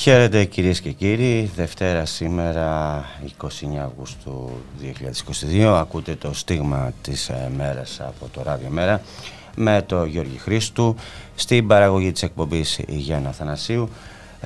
Χαίρετε 0.00 0.44
κυρίες 0.44 0.80
και 0.80 0.90
κύριοι, 0.90 1.50
Δευτέρα 1.56 2.04
σήμερα 2.04 3.04
29 3.42 3.46
Αυγούστου 3.84 4.50
2022 5.52 5.62
ακούτε 5.62 6.14
το 6.14 6.34
στίγμα 6.34 6.92
της 7.02 7.28
ε, 7.28 7.50
μέρας 7.56 8.00
από 8.00 8.28
το 8.32 8.42
Ράδιο 8.42 8.68
Μέρα 8.70 9.02
με 9.56 9.82
το 9.86 10.04
Γιώργη 10.04 10.38
Χρήστου 10.38 10.96
στην 11.34 11.66
παραγωγή 11.66 12.12
της 12.12 12.22
εκπομπής 12.22 12.78
η 12.78 12.96
Γιάννα 12.96 13.32
Θανασίου 13.32 13.88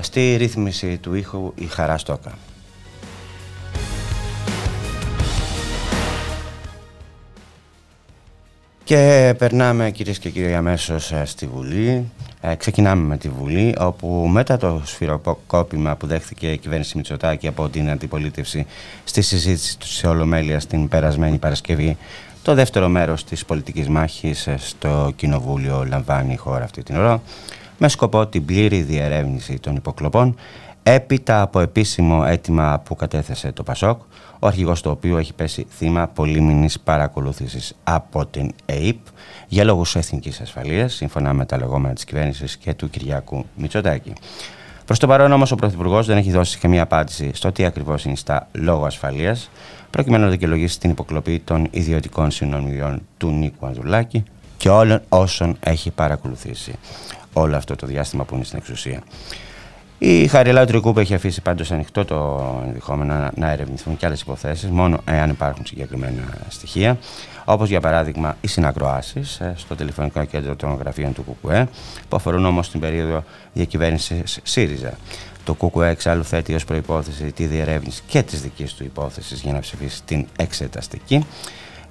στη 0.01 0.37
ρύθμιση 0.37 0.99
του 0.99 1.15
ήχου 1.15 1.53
η 1.55 1.67
Χαρά 1.67 1.99
Στόκα. 1.99 2.39
Και 8.85 9.35
περνάμε 9.39 9.91
κυρίες 9.91 10.19
και 10.19 10.31
κύριοι 10.31 10.55
αμέσως 10.55 11.13
ε, 11.13 11.25
στη 11.25 11.47
Βουλή. 11.47 12.11
Ε, 12.47 12.55
ξεκινάμε 12.55 13.03
με 13.03 13.17
τη 13.17 13.29
Βουλή, 13.29 13.75
όπου 13.79 14.09
μετά 14.09 14.57
το 14.57 14.83
σφυροκόπημα 14.85 15.97
που 15.97 16.07
δέχθηκε 16.07 16.51
η 16.51 16.59
κυβέρνηση 16.59 16.97
Μητσοτάκη 16.97 17.47
από 17.47 17.69
την 17.69 17.91
αντιπολίτευση 17.91 18.67
στη 19.05 19.23
συζήτηση 19.23 19.79
του 19.79 19.87
σε 19.87 20.07
Ολομέλεια 20.07 20.59
την 20.59 20.89
περασμένη 20.89 21.39
Παρασκευή, 21.39 21.97
το 22.43 22.55
δεύτερο 22.55 22.89
μέρος 22.89 23.25
της 23.25 23.45
πολιτικής 23.45 23.89
μάχης 23.89 24.47
ε, 24.47 24.57
στο 24.59 25.13
Κοινοβούλιο 25.17 25.85
λαμβάνει 25.89 26.33
η 26.33 26.37
χώρα 26.37 26.65
αυτή 26.65 26.83
την 26.83 26.97
ώρα, 26.97 27.23
με 27.79 27.89
σκοπό 27.89 28.27
την 28.27 28.45
πλήρη 28.45 28.81
διερεύνηση 28.81 29.59
των 29.59 29.77
υποκλοπών, 29.77 30.37
έπειτα 30.87 31.43
από 31.43 31.61
επίσημο 31.61 32.25
αίτημα 32.27 32.83
που 32.85 32.95
κατέθεσε 32.97 33.53
το 33.53 33.63
ΠΑΣΟΚ, 33.63 34.01
ο 34.39 34.47
αρχηγός 34.47 34.83
του 34.83 34.91
οποίου 34.91 35.17
έχει 35.17 35.33
πέσει 35.35 35.67
θύμα 35.71 36.07
πολύμηνης 36.07 36.81
παρακολούθησης 36.81 37.77
από 37.85 38.27
την 38.27 38.51
ΕΕΠ 38.67 38.99
για 39.49 39.65
λόγους 39.65 39.97
εθνικής 39.97 40.41
ασφαλείας, 40.41 40.95
σύμφωνα 40.95 41.33
με 41.33 41.47
τα 41.47 41.59
λεγόμενα 41.59 41.95
της 41.95 42.05
κυβέρνησης 42.05 42.57
και 42.57 42.75
του 42.75 42.91
Κυριάκου 42.91 43.45
Μητσοτάκη. 43.57 44.13
Προς 44.85 44.99
το 44.99 45.07
παρόν 45.07 45.33
όμως 45.33 45.53
ο 45.53 45.55
Πρωθυπουργός 45.55 46.07
δεν 46.07 46.17
έχει 46.17 46.31
δώσει 46.31 46.59
καμία 46.59 46.83
απάντηση 46.83 47.31
στο 47.35 47.53
τι 47.53 47.65
ακριβώς 47.65 48.05
είναι 48.05 48.17
στα 48.17 48.49
λόγω 48.53 48.85
ασφαλείας, 48.87 49.51
προκειμένου 49.91 50.25
να 50.25 50.31
δικαιολογήσει 50.31 50.81
την 50.81 50.91
υποκλοπή 50.91 51.39
των 51.39 51.69
ιδιωτικών 51.71 52.31
συνομιλιών 52.31 53.03
του 53.17 53.31
Νίκου 53.31 53.67
Ανδουλάκη 53.67 54.25
και 54.57 54.69
όλων 54.69 55.01
όσων 55.09 55.57
έχει 55.61 55.91
παρακολουθήσει 55.91 56.79
όλο 57.33 57.57
αυτό 57.57 57.77
το 57.77 57.87
διάστημα 57.87 58.25
που 58.25 58.35
είναι 58.35 58.45
στην 58.45 58.59
εξουσία. 58.59 59.03
Η 60.07 60.27
Χαριλάου 60.27 60.65
Τρικούπ 60.65 60.99
έχει 60.99 61.15
αφήσει 61.15 61.41
πάντως 61.41 61.73
ανοιχτό 61.73 62.05
το 62.05 62.51
ενδεχόμενο 62.67 63.31
να 63.35 63.51
ερευνηθούν 63.51 63.97
και 63.97 64.07
άλλες 64.07 64.21
υποθέσεις 64.21 64.71
μόνο 64.71 64.99
εάν 65.05 65.31
υπάρχουν 65.31 65.67
συγκεκριμένα 65.67 66.23
στοιχεία 66.49 66.99
όπως 67.45 67.69
για 67.69 67.81
παράδειγμα 67.81 68.37
οι 68.41 68.47
συνακροάσεις 68.47 69.41
ε, 69.41 69.55
στο 69.57 69.75
τηλεφωνικό 69.75 70.25
κέντρο 70.25 70.57
των 70.57 70.75
γραφείων 70.75 71.13
του 71.13 71.25
ΚΚΕ 71.43 71.69
που 72.09 72.17
αφορούν 72.17 72.45
όμως 72.45 72.71
την 72.71 72.81
περίοδο 72.81 73.25
διακυβέρνησης 73.53 74.41
ΣΥΡΙΖΑ. 74.43 74.99
Το 75.45 75.55
ΚΚΕ 75.55 75.87
εξάλλου 75.87 76.25
θέτει 76.25 76.55
ως 76.55 76.65
προϋπόθεση 76.65 77.33
τη 77.33 77.45
διερεύνηση 77.45 78.03
και 78.07 78.23
της 78.23 78.43
δικής 78.43 78.75
του 78.75 78.85
υπόθεσης 78.85 79.41
για 79.41 79.53
να 79.53 79.59
ψηφίσει 79.59 80.03
την 80.03 80.27
εξεταστική 80.37 81.27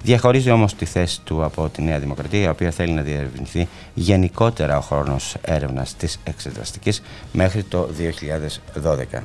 Διαχωρίζει 0.04 0.50
όμως 0.50 0.74
τη 0.74 0.84
θέση 0.84 1.20
του 1.20 1.44
από 1.44 1.68
τη 1.68 1.82
Νέα 1.82 1.98
Δημοκρατία, 1.98 2.40
η 2.40 2.48
οποία 2.48 2.70
θέλει 2.70 2.92
να 2.92 3.02
διερευνηθεί 3.02 3.68
γενικότερα 3.94 4.76
ο 4.76 4.80
χρόνος 4.80 5.36
έρευνας 5.40 5.96
της 5.96 6.20
εξεταστικής 6.24 7.02
μέχρι 7.32 7.62
το 7.62 7.88
2012. 9.14 9.22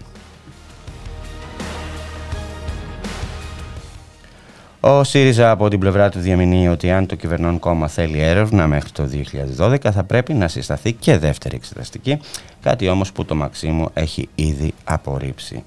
Ο 4.79 5.03
ΣΥΡΙΖΑ 5.03 5.51
από 5.51 5.69
την 5.69 5.79
πλευρά 5.79 6.09
του 6.09 6.19
διαμηνύει 6.19 6.67
ότι 6.67 6.91
αν 6.91 7.05
το 7.05 7.15
κυβερνών 7.15 7.59
κόμμα 7.59 7.87
θέλει 7.87 8.19
έρευνα 8.19 8.67
μέχρι 8.67 8.91
το 8.91 9.09
2012 9.57 9.77
θα 9.91 10.03
πρέπει 10.03 10.33
να 10.33 10.47
συσταθεί 10.47 10.93
και 10.93 11.17
δεύτερη 11.17 11.55
εξεταστική, 11.55 12.19
κάτι 12.61 12.89
όμως 12.89 13.11
που 13.11 13.25
το 13.25 13.35
Μαξίμου 13.35 13.89
έχει 13.93 14.29
ήδη 14.35 14.73
απορρίψει. 14.83 15.63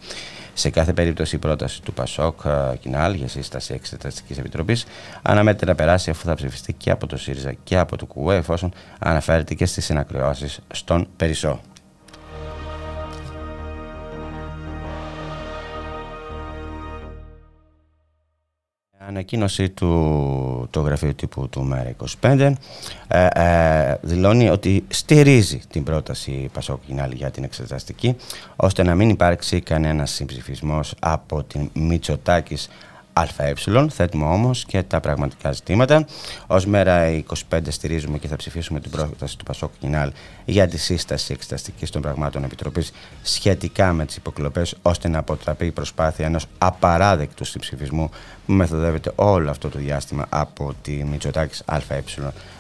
Σε 0.63 0.71
κάθε 0.71 0.93
περίπτωση 0.93 1.37
η 1.37 1.39
πρόταση 1.39 1.83
του 1.83 1.93
ΠΑΣΟΚ 1.93 2.41
ε, 2.45 2.77
Κινάλ 2.77 3.15
για 3.15 3.29
σύσταση 3.29 3.75
Εξεταστικής 3.75 4.39
Επιτροπής 4.39 4.85
αναμένεται 5.23 5.65
να 5.65 5.75
περάσει 5.75 6.11
αφού 6.11 6.25
θα 6.25 6.35
ψηφιστεί 6.35 6.73
και 6.73 6.91
από 6.91 7.07
το 7.07 7.17
ΣΥΡΙΖΑ 7.17 7.53
και 7.65 7.79
από 7.79 7.97
το 7.97 8.07
ΚΟΥΕ 8.07 8.37
εφόσον 8.37 8.73
αναφέρεται 8.99 9.55
και 9.55 9.67
στις 9.67 9.85
συνακριώσει 9.85 10.63
στον 10.73 11.09
Περισσό. 11.17 11.61
Ανακοίνωση 19.09 19.69
του 19.71 20.67
το 20.71 20.81
γραφείο 20.81 21.15
τύπου 21.15 21.49
του 21.49 21.71
ΜΕΡΑ25 21.73 22.53
ε, 23.09 23.27
ε, 23.33 23.97
δηλώνει 24.03 24.49
ότι 24.49 24.85
στηρίζει 24.89 25.61
την 25.71 25.83
πρόταση 25.83 26.51
Πασόκ 26.53 26.81
για 27.13 27.31
την 27.31 27.45
εξεταστική 27.45 28.17
ώστε 28.57 28.83
να 28.83 28.95
μην 28.95 29.09
υπάρξει 29.09 29.61
κανένα 29.61 30.07
συμψηφισμός 30.07 30.95
από 31.01 31.43
την 31.43 31.71
Μητσοτάκης 31.75 32.69
ΑΕ, 33.13 33.55
θέτουμε 33.89 34.25
όμως 34.25 34.65
και 34.65 34.83
τα 34.83 35.01
πραγματικά 35.01 35.53
ζητήματα. 35.53 36.07
Ω 36.47 36.57
μέρα 36.67 37.23
25 37.51 37.61
στηρίζουμε 37.69 38.19
και 38.19 38.29
θα 38.29 38.37
ψηφίσουμε 38.37 38.81
την 38.81 38.91
πρόταση 38.91 39.39
του 39.39 39.45
Πασόκ 39.45 39.73
Κινάλ 39.79 40.13
για 40.45 40.69
τη 40.69 40.79
σύσταση 40.79 41.33
εξεταστικής 41.33 41.91
των 41.91 42.03
πραγμάτων 42.03 42.45
επιτροπής 42.45 42.93
σχετικά 43.23 43.93
με 43.93 44.07
τις 44.07 44.17
υποκλοπές, 44.17 44.75
ώστε 44.83 45.09
να 45.09 45.19
αποτραπεί 45.19 45.67
η 45.67 45.71
προσπάθεια 45.71 46.27
ενός 46.27 46.47
απαράδεκτου 46.59 47.45
συμψηφισμού 47.45 48.11
που 48.47 48.53
μεθοδεύεται 48.53 49.13
όλο 49.15 49.51
αυτό 49.51 49.69
το 49.69 49.79
διάστημα 49.79 50.27
από 50.29 50.75
τη 50.83 51.05
Μητσοτάκης 51.05 51.63
ΑΕ, 51.65 52.03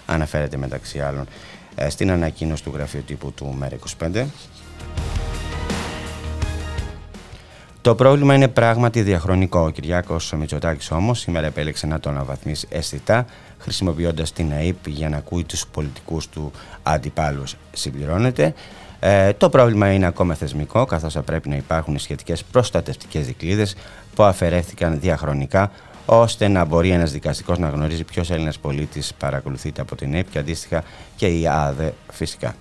αναφέρεται 0.06 0.56
μεταξύ 0.56 1.00
άλλων 1.00 1.26
ε, 1.74 1.88
στην 1.88 2.10
ανακοίνωση 2.10 2.62
του 2.62 2.70
γραφείου 2.74 3.02
τύπου 3.06 3.32
του 3.32 3.58
ΜΕΡΑ25. 3.60 4.24
Το 7.82 7.94
πρόβλημα 7.94 8.34
είναι 8.34 8.48
πράγματι 8.48 9.03
διαχρονικό. 9.03 9.60
Ο 9.60 9.70
Κυριάκος 9.70 10.32
Μητσοτάκης 10.32 10.91
όμως 10.91 11.19
σήμερα 11.20 11.47
επέλεξε 11.47 11.87
να 11.87 12.00
τον 12.00 12.15
αναβαθμίσει 12.15 12.66
αισθητά, 12.70 13.26
χρησιμοποιώντας 13.59 14.32
την 14.32 14.53
ΑΕΠ 14.53 14.88
για 14.88 15.09
να 15.09 15.16
ακούει 15.16 15.44
τους 15.44 15.66
πολιτικούς 15.66 16.28
του 16.28 16.50
αντιπάλους. 16.82 17.56
Συμπληρώνεται. 17.72 18.54
Ε, 19.00 19.32
το 19.32 19.48
πρόβλημα 19.48 19.93
είναι 19.93 20.06
ακόμα 20.06 20.34
θεσμικό, 20.34 20.84
καθώς 20.84 21.12
θα 21.12 21.22
πρέπει 21.22 21.48
να 21.48 21.56
υπάρχουν 21.56 21.98
σχετικές 21.98 22.44
προστατευτικές 22.44 23.26
δικλείδες 23.26 23.76
που 24.14 24.22
αφαιρέθηκαν 24.22 25.00
διαχρονικά, 25.00 25.70
ώστε 26.06 26.49
να 26.49 26.64
μπορεί 26.64 26.91
ένας 26.91 27.12
δικαστικός 27.12 27.59
να 27.59 27.69
γνωρίζει 27.69 28.04
ποιος 28.04 28.31
Έλληνας 28.31 28.59
πολίτης 28.59 29.14
παρακολουθείται 29.19 29.81
από 29.81 29.97
την 29.97 30.14
ΑΕΠ 30.14 30.31
και 30.31 30.38
αντίστοιχα 30.38 30.82
και 31.16 31.26
η 31.26 31.49
ΑΔΕ 31.49 31.94
φυσικά. 32.12 32.55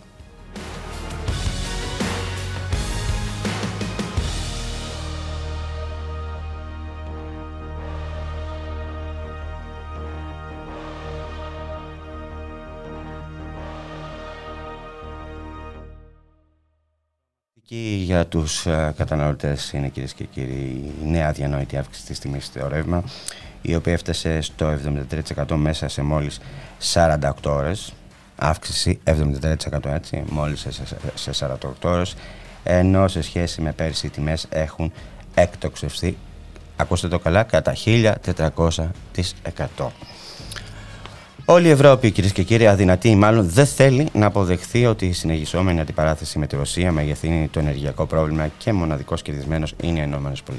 Για 18.04 18.25
τους 18.25 18.66
ε, 18.66 18.94
καταναλωτές 18.98 19.72
είναι 19.72 19.88
κυρίες 19.88 20.13
και 20.13 20.24
κύριοι 20.24 20.94
η 21.04 21.06
νέα 21.06 21.31
διανόητη 21.31 21.78
αύξηση 21.78 22.06
της 22.06 22.19
τιμής 22.19 22.45
στο 22.45 22.68
ρεύμα 22.68 23.04
η 23.62 23.75
οποία 23.75 23.94
έφτασε 23.94 24.42
στο 24.42 24.78
73% 25.45 25.56
μέσα 25.56 25.88
σε 25.88 26.01
μόλις 26.01 26.39
48 26.94 27.31
ώρες. 27.45 27.94
Αύξηση 28.36 29.00
73% 29.06 29.56
έτσι 29.83 30.24
μόλις 30.30 30.68
σε 31.13 31.31
48 31.39 31.56
ώρες 31.81 32.16
ενώ 32.63 33.07
σε 33.07 33.22
σχέση 33.22 33.62
με 33.62 33.72
πέρσι 33.72 34.06
οι 34.06 34.10
τιμές 34.10 34.45
έχουν 34.50 34.92
εκτοξευθεί 35.33 36.18
ακούστε 36.75 37.07
το 37.07 37.19
καλά 37.19 37.44
κατά 37.44 37.75
1400% 37.86 39.88
Όλη 41.51 41.68
η 41.68 41.69
Ευρώπη, 41.69 42.12
κυρίες 42.12 42.31
και 42.33 42.44
κύριοι, 42.44 42.68
αδυνατή 42.68 43.09
ή 43.09 43.15
μάλλον 43.15 43.50
δεν 43.50 43.65
θέλει 43.65 44.07
να 44.13 44.25
αποδεχθεί 44.25 44.86
ότι 44.86 45.06
η 45.06 45.13
συνεχιζόμενη 45.13 45.80
αντιπαράθεση 45.80 46.39
με 46.39 46.48
τη 46.48 46.56
Ρωσία 46.56 46.92
μεγεθύνει 46.92 47.48
το 47.48 47.59
ενεργειακό 47.59 48.06
πρόβλημα 48.06 48.50
και 48.57 48.74
μοναδικός 48.74 49.21
κερδισμένος 49.21 49.74
είναι 49.83 50.00
οι 50.00 50.03
ΗΠΑ. 50.03 50.53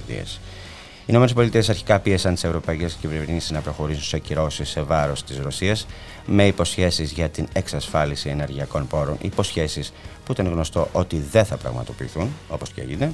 Οι 1.06 1.14
ΗΠΑ 1.14 1.58
αρχικά 1.68 1.98
πίεσαν 1.98 2.34
τις 2.34 2.44
ευρωπαϊκές 2.44 2.96
κυβερνήσεις 3.00 3.50
να 3.50 3.60
προχωρήσουν 3.60 4.02
σε 4.02 4.18
κυρώσεις 4.18 4.68
σε 4.68 4.82
βάρος 4.82 5.24
της 5.24 5.38
Ρωσίας 5.38 5.86
με 6.26 6.46
υποσχέσεις 6.46 7.10
για 7.12 7.28
την 7.28 7.46
εξασφάλιση 7.52 8.28
ενεργειακών 8.28 8.86
πόρων. 8.86 9.16
Υποσχέσεις 9.20 9.92
που 10.24 10.32
ήταν 10.32 10.46
γνωστό 10.46 10.88
ότι 10.92 11.24
δεν 11.30 11.44
θα 11.44 11.56
πραγματοποιηθούν, 11.56 12.28
όπως 12.48 12.70
και 12.70 12.80
έγινε. 12.80 13.12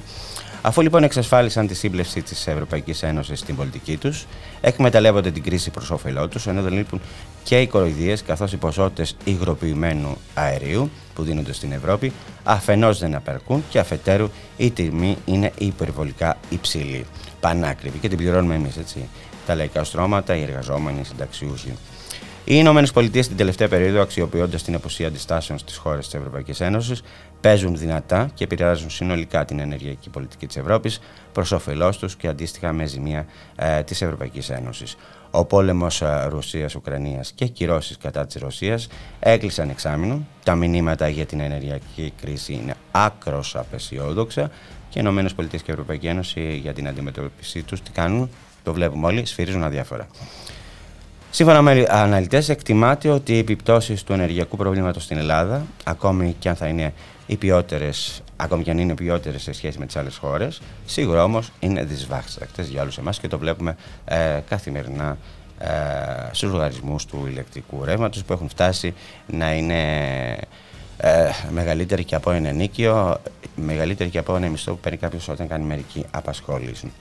Αφού 0.61 0.81
λοιπόν 0.81 1.03
εξασφάλισαν 1.03 1.67
τη 1.67 1.75
σύμπλευση 1.75 2.21
της 2.21 2.47
Ευρωπαϊκής 2.47 3.03
Ένωσης 3.03 3.39
στην 3.39 3.55
πολιτική 3.55 3.97
τους, 3.97 4.25
εκμεταλλεύονται 4.61 5.31
την 5.31 5.43
κρίση 5.43 5.69
προς 5.69 5.89
όφελό 5.91 6.27
τους, 6.27 6.47
ενώ 6.47 6.61
δεν 6.61 6.73
λείπουν 6.73 7.01
και 7.43 7.61
οι 7.61 7.67
κοροϊδίες 7.67 8.23
καθώς 8.23 8.53
οι 8.53 8.57
ποσότητες 8.57 9.15
υγροποιημένου 9.23 10.17
αερίου 10.33 10.89
που 11.13 11.23
δίνονται 11.23 11.53
στην 11.53 11.71
Ευρώπη 11.71 12.11
αφενός 12.43 12.99
δεν 12.99 13.15
απερκούν 13.15 13.63
και 13.69 13.79
αφετέρου 13.79 14.29
η 14.57 14.71
τιμή 14.71 15.17
είναι 15.25 15.51
υπερβολικά 15.57 16.37
υψηλή. 16.49 17.05
Πανάκριβη 17.39 17.97
και 17.97 18.07
την 18.07 18.17
πληρώνουμε 18.17 18.55
εμείς, 18.55 18.77
έτσι. 18.77 19.09
Τα 19.45 19.55
λαϊκά 19.55 19.83
στρώματα, 19.83 20.35
οι 20.35 20.41
εργαζόμενοι, 20.41 20.99
οι 20.99 21.03
συνταξιούχοι. 21.03 21.73
Οι 22.49 22.55
Ηνωμένες 22.57 22.91
Πολιτείες 22.91 23.27
την 23.27 23.37
τελευταία 23.37 23.67
περίοδο, 23.67 24.01
αξιοποιώντας 24.01 24.63
την 24.63 24.75
απουσία 24.75 25.07
αντιστάσεων 25.07 25.59
στις 25.59 25.77
χώρες 25.77 26.05
της 26.05 26.13
Ευρωπαϊκής 26.13 26.61
Ένωσης, 26.61 27.01
παίζουν 27.41 27.77
δυνατά 27.77 28.29
και 28.33 28.43
επηρεάζουν 28.43 28.89
συνολικά 28.89 29.45
την 29.45 29.59
ενεργειακή 29.59 30.09
πολιτική 30.09 30.47
της 30.47 30.57
Ευρώπης 30.57 30.99
προς 31.31 31.51
όφελός 31.51 31.97
τους 31.97 32.15
και 32.15 32.27
αντίστοιχα 32.27 32.73
με 32.73 32.85
ζημία 32.85 33.25
ε, 33.55 33.83
της 33.83 34.01
Ευρωπαϊκής 34.01 34.49
Ένωσης. 34.49 34.97
Ο 35.31 35.45
πόλεμος 35.45 36.01
ε, 36.01 36.27
Ρωσία-Ουκρανία 36.29 37.23
και 37.35 37.45
κυρώσεις 37.45 37.97
κατά 37.97 38.25
της 38.25 38.41
Ρωσίας 38.41 38.87
έκλεισαν 39.19 39.69
εξάμεινο. 39.69 40.25
Τα 40.43 40.55
μηνύματα 40.55 41.07
για 41.07 41.25
την 41.25 41.39
ενεργειακή 41.39 42.13
κρίση 42.21 42.53
είναι 42.53 42.75
άκρος 42.91 43.55
απεσιόδοξα 43.55 44.47
και 44.89 44.97
οι 44.97 45.01
Ηνωμένες 45.05 45.33
Πολιτείες 45.33 45.61
και 45.61 45.71
η 45.71 45.73
Ευρωπαϊκή 45.73 46.07
Ένωση 46.07 46.59
για 46.61 46.73
την 46.73 46.87
αντιμετώπιση 46.87 47.63
τους 47.63 47.81
τι 47.81 47.91
κάνουν, 47.91 48.29
το 48.63 48.73
βλέπουμε 48.73 49.05
όλοι, 49.05 49.25
σφυρίζουν 49.25 49.63
αδιάφορα. 49.63 50.07
Σύμφωνα 51.31 51.61
με 51.61 51.85
αναλυτές, 51.89 52.49
εκτιμάται 52.49 53.09
ότι 53.09 53.33
οι 53.33 53.37
επιπτώσεις 53.37 54.03
του 54.03 54.13
ενεργειακού 54.13 54.57
προβλήματος 54.57 55.03
στην 55.03 55.17
Ελλάδα, 55.17 55.65
ακόμη 55.83 56.35
και 56.39 56.49
αν 56.49 56.55
θα 56.55 56.67
είναι 56.67 56.93
οι 57.29 57.35
ποιότερες, 57.37 58.21
ακόμη 58.35 58.63
και 58.63 58.71
αν 58.71 58.77
είναι 58.77 58.95
ποιότερες 58.95 59.41
σε 59.41 59.51
σχέση 59.51 59.79
με 59.79 59.85
τις 59.85 59.95
άλλες 59.95 60.17
χώρες, 60.17 60.61
σίγουρα 60.85 61.23
όμως 61.23 61.51
είναι 61.59 61.83
δυσβάστακτες 61.83 62.67
για 62.67 62.81
όλους 62.81 62.97
εμάς 62.97 63.19
και 63.19 63.27
το 63.27 63.37
βλέπουμε 63.37 63.75
ε, 64.05 64.39
καθημερινά 64.49 65.17
ε, 65.59 65.67
στους 66.31 66.51
λογαριασμούς 66.51 67.05
του 67.05 67.25
ηλεκτρικού 67.29 67.85
ρεύματος 67.85 68.23
που 68.23 68.33
έχουν 68.33 68.49
φτάσει 68.49 68.93
να 69.27 69.53
είναι 69.53 69.81
ε, 70.97 71.29
μεγαλύτερη 71.51 72.03
και 72.03 72.15
από 72.15 72.31
ένα 72.31 72.49
ενίκιο, 72.49 73.21
μεγαλύτερη 73.55 74.09
και 74.09 74.17
από 74.17 74.35
ένα 74.35 74.47
μισθό 74.47 74.71
που 74.71 74.79
παίρνει 74.79 74.97
κάποιος 74.97 75.27
όταν 75.27 75.47
κάνει 75.47 75.65
μερική 75.65 76.05
απασχόληση. 76.11 76.91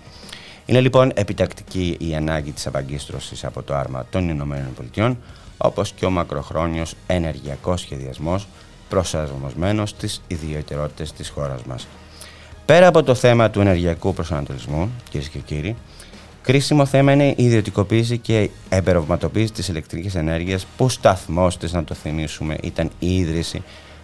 Είναι 0.66 0.80
λοιπόν 0.80 1.12
επιτακτική 1.14 1.96
η 2.00 2.14
ανάγκη 2.14 2.52
της 2.52 2.66
απαγκίστρωσης 2.66 3.44
από 3.44 3.62
το 3.62 3.74
άρμα 3.74 4.06
των 4.10 4.28
Ηνωμένων 4.28 4.74
Πολιτειών, 4.74 5.18
όπως 5.56 5.92
και 5.92 6.06
ο 6.06 6.10
μακροχρόνιος 6.10 6.94
ενεργειακός 7.06 7.80
σχεδιασμός 7.80 8.46
προσαρμοσμένος 8.88 9.90
στις 9.90 10.22
ιδιαιτερότητες 10.26 11.12
της 11.12 11.28
χώρας 11.28 11.62
μας. 11.62 11.86
Πέρα 12.66 12.86
από 12.86 13.02
το 13.02 13.14
θέμα 13.14 13.50
του 13.50 13.60
ενεργειακού 13.60 14.14
προσανατολισμού, 14.14 14.90
κυρίες 15.10 15.28
και 15.28 15.38
κύριοι, 15.38 15.76
κρίσιμο 16.42 16.86
θέμα 16.86 17.12
είναι 17.12 17.26
η 17.26 17.44
ιδιωτικοποίηση 17.44 18.18
και 18.18 18.42
η 18.42 18.50
εμπεροβηματοποίηση 18.68 19.52
της 19.52 19.68
ηλεκτρικής 19.68 20.14
ενέργειας 20.14 20.66
που 20.76 20.88
σταθμός 20.88 21.56
της, 21.56 21.72
να 21.72 21.84
το 21.84 21.94
θυμίσουμε, 21.94 22.56
ήταν 22.62 22.90
η 22.98 23.16
ίδρυση 23.16 23.62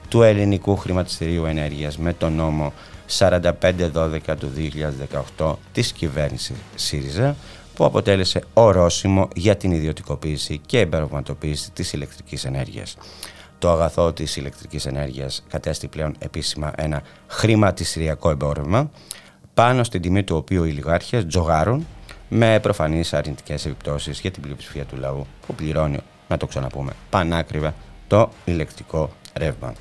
του 0.08 0.22
ελληνικού 0.22 0.76
χρηματιστηρίου 0.76 1.44
ενέργειας 1.44 1.98
με 1.98 2.12
τον 2.12 2.32
νόμο 2.32 2.72
4512 3.18 4.36
του 4.38 4.52
2018 5.38 5.54
της 5.72 5.92
κυβέρνησης 5.92 6.56
ΣΥΡΙΖΑ 6.74 7.36
που 7.74 7.84
αποτέλεσε 7.84 8.42
ορόσημο 8.52 9.28
για 9.34 9.56
την 9.56 9.70
ιδιωτικοποίηση 9.70 10.60
και 10.66 10.78
εμπερογματοποίηση 10.78 11.70
της 11.70 11.92
ηλεκτρικής 11.92 12.44
ενέργειας. 12.44 12.96
Το 13.64 13.70
αγαθό 13.70 14.12
της 14.12 14.36
ηλεκτρικής 14.36 14.86
ενέργειας 14.86 15.44
κατέστη 15.48 15.88
πλέον 15.88 16.14
επίσημα 16.18 16.72
ένα 16.76 17.02
χρηματιστηριακό 17.26 18.30
εμπόρευμα 18.30 18.90
πάνω 19.54 19.84
στην 19.84 20.00
τιμή 20.00 20.22
του 20.22 20.36
οποίου 20.36 20.64
οι 20.64 20.70
λιγάρχες 20.70 21.26
τζογάρουν 21.26 21.86
με 22.28 22.60
προφανείς 22.60 23.14
αρνητικές 23.14 23.64
επιπτώσεις 23.64 24.20
για 24.20 24.30
την 24.30 24.42
πλειοψηφία 24.42 24.84
του 24.84 24.96
λαού 24.96 25.26
που 25.46 25.54
πληρώνει, 25.54 25.98
να 26.28 26.36
το 26.36 26.46
ξαναπούμε, 26.46 26.92
πανάκριβα 27.10 27.74
το 28.06 28.28
ηλεκτρικό 28.44 29.10
ρεύμα. 29.34 29.72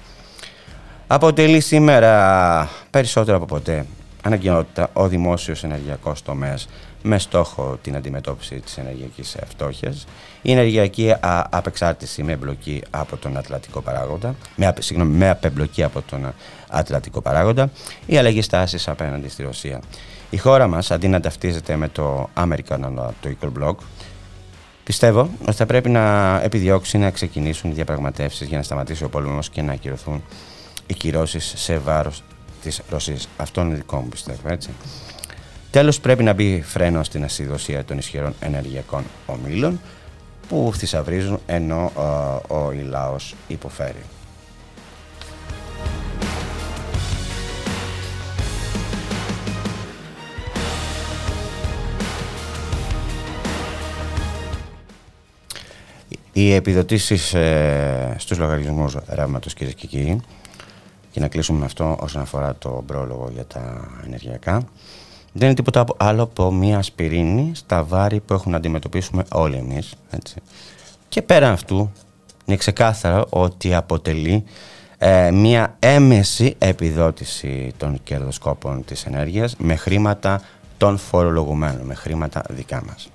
Αποτελεί 1.07 1.59
σήμερα 1.59 2.69
περισσότερο 2.89 3.37
από 3.37 3.45
ποτέ 3.45 3.85
αναγκαιότητα 4.23 4.89
ο 4.93 5.07
δημόσιος 5.07 5.63
ενεργειακός 5.63 6.21
τομέας 6.21 6.67
με 7.03 7.19
στόχο 7.19 7.77
την 7.81 7.95
αντιμετώπιση 7.95 8.59
της 8.59 8.77
ενεργειακής 8.77 9.35
φτώχειας, 9.47 10.05
η 10.41 10.51
ενεργειακή 10.51 11.13
απεξάρτηση 11.49 12.23
με 12.23 12.31
εμπλοκή 12.31 12.83
από 12.89 13.17
τον 13.17 13.37
Ατλαντικό 13.37 13.81
παράγοντα, 13.81 14.35
με, 14.55 14.73
συγγνώμη, 14.79 15.17
με 15.17 15.29
απεμπλοκή 15.29 15.83
από 15.83 16.01
τον 16.01 16.33
Ατλαντικό 16.69 17.21
παράγοντα, 17.21 17.69
η 18.05 18.17
αλλαγή 18.17 18.41
στάσης 18.41 18.87
απέναντι 18.87 19.29
στη 19.29 19.43
Ρωσία. 19.43 19.81
Η 20.29 20.37
χώρα 20.37 20.67
μας, 20.67 20.91
αντί 20.91 21.07
να 21.07 21.19
ταυτίζεται 21.19 21.75
με 21.75 21.87
το 21.87 22.29
American 22.37 22.79
Bloc, 23.59 23.75
πιστεύω 24.83 25.29
ότι 25.41 25.55
θα 25.55 25.65
πρέπει 25.65 25.89
να 25.89 26.35
επιδιώξει 26.41 26.97
να 26.97 27.09
ξεκινήσουν 27.09 27.71
οι 27.71 27.73
διαπραγματεύσεις 27.73 28.47
για 28.47 28.57
να 28.57 28.63
σταματήσει 28.63 29.03
ο 29.03 29.09
πόλεμος 29.09 29.49
και 29.49 29.61
να 29.61 29.73
ακυρωθούν 29.73 30.23
οι 30.87 30.93
κυρώσεις 30.93 31.53
σε 31.55 31.77
βάρος 31.77 32.23
της 32.61 32.81
Ρωσίας. 32.89 33.27
Αυτό 33.37 33.61
είναι 33.61 33.75
δικό 33.75 33.97
μου 33.97 34.09
πιστεύω, 34.09 34.49
έτσι. 34.49 34.69
Τέλος, 35.73 35.99
πρέπει 35.99 36.23
να 36.23 36.33
μπει 36.33 36.61
φρένο 36.61 37.03
στην 37.03 37.23
ασυδοσία 37.23 37.83
των 37.83 37.97
ισχυρών 37.97 38.33
ενεργειακών 38.39 39.03
ομίλων 39.25 39.79
που 40.47 40.71
θησαυρίζουν 40.75 41.39
ενώ 41.45 41.91
ο, 42.47 42.55
ο 42.55 42.71
λαός 42.89 43.35
υποφέρει. 43.47 44.03
Οι 56.33 56.53
επιδοτήσεις 56.53 57.33
ε, 57.33 58.15
στους 58.17 58.37
λογαριασμούς 58.37 58.95
ρεύματος 59.07 59.53
κυρίες 59.53 59.75
και 59.75 59.87
κύριοι 59.87 60.21
και 61.11 61.19
να 61.19 61.27
κλείσουμε 61.27 61.59
με 61.59 61.65
αυτό 61.65 61.97
όσον 61.99 62.21
αφορά 62.21 62.55
το 62.55 62.83
πρόλογο 62.87 63.29
για 63.33 63.45
τα 63.45 63.87
ενεργειακά. 64.05 64.67
Δεν 65.33 65.45
είναι 65.47 65.55
τίποτα 65.55 65.85
άλλο 65.97 66.23
από 66.23 66.51
μια 66.51 66.77
ασπιρίνη 66.77 67.51
στα 67.55 67.83
βάρη 67.83 68.19
που 68.19 68.33
έχουμε 68.33 68.51
να 68.51 68.57
αντιμετωπίσουμε 68.57 69.23
όλοι 69.31 69.55
εμείς. 69.55 69.93
Έτσι. 70.09 70.35
Και 71.09 71.21
πέρα 71.21 71.51
αυτού 71.51 71.91
είναι 72.45 72.57
ξεκάθαρο 72.57 73.25
ότι 73.29 73.73
αποτελεί 73.73 74.43
ε, 74.97 75.31
μια 75.31 75.75
έμεση 75.79 76.55
επιδότηση 76.57 77.73
των 77.77 77.99
κερδοσκόπων 78.03 78.85
της 78.85 79.05
ενέργειας 79.05 79.55
με 79.57 79.75
χρήματα 79.75 80.41
των 80.77 80.97
φορολογουμένων, 80.97 81.85
με 81.85 81.93
χρήματα 81.93 82.43
δικά 82.49 82.83
μας. 82.85 83.09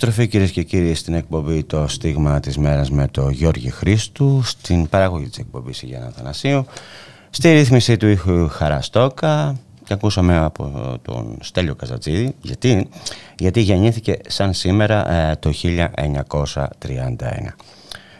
Επιστροφή 0.00 0.28
κυρίες 0.30 0.50
και 0.50 0.62
κύριοι 0.62 0.94
στην 0.94 1.14
εκπομπή 1.14 1.64
το 1.64 1.88
στίγμα 1.88 2.40
της 2.40 2.58
μέρας 2.58 2.90
με 2.90 3.08
το 3.08 3.28
Γιώργη 3.28 3.70
Χρήστου 3.70 4.42
στην 4.44 4.88
παραγωγή 4.88 5.28
της 5.28 5.38
εκπομπής 5.38 5.82
Γιάννα 5.82 6.10
Θανασίου 6.10 6.66
στη 7.30 7.52
ρύθμιση 7.52 7.96
του 7.96 8.06
ήχου 8.06 8.48
Χαραστόκα 8.48 9.56
και 9.84 9.92
ακούσαμε 9.92 10.36
από 10.36 10.98
τον 11.02 11.38
Στέλιο 11.40 11.74
Καζατζίδη 11.74 12.34
γιατί, 12.42 12.88
γιατί 13.38 13.60
γεννήθηκε 13.60 14.18
σαν 14.26 14.52
σήμερα 14.52 15.12
ε, 15.12 15.36
το 15.36 15.52
1931 15.62 16.54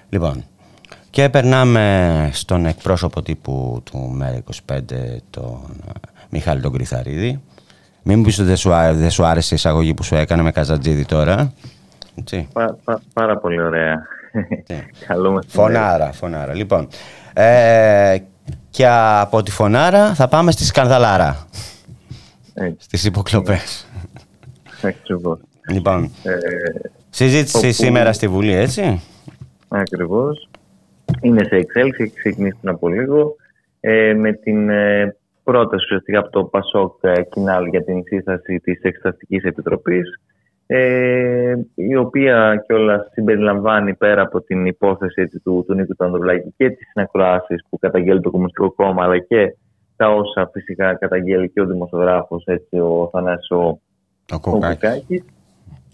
λοιπόν 0.08 0.44
και 1.11 1.28
περνάμε 1.28 2.30
στον 2.32 2.66
εκπρόσωπο 2.66 3.23
τύπου 3.23 3.82
του 3.85 4.18
ΜΕΡΑ25 4.20 4.80
τον 5.30 5.61
ε, 5.87 5.90
Μιχάλη 6.30 6.61
τον 6.61 6.73
Κρυθαρίδη 6.73 7.40
μην 8.09 8.19
μου 8.19 8.25
πεις 8.25 8.38
ότι 8.38 8.49
δεν 8.49 8.57
σου, 8.57 8.73
άρεσε, 8.73 8.99
δεν 8.99 9.11
σου 9.11 9.25
άρεσε 9.25 9.55
η 9.55 9.57
εισαγωγή 9.57 9.95
που 9.95 10.03
σου 10.03 10.15
έκανε 10.15 10.43
με 10.43 10.50
Καζατζίδη 10.53 11.05
τώρα. 11.05 11.53
Έτσι. 12.19 12.49
Πα, 12.53 12.77
πα, 12.85 13.00
πάρα 13.12 13.38
πολύ 13.38 13.61
ωραία. 13.62 14.03
Καλό 15.07 15.31
μεσημέρι. 15.33 15.47
Φωνάρα, 15.49 16.12
φωνάρα. 16.12 16.55
Λοιπόν, 16.55 16.88
ε, 17.33 18.17
και 18.71 18.87
από 19.21 19.43
τη 19.43 19.50
φωνάρα 19.50 20.15
θα 20.15 20.29
πάμε 20.29 20.50
στη 20.50 20.65
σκανδαλάρα. 20.65 21.47
Έτσι. 22.55 22.77
Στις 22.81 23.05
υποκλοπές. 23.05 23.87
Ακριβώς. 24.83 25.38
Λοιπόν, 25.71 26.05
Ε, 26.23 26.31
συζήτηση 27.11 27.57
όπου- 27.57 27.73
σήμερα 27.73 28.12
στη 28.12 28.29
Βουλή, 28.29 28.53
έτσι. 28.53 29.00
ακριβώς. 29.69 30.49
Είναι 31.21 31.45
σε 31.45 31.57
εξέλιξη, 31.57 32.03
έχει 32.03 32.12
ξεκινήσει 32.15 32.57
πριν 32.61 32.75
από 32.75 32.88
λίγο. 32.88 33.35
Ε, 33.81 34.15
με 34.15 34.33
την 34.33 34.69
ε, 34.71 35.17
πρόταση 35.50 35.85
ουσιαστικά 35.85 36.19
από 36.19 36.31
το 36.31 36.45
ΠΑΣΟΚ 36.45 36.99
ε, 37.00 37.23
Κινάλ 37.23 37.67
για 37.67 37.85
την 37.85 38.02
σύσταση 38.05 38.61
της 38.61 38.81
Εξεταστικής 38.83 39.43
Επιτροπής 39.43 40.21
ε, 40.67 41.55
η 41.75 41.97
οποία 41.97 42.64
κιόλας 42.67 43.09
συμπεριλαμβάνει 43.12 43.95
πέρα 43.95 44.23
από 44.23 44.40
την 44.40 44.67
υπόθεση 44.67 45.21
έτσι, 45.23 45.38
του, 45.38 45.64
του 45.67 45.75
Νίκου 45.75 45.95
Τανδρουλάκη 45.95 46.55
και 46.57 46.71
τις 46.71 46.88
συνακροάσεις 46.90 47.64
που 47.69 47.78
καταγγέλει 47.78 48.21
το 48.21 48.31
Κομμουνιστικό 48.31 48.73
Κόμμα 48.73 49.05
αλλά 49.05 49.19
και 49.19 49.57
τα 49.97 50.11
όσα 50.11 50.50
φυσικά 50.52 50.95
καταγγέλει 50.95 51.50
και 51.50 51.61
ο 51.61 51.67
δημοσιογράφος 51.67 52.45
έτσι, 52.47 52.78
ο 52.78 53.09
Θανάσης 53.12 53.50
ο 53.50 53.57
Ο 53.57 53.81
ο 54.35 54.40
Κοκάκης. 54.40 54.75
Κουκάκης. 54.75 55.25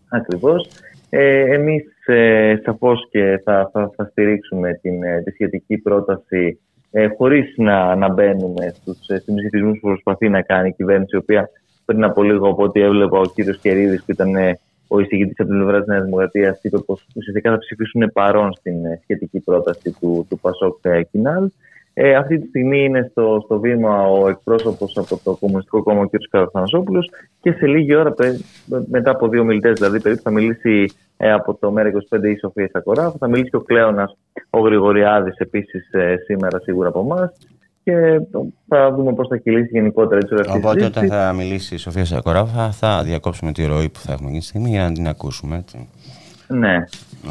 Ακριβώς. 0.08 0.68
Ε, 1.11 1.54
εμείς 1.54 1.84
ε, 2.06 2.54
σαφώς 2.64 3.08
και 3.11 3.40
θα, 3.44 3.70
θα, 3.73 3.90
θα 3.96 4.04
στηρίξουμε 4.11 4.78
την, 4.82 5.02
ε, 5.02 5.23
τη 5.23 5.30
σχετική 5.30 5.78
πρόταση 5.78 6.61
ε, 6.96 7.08
χωρίς 7.16 7.54
να, 7.56 7.94
να 7.94 8.08
μπαίνουμε 8.08 8.74
στους 8.74 9.08
ε, 9.08 9.18
συμψηφισμούς 9.18 9.78
που 9.80 9.88
προσπαθεί 9.88 10.28
να 10.28 10.42
κάνει 10.42 10.68
η 10.68 10.72
κυβέρνηση 10.72 11.16
η 11.16 11.18
οποία 11.18 11.48
πριν 11.84 12.04
από 12.04 12.22
λίγο 12.22 12.48
από 12.48 12.62
ό,τι 12.62 12.80
έβλεπα 12.80 13.18
ο 13.18 13.24
κύριος 13.34 13.58
Κερίδης 13.58 14.04
που 14.04 14.10
ήταν 14.10 14.34
ε, 14.34 14.58
ο 14.88 15.00
εισηγητής 15.00 15.40
από 15.40 15.48
την 15.48 15.58
πλευρά 15.58 15.78
της 15.78 15.86
Νέας 15.86 16.04
Δημοκρατίας 16.04 16.58
είπε 16.62 16.78
πως 16.78 17.06
ουσιαστικά 17.14 17.50
θα 17.50 17.58
ψηφίσουν 17.58 18.10
παρόν 18.12 18.52
στην 18.52 18.84
ε, 18.84 19.00
σχετική 19.02 19.40
πρόταση 19.40 19.96
του, 20.00 20.26
του 20.28 20.38
Πασόκ 20.38 20.78
ε, 20.82 21.02
Κινάλ. 21.02 21.50
Ε, 21.96 22.14
αυτή 22.14 22.38
τη 22.38 22.46
στιγμή 22.46 22.84
είναι 22.84 23.08
στο, 23.10 23.40
στο 23.44 23.58
βήμα 23.60 24.02
ο 24.08 24.28
εκπρόσωπος 24.28 24.96
από 24.96 25.20
το 25.24 25.36
Κομμουνιστικό 25.40 25.82
Κόμμα, 25.82 26.00
ο 26.00 26.06
κ. 26.08 26.10
Καραθανασόπουλος, 26.30 27.10
και 27.40 27.52
σε 27.52 27.66
λίγη 27.66 27.94
ώρα, 27.94 28.12
πε- 28.12 28.40
μετά 28.90 29.10
από 29.10 29.28
δύο 29.28 29.44
μιλητές 29.44 29.72
δηλαδή, 29.72 30.00
περίπου, 30.00 30.22
θα 30.22 30.30
μιλήσει 30.30 30.92
ε, 31.16 31.32
από 31.32 31.54
το 31.54 31.74
ΜΕΡΑ25 31.76 32.24
η 32.24 32.36
Σοφία 32.38 32.68
Σακοράφ, 32.72 33.14
θα 33.18 33.28
μιλήσει 33.28 33.50
και 33.50 33.56
ο 33.56 33.60
Κλέονα, 33.60 34.10
ο 34.50 34.60
Γρηγοριάδης 34.60 35.36
επίσης 35.36 35.88
σήμερα 36.26 36.58
σίγουρα 36.60 36.88
από 36.88 37.00
εμάς. 37.00 37.32
Και 37.84 38.20
θα 38.68 38.92
δούμε 38.92 39.12
πώς 39.14 39.28
θα 39.28 39.36
κυλήσει 39.36 39.68
γενικότερα 39.72 40.16
έτσι, 40.16 40.32
όλη 40.34 40.42
αυτή 40.42 40.56
η 40.56 40.60
Οπότε 40.60 40.78
συζήτηση. 40.78 41.04
όταν 41.06 41.18
θα 41.18 41.32
μιλήσει 41.32 41.74
η 41.74 41.78
Σοφία 41.78 42.04
Σακοράφα 42.04 42.70
θα 42.72 43.02
διακόψουμε 43.02 43.52
τη 43.52 43.66
ροή 43.66 43.88
που 43.88 43.98
θα 43.98 44.12
έχουμε 44.12 44.26
εκείνη 44.28 44.40
τη 44.40 44.46
στιγμή 44.46 44.68
για 44.68 44.82
να 44.88 44.92
την 44.92 45.08
ακούσουμε. 45.08 45.56
Έτσι. 45.56 45.88
Ναι. 46.48 46.84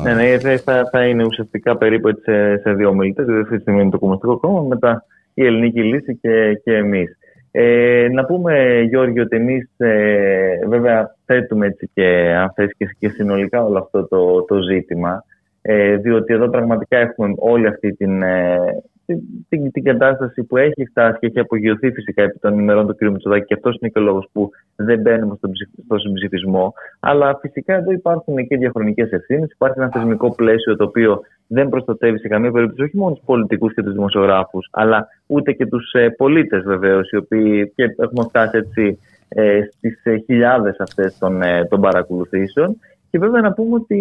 Ναι, 0.04 0.14
ναι, 0.14 0.40
θα, 0.40 0.58
θα, 0.58 0.90
θα 0.92 1.06
είναι 1.06 1.26
ουσιαστικά 1.26 1.78
περίπου 1.78 2.08
έτσι 2.08 2.24
σε, 2.24 2.58
σε 2.58 2.74
δύο 2.74 2.94
μιλητέ. 2.94 3.24
Δηλαδή, 3.24 3.42
αυτή 3.42 3.56
τη 3.56 3.62
στιγμή 3.62 3.82
είναι 3.82 3.90
το 3.90 4.00
Κομμουνιστικό 4.00 4.38
Κόμμα, 4.38 4.62
μετά 4.62 5.06
η 5.34 5.46
Ελληνική 5.46 5.84
Λύση 5.84 6.18
και, 6.22 6.60
και 6.64 6.76
εμείς. 6.76 7.18
Ε, 7.52 8.08
να 8.12 8.26
πούμε, 8.26 8.82
Γιώργη, 8.90 9.20
ότι 9.20 9.36
εμείς 9.36 9.70
ε, 9.78 10.60
βέβαια 10.68 11.16
θέτουμε 11.26 11.66
έτσι 11.66 11.90
και 11.94 12.34
αν 12.38 12.52
θες, 12.56 12.72
και, 12.78 12.96
και 13.00 13.10
συνολικά 13.10 13.64
όλο 13.64 13.78
αυτό 13.78 14.08
το, 14.08 14.42
το 14.42 14.62
ζήτημα. 14.62 15.26
Ε, 15.62 15.96
διότι 15.96 16.34
εδώ 16.34 16.50
πραγματικά 16.50 16.98
έχουμε 16.98 17.34
όλη 17.38 17.68
αυτή 17.68 17.96
την, 17.96 18.22
ε, 18.22 18.58
την, 19.06 19.20
την, 19.50 19.72
την 19.72 19.84
κατάσταση 19.84 20.44
που 20.44 20.58
έχει 20.58 20.86
φτάσει 20.86 21.18
και 21.20 21.26
έχει 21.26 21.40
απογειωθεί 21.40 21.92
φυσικά 21.92 22.24
επί 22.24 22.40
των 22.40 22.60
ημερών 22.60 22.88
του 22.88 22.96
κ. 22.96 23.02
Μητσοδάκη 23.02 23.46
και 23.46 23.54
αυτός 23.54 23.78
είναι 23.80 23.90
και 23.90 24.00
ο 24.00 24.02
λόγος 24.02 24.28
που 24.32 24.50
δεν 24.76 25.00
μπαίνουμε 25.00 25.36
στον 25.36 25.52
ψηφ- 25.52 25.70
στο 25.86 25.98
συμψηφισμό. 25.98 26.74
Αλλά 27.00 27.38
φυσικά 27.42 27.74
εδώ 27.74 27.92
υπάρχουν 27.92 28.48
και 28.48 28.58
διαχρονικές 28.58 29.12
ευθύνες. 29.12 29.52
Υπάρχει 29.52 29.80
ένα 29.80 29.90
θεσμικό 29.90 30.36
πλαίσιο 30.36 30.76
το 30.76 30.84
οποίο 30.84 31.22
δεν 31.48 31.70
προστατεύει 31.70 32.20
σε 32.20 32.28
καμία 32.28 32.52
περίπτωση 32.52 32.82
όχι 32.82 32.98
μόνο 32.98 33.16
τους 33.16 33.26
πολιτικούς 33.26 33.74
και 33.74 33.84
τους 33.84 33.94
δημοσιογράφους, 33.94 34.68
αλλά 34.72 35.08
ούτε 35.28 35.52
και 35.52 35.66
τους 35.66 35.92
ε, 35.92 36.10
πολίτες 36.10 36.64
βεβαίως, 36.64 37.12
οι 37.12 37.18
οποίοι 37.18 37.72
και 37.76 37.84
έχουμε 37.84 38.26
φτάσει 38.30 38.58
έτσι 38.58 39.00
ε, 39.30 39.62
στις 39.78 40.02
ε, 40.04 40.18
χιλιάδες 40.18 40.76
αυτές 40.80 41.18
των, 41.18 41.42
ε, 41.42 41.66
των 41.66 41.82
παρακολουθήσεων. 41.82 42.78
Και 43.10 43.20
βέβαια 43.20 43.42
να 43.42 43.54
πούμε 43.54 43.76
ότι 43.76 43.98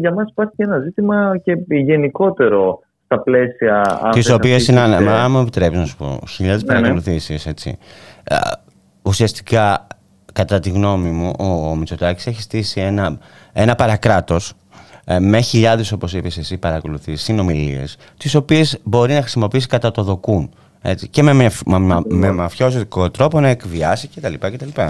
για 0.00 0.12
μας 0.12 0.30
υπάρχει 0.30 0.52
και 0.56 0.62
ένα 0.62 0.78
ζήτημα 0.78 1.40
και 1.44 1.58
γενικότερο 1.68 2.80
στα 3.08 3.20
πλαίσια... 3.22 4.00
αν 4.02 4.10
Τις 4.10 4.26
θες, 4.26 4.34
οποίες 4.34 4.54
αυτής 4.56 4.68
είναι, 4.68 4.96
της, 4.96 5.06
ε, 5.06 5.10
μα 5.10 5.28
μου 5.28 5.40
επιτρέπει 5.40 5.76
να 5.76 5.84
σου 5.84 5.96
πω, 5.96 6.20
χιλιάδες 6.28 6.62
Ναι, 6.62 6.74
ναι. 6.74 6.80
παρακολουθήσεις, 6.80 7.46
έτσι. 7.46 7.78
Ε, 8.24 8.36
Ουσιαστικά, 9.02 9.86
κατά 10.32 10.60
τη 10.60 10.70
γνώμη 10.70 11.10
μου, 11.10 11.32
ο, 11.38 11.44
ο 11.44 11.74
Μητσοτάκης 11.74 12.26
έχει 12.26 12.42
στήσει 12.42 12.80
ένα, 12.80 13.18
ένα 13.52 13.74
παρακράτος 13.74 14.52
ε, 15.04 15.18
με 15.18 15.40
χιλιάδες, 15.40 15.92
όπως 15.92 16.14
είπες 16.14 16.38
εσύ, 16.38 16.56
παρακολουθήσεις, 16.58 17.22
συνομιλίες, 17.22 17.96
τις 18.16 18.34
οποίες 18.34 18.78
μπορεί 18.82 19.14
να 19.14 19.20
χρησιμοποιήσει 19.20 19.66
κατά 19.66 19.90
το 19.90 20.02
δοκούν. 20.02 20.50
Έτσι, 20.82 21.08
και 21.08 21.22
με, 21.22 21.32
με, 21.32 21.50
με, 21.64 22.02
με 22.08 22.32
μαφιόζικο 22.32 23.10
τρόπο 23.10 23.40
να 23.40 23.48
εκβιάσει 23.48 24.08
κτλ. 24.14 24.34
κτλ. 24.34 24.80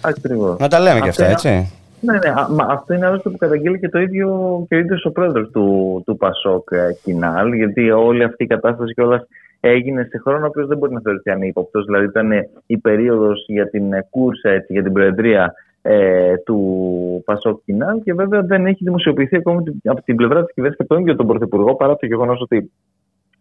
Ακριβώς. 0.00 0.58
Να 0.58 0.68
τα 0.68 0.78
λέμε 0.78 1.00
και 1.00 1.08
αυτά, 1.08 1.26
έτσι. 1.26 1.72
Ναι, 2.00 2.12
ναι, 2.12 2.32
μα 2.50 2.64
αυτό 2.68 2.94
είναι 2.94 3.06
άλλωστε 3.06 3.30
που 3.30 3.36
καταγγείλει 3.36 3.78
και 3.78 3.88
το 3.88 3.98
ίδιο 3.98 4.28
και 4.68 4.74
ο 4.74 4.78
ίδιος 4.78 5.04
ο 5.04 5.10
πρόεδρος 5.10 5.50
του, 5.50 6.02
του 6.06 6.16
Πασόκ 6.16 6.68
ε, 6.70 6.92
Κινάλ, 7.02 7.52
γιατί 7.52 7.90
όλη 7.90 8.22
αυτή 8.22 8.44
η 8.44 8.46
κατάσταση 8.46 8.94
κιόλα 8.94 9.26
έγινε 9.60 10.02
σε 10.02 10.18
χρόνο 10.18 10.44
ο 10.44 10.48
οποίος 10.48 10.66
δεν 10.66 10.78
μπορεί 10.78 10.92
να 10.92 11.00
θεωρηθεί 11.00 11.30
ανύποπτος. 11.30 11.84
Δηλαδή, 11.84 12.04
ήταν 12.04 12.30
η 12.66 12.78
περίοδος 12.78 13.44
για 13.48 13.70
την 13.70 13.84
κούρσα, 14.10 14.50
έτσι, 14.50 14.72
για 14.72 14.82
την 14.82 14.92
προεδρία 14.92 15.54
ε, 15.82 16.36
του 16.36 17.22
Πασόκ 17.24 17.60
Κινάλ 17.64 18.02
και 18.02 18.14
βέβαια 18.14 18.42
δεν 18.42 18.66
έχει 18.66 18.84
δημοσιοποιηθεί 18.84 19.36
ακόμη 19.36 19.62
από 19.84 20.02
την 20.02 20.16
πλευρά 20.16 20.44
της 20.44 20.54
κυβέρνησης 20.54 20.76
και 20.76 20.82
από 20.82 20.94
τον 20.94 21.02
ίδιο 21.02 21.16
τον 21.16 21.26
Πρωθυπουργό 21.26 21.74
παρά 21.74 21.96
το 21.96 22.06
γεγονός 22.06 22.40
ότι 22.40 22.70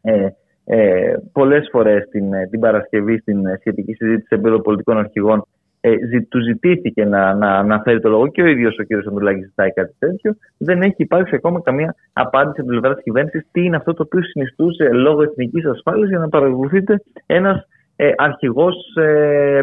ε, 0.02 0.28
ε, 0.66 1.16
πολλές 1.32 1.70
φορές 1.72 2.08
την, 2.10 2.34
ε, 2.34 2.48
την 2.48 2.60
Παρασκευή 2.60 3.18
στην 3.18 3.42
σχετική 3.60 3.94
συζήτηση 3.94 4.28
σε 4.28 4.36
επίπεδο 4.36 4.60
πολιτικών 4.60 4.98
αρχηγών 4.98 5.46
ε, 5.81 6.22
του 6.29 6.41
ζητήθηκε 6.41 7.05
να, 7.05 7.34
να, 7.34 7.63
να 7.63 7.81
φέρει 7.81 8.01
το 8.01 8.10
λόγο 8.10 8.27
και 8.27 8.41
ο 8.41 8.46
ίδιος 8.46 8.77
ο 8.79 8.84
κ. 8.84 9.07
Ανδρουλάκης 9.07 9.46
ζητάει 9.46 9.74
κάτι 9.74 9.96
τέτοιο. 10.00 10.36
Δεν 10.57 10.81
έχει 10.81 10.96
υπάρξει 10.98 11.36
ακόμα 11.36 11.62
καμία 11.62 11.96
απάντηση 12.13 12.60
από 12.60 12.69
την 12.69 12.79
πλευρά 12.79 12.93
της 12.93 13.03
κυβέρνησης 13.03 13.48
τι 13.51 13.63
είναι 13.63 13.75
αυτό 13.75 13.93
το 13.93 14.03
οποίο 14.03 14.24
συνιστούσε 14.24 14.89
λόγω 14.91 15.22
εθνικής 15.22 15.65
ασφάλειας 15.65 16.10
για 16.10 16.19
να 16.19 16.29
παρακολουθείτε 16.29 17.01
ένας 17.25 17.67
ε, 17.96 18.12
αρχηγός 18.17 18.75
ε, 18.96 19.62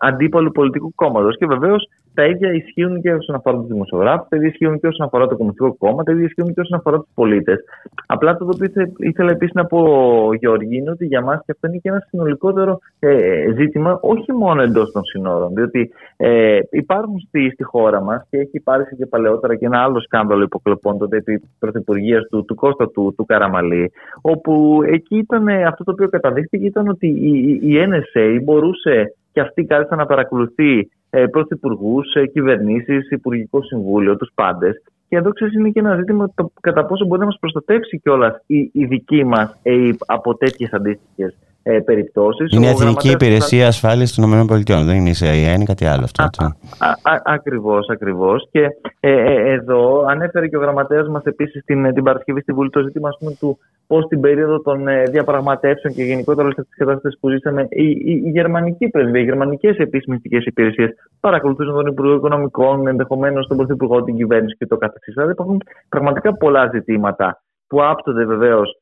αντίπαλου 0.00 0.52
πολιτικού 0.52 0.94
κόμματος. 0.94 1.36
Και 1.36 1.46
βεβαίως 1.46 1.88
τα 2.20 2.26
ίδια 2.26 2.52
ισχύουν 2.52 3.00
και 3.00 3.12
όσον 3.12 3.34
αφορά 3.34 3.56
τους 3.56 3.66
δημοσιογράφους, 3.66 4.28
τα 4.28 4.36
ίδια 4.36 4.48
ισχύουν 4.48 4.80
και 4.80 4.86
όσον 4.86 5.06
αφορά 5.06 5.26
το 5.26 5.36
Κομμουνιστικό 5.36 5.74
Κόμμα, 5.76 6.02
τα 6.02 6.12
ίδια 6.12 6.24
ισχύουν 6.24 6.54
και 6.54 6.60
όσον 6.60 6.78
αφορά 6.78 6.96
τους 6.96 7.10
πολίτες. 7.14 7.58
Απλά 8.06 8.36
το 8.36 8.44
οποίο 8.54 8.68
ήθελα 8.98 9.30
επίσης 9.30 9.54
να 9.54 9.64
πω, 9.64 9.80
Γιώργη, 10.34 10.76
είναι 10.76 10.90
ότι 10.90 11.06
για 11.06 11.22
μας 11.22 11.42
και 11.44 11.52
αυτό 11.52 11.66
είναι 11.66 11.76
και 11.76 11.88
ένα 11.88 12.06
συνολικότερο 12.08 12.78
ε, 12.98 13.52
ζήτημα, 13.56 13.98
όχι 14.02 14.32
μόνο 14.32 14.62
εντός 14.62 14.92
των 14.92 15.04
συνόρων. 15.04 15.54
Διότι 15.54 15.90
ε, 16.16 16.58
υπάρχουν 16.70 17.18
στη, 17.28 17.50
στη 17.50 17.62
χώρα 17.62 18.00
μας 18.00 18.26
και 18.30 18.38
έχει 18.38 18.56
υπάρξει 18.56 18.96
και 18.96 19.06
παλαιότερα 19.06 19.54
και 19.56 19.66
ένα 19.66 19.82
άλλο 19.82 20.00
σκάνδαλο 20.00 20.42
υποκλοπών 20.42 20.98
τότε 20.98 21.16
επί 21.16 21.42
πρωθυπουργίας 21.58 22.26
του, 22.30 22.44
του 22.44 22.54
Κώστα 22.54 22.90
του, 22.90 23.14
του 23.16 23.24
Καραμαλή, 23.24 23.92
όπου 24.20 24.80
εκεί 24.86 25.16
ήταν 25.16 25.48
αυτό 25.48 25.84
το 25.84 25.92
οποίο 25.92 26.08
καταδείχθηκε 26.08 26.66
ήταν 26.66 26.88
ότι 26.88 27.06
η, 27.06 27.58
η, 27.62 27.72
η 27.72 27.76
NSA 27.90 28.40
μπορούσε 28.42 29.14
και 29.32 29.40
αυτή 29.40 29.64
κάθεται 29.64 29.94
να 29.94 30.06
παρακολουθεί 30.06 30.78
ε, 30.78 30.84
πρωθυπουργούς, 31.30 32.14
ε, 32.14 32.26
κυβερνήσεις, 32.26 33.10
υπουργικό 33.10 33.62
συμβούλιο, 33.62 34.16
τους 34.16 34.30
πάντες. 34.34 34.82
Και 35.08 35.16
εδώ 35.16 35.30
ξέρεις 35.30 35.54
είναι 35.54 35.70
και 35.70 35.78
ένα 35.78 35.96
ζήτημα 35.96 36.30
το 36.34 36.52
κατά 36.60 36.84
πόσο 36.84 37.06
μπορεί 37.06 37.20
να 37.20 37.26
μας 37.26 37.36
προστατεύσει 37.40 37.98
κιόλας 37.98 38.42
η, 38.46 38.70
η 38.72 38.84
δική 38.84 39.24
μας 39.24 39.58
ΑΕΠ 39.64 39.96
από 40.06 40.36
τέτοιες 40.36 40.72
αντίστοιχες 40.72 41.36
ε, 41.62 41.78
περιπτώσεις. 41.78 42.52
Είναι 42.52 42.66
η 42.66 42.68
Εθνική 42.68 43.10
Υπηρεσία 43.10 43.66
Ασφάλειας 43.66 44.14
των 44.14 44.40
ΗΠΑ. 44.40 44.84
Δεν 44.84 44.96
είναι 44.96 45.08
η 45.08 45.12
ΣΕΑ, 45.12 45.52
είναι 45.52 45.64
κάτι 45.64 45.86
άλλο 45.86 46.04
αυτό. 46.04 46.28
Ακριβώς, 47.24 47.88
ακριβώς. 47.88 48.48
Και 48.50 48.66
ε, 49.00 49.10
ε, 49.10 49.52
εδώ 49.52 50.04
ανέφερε 50.08 50.48
και 50.48 50.56
ο 50.56 50.60
γραμματέας 50.60 51.08
μας 51.08 51.22
επίσης 51.24 51.64
την, 51.64 51.94
την 51.94 52.04
Παρασκευή 52.04 52.40
στη 52.40 52.52
Βουλή 52.52 52.70
το 52.70 52.82
ζήτημα 52.82 53.08
πούμε, 53.18 53.36
του 53.40 53.58
πώς 53.90 54.06
την 54.06 54.20
περίοδο 54.20 54.60
των 54.60 54.88
ε, 54.88 55.02
διαπραγματεύσεων 55.02 55.94
και 55.94 56.02
γενικότερα 56.02 56.42
όλες 56.42 56.58
αυτές 56.58 56.74
τις 56.74 56.86
κατάσταση 56.86 57.18
που 57.20 57.30
ζήσαμε, 57.30 57.66
η, 57.70 57.90
η, 57.90 58.22
η 58.24 58.30
γερμανική 58.30 58.88
πρεσβεία, 58.88 59.20
οι 59.20 59.24
γερμανικές 59.24 59.76
επισημιστικέ 59.76 60.36
υπηρεσίες 60.44 60.90
παρακολουθούσαν 61.20 61.74
τον 61.74 61.86
Υπουργό 61.86 62.14
Οικονομικών, 62.14 62.86
ενδεχομένως 62.86 63.46
τον 63.46 63.56
Πρωθυπουργό, 63.56 64.02
την 64.02 64.16
κυβέρνηση 64.16 64.56
και 64.56 64.66
το 64.66 64.76
καθεξής. 64.76 65.14
Δηλαδή 65.14 65.32
υπάρχουν 65.32 65.62
πραγματικά 65.88 66.36
πολλά 66.36 66.70
ζητήματα 66.72 67.42
που 67.66 67.84
άπτονται 67.84 68.24
βεβαίως 68.24 68.80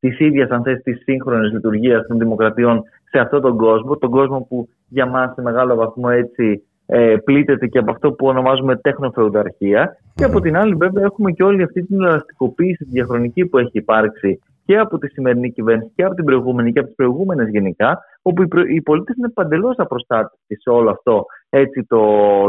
της 0.00 0.18
ίδιας 0.18 0.50
αν 0.50 0.62
θες 0.62 0.82
της 0.82 1.02
σύγχρονης 1.02 1.52
λειτουργίας 1.52 2.06
των 2.06 2.18
δημοκρατιών 2.18 2.82
σε 3.10 3.18
αυτόν 3.18 3.40
τον 3.40 3.56
κόσμο, 3.56 3.96
τον 3.96 4.10
κόσμο 4.10 4.46
που 4.48 4.68
για 4.88 5.06
μας 5.06 5.34
σε 5.34 5.42
μεγάλο 5.42 5.74
βαθμό 5.74 6.08
έτσι 6.12 6.62
ε, 6.86 7.16
πλήττεται 7.24 7.66
και 7.66 7.78
από 7.78 7.90
αυτό 7.90 8.12
που 8.12 8.26
ονομάζουμε 8.26 8.76
τεχνοφεουδαρχία. 8.76 9.98
Και 10.14 10.24
από 10.24 10.40
την 10.40 10.56
άλλη, 10.56 10.74
βέβαια, 10.74 11.04
έχουμε 11.04 11.32
και 11.32 11.42
όλη 11.42 11.62
αυτή 11.62 11.82
την 11.82 12.02
ελαστικοποίηση 12.02 12.84
τη 12.84 12.90
διαχρονική 12.90 13.46
που 13.46 13.58
έχει 13.58 13.70
υπάρξει 13.72 14.40
και 14.66 14.78
από 14.78 14.98
τη 14.98 15.08
σημερινή 15.08 15.52
κυβέρνηση 15.52 15.92
και 15.94 16.04
από 16.04 16.14
την 16.14 16.24
προηγούμενη 16.24 16.72
και 16.72 16.78
από 16.78 16.88
τις 16.88 16.96
προηγούμενες 16.96 17.48
γενικά, 17.48 17.98
όπου 18.22 18.42
οι, 18.42 18.48
προ... 18.48 18.62
οι 18.66 18.82
πολίτες 18.82 19.16
είναι 19.16 19.28
παντελώς 19.28 19.74
απροστάτευτοι 19.78 20.56
σε 20.60 20.70
όλο 20.70 20.90
αυτό 20.90 21.24
έτσι, 21.50 21.84
το, 21.88 22.00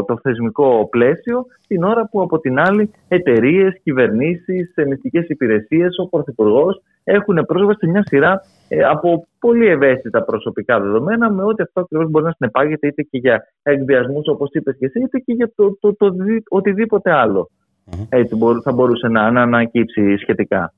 το 0.04 0.18
θεσμικό 0.22 0.88
πλαίσιο, 0.90 1.46
την 1.66 1.82
ώρα 1.82 2.08
που 2.08 2.20
από 2.20 2.38
την 2.38 2.58
άλλη 2.58 2.90
εταιρείες, 3.08 3.80
κυβερνήσεις, 3.82 4.72
μυστικέ 4.88 5.24
υπηρεσίες, 5.28 5.98
ο 5.98 6.08
Πρωθυπουργός 6.08 6.82
έχουν 7.04 7.44
πρόσβαση 7.46 7.78
σε 7.78 7.86
μια 7.86 8.02
σειρά 8.06 8.40
ε, 8.68 8.82
από 8.82 9.26
πολύ 9.38 9.66
ευαίσθητα 9.66 10.22
προσωπικά 10.24 10.80
δεδομένα, 10.80 11.30
με 11.30 11.42
ό,τι 11.42 11.62
αυτό 11.62 11.80
ακριβώς 11.80 12.10
μπορεί 12.10 12.24
να 12.24 12.32
συνεπάγεται 12.36 12.86
είτε 12.86 13.02
και 13.02 13.18
για 13.18 13.44
εκβιασμούς, 13.62 14.28
όπως 14.28 14.50
είπες 14.52 14.76
και 14.78 14.86
εσύ, 14.86 15.00
είτε 15.00 15.18
και 15.18 15.32
για 15.32 15.52
το, 15.54 15.78
το, 15.80 15.94
το, 15.94 16.14
το 16.16 16.24
οτιδήποτε 16.48 17.12
άλλο. 17.12 17.50
Mm-hmm. 17.90 18.06
Έτσι 18.08 18.38
θα 18.62 18.72
μπορούσε 18.72 19.08
να, 19.08 19.30
να 19.30 19.42
ανακύψει 19.42 20.16
σχετικά. 20.16 20.72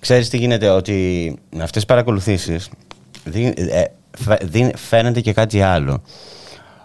Ξέρεις 0.00 0.28
τι 0.28 0.36
γίνεται, 0.36 0.68
ότι 0.68 1.28
αυτές 1.52 1.70
τις 1.70 1.84
παρακολουθήσεις 1.84 2.70
ε, 3.32 3.84
φαίνεται 4.74 5.20
και 5.20 5.32
κάτι 5.32 5.62
άλλο. 5.62 6.02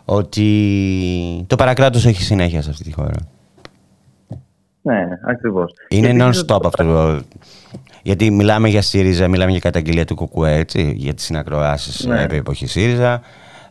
Ότι 0.05 1.45
το 1.47 1.55
παρακράτος 1.55 2.05
έχει 2.05 2.23
συνέχεια 2.23 2.61
σε 2.61 2.69
αυτή 2.69 2.83
τη 2.83 2.93
χώρα. 2.93 3.15
Ναι, 4.81 5.07
ακριβώς. 5.25 5.73
Είναι 5.89 6.25
non-stop 6.25 6.59
αυτό. 6.63 7.19
Γιατί 8.03 8.31
μιλάμε 8.31 8.69
για 8.69 8.81
ΣΥΡΙΖΑ, 8.81 9.27
μιλάμε 9.27 9.51
για 9.51 9.59
καταγγελία 9.59 10.05
του 10.05 10.15
ΚΟΚΟΕ, 10.15 10.53
έτσι, 10.53 10.93
για 10.97 11.13
τις 11.13 11.25
συνακροάσεις 11.25 12.05
ναι. 12.05 12.21
επί 12.21 12.35
εποχής 12.35 12.71
ΣΥΡΙΖΑ. 12.71 13.21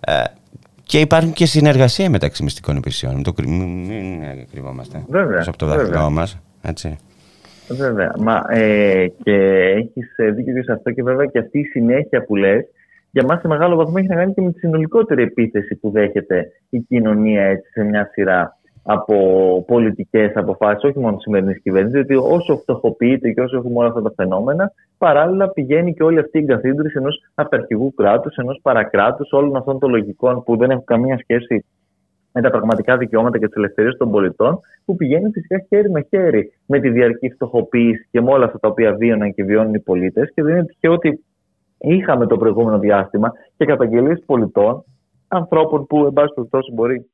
Ε, 0.00 0.22
και 0.82 1.00
υπάρχουν 1.00 1.32
και 1.32 1.46
συνεργασία 1.46 2.10
μεταξύ 2.10 2.42
μυστικών 2.42 2.76
υπηρεσιών. 2.76 3.22
Το 3.22 3.32
μην 3.46 4.20
κρυβόμαστε. 4.50 5.04
Βέβαια. 5.08 5.44
Από 5.46 5.56
το 5.56 5.66
δάχτυλό 5.66 6.10
μας. 6.10 6.36
Έτσι. 6.62 6.96
Βέβαια. 7.76 8.12
Μα, 8.18 8.44
ε, 8.48 9.06
και 9.22 9.34
έχεις 9.76 10.16
ε, 10.16 10.30
δίκιο 10.30 10.54
και 10.54 10.62
σε 10.62 10.72
αυτό 10.72 10.90
και 10.90 11.02
βέβαια 11.02 11.26
και 11.26 11.38
αυτή 11.38 11.58
η 11.58 11.64
συνέχεια 11.64 12.24
που 12.24 12.36
λες, 12.36 12.64
για 13.10 13.24
μας 13.24 13.40
σε 13.40 13.48
μεγάλο 13.48 13.76
βαθμό 13.76 13.94
έχει 13.96 14.08
να 14.08 14.14
κάνει 14.14 14.34
και 14.34 14.42
με 14.42 14.52
τη 14.52 14.58
συνολικότερη 14.58 15.22
επίθεση 15.22 15.76
που 15.76 15.90
δέχεται 15.90 16.52
η 16.70 16.78
κοινωνία 16.78 17.42
έτσι, 17.42 17.70
σε 17.70 17.82
μια 17.82 18.10
σειρά 18.12 18.58
από 18.82 19.14
πολιτικές 19.66 20.32
αποφάσεις, 20.34 20.84
όχι 20.84 20.98
μόνο 20.98 21.14
της 21.14 21.22
σημερινής 21.22 21.60
κυβέρνησης, 21.62 22.04
διότι 22.06 22.34
όσο 22.34 22.56
φτωχοποιείται 22.56 23.30
και 23.30 23.40
όσο 23.40 23.56
έχουμε 23.56 23.78
όλα 23.78 23.88
αυτά 23.88 24.02
τα 24.02 24.12
φαινόμενα, 24.16 24.72
παράλληλα 24.98 25.48
πηγαίνει 25.48 25.94
και 25.94 26.02
όλη 26.02 26.18
αυτή 26.18 26.38
η 26.38 26.40
εγκαθίδρυση 26.40 26.94
ενός 26.98 27.24
απερχηγού 27.34 27.94
κράτους, 27.94 28.36
ενός 28.36 28.58
παρακράτους, 28.62 29.32
όλων 29.32 29.56
αυτών 29.56 29.78
των 29.78 29.90
λογικών 29.90 30.42
που 30.42 30.56
δεν 30.56 30.70
έχουν 30.70 30.84
καμία 30.84 31.18
σχέση 31.18 31.64
με 32.32 32.40
τα 32.40 32.50
πραγματικά 32.50 32.96
δικαιώματα 32.96 33.38
και 33.38 33.46
τις 33.46 33.56
ελευθερίες 33.56 33.96
των 33.96 34.10
πολιτών, 34.10 34.60
που 34.84 34.96
πηγαίνει 34.96 35.30
φυσικά 35.30 35.58
χέρι 35.68 35.90
με 35.90 36.06
χέρι 36.08 36.52
με 36.66 36.80
τη 36.80 36.90
διαρκή 36.90 37.30
φτωχοποίηση 37.30 38.08
και 38.10 38.20
με 38.20 38.30
όλα 38.30 38.44
αυτά 38.44 38.58
τα 38.58 38.68
οποία 38.68 38.94
βίωναν 38.94 39.34
και 39.34 39.44
βιώνουν 39.44 39.74
οι 39.74 39.80
πολίτες. 39.80 40.32
Και 40.34 40.42
δεν 40.42 40.54
είναι 40.54 40.64
τυχαίο 40.64 40.92
ότι 40.92 41.24
είχαμε 41.78 42.26
το 42.26 42.36
προηγούμενο 42.36 42.78
διάστημα 42.78 43.32
και 43.56 43.64
καταγγελίες 43.64 44.22
πολιτών, 44.26 44.84
ανθρώπων 45.28 45.86
που, 45.86 46.06
εν 46.06 46.12
πάση 46.12 46.34
περιπτώσει, 46.34 46.72
μπορεί 46.72 47.10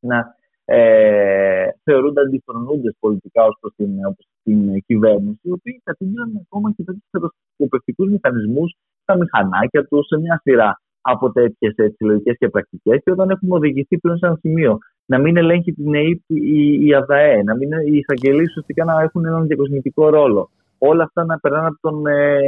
να 0.00 0.36
ε, 0.64 1.68
θεωρούνται 1.84 2.20
αντιφρονούντες 2.20 2.96
πολιτικά 3.00 3.44
ως 3.44 3.56
προς 3.60 3.72
την, 3.76 3.90
την 4.42 4.82
κυβέρνηση, 4.86 5.40
οι 5.42 5.50
οποίοι 5.50 5.80
κατηγορούν 5.84 6.46
ακόμα 6.46 6.72
και 6.76 6.82
τέτοιους 6.82 7.08
κατασκοπευτικούς 7.10 8.10
μηχανισμούς 8.10 8.76
στα 9.02 9.16
μηχανάκια 9.16 9.86
τους 9.86 10.06
σε 10.06 10.18
μια 10.18 10.40
σειρά 10.42 10.81
από 11.02 11.32
τέτοιες 11.32 11.74
συλλογικές 11.96 12.36
και 12.38 12.48
πρακτικές. 12.48 13.00
Και 13.04 13.10
όταν 13.10 13.30
έχουμε 13.30 13.56
οδηγηθεί 13.56 13.98
πλέον 13.98 14.18
σε 14.18 14.26
ένα 14.26 14.36
σημείο 14.40 14.78
να 15.06 15.18
μην 15.18 15.36
ελέγχει 15.36 15.72
την 15.72 15.94
ΕΕΠ 15.94 16.20
η, 16.26 16.86
η 16.86 16.94
ΑΔΑΕ, 16.94 17.42
να 17.42 17.56
μην 17.56 17.70
οι 17.86 17.96
εισαγγελίες 17.96 18.48
ουσιαστικά 18.48 18.84
να 18.84 19.00
έχουν 19.00 19.24
έναν 19.24 19.46
διακοσμητικό 19.46 20.08
ρόλο. 20.08 20.50
Όλα 20.78 21.02
αυτά 21.02 21.24
να 21.24 21.38
περνάνε 21.38 21.66
από 21.66 21.78
τον, 21.80 22.06
ε, 22.06 22.38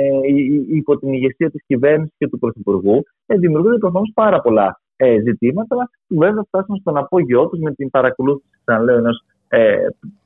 υπό 0.70 0.98
την 0.98 1.12
ηγεσία 1.12 1.50
της 1.50 1.62
κυβέρνησης 1.66 2.14
και 2.18 2.28
του 2.28 2.38
Πρωθυπουργού, 2.38 3.02
ε, 3.26 3.36
δημιουργούνται 3.36 3.78
προφανώς 3.78 4.10
πάρα 4.14 4.40
πολλά 4.40 4.80
ε, 4.96 5.20
ζητήματα, 5.20 5.90
που 6.06 6.16
βέβαια 6.18 6.42
φτάσουν 6.46 6.76
στον 6.76 6.96
απόγειό 6.96 7.48
τους 7.48 7.60
με 7.60 7.72
την 7.72 7.90
παρακολούθηση, 7.90 8.48
λέω, 8.84 8.96
ενός 8.96 9.24
ε, 9.48 9.76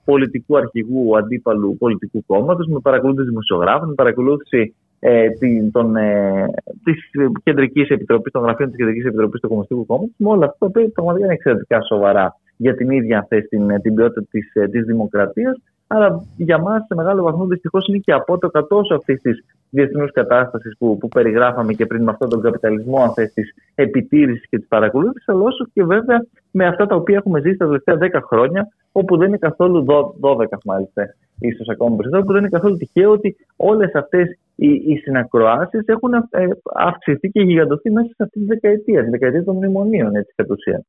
πολιτικού 0.04 0.56
αρχηγού 0.56 1.16
αντίπαλου 1.16 1.76
πολιτικού 1.78 2.24
κόμματος, 2.26 2.66
με 2.66 2.80
παρακολούθηση 2.80 3.28
δημοσιογράφων, 3.28 3.88
με 3.88 3.94
παρακολούθηση 3.94 4.74
ε, 5.00 5.28
των, 5.72 5.96
ε, 5.96 6.46
της 6.84 7.11
Κεντρικής 7.42 7.88
Επιτροπής, 7.88 8.32
των 8.32 8.42
γραφείων 8.42 8.68
της 8.68 8.78
Κεντρικής 8.78 9.04
Επιτροπής 9.04 9.40
του 9.40 9.48
Κομμουνιστικού 9.48 9.87
Κόμματος, 9.87 10.14
με 10.16 10.28
όλα 10.28 10.46
αυτά 10.46 10.66
που 10.70 10.90
πραγματικά 10.92 11.24
είναι 11.24 11.34
εξαιρετικά 11.34 11.82
σοβαρά 11.82 12.37
για 12.56 12.74
την 12.74 12.90
ίδια 12.90 13.18
αυτή 13.18 13.48
την, 13.48 13.80
την 13.80 13.94
ποιότητα 13.94 14.26
της, 14.30 14.54
ε, 14.54 14.68
της 14.68 14.84
δημοκρατίας, 14.84 15.61
αλλά 15.87 16.24
για 16.37 16.58
μας 16.58 16.84
σε 16.87 16.94
μεγάλο 16.94 17.22
βαθμό 17.22 17.46
δυστυχώς 17.46 17.88
είναι 17.88 17.98
και 17.98 18.12
απότοκα 18.12 18.66
τόσο 18.66 18.94
αυτής 18.94 19.20
της 19.20 19.44
διεθνούς 19.70 20.12
κατάστασης 20.12 20.76
που, 20.78 20.98
που 20.98 21.09
περιγράφαμε 21.09 21.72
και 21.72 21.87
πριν 21.87 22.02
με 22.02 22.11
αυτόν 22.11 22.28
τον 22.28 22.42
καπιταλισμό, 22.42 23.02
αν 23.02 23.12
θες, 23.12 23.33
της 23.33 23.54
επιτήρησης 23.74 24.48
και 24.48 24.59
της 24.59 24.68
παρακολούθησης, 24.68 25.28
αλλά 25.28 25.42
όσο 25.42 25.66
και 25.72 25.85
βέβαια 25.85 26.26
με 26.50 26.66
αυτά 26.66 26.87
τα 26.87 26.94
οποία 26.94 27.16
έχουμε 27.16 27.40
ζήσει 27.40 27.57
τα 27.57 27.64
τελευταία 27.64 28.20
10 28.20 28.20
χρόνια, 28.26 28.68
όπου 28.92 29.16
δεν 29.16 29.28
είναι 29.28 29.37
καθόλου 29.37 29.85
12 30.20 30.46
μάλιστα, 30.64 31.14
ίσως 31.38 31.68
ακόμα 31.68 31.96
περισσότερο, 31.96 32.24
που 32.24 32.33
δεν 32.33 32.40
είναι 32.40 32.50
καθόλου 32.50 32.76
τυχαίο 32.76 33.11
ότι 33.11 33.37
όλες 33.57 33.94
αυτές 33.94 34.38
οι, 34.54 34.68
οι 34.68 34.96
συνακροάσεις 34.96 35.83
έχουν 35.87 36.12
ε, 36.14 36.46
αυξηθεί 36.74 37.28
και 37.31 37.40
γιγαντωθεί 37.40 37.90
μέσα 37.90 38.09
σε 38.09 38.22
αυτή 38.22 38.38
τη 38.38 38.44
δεκαετία, 38.44 39.04
τη 39.04 39.11
δεκαετία 39.11 39.44
των 39.44 39.57
μνημονίων, 39.57 40.16
έτσι 40.16 40.33
κατ' 40.37 40.50
ουσία. 40.50 40.85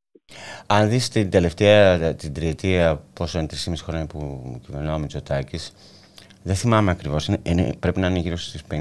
Αν 0.67 0.89
δεις 0.89 1.09
την 1.09 1.29
τελευταία, 1.29 2.13
την 2.15 2.33
τριετία, 2.33 3.01
πόσο 3.13 3.39
είναι 3.39 3.47
3,5 3.51 3.73
χρόνια 3.83 4.05
που 4.05 4.19
κυβερνάω 4.65 4.95
ο 4.95 4.99
Μητσοτάκης, 4.99 5.73
δεν 6.43 6.55
θυμάμαι 6.55 6.91
ακριβώς, 6.91 7.27
είναι, 7.27 7.37
είναι, 7.43 7.69
πρέπει 7.79 7.99
να 7.99 8.07
είναι 8.07 8.19
γύρω 8.19 8.37
στις 8.37 8.63
50.000 8.71 8.77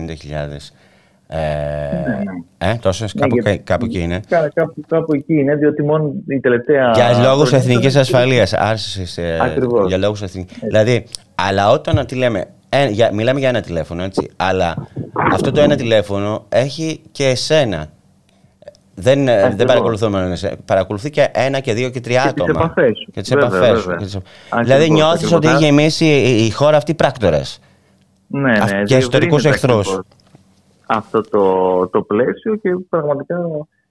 ε, 1.31 1.39
ναι, 2.07 2.15
ναι. 2.15 2.71
Ε, 2.71 2.75
τόσες, 2.81 3.15
ναι, 3.15 3.21
κάπου, 3.21 3.35
γιατί, 3.35 3.59
κάπου 3.59 3.85
εκεί 3.85 4.01
είναι. 4.01 4.21
Κάπου, 4.29 4.85
κάπου 4.89 5.15
εκεί 5.15 5.35
είναι, 5.35 5.55
διότι 5.55 5.83
μόνο 5.83 6.13
η 6.29 6.41
τελευταία... 6.41 6.91
Για 6.95 7.19
λόγους 7.23 7.53
εθνικής 7.53 7.97
ασφαλείας, 7.97 8.53
άρσης, 8.53 9.19
ε, 9.19 9.39
για 9.87 9.99
λόγους 9.99 10.23
εθνικής... 10.23 10.59
Δηλαδή, 10.63 11.05
αλλά 11.35 11.71
όταν 11.71 12.07
τι 12.07 12.15
λέμε, 12.15 12.45
ε, 12.69 12.89
για, 12.89 13.11
μιλάμε 13.15 13.39
για 13.39 13.49
ένα 13.49 13.61
τηλέφωνο, 13.61 14.03
έτσι, 14.03 14.31
αλλά 14.37 14.89
αυτό 15.33 15.53
το 15.53 15.61
ένα 15.61 15.77
τηλέφωνο 15.77 16.45
έχει 16.49 17.01
και 17.13 17.27
εσένα. 17.27 17.87
Δεν, 19.01 19.29
ε, 19.29 19.55
δεν 19.57 19.67
παρακολουθούμε 19.67 20.37
Παρακολουθεί 20.65 21.11
και 21.11 21.29
ένα 21.33 21.61
και 21.61 21.73
δύο 21.73 21.91
και 21.91 22.01
τρία 22.01 22.33
και 22.35 22.43
άτομα. 22.43 22.75
Και 23.13 23.21
τις 23.21 23.31
επαφές 23.31 23.81
σου. 23.81 24.23
Δηλαδή 24.63 24.91
νιώθεις 24.91 25.33
ότι 25.33 25.49
έχει 25.49 25.65
γεμίσει 25.65 26.05
η 26.47 26.51
χώρα 26.51 26.77
αυτή 26.77 26.95
πράκτορες. 26.95 27.61
Ναι, 28.27 28.53
ναι. 28.53 28.83
Και 28.83 28.97
ιστορικού 28.97 29.37
εχθρούς. 29.45 30.01
Αυτό 30.87 31.21
το, 31.21 31.87
το 31.89 32.03
πλαίσιο 32.03 32.55
και 32.55 32.71
πραγματικά 32.89 33.37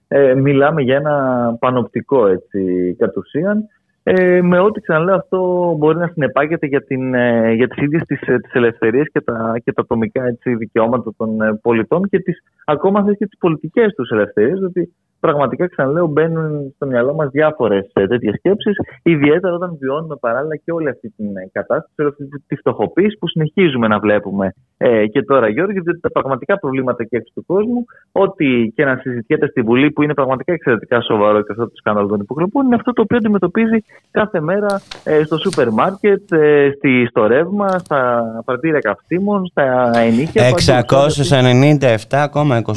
ε, 0.08 0.34
μιλάμε 0.34 0.82
για 0.82 0.96
ένα 0.96 1.56
πανοπτικό 1.60 2.28
έτσι, 2.28 2.96
κατ' 3.00 3.18
ουσίαν 3.18 3.70
ε, 4.10 4.42
με 4.42 4.60
ό,τι 4.60 4.82
ξαναλέω 4.82 5.16
αυτό 5.16 5.74
μπορεί 5.78 5.98
να 5.98 6.08
συνεπάγεται 6.08 6.68
για, 6.68 6.84
την, 6.84 7.14
ε, 7.14 7.54
για 7.54 7.68
τις 7.68 7.84
ίδιες 7.84 8.02
τις, 8.08 8.22
ε, 8.22 8.40
τις 8.40 8.54
ελευθερίες 8.54 9.08
και 9.12 9.22
τα, 9.22 9.54
και 9.64 9.74
τα 9.74 9.82
ατομικά 9.82 10.24
έτσι, 10.26 10.56
δικαιώματα 10.56 11.14
των 11.18 11.42
ε, 11.42 11.60
πολιτών 11.62 12.10
και 12.10 12.20
τις, 12.20 12.44
ακόμα 12.66 13.16
και 13.16 13.26
τις 13.28 13.38
πολιτικές 13.40 13.94
τους 13.94 14.10
ελευθερίες, 14.10 14.62
ότι 14.62 14.94
πραγματικά 15.30 15.68
ξαναλέω 15.68 16.08
μπαίνουν 16.08 16.74
στο 16.76 16.86
μυαλό 16.86 17.14
μας 17.14 17.30
διάφορες 17.30 17.92
τέτοιες 17.94 18.36
σκέψεις, 18.38 18.76
ιδιαίτερα 19.04 19.54
όταν 19.54 19.78
βιώνουμε 19.80 20.16
παράλληλα 20.16 20.56
και 20.56 20.72
όλη 20.72 20.90
αυτή 20.90 21.08
την 21.18 21.28
κατάσταση, 21.52 21.94
όλη 22.02 22.10
αυτή 22.10 22.24
τη 22.48 22.56
φτωχοποίηση 22.56 23.18
που 23.20 23.28
συνεχίζουμε 23.28 23.88
να 23.88 24.00
βλέπουμε 24.00 24.54
ε, 24.78 25.08
και 25.08 25.22
τώρα 25.24 25.48
Γιώργη, 25.50 25.80
διότι 25.80 26.00
τα 26.00 26.12
πραγματικά 26.12 26.60
προβλήματα 26.60 27.04
και 27.04 27.18
έξω 27.18 27.32
του 27.36 27.46
κόσμου, 27.46 27.86
ό,τι 28.12 28.72
και 28.76 28.86
να 28.86 28.96
συζητιέται 29.02 29.48
στη 29.48 29.62
Βουλή 29.62 29.92
που 29.92 30.04
είναι 30.04 30.14
πραγματικά 30.14 30.54
εξαιρετικά 30.54 31.02
σοβαρό 31.02 31.42
και 31.42 31.52
αυτό 31.52 31.64
το 31.64 31.76
σκάνδαλο 31.76 32.08
των 32.08 32.20
υποκλοπών, 32.20 32.66
είναι 32.66 32.76
αυτό 32.76 32.94
το 32.94 33.02
οποίο 33.02 33.18
αντιμετωπίζει 33.18 33.84
κάθε 34.12 34.40
μέρα 34.40 34.82
ε, 35.04 35.24
στο 35.24 35.38
σούπερ 35.38 35.70
μάρκετ, 35.70 36.32
ε, 36.32 36.72
στο 37.10 37.28
ρεύμα, 37.28 37.68
στα 37.78 38.24
παρτίδια 38.46 38.80
καυσίμων, 38.80 39.46
στα 39.46 39.92
ενίκια. 39.98 40.44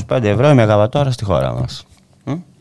697,25 0.09 0.23
ευρώ 0.23 0.51
η 0.51 0.55
μεγαβατόρα 0.55 1.11
στη 1.11 1.25
χώρα 1.25 1.53
μας. 1.53 1.90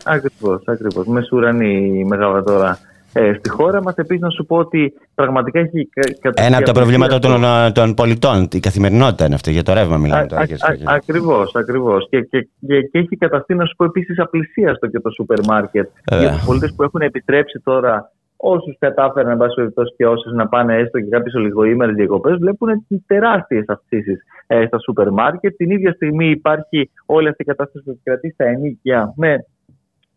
Ακριβώς, 0.06 0.62
ακριβώς. 0.66 1.06
Μεσουρανή 1.06 2.00
η 2.00 2.04
μεγαβατόρα 2.06 2.80
ε, 3.14 3.34
στη 3.34 3.50
χώρα 3.50 3.82
μας. 3.82 3.96
Επίσης 3.96 4.22
να 4.22 4.30
σου 4.30 4.46
πω 4.46 4.58
ότι 4.58 4.94
πραγματικά 5.16 5.60
έχει... 5.60 5.90
Ένα 6.34 6.58
από 6.58 6.66
τα 6.66 6.72
προβλήματα 6.72 7.20
των, 7.20 7.44
των 7.74 7.94
πολιτών, 7.94 8.48
η 8.52 8.60
καθημερινότητα 8.60 9.26
είναι 9.26 9.36
αυτή, 9.36 9.52
για 9.52 9.64
το 9.64 9.74
ρεύμα 9.74 9.98
μιλάμε 9.98 10.28
τώρα. 10.28 10.46
Ακριβώς, 10.86 11.56
ακριβώς. 11.56 12.08
Και, 12.10 12.22
και, 12.22 12.48
και, 12.68 12.82
και, 12.82 12.98
έχει 13.00 13.16
καταστεί 13.18 13.56
να 13.56 13.66
σου 13.66 13.76
πω 13.76 13.86
επίσης 13.86 14.20
απλησίαστο 14.20 14.88
και 14.88 15.00
το 15.00 15.10
σούπερ 15.10 15.40
μάρκετ. 15.46 15.90
Για 16.20 16.30
τους 16.32 16.46
πολίτες 16.46 16.74
που 16.76 16.84
έχουν 16.84 17.02
επιτρέψει 17.02 17.62
τώρα 17.64 18.12
όσους 18.42 18.76
κατάφεραν, 18.80 19.32
εν 19.32 19.38
πάση 19.38 19.56
περιπτώσει, 19.56 19.94
και 19.98 20.08
όσες 20.08 20.34
να 20.34 20.48
πάνε 20.48 20.76
έστω 20.76 21.00
και 21.00 21.10
κάποιες 21.10 21.34
ολιγοήμερες 21.34 21.96
διακοπές, 21.96 22.38
βλέπουν 22.38 22.86
τεράστιες 23.08 23.64
αυξήσεις 23.68 24.22
ε, 24.48 24.66
στα 24.66 24.80
σούπερ 24.80 25.10
μάρκετ. 25.10 25.56
Την 25.56 25.70
ίδια 25.70 25.92
στιγμή 25.94 26.30
υπάρχει 26.30 26.90
όλη 27.06 27.28
αυτή 27.28 27.42
η 27.42 27.46
κατάσταση 27.46 27.84
που 27.86 28.00
κρατεί 28.04 28.30
στα 28.30 28.46
ενίκια 28.46 29.14
με 29.16 29.46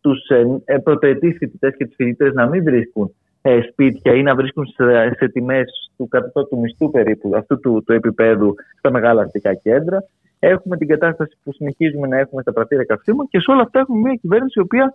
τους 0.02 0.28
ε, 0.28 0.44
ε 0.64 0.78
πρωτοετής 0.78 1.36
φοιτητές 1.38 1.76
και 1.76 1.84
τις 1.86 1.94
φοιτητές 1.94 2.32
να 2.32 2.46
μην 2.46 2.62
βρίσκουν 2.62 3.14
ε, 3.42 3.60
σπίτια 3.70 4.14
ή 4.14 4.22
να 4.22 4.34
βρίσκουν 4.34 4.66
σε, 4.66 5.14
σε 5.16 5.28
τιμές 5.28 5.90
του 5.96 6.08
κατώτου 6.08 6.58
μισθού 6.58 6.90
περίπου 6.90 7.32
αυτού 7.36 7.60
του, 7.60 7.82
του 7.86 7.92
επίπεδου 7.92 8.54
στα 8.78 8.90
μεγάλα 8.90 9.22
αστικά 9.22 9.54
κέντρα. 9.54 10.04
Έχουμε 10.38 10.76
την 10.76 10.88
κατάσταση 10.88 11.36
που 11.44 11.52
συνεχίζουμε 11.52 12.06
να 12.06 12.18
έχουμε 12.18 12.42
στα 12.42 12.52
πρατήρια 12.52 12.84
καυσίμων 12.84 13.28
και 13.28 13.40
σε 13.40 13.50
όλα 13.50 13.62
αυτά 13.62 13.78
έχουμε 13.78 13.98
μια 13.98 14.14
κυβέρνηση 14.14 14.58
η 14.58 14.62
οποία 14.62 14.94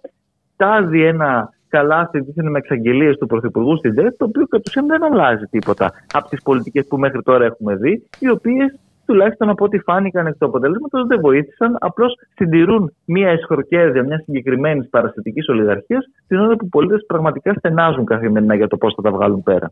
τάζει 0.56 1.02
ένα 1.02 1.50
καλάθι 1.70 2.20
δίθεν 2.20 2.50
με 2.50 2.58
εξαγγελίες 2.58 3.18
του 3.18 3.28
Πρωθυπουργού 3.28 3.78
στην 3.78 3.94
ΔΕΤ, 3.94 4.18
το 4.18 4.26
οποίο 4.26 4.46
κατ' 4.48 4.68
ουσίαν 4.68 4.88
δεν 4.88 5.04
αλλάζει 5.04 5.46
τίποτα 5.46 5.94
από 6.14 6.30
τις 6.30 6.42
πολιτικές 6.42 6.88
που 6.88 6.98
μέχρι 6.98 7.22
τώρα 7.22 7.46
έχουμε 7.46 7.76
δει, 7.76 8.04
οι 8.20 8.30
οποίες 8.30 8.80
τουλάχιστον 9.08 9.50
από 9.50 9.66
ό,τι 9.66 9.80
φάνηκαν 9.80 10.28
εκ 10.28 10.38
του 10.38 10.46
αποτελέσματο, 10.46 11.06
δεν 11.06 11.20
βοήθησαν. 11.20 11.76
Απλώς 11.80 12.14
συντηρούν 12.36 12.94
μια 13.06 13.30
εσχροκέρδεια 13.30 14.04
μιας 14.04 14.24
συγκεκριμένης 14.24 14.90
παραστατικής 14.90 15.48
ολιγαρχίας, 15.48 16.06
την 16.28 16.40
ώρα 16.40 16.56
που 16.56 16.66
οι 16.66 16.70
πολίτες 16.70 17.04
πραγματικά 17.08 17.54
στενάζουν 17.54 18.06
καθημερινά 18.06 18.56
για 18.56 18.68
το 18.68 18.78
πώς 18.78 18.94
θα 18.96 19.02
τα 19.02 19.12
βγάλουν 19.12 19.44
πέρα. 19.44 19.72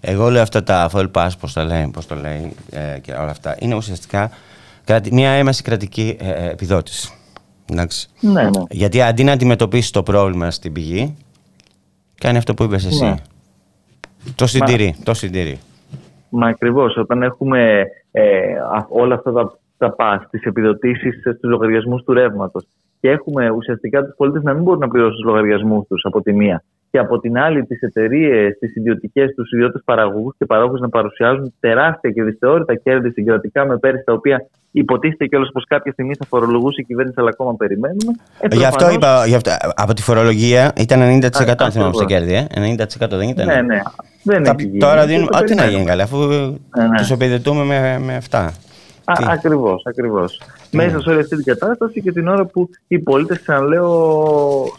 Εγώ 0.00 0.28
λέω 0.28 0.42
αυτά 0.42 0.62
τα 0.62 0.90
full 0.92 1.10
pass, 1.12 1.28
πώς 1.40 1.52
το 1.52 1.62
λέει, 1.62 1.90
πώς 1.92 2.06
το 2.06 2.14
λέει 2.14 2.52
ε, 2.70 2.98
και 2.98 3.12
όλα 3.12 3.30
αυτά, 3.30 3.56
είναι 3.58 3.74
ουσιαστικά 3.74 4.30
μια 5.12 5.30
έμεση 5.30 5.62
κρατική 5.62 6.16
ε, 6.20 6.30
ε, 6.30 6.50
επιδότηση. 6.50 7.12
Ναι, 7.70 8.42
ναι. 8.42 8.50
Γιατί 8.70 9.02
αντί 9.02 9.24
να 9.24 9.32
αντιμετωπίσει 9.32 9.92
το 9.92 10.02
πρόβλημα 10.02 10.50
στην 10.50 10.72
πηγή, 10.72 11.16
κάνει 12.20 12.38
αυτό 12.38 12.54
που 12.54 12.62
είπες 12.62 12.84
εσύ. 12.84 13.04
Ναι. 13.04 13.14
Το 14.34 14.46
συντηρεί. 14.46 14.96
Το 15.04 15.14
συντηρεί. 15.14 15.58
Μα 16.36 16.48
ακριβώς. 16.48 16.96
Όταν 16.96 17.22
έχουμε 17.22 17.86
ε, 18.10 18.54
όλα 18.88 19.14
αυτά 19.14 19.32
τα, 19.32 19.58
τα 19.78 19.92
πα, 19.92 20.26
τις 20.30 20.42
επιδοτήσεις 20.42 21.20
στους 21.20 21.50
λογαριασμούς 21.50 22.02
του 22.02 22.12
ρεύματος 22.12 22.66
και 23.00 23.10
έχουμε 23.10 23.50
ουσιαστικά 23.50 24.04
τους 24.04 24.14
πολίτες 24.16 24.42
να 24.42 24.52
μην 24.54 24.62
μπορούν 24.62 24.80
να 24.80 24.88
πληρώσουν 24.88 25.16
τους 25.16 25.24
λογαριασμούς 25.24 25.86
τους 25.86 26.04
από 26.04 26.22
τη 26.22 26.32
μία 26.32 26.62
και 26.94 27.00
από 27.00 27.18
την 27.18 27.38
άλλη 27.38 27.64
τις 27.64 27.80
εταιρείες, 27.80 28.58
τις 28.58 28.76
ιδιωτικές, 28.76 29.34
τους 29.34 29.52
ιδιώτες 29.52 29.82
παραγωγούς 29.84 30.34
και 30.38 30.46
παράγωγου 30.46 30.78
να 30.80 30.88
παρουσιάζουν 30.88 31.54
τεράστια 31.60 32.10
και 32.10 32.22
δυσθεώρητα 32.22 32.74
κέρδη 32.74 33.10
συγκρατικά 33.10 33.66
με 33.66 33.78
πέρυσι 33.78 34.04
τα 34.04 34.12
οποία 34.12 34.46
υποτίθεται 34.70 35.26
κιόλας 35.26 35.50
πως 35.52 35.64
κάποια 35.68 35.92
στιγμή 35.92 36.14
θα 36.18 36.26
φορολογούσε 36.28 36.80
η 36.80 36.84
κυβέρνηση, 36.84 37.16
αλλά 37.20 37.28
ακόμα 37.32 37.56
περιμένουμε. 37.56 38.12
Ε, 38.40 38.56
γι' 38.56 38.64
αυτό 38.64 38.90
είπα, 38.90 39.26
γι 39.26 39.34
αυτό, 39.34 39.50
από 39.74 39.94
τη 39.94 40.02
φορολογία 40.02 40.72
ήταν 40.76 41.00
90% 41.00 41.54
αν 41.58 41.72
θυμάμαι 41.72 41.94
στα 41.94 42.04
κέρδη. 42.04 42.34
Ε; 42.34 42.46
90% 42.50 42.86
δεν 43.10 43.28
ήταν. 43.28 43.46
Ναι, 43.46 43.60
ναι. 43.62 43.80
Δεν 44.22 44.42
Τα, 44.42 44.54
τώρα 44.78 45.06
δίνουμε. 45.06 45.28
Ό,τι 45.40 45.54
να 45.54 45.66
γίνει 45.66 45.84
καλά, 45.84 46.02
αφού 46.02 46.18
ναι, 46.18 46.86
ναι. 46.86 46.96
τους 46.96 47.10
επιδετούμε 47.10 47.64
με, 47.64 47.98
με 48.04 48.16
αυτά. 48.16 48.52
Ακριβώς, 49.04 49.82
ακριβώς. 49.86 50.40
Ναι. 50.70 50.84
Μέσα 50.84 51.00
σε 51.00 51.10
όλη 51.10 51.20
αυτή 51.20 51.36
την 51.36 51.44
κατάσταση 51.44 52.00
και 52.00 52.12
την 52.12 52.28
ώρα 52.28 52.44
που 52.44 52.70
οι 52.88 52.98
πολίτες, 52.98 53.40
ξαναλέω, 53.40 53.92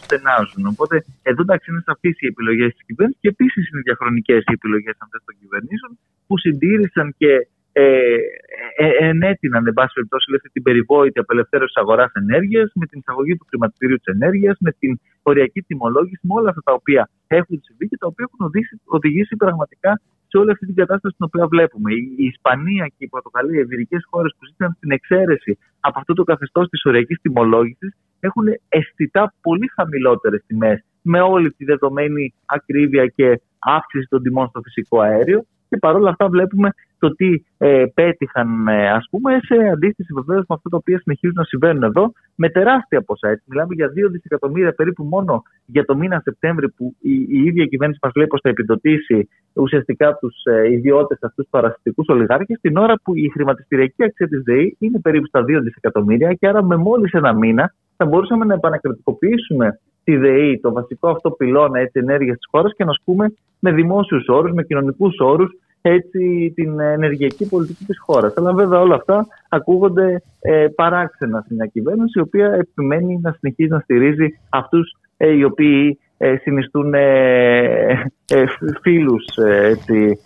στενάζουν. 0.00 0.66
Οπότε 0.66 1.04
εδώ 1.22 1.42
εντάξει 1.42 1.70
είναι 1.70 1.82
σαφείς 1.84 2.20
οι 2.20 2.26
επιλογές 2.26 2.70
της 2.72 2.84
κυβέρνησης 2.86 3.20
και 3.20 3.28
επίσης 3.28 3.68
είναι 3.68 3.80
διαχρονικές 3.84 4.38
οι 4.38 4.52
επιλογές 4.52 4.94
αυτές 4.98 5.20
των 5.24 5.34
κυβερνήσεων 5.40 5.98
που 6.26 6.38
συντήρησαν 6.38 7.14
και 7.18 7.48
ε, 7.78 7.82
ε, 7.82 8.86
ε, 8.86 9.08
ενέτειναν, 9.08 9.66
εν 9.66 9.72
πάση 9.72 9.92
περιπτώσει, 9.94 10.34
αυτή 10.36 10.48
την 10.50 10.62
περιβόητη 10.62 11.18
απελευθέρωση 11.18 11.72
της 11.72 11.82
αγοράς 11.82 12.12
ενέργειας, 12.14 12.70
με 12.74 12.86
την 12.86 12.98
εισαγωγή 12.98 13.36
του 13.36 13.46
χρηματιστηρίου 13.48 13.96
της 13.96 14.14
ενέργειας, 14.14 14.56
με 14.60 14.70
την 14.80 15.00
οριακή 15.22 15.60
τιμολόγηση, 15.62 16.20
με 16.28 16.34
όλα 16.38 16.48
αυτά 16.48 16.62
τα 16.64 16.72
οποία 16.72 17.10
έχουν 17.26 17.60
συμβεί 17.62 17.88
και 17.88 17.96
τα 18.00 18.06
οποία 18.06 18.24
έχουν 18.28 18.46
οδηγήσει, 18.46 18.80
οδηγήσει 18.84 19.36
πραγματικά 19.36 20.00
σε 20.28 20.38
όλη 20.38 20.50
αυτή 20.50 20.66
την 20.66 20.74
κατάσταση 20.74 21.14
την 21.16 21.26
οποία 21.28 21.46
βλέπουμε. 21.46 21.92
Η, 21.92 22.24
Ισπανία 22.32 22.86
και 22.86 23.04
η 23.04 23.08
Πορτογαλία, 23.08 23.58
οι 23.58 23.62
ευρυδικέ 23.62 23.96
χώρες 24.10 24.34
που 24.38 24.46
ζήτησαν 24.46 24.76
την 24.80 24.90
εξαίρεση 24.90 25.58
από 25.80 25.98
αυτό 25.98 26.12
το 26.14 26.24
καθεστώς 26.24 26.68
της 26.68 26.84
οριακής 26.84 27.18
τιμολόγησης, 27.20 27.96
έχουν 28.20 28.46
αισθητά 28.68 29.34
πολύ 29.40 29.68
χαμηλότερες 29.74 30.42
τιμές 30.46 30.84
με 31.02 31.20
όλη 31.20 31.50
τη 31.52 31.64
δεδομένη 31.64 32.34
ακρίβεια 32.46 33.06
και 33.06 33.40
αύξηση 33.58 34.06
των 34.08 34.22
τιμών 34.22 34.48
στο 34.48 34.60
φυσικό 34.60 35.00
αέριο. 35.00 35.44
Και 35.68 35.76
παρόλα 35.76 36.10
αυτά 36.10 36.28
βλέπουμε 36.28 36.70
το 36.98 37.14
τι 37.14 37.44
ε, 37.58 37.84
πέτυχαν 37.94 38.68
ε, 38.68 38.90
ας 38.90 39.06
πούμε 39.10 39.38
σε 39.42 39.68
αντίστοιχη 39.72 40.12
βεβαίως 40.12 40.44
με 40.48 40.54
αυτά 40.54 40.68
τα 40.68 40.76
οποία 40.76 40.98
συνεχίζουν 40.98 41.34
να 41.36 41.44
συμβαίνουν 41.44 41.82
εδώ 41.82 42.12
με 42.34 42.48
τεράστια 42.48 43.02
ποσά. 43.02 43.28
Έτσι, 43.28 43.44
μιλάμε 43.48 43.74
για 43.74 43.86
2 43.86 44.10
δισεκατομμύρια 44.10 44.72
περίπου 44.72 45.04
μόνο 45.04 45.42
για 45.66 45.84
το 45.84 45.96
μήνα 45.96 46.20
Σεπτέμβρη 46.24 46.68
που 46.68 46.94
η, 47.00 47.12
η 47.28 47.42
ίδια 47.44 47.64
κυβέρνηση 47.64 47.98
μας 48.02 48.12
λέει 48.14 48.26
πως 48.26 48.40
θα 48.40 48.48
επιδοτήσει 48.48 49.28
ουσιαστικά 49.52 50.14
τους 50.14 50.42
ε, 50.44 50.72
ιδιώτες 50.72 51.18
αυτούς 51.20 51.34
τους 51.44 51.50
παρασιτικούς 51.50 52.08
ολιγάρχες 52.08 52.58
την 52.60 52.76
ώρα 52.76 52.94
που 53.02 53.16
η 53.16 53.30
χρηματιστηριακή 53.32 54.04
αξία 54.04 54.28
της 54.28 54.42
ΔΕΗ 54.42 54.76
είναι 54.78 55.00
περίπου 55.00 55.26
στα 55.26 55.40
2 55.40 55.44
δισεκατομμύρια 55.62 56.32
και 56.32 56.48
άρα 56.48 56.64
με 56.64 56.76
μόλις 56.76 57.12
ένα 57.12 57.32
μήνα 57.32 57.74
θα 57.96 58.06
μπορούσαμε 58.06 58.44
να 58.44 58.54
επανακρατικοποιήσουμε 58.54 59.80
τη 60.04 60.16
ΔΕΗ, 60.16 60.60
το 60.60 60.72
βασικό 60.72 61.08
αυτό 61.08 61.30
πυλώνα 61.30 61.78
ενέργειας 61.92 62.36
της 62.36 62.46
χώρας 62.50 62.72
και 62.76 62.84
να 62.84 62.90
ασκούμε 62.90 63.34
με 63.58 63.72
δημόσιους 63.72 64.28
όρους, 64.28 64.52
με 64.52 64.62
κοινωνικούς 64.62 65.16
όρους 65.18 65.50
έτσι 65.88 66.52
την 66.54 66.80
ενεργειακή 66.80 67.48
πολιτική 67.48 67.84
της 67.84 67.98
χώρας. 67.98 68.36
Αλλά 68.36 68.52
βέβαια 68.52 68.80
όλα 68.80 68.94
αυτά 68.94 69.26
ακούγονται 69.48 70.22
ε, 70.40 70.66
παράξενα 70.74 71.40
στην 71.44 71.56
μια 71.56 71.66
κυβέρνηση 71.66 72.18
η 72.18 72.20
οποία 72.20 72.52
επιμένει 72.52 73.18
να 73.22 73.36
συνεχίζει 73.38 73.70
να 73.70 73.78
στηρίζει 73.78 74.38
αυτούς 74.48 74.96
ε, 75.16 75.30
οι 75.30 75.44
οποίοι 75.44 75.98
ε, 76.16 76.36
συνιστούν 76.36 76.94
ε, 76.94 78.10
ε 78.28 78.44
φίλους 78.82 79.24
έτσι, 79.62 80.18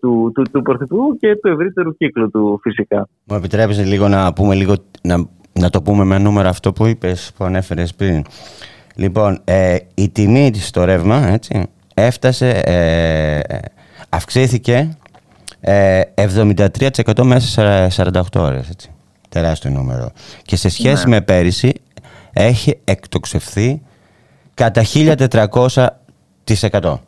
του, 0.00 0.32
του, 0.34 0.42
του 0.52 0.62
Πρωθυπουργού 0.62 1.16
και 1.16 1.36
του 1.36 1.48
ευρύτερου 1.48 1.96
κύκλου 1.96 2.30
του 2.30 2.60
φυσικά. 2.62 3.08
Μου 3.24 3.36
επιτρέπεις 3.36 3.86
λίγο 3.86 4.08
να 4.08 4.32
πούμε 4.32 4.54
λίγο, 4.54 4.74
να, 5.02 5.28
να 5.52 5.70
το 5.70 5.82
πούμε 5.82 6.04
με 6.04 6.18
νούμερο 6.18 6.48
αυτό 6.48 6.72
που 6.72 6.86
είπες, 6.86 7.32
που 7.36 7.44
ανέφερες 7.44 7.94
πριν. 7.94 8.22
Λοιπόν, 8.98 9.40
ε, 9.44 9.76
η 9.94 10.08
τιμή 10.08 10.50
στο 10.54 10.84
ρεύμα 10.84 11.28
έτσι, 11.28 11.66
έφτασε, 11.94 12.48
ε, 12.48 13.40
αυξήθηκε 14.08 14.96
ε, 15.60 16.00
73% 16.14 17.22
μέσα 17.24 17.48
σε 17.90 18.02
48 18.02 18.20
ώρες. 18.36 18.68
Έτσι. 18.68 18.90
Τεράστιο 19.28 19.70
νούμερο. 19.70 20.10
Και 20.42 20.56
σε 20.56 20.68
σχέση 20.68 21.04
Ναι. 21.04 21.10
με 21.14 21.20
πέρυσι 21.20 21.72
έχει 22.32 22.78
εκτοξευθεί 22.84 23.82
κατά 24.54 24.82
1400%. 24.84 27.00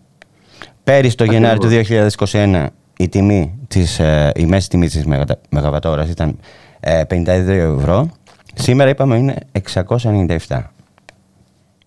Πέρυσι 0.85 1.17
το 1.17 1.25
Γενάρη 1.25 1.59
του 1.59 1.69
2021 1.69 2.67
η, 2.99 3.09
τιμή 3.09 3.59
της, 3.69 3.99
ε, 3.99 4.33
η 4.37 4.47
μέση 4.47 4.69
τιμή 4.69 4.89
της 4.89 5.05
μεγα- 5.07 5.41
μεγαβατόρας 5.51 6.09
ήταν 6.09 6.39
ε, 6.81 7.05
52 7.05 7.77
ευρώ. 7.79 8.11
Σήμερα 8.55 8.91
είπαμε 8.91 9.17
είναι 9.17 9.35
697. 9.53 10.73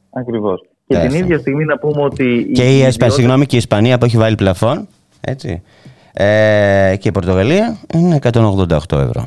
Ακριβώς. 0.09 0.59
Και 0.61 0.67
την 0.93 0.97
Τεράστιο. 0.97 1.19
ίδια 1.25 1.37
στιγμή 1.39 1.65
να 1.65 1.77
πούμε 1.77 2.03
ότι. 2.03 2.23
οι 2.23 2.51
Και 2.51 2.63
η, 2.63 2.75
Εσπα, 2.75 2.87
ιδιώτες- 2.87 3.13
συγγνώμη, 3.13 3.45
και 3.45 3.55
η 3.55 3.57
Ισπανία 3.57 3.97
που 3.97 4.05
έχει 4.05 4.17
βάλει 4.17 4.35
πλαφόν, 4.35 4.87
έτσι, 5.21 5.61
ε, 6.13 6.95
και 6.99 7.07
η 7.07 7.11
Πορτογαλία 7.11 7.77
είναι 7.93 8.19
188 8.21 8.97
ευρώ. 8.97 9.25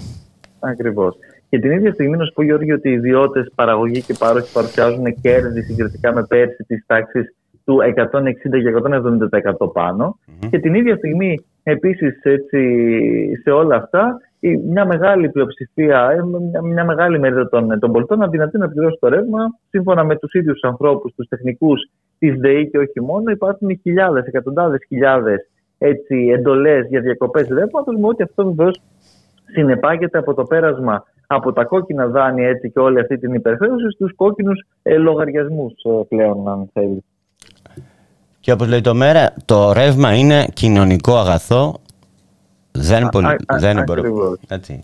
Ακριβώς. 0.61 1.17
Και 1.49 1.59
την 1.59 1.71
ίδια 1.71 1.93
στιγμή 1.93 2.17
να 2.17 2.25
σου 2.25 2.33
πω, 2.33 2.43
Γιώργη, 2.43 2.73
ότι 2.73 2.89
οι 2.89 2.93
ιδιώτες 2.93 3.53
παραγωγή 3.55 4.03
και 4.03 4.15
πάροχοι 4.19 4.53
παρουσιάζουν 4.53 5.21
κέρδη 5.21 5.63
συγκριτικά 5.63 6.13
με 6.15 6.25
πέρσι 6.29 6.65
της 6.67 6.85
τάξης 6.87 7.35
του 7.65 7.79
160 7.83 8.61
και 8.63 8.71
170% 9.61 9.73
πανω 9.73 10.19
Και 10.51 10.59
την 10.59 10.75
ίδια 10.75 10.97
στιγμή, 10.97 11.45
επίσης, 11.63 12.15
σε 13.43 13.51
όλα 13.51 13.77
αυτά, 13.77 14.21
η- 14.41 14.57
μια 14.57 14.85
μεγάλη 14.87 15.29
πλειοψηφία, 15.29 16.09
ε, 16.11 16.23
μια, 16.51 16.63
μια 16.63 16.85
μεγάλη 16.85 17.19
μερίδα 17.19 17.49
των, 17.49 17.79
των 17.79 17.93
πολιτών 17.93 18.23
αδυνατεί 18.23 18.59
να 18.59 18.69
πληρώσει 18.69 18.97
το 19.01 19.09
ρεύμα. 19.09 19.41
Σύμφωνα 19.71 20.05
με 20.05 20.17
τους 20.17 20.33
ίδιους 20.35 20.61
ανθρώπους, 20.63 21.15
τους 21.15 21.29
τεχνικούς 21.29 21.91
της 22.19 22.35
ΔΕΗ 22.39 22.71
και 22.71 22.79
όχι 22.79 23.01
μόνο, 23.01 23.31
υπάρχουν 23.31 23.79
χιλιάδες, 23.83 24.25
εκατοντάδες 24.27 24.81
χιλιάδες 24.89 25.49
εντολές 26.35 26.87
για 26.89 27.01
διακοπές 27.01 27.49
ρεύματο, 27.49 27.93
με 27.93 28.07
ό,τι 28.07 28.23
αυτό 28.23 28.45
βεβαίως 28.45 28.81
συνεπάγεται 29.45 30.19
από 30.19 30.35
το 30.35 30.45
πέρασμα 30.45 31.05
από 31.27 31.53
τα 31.53 31.65
κόκκινα 31.65 32.07
δάνεια 32.07 32.49
έτσι 32.49 32.71
και 32.71 32.79
όλη 32.79 33.01
αυτή 33.01 33.19
την 33.19 33.35
υπερχρέωση 33.35 33.91
στους 33.91 34.15
κόκκινους 34.15 34.65
ε, 34.83 34.97
λογαριασμούς 34.97 35.73
ε, 35.73 35.91
πλέον 36.09 36.49
αν 36.49 36.71
θέλεις. 36.73 37.05
Και 38.41 38.53
όπως 38.53 38.69
λέει 38.69 38.81
το 38.81 38.95
μέρα, 38.95 39.35
το 39.45 39.73
ρεύμα 39.73 40.15
είναι 40.15 40.47
κοινωνικό 40.53 41.17
αγαθό, 41.17 41.75
δεν, 42.73 43.05
Α- 43.05 43.09
πολυ... 43.09 43.27
α- 43.27 43.37
α- 43.47 43.59
δεν 43.59 43.83
μπορεί... 43.87 44.01
ακριβώς. 44.01 44.39
Έτσι. 44.49 44.81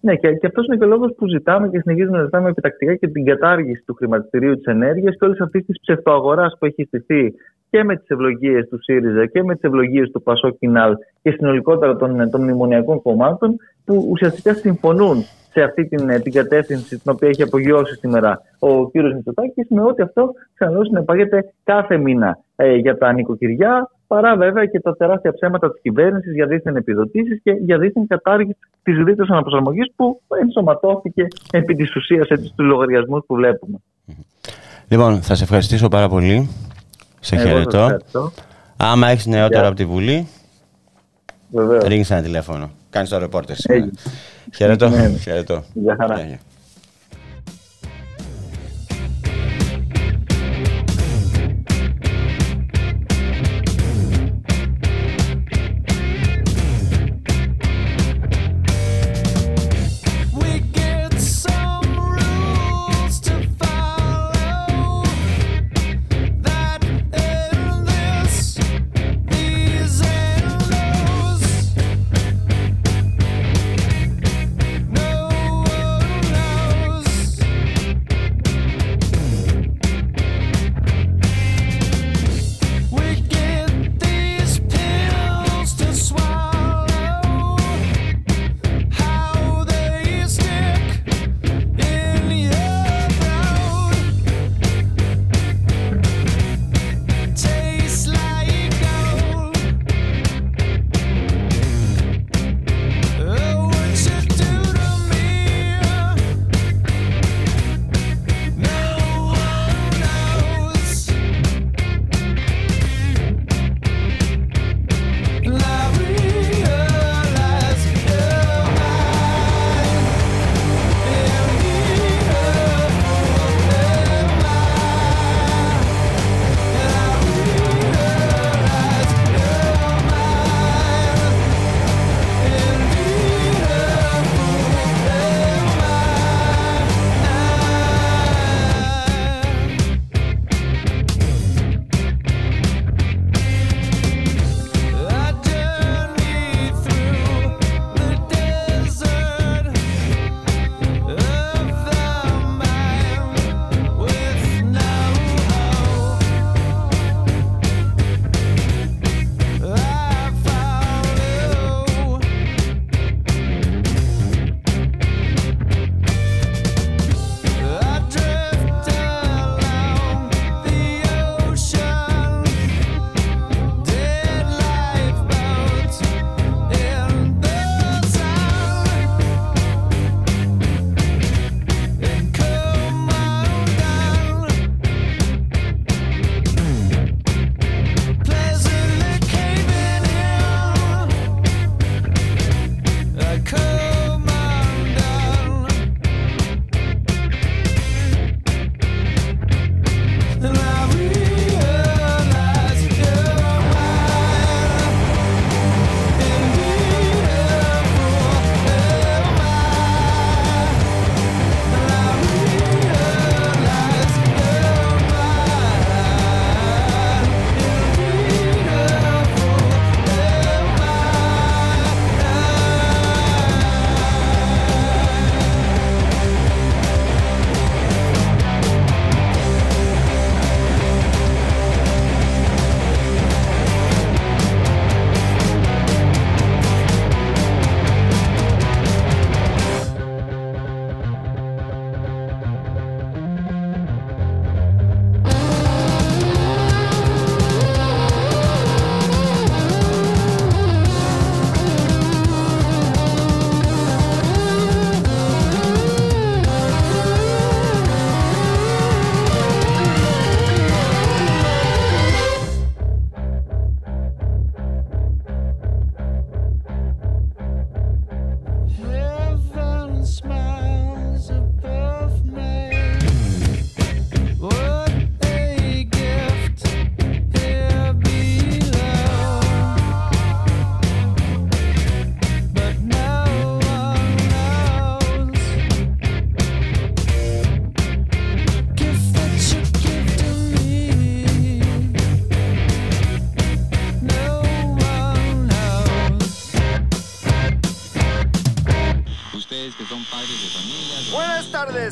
Ναι, 0.00 0.16
και, 0.16 0.32
και 0.32 0.46
αυτός 0.46 0.66
είναι 0.66 0.76
και 0.76 0.84
ο 0.84 0.86
λόγος 0.86 1.14
που 1.16 1.28
ζητάμε 1.28 1.68
και 1.68 1.80
συνεχίζουμε 1.80 2.16
να 2.16 2.24
ζητάμε 2.24 2.48
επιτακτικά 2.48 2.94
και 2.94 3.08
την 3.08 3.24
κατάργηση 3.24 3.82
του 3.86 3.94
χρηματιστηρίου 3.94 4.54
της 4.54 4.64
ενέργειας 4.64 5.16
και 5.18 5.24
όλης 5.24 5.40
αυτής 5.40 5.64
της 5.66 5.80
ψευτοαγοράς 5.80 6.56
που 6.58 6.66
έχει 6.66 6.84
στηθεί 6.84 7.34
και 7.70 7.84
με 7.84 7.96
τις 7.96 8.08
ευλογίες 8.08 8.68
του 8.68 8.82
ΣΥΡΙΖΑ 8.82 9.26
και 9.26 9.42
με 9.42 9.54
τις 9.54 9.62
ευλογίες 9.62 10.10
του 10.10 10.22
Πασό 10.22 10.50
Κινάλ 10.50 10.94
και 11.22 11.30
συνολικότερα 11.30 11.96
των, 11.96 12.30
των 12.30 12.42
μνημονιακών 12.42 13.02
κομμάτων 13.02 13.56
που 13.84 14.08
ουσιαστικά 14.10 14.54
συμφωνούν 14.54 15.24
σε 15.52 15.62
αυτή 15.62 15.88
την, 15.88 16.22
την 16.22 16.32
κατεύθυνση 16.32 16.98
την 16.98 17.12
οποία 17.12 17.28
έχει 17.28 17.42
απογειώσει 17.42 17.94
σήμερα 17.94 18.40
ο 18.58 18.86
κ. 18.90 18.94
Μητσοτάκης, 18.94 19.66
με 19.68 19.82
ότι 19.82 20.02
αυτό 20.02 20.32
ξαναλέω 20.54 20.84
συνεπάγεται 20.84 21.52
κάθε 21.64 21.96
μήνα 21.96 22.38
ε, 22.56 22.74
για 22.74 22.98
τα 22.98 23.12
νοικοκυριά, 23.12 23.90
παρά 24.06 24.36
βέβαια 24.36 24.64
και 24.66 24.80
τα 24.80 24.96
τεράστια 24.96 25.32
ψέματα 25.32 25.70
της 25.70 25.80
κυβέρνησης 25.80 26.34
για 26.34 26.46
δίθεν 26.46 26.76
επιδοτήσεις 26.76 27.40
και 27.42 27.50
για 27.50 27.78
δίθεν 27.78 28.06
κατάργηση 28.06 28.58
της 28.82 28.96
ρήτρας 29.04 29.28
αναπροσαρμογής 29.28 29.92
που 29.96 30.20
ενσωματώθηκε 30.40 31.26
επί 31.50 31.74
της 31.74 31.96
ουσίας 31.96 32.26
στους 32.26 32.52
λογαριασμούς 32.56 33.24
που 33.26 33.34
βλέπουμε. 33.34 33.78
Λοιπόν, 34.88 35.22
θα 35.22 35.34
σε 35.34 35.42
ευχαριστήσω 35.42 35.88
πάρα 35.88 36.08
πολύ. 36.08 36.48
Σε 37.20 37.34
Εγώ 37.34 37.44
σας 37.44 37.52
χαιρετώ. 37.52 37.78
ευχαριστώ. 37.78 38.32
Άμα 38.76 39.08
έχεις 39.08 39.26
νεότερο 39.26 39.58
Γεια. 39.60 39.68
από 39.68 39.76
τη 39.76 39.84
Βουλή, 39.84 40.28
Βεβαίως. 41.50 41.84
ρίξε 41.84 42.14
ένα 42.14 42.22
τηλέφωνο. 42.22 42.70
Κάνεις 42.90 43.08
το 43.08 43.18
ρεπόρτερ 43.18 43.56
σήμερα. 43.56 43.80
Έγινε. 43.80 43.98
Χαιρετώ. 44.54 44.88
Ναι, 44.88 45.08
ναι. 45.08 45.18
Χαιρετώ. 45.18 45.64
Γεια 45.72 45.96
χαρά. 46.00 46.38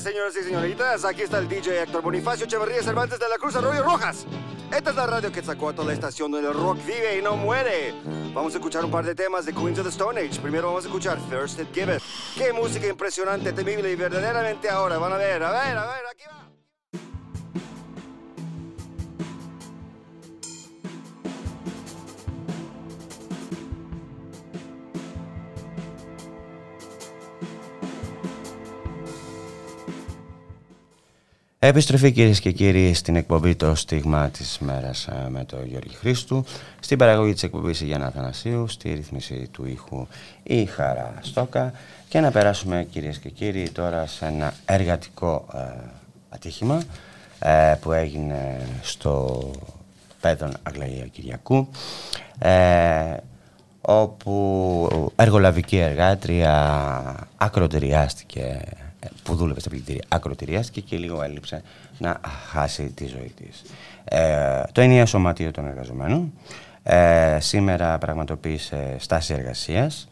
Señoras 0.08 0.36
y 0.36 0.42
señoritas. 0.42 1.04
Aquí 1.04 1.22
está 1.22 1.38
el 1.38 1.48
DJ 1.48 1.82
Héctor 1.82 2.00
Bonifacio 2.00 2.46
Echeverría 2.46 2.82
Cervantes 2.82 3.18
de 3.18 3.28
la 3.28 3.36
Cruz 3.36 3.54
Arroyo 3.56 3.82
Rojas. 3.82 4.24
Esta 4.74 4.90
es 4.90 4.96
la 4.96 5.06
radio 5.06 5.30
que 5.30 5.42
sacó 5.42 5.68
a 5.68 5.72
toda 5.74 5.88
la 5.88 5.92
estación 5.92 6.30
donde 6.30 6.48
el 6.48 6.54
rock 6.54 6.78
vive 6.86 7.18
y 7.18 7.22
no 7.22 7.36
muere. 7.36 7.94
Vamos 8.32 8.54
a 8.54 8.56
escuchar 8.56 8.84
un 8.86 8.90
par 8.90 9.04
de 9.04 9.14
temas 9.14 9.44
de 9.44 9.52
Queens 9.52 9.78
of 9.78 9.84
the 9.84 9.90
Stone 9.90 10.18
Age. 10.18 10.40
Primero 10.40 10.68
vamos 10.68 10.84
a 10.84 10.88
escuchar 10.88 11.18
First 11.28 11.60
It 11.60 11.74
Give 11.74 11.94
It. 11.94 12.02
Qué 12.34 12.54
música 12.54 12.86
impresionante, 12.86 13.52
temible 13.52 13.90
y 13.90 13.96
verdaderamente 13.96 14.70
ahora. 14.70 14.96
Van 14.96 15.12
a 15.12 15.16
ver, 15.18 15.42
a 15.42 15.50
ver, 15.50 15.76
a 15.76 15.86
ver, 15.86 15.97
Επιστροφή 31.68 32.12
κυρίες 32.12 32.40
και 32.40 32.52
κύριοι 32.52 32.94
στην 32.94 33.16
εκπομπή 33.16 33.54
Το 33.54 33.74
Στίγμα 33.74 34.28
της 34.28 34.59
Μέρας 34.59 35.09
με 35.28 35.44
τον 35.44 35.66
Γιώργη 35.66 35.94
Χρήστου. 35.94 36.44
Στην 36.81 36.98
παραγωγή 36.98 37.33
της 37.33 37.42
εκπομπής 37.42 37.81
η 37.81 37.85
Γιάννα 37.85 38.11
Θανασίου, 38.11 38.68
στη 38.68 38.92
ρύθμιση 38.92 39.48
του 39.52 39.66
ήχου 39.66 40.07
η 40.42 40.64
Χαρά 40.64 41.14
Στόκα. 41.20 41.72
Και 42.09 42.20
να 42.20 42.31
περάσουμε 42.31 42.87
κυρίες 42.90 43.18
και 43.18 43.28
κύριοι 43.28 43.70
τώρα 43.70 44.07
σε 44.07 44.26
ένα 44.26 44.54
εργατικό 44.64 45.46
ε, 45.54 45.59
ατύχημα 46.28 46.83
ε, 47.38 47.74
που 47.81 47.92
έγινε 47.92 48.61
στο 48.83 49.44
Πέδον 50.20 50.52
Αγλαία 50.62 51.07
Κυριακού. 51.12 51.68
Ε, 52.38 53.16
όπου 53.81 55.12
εργολαβική 55.16 55.76
εργάτρια 55.76 57.28
ακροτεριάστηκε 57.37 58.61
που 59.22 59.34
δούλευε 59.34 59.61
στα 59.61 59.68
πλυντήρια 59.68 60.02
ακροτηριάστηκε 60.08 60.80
και 60.80 60.96
λίγο 60.96 61.22
έλειψε 61.22 61.62
να 61.98 62.20
χάσει 62.50 62.92
τη 62.92 63.06
ζωή 63.06 63.32
της. 63.37 63.62
Ε, 64.04 64.62
το 64.72 64.80
ενιαίο 64.80 65.06
σωματείο 65.06 65.50
των 65.50 65.66
εργαζομένων 65.66 66.32
ε, 66.82 67.37
σήμερα 67.40 67.98
πραγματοποίησε 67.98 68.96
στάση 68.98 69.34
εργασίας, 69.34 70.08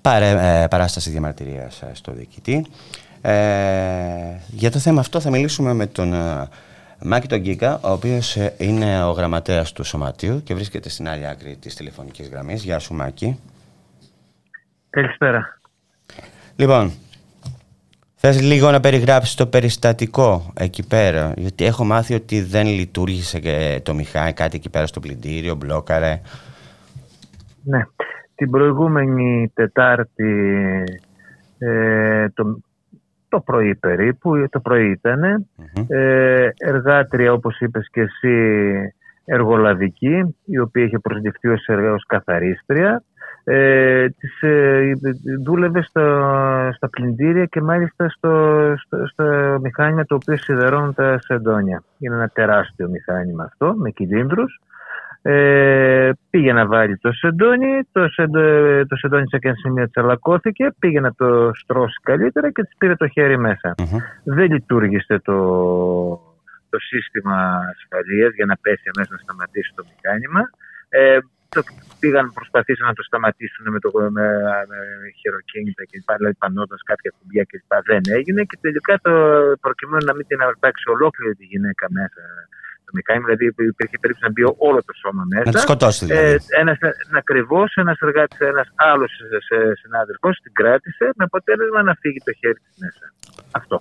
παρέ, 0.00 0.62
ε, 0.62 0.66
παράσταση 0.66 1.10
διαμαρτυρίας 1.10 1.82
ε, 1.82 1.90
στο 1.92 2.12
διοικητή. 2.12 2.66
Ε, 3.20 4.40
για 4.46 4.70
το 4.70 4.78
θέμα 4.78 5.00
αυτό 5.00 5.20
θα 5.20 5.30
μιλήσουμε 5.30 5.72
με 5.72 5.86
τον 5.86 6.12
ε, 6.12 6.48
Μάκη 7.02 7.26
τον 7.26 7.38
Γκίκα, 7.38 7.78
ο 7.82 7.90
οποίος 7.90 8.36
ε, 8.36 8.54
είναι 8.58 9.04
ο 9.04 9.10
γραμματέας 9.10 9.72
του 9.72 9.84
σωματείου 9.84 10.42
και 10.42 10.54
βρίσκεται 10.54 10.88
στην 10.88 11.08
άλλη 11.08 11.26
άκρη 11.26 11.56
της 11.56 11.74
τηλεφωνικής 11.74 12.28
γραμμής. 12.28 12.62
Γεια 12.62 12.78
σου 12.78 12.94
Μάκη. 12.94 13.38
Καλησπέρα. 14.90 15.58
Λοιπόν, 16.56 16.92
Θες 18.28 18.42
λίγο 18.42 18.70
να 18.70 18.80
περιγράψεις 18.80 19.34
το 19.34 19.46
περιστατικό 19.46 20.52
εκεί 20.56 20.86
πέρα, 20.86 21.32
γιατί 21.36 21.64
έχω 21.64 21.84
μάθει 21.84 22.14
ότι 22.14 22.40
δεν 22.40 22.66
λειτουργήσε 22.66 23.40
και 23.40 23.80
το 23.84 23.94
μηχάνη 23.94 24.32
κάτι 24.32 24.56
εκεί 24.56 24.70
πέρα 24.70 24.86
στο 24.86 25.00
πλυντήριο, 25.00 25.54
μπλόκαρε. 25.54 26.20
Ναι. 27.64 27.86
Την 28.34 28.50
προηγούμενη 28.50 29.50
Τετάρτη 29.54 30.34
ε, 31.58 32.28
το, 32.28 32.58
το 33.28 33.40
πρωί 33.40 33.74
περίπου, 33.74 34.48
το 34.50 34.60
πρωί 34.60 34.90
ήτανε, 34.90 35.46
ε, 35.86 36.48
εργάτρια 36.56 37.32
όπως 37.32 37.60
είπες 37.60 37.88
και 37.90 38.00
εσύ 38.00 38.34
εργολαβική, 39.24 40.34
η 40.44 40.58
οποία 40.58 40.84
είχε 40.84 40.98
προσδευτεί 40.98 41.48
ως, 41.48 41.66
εργα- 41.66 41.92
ως 41.92 42.04
καθαρίστρια, 42.06 43.02
ε, 43.48 44.08
της, 44.08 44.42
ε, 44.42 44.92
δούλευε 45.44 45.82
στο, 45.82 46.00
στα 46.74 46.88
πλυντήρια 46.90 47.44
και 47.44 47.60
μάλιστα 47.60 48.08
στο, 48.08 48.74
στο, 48.76 49.06
στο 49.06 49.24
μηχάνημα 49.62 50.04
το 50.04 50.14
οποίο 50.14 50.36
σιδερώνουν 50.36 50.94
τα 50.94 51.18
σεντόνια. 51.20 51.82
Είναι 51.98 52.14
ένα 52.14 52.28
τεράστιο 52.28 52.88
μηχάνημα 52.88 53.44
αυτό 53.44 53.74
με 53.76 53.90
κυλίνδρους. 53.90 54.60
Ε, 55.22 56.10
πήγε 56.30 56.52
να 56.52 56.66
βάλει 56.66 56.98
το 56.98 57.12
σεντόνι, 57.12 57.80
το, 57.92 58.08
σεντο, 58.08 58.40
το 58.86 58.96
σεντόνι 58.96 59.28
σε 59.28 59.38
ένα 59.40 59.54
σημείο 59.54 59.90
τσαλακώθηκε, 59.90 60.74
πήγε 60.78 61.00
να 61.00 61.12
το 61.14 61.50
στρώσει 61.54 62.00
καλύτερα 62.02 62.50
και 62.50 62.62
της 62.62 62.76
πήρε 62.78 62.94
το 62.94 63.08
χέρι 63.08 63.38
μέσα. 63.38 63.74
Δεν 64.24 64.52
λειτουργήσε 64.52 65.20
το, 65.24 65.36
το 66.70 66.78
σύστημα 66.78 67.60
ασφαλείας 67.74 68.34
για 68.34 68.46
να 68.46 68.56
πέσει 68.60 68.90
μέσα 68.96 69.08
να 69.12 69.18
σταματήσει 69.18 69.72
το 69.74 69.84
μηχάνημα. 69.90 70.40
Ε, 70.88 71.18
το 71.20 71.35
πήγαν, 72.00 72.32
προσπαθήσαν 72.38 72.86
να 72.86 72.94
το 72.98 73.02
σταματήσουν 73.02 73.64
με, 73.74 73.78
το, 73.84 73.90
με, 74.16 74.26
με 74.70 75.08
χειροκίνητα 75.20 75.82
και 75.88 75.96
λοιπά, 76.00 76.14
δηλαδή 76.18 76.34
πανώντας 76.34 76.80
κάποια 76.90 77.10
κουμπιά 77.18 77.42
και 77.48 77.56
λοιπά, 77.62 77.78
δεν 77.90 78.02
έγινε 78.16 78.42
και 78.48 78.58
τελικά 78.60 78.94
το, 79.04 79.12
προκειμένου 79.60 80.04
να 80.04 80.14
μην 80.14 80.26
την 80.26 80.40
αρπάξει 80.42 80.84
ολόκληρη 80.94 81.34
τη 81.40 81.44
γυναίκα 81.52 81.86
μέσα 81.98 82.22
το 82.86 82.92
μηχάνημα, 82.98 83.26
δηλαδή 83.26 83.44
υπήρχε 83.72 83.96
περίπτωση 84.02 84.26
να 84.28 84.32
μπει 84.34 84.42
όλο 84.68 84.80
το 84.88 84.92
σώμα 85.02 85.22
μέσα. 85.32 85.48
Να 85.50 85.52
τη 85.56 85.60
σκοτώσει 85.68 86.04
δηλαδή. 86.04 86.26
Ε, 86.26 86.60
ένας, 86.60 86.78
ακριβώς 87.22 87.68
ένας 87.82 87.98
εργάτης, 88.06 88.38
ένας 88.52 88.68
άλλος 88.74 89.10
συνάδελφο 89.82 90.28
την 90.44 90.52
κράτησε 90.60 91.06
με 91.16 91.24
αποτέλεσμα 91.30 91.80
να 91.82 91.94
φύγει 92.00 92.20
το 92.24 92.32
χέρι 92.40 92.58
της 92.64 92.74
μέσα. 92.82 93.04
Αυτό. 93.60 93.76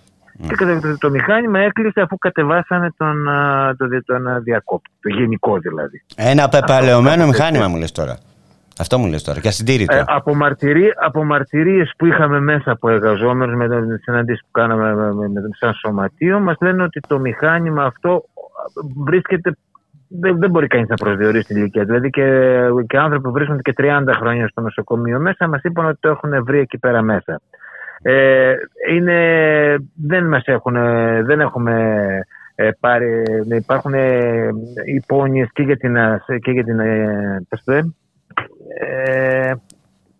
Και 0.47 0.55
το, 0.55 0.97
το 0.97 1.09
μηχάνημα 1.09 1.59
έκλεισε 1.59 2.01
αφού 2.01 2.17
κατεβάσανε 2.17 2.89
τον, 2.97 3.27
α, 3.27 3.75
το, 3.77 3.87
τον 4.05 4.27
α, 4.27 4.39
διακόπτη, 4.39 4.89
το 5.01 5.09
γενικό 5.09 5.57
δηλαδή. 5.57 6.03
Ένα 6.15 6.49
πεπαλαιωμένο 6.49 7.23
Αυτό, 7.23 7.25
μηχάνημα 7.25 7.67
μου 7.67 7.77
λες 7.77 7.91
τώρα. 7.91 8.17
Αυτό 8.79 8.97
μου 8.97 9.07
λες 9.07 9.23
τώρα 9.23 9.39
και 9.39 9.47
ασυντήρητο. 9.47 9.95
Ε, 9.95 10.03
από, 10.07 10.35
μαρτυρί, 10.35 10.93
από 10.95 11.23
μαρτυρίες 11.23 11.93
που 11.97 12.05
είχαμε 12.05 12.39
μέσα 12.39 12.71
από 12.71 12.89
εργαζόμενους 12.89 13.55
με 13.55 13.67
τις 13.67 14.03
συναντήσεις 14.03 14.41
που 14.41 14.51
κάναμε 14.51 14.95
με, 14.95 15.13
με, 15.13 15.27
με, 15.27 15.41
σαν 15.59 15.73
σωματείο 15.73 16.39
μας 16.39 16.55
λένε 16.61 16.83
ότι 16.83 16.99
το 17.07 17.19
μηχάνημα 17.19 17.83
αυτό 17.83 18.25
βρίσκεται 19.03 19.57
δεν, 20.07 20.39
δεν 20.39 20.49
μπορεί 20.49 20.67
κανείς 20.67 20.87
να 20.87 20.95
προσδιορίσει 20.95 21.47
την 21.47 21.57
ηλικία. 21.57 21.83
Δηλαδή 21.83 22.09
και, 22.09 22.49
και 22.87 22.97
άνθρωποι 22.97 23.23
που 23.23 23.31
βρίσκονται 23.31 23.61
και 23.61 23.73
30 23.77 24.03
χρόνια 24.19 24.47
στο 24.47 24.61
νοσοκομείο 24.61 25.19
μέσα 25.19 25.47
μας 25.47 25.61
είπαν 25.63 25.85
ότι 25.85 25.97
το 25.99 26.09
έχουν 26.09 26.43
βρει 26.43 26.59
εκεί 26.59 26.77
πέρα 26.77 27.01
μέσα. 27.01 27.41
Ε, 28.01 28.53
είναι, 28.93 29.17
δεν 29.93 30.27
μας 30.27 30.43
έχουν, 30.45 30.73
δεν 31.25 31.39
έχουμε 31.39 32.05
ε, 32.55 32.69
πάρει, 32.79 33.23
υπάρχουν 33.49 33.93
ε, 33.93 34.49
υπόνοιες 34.95 35.49
και 35.53 35.63
για 35.63 35.77
την, 35.77 35.97
ασ- 35.97 36.39
και 36.41 36.51
για 36.51 36.63
την 36.63 36.79
ε, 36.79 37.45
πώς 37.49 37.63
το 37.63 37.71
λένε, 37.71 37.93
ε, 38.79 39.51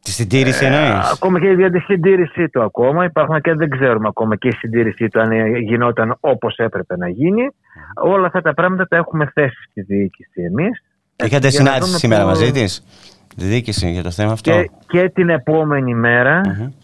Τη 0.01 0.11
συντήρηση 0.11 0.65
εννοείς; 0.65 1.11
ακόμα 1.13 1.39
και 1.39 1.47
για 1.47 1.71
τη 1.71 1.79
συντήρησή 1.79 2.49
του 2.49 2.61
ακόμα. 2.63 3.05
Υπάρχουν 3.05 3.41
και 3.41 3.53
δεν 3.53 3.69
ξέρουμε 3.69 4.07
ακόμα 4.07 4.35
και 4.35 4.47
η 4.47 4.51
συντήρησή 4.51 5.07
του 5.07 5.19
αν 5.19 5.31
ε, 5.31 5.47
γινόταν 5.59 6.17
όπως 6.19 6.55
έπρεπε 6.57 6.97
να 6.97 7.09
γίνει. 7.09 7.49
Όλα 7.95 8.25
αυτά 8.27 8.41
τα 8.41 8.53
πράγματα 8.53 8.87
τα 8.87 8.97
έχουμε 8.97 9.31
θέσει 9.33 9.57
στη 9.69 9.81
διοίκηση 9.81 10.41
εμείς. 10.41 10.83
Είχατε 11.23 11.47
για 11.47 11.59
να 11.61 11.65
συνάντηση 11.65 11.85
δούμε 11.85 11.97
σήμερα 11.97 12.21
πού- 12.21 12.27
μαζί 12.27 12.51
της. 12.51 12.61
Της; 12.61 13.14
Διοίκηση 13.35 13.89
για 13.91 14.03
το 14.03 14.11
θέμα 14.11 14.31
αυτό. 14.31 14.51
Και, 14.51 14.69
και 14.87 15.09
την 15.09 15.29
επόμενη 15.29 15.95
μέρα 15.95 16.41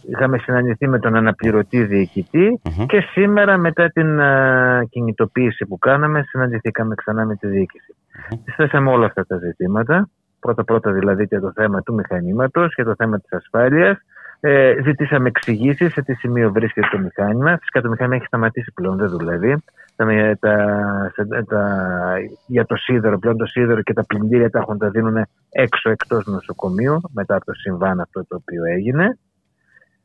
είχαμε 0.10 0.38
συναντηθεί 0.38 0.88
με 0.88 1.00
τον 1.00 1.16
αναπληρωτή 1.16 1.84
διοικητή 1.84 2.62
και 2.88 3.02
σήμερα 3.12 3.58
μετά 3.58 3.90
την 3.90 4.20
α, 4.22 4.86
κινητοποίηση 4.90 5.66
που 5.66 5.78
κάναμε 5.78 6.24
συναντηθήκαμε 6.24 6.96
ξανά 6.96 7.26
με 7.26 7.36
τη 7.36 7.48
διοίκηση. 7.48 7.96
Τις 8.44 8.56
θέσαμε 8.56 8.90
όλα 8.90 9.06
αυτά 9.06 9.26
τα 9.26 9.38
ζητήματα. 9.38 10.10
Πρώτα-πρώτα 10.40 10.92
δηλαδή 10.92 11.28
και 11.28 11.40
το 11.40 11.52
θέμα 11.56 11.82
του 11.82 11.94
μηχανήματος 11.94 12.76
και 12.76 12.84
το 12.84 12.94
θέμα 12.98 13.20
της 13.20 13.32
ασφάλειας. 13.32 13.98
Ε, 14.44 14.74
ζητήσαμε 14.84 15.28
εξηγήσεις 15.28 15.94
σε 15.94 16.02
τι 16.02 16.14
σημείο 16.14 16.52
βρίσκεται 16.52 16.88
το 16.92 16.98
μηχάνημα. 17.00 17.58
Φυσικά 17.58 17.82
το 17.82 17.90
μηχάνημα 17.90 18.16
έχει 18.16 18.26
σταματήσει 18.26 18.72
πλέον, 18.74 18.98
δεν 18.98 19.10
δουλεύει. 19.10 19.58
Τα, 19.96 20.06
τα, 20.40 20.56
σε- 21.14 21.44
τα, 21.48 21.64
για 22.46 22.66
το 22.66 22.76
σίδερο, 22.76 23.20
πλέον 23.20 23.38
το 23.38 23.46
σίδερο 23.46 23.82
και 23.82 23.94
τα 23.94 24.06
πλυντήρια 24.06 24.50
τα 24.50 24.60
έχουν 24.60 24.78
τα 24.78 24.90
δίνουν 24.90 25.26
έξω 25.50 25.90
εκτός 25.90 26.26
νοσοκομείου 26.26 27.02
μετά 27.14 27.36
από 27.36 27.46
το 27.46 27.54
συμβάν 27.54 28.00
αυτό 28.00 28.26
το 28.28 28.36
οποίο 28.36 28.64
έγινε. 28.78 29.18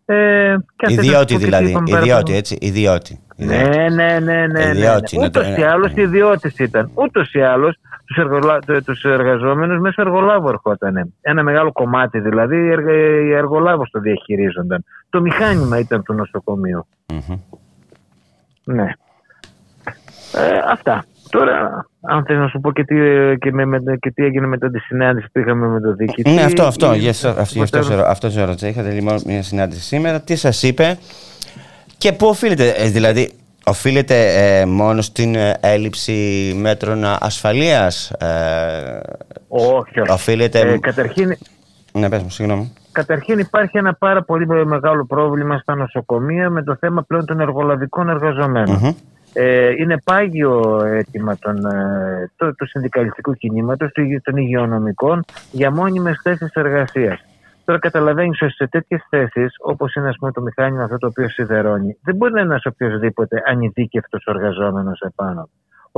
Ε, 0.05 0.55
και 0.76 0.87
αυτές 0.87 1.05
Ιδιώτη 1.05 1.34
τις 1.34 1.45
δηλαδή. 1.45 1.68
είπαμε 1.70 1.91
Ιδιώτη, 1.91 2.09
παραπάνω. 2.11 2.37
έτσι. 2.37 2.59
Ιδιώτη. 2.61 3.20
Ναι, 3.37 3.62
ναι, 3.62 3.89
ναι, 3.89 4.18
ναι. 4.18 4.47
ναι, 4.47 4.62
Ιδιώτη, 4.68 5.16
ναι. 5.16 5.22
να 5.24 5.30
το- 5.30 5.41
Ούτως 5.41 5.57
ή 5.57 5.62
άλλως 5.62 5.93
ιδιώτης 5.95 6.59
ήταν. 6.59 6.91
Ούτως 6.95 7.32
ή 7.32 7.41
άλλως 7.43 7.76
τους, 8.05 8.16
εργολα... 8.16 8.59
τους 8.84 9.03
εργαζόμενους 9.05 9.78
μέσω 9.80 10.03
εργολάβου 10.03 10.49
ερχόταν. 10.49 11.12
Ένα 11.20 11.43
μεγάλο 11.43 11.72
κομμάτι 11.72 12.18
δηλαδή 12.20 12.57
οι, 12.57 12.70
εργα... 12.70 12.93
οι 13.20 13.32
εργολάβους 13.32 13.91
το 13.91 14.01
διαχειρίζονταν. 14.01 14.84
Το 15.11 15.20
μηχάνημα 15.20 15.78
ήταν 15.78 16.03
του 16.03 16.12
νοσοκομείου. 16.12 16.87
Ναι. 18.64 18.87
Ε, 20.32 20.59
αυτά. 20.70 21.05
Τώρα, 21.30 21.87
αν 22.01 22.24
θες 22.24 22.37
να 22.39 22.49
σου 22.49 22.61
πω 22.61 22.72
και 22.72 22.84
τι, 22.84 22.95
και 23.39 23.53
με, 23.53 23.64
με, 23.66 23.78
και 24.01 24.11
τι 24.11 24.24
έγινε 24.24 24.47
μετά 24.47 24.70
τη 24.70 24.78
συνάντηση 24.78 25.26
που 25.32 25.39
είχαμε 25.39 25.66
με 25.66 25.80
τον 25.80 25.97
διοικητή. 25.97 26.30
Ναι, 26.30 26.43
αυτό, 26.43 26.62
αυτό. 26.64 26.95
η- 26.95 26.99
Γι' 26.99 27.09
αυτό, 27.09 27.28
αυτό, 27.28 27.43
γι' 27.59 27.62
αυτό, 27.62 27.78
whatever. 27.78 27.82
σε- 27.84 28.07
αυτό 28.11 28.30
σε 28.30 28.45
ρώτησα. 28.45 28.68
Είχατε 28.68 28.91
λοιπόν 28.91 29.22
μια 29.26 29.43
συνάντηση 29.43 29.80
σήμερα. 29.80 30.20
Τι 30.20 30.37
σας 30.37 30.62
είπε; 30.62 30.99
Και 32.07 32.12
πού 32.12 32.26
οφείλεται, 32.26 32.68
ε, 32.68 32.88
δηλαδή, 32.88 33.30
οφείλεται 33.64 34.16
ε, 34.34 34.66
μόνο 34.66 35.00
στην 35.02 35.34
ε, 35.34 35.54
έλλειψη 35.61 36.52
μέτρων 36.61 37.04
ασφαλείας. 37.04 38.11
Ε, 38.11 39.00
όχι, 39.48 40.00
όχι. 40.00 40.11
οφείλεται... 40.11 40.61
Ε, 40.61 40.78
καταρχήν, 40.78 41.36
Ναι, 41.92 42.09
πες 42.09 42.22
μου, 42.22 42.30
συγγνώμη. 42.30 42.72
Καταρχήν 42.92 43.38
υπάρχει 43.38 43.78
ένα 43.78 43.94
πάρα 43.94 44.22
πολύ 44.22 44.46
μεγάλο 44.66 45.07
πρόβλημα 45.07 45.59
στα 45.59 45.74
νοσοκομεία 45.74 46.50
με 46.50 46.62
το 46.62 46.76
θέμα 46.80 47.02
πλέον 47.02 47.24
των 47.26 47.40
εργολαβικών 47.40 48.09
εργαζομένων. 48.09 48.76
Μμμ. 48.82 48.90
Ε, 49.32 49.70
είναι 49.70 49.96
πάγιο 50.04 50.82
αίτημα 50.84 51.36
των, 51.38 51.64
ε, 51.66 52.30
το- 52.36 52.54
του 52.54 52.66
συνδικαλιστικού 52.68 53.32
κινήματος, 53.32 53.92
του 53.92 54.00
υγει- 54.00 54.22
των 54.22 54.36
υγειονομικών 54.36 55.24
για 55.50 55.70
μόνιμες 55.70 56.20
θέσεις 56.22 56.50
εργασίας. 56.52 57.24
Τώρα 57.66 57.78
καταλαβαίνεις 57.78 58.42
ότι 58.42 58.52
σε 58.52 58.66
τέτοιες 58.66 59.06
θέσεις, 59.08 59.54
όπως 59.58 59.94
είναι 59.94 60.08
ας 60.08 60.16
πούμε, 60.18 60.32
το 60.32 60.40
μηχάνημα 60.40 60.82
αυτό 60.82 60.98
το 60.98 61.06
οποίο 61.06 61.28
σιδερώνει, 61.28 61.98
δεν 62.02 62.16
μπορεί 62.16 62.32
να 62.32 62.40
είναι 62.40 62.50
ένας 62.50 62.66
οποιοδήποτε 62.66 63.42
ανειδίκευτος 63.46 64.24
εργαζόμενο 64.26 64.92
επάνω. 65.00 65.48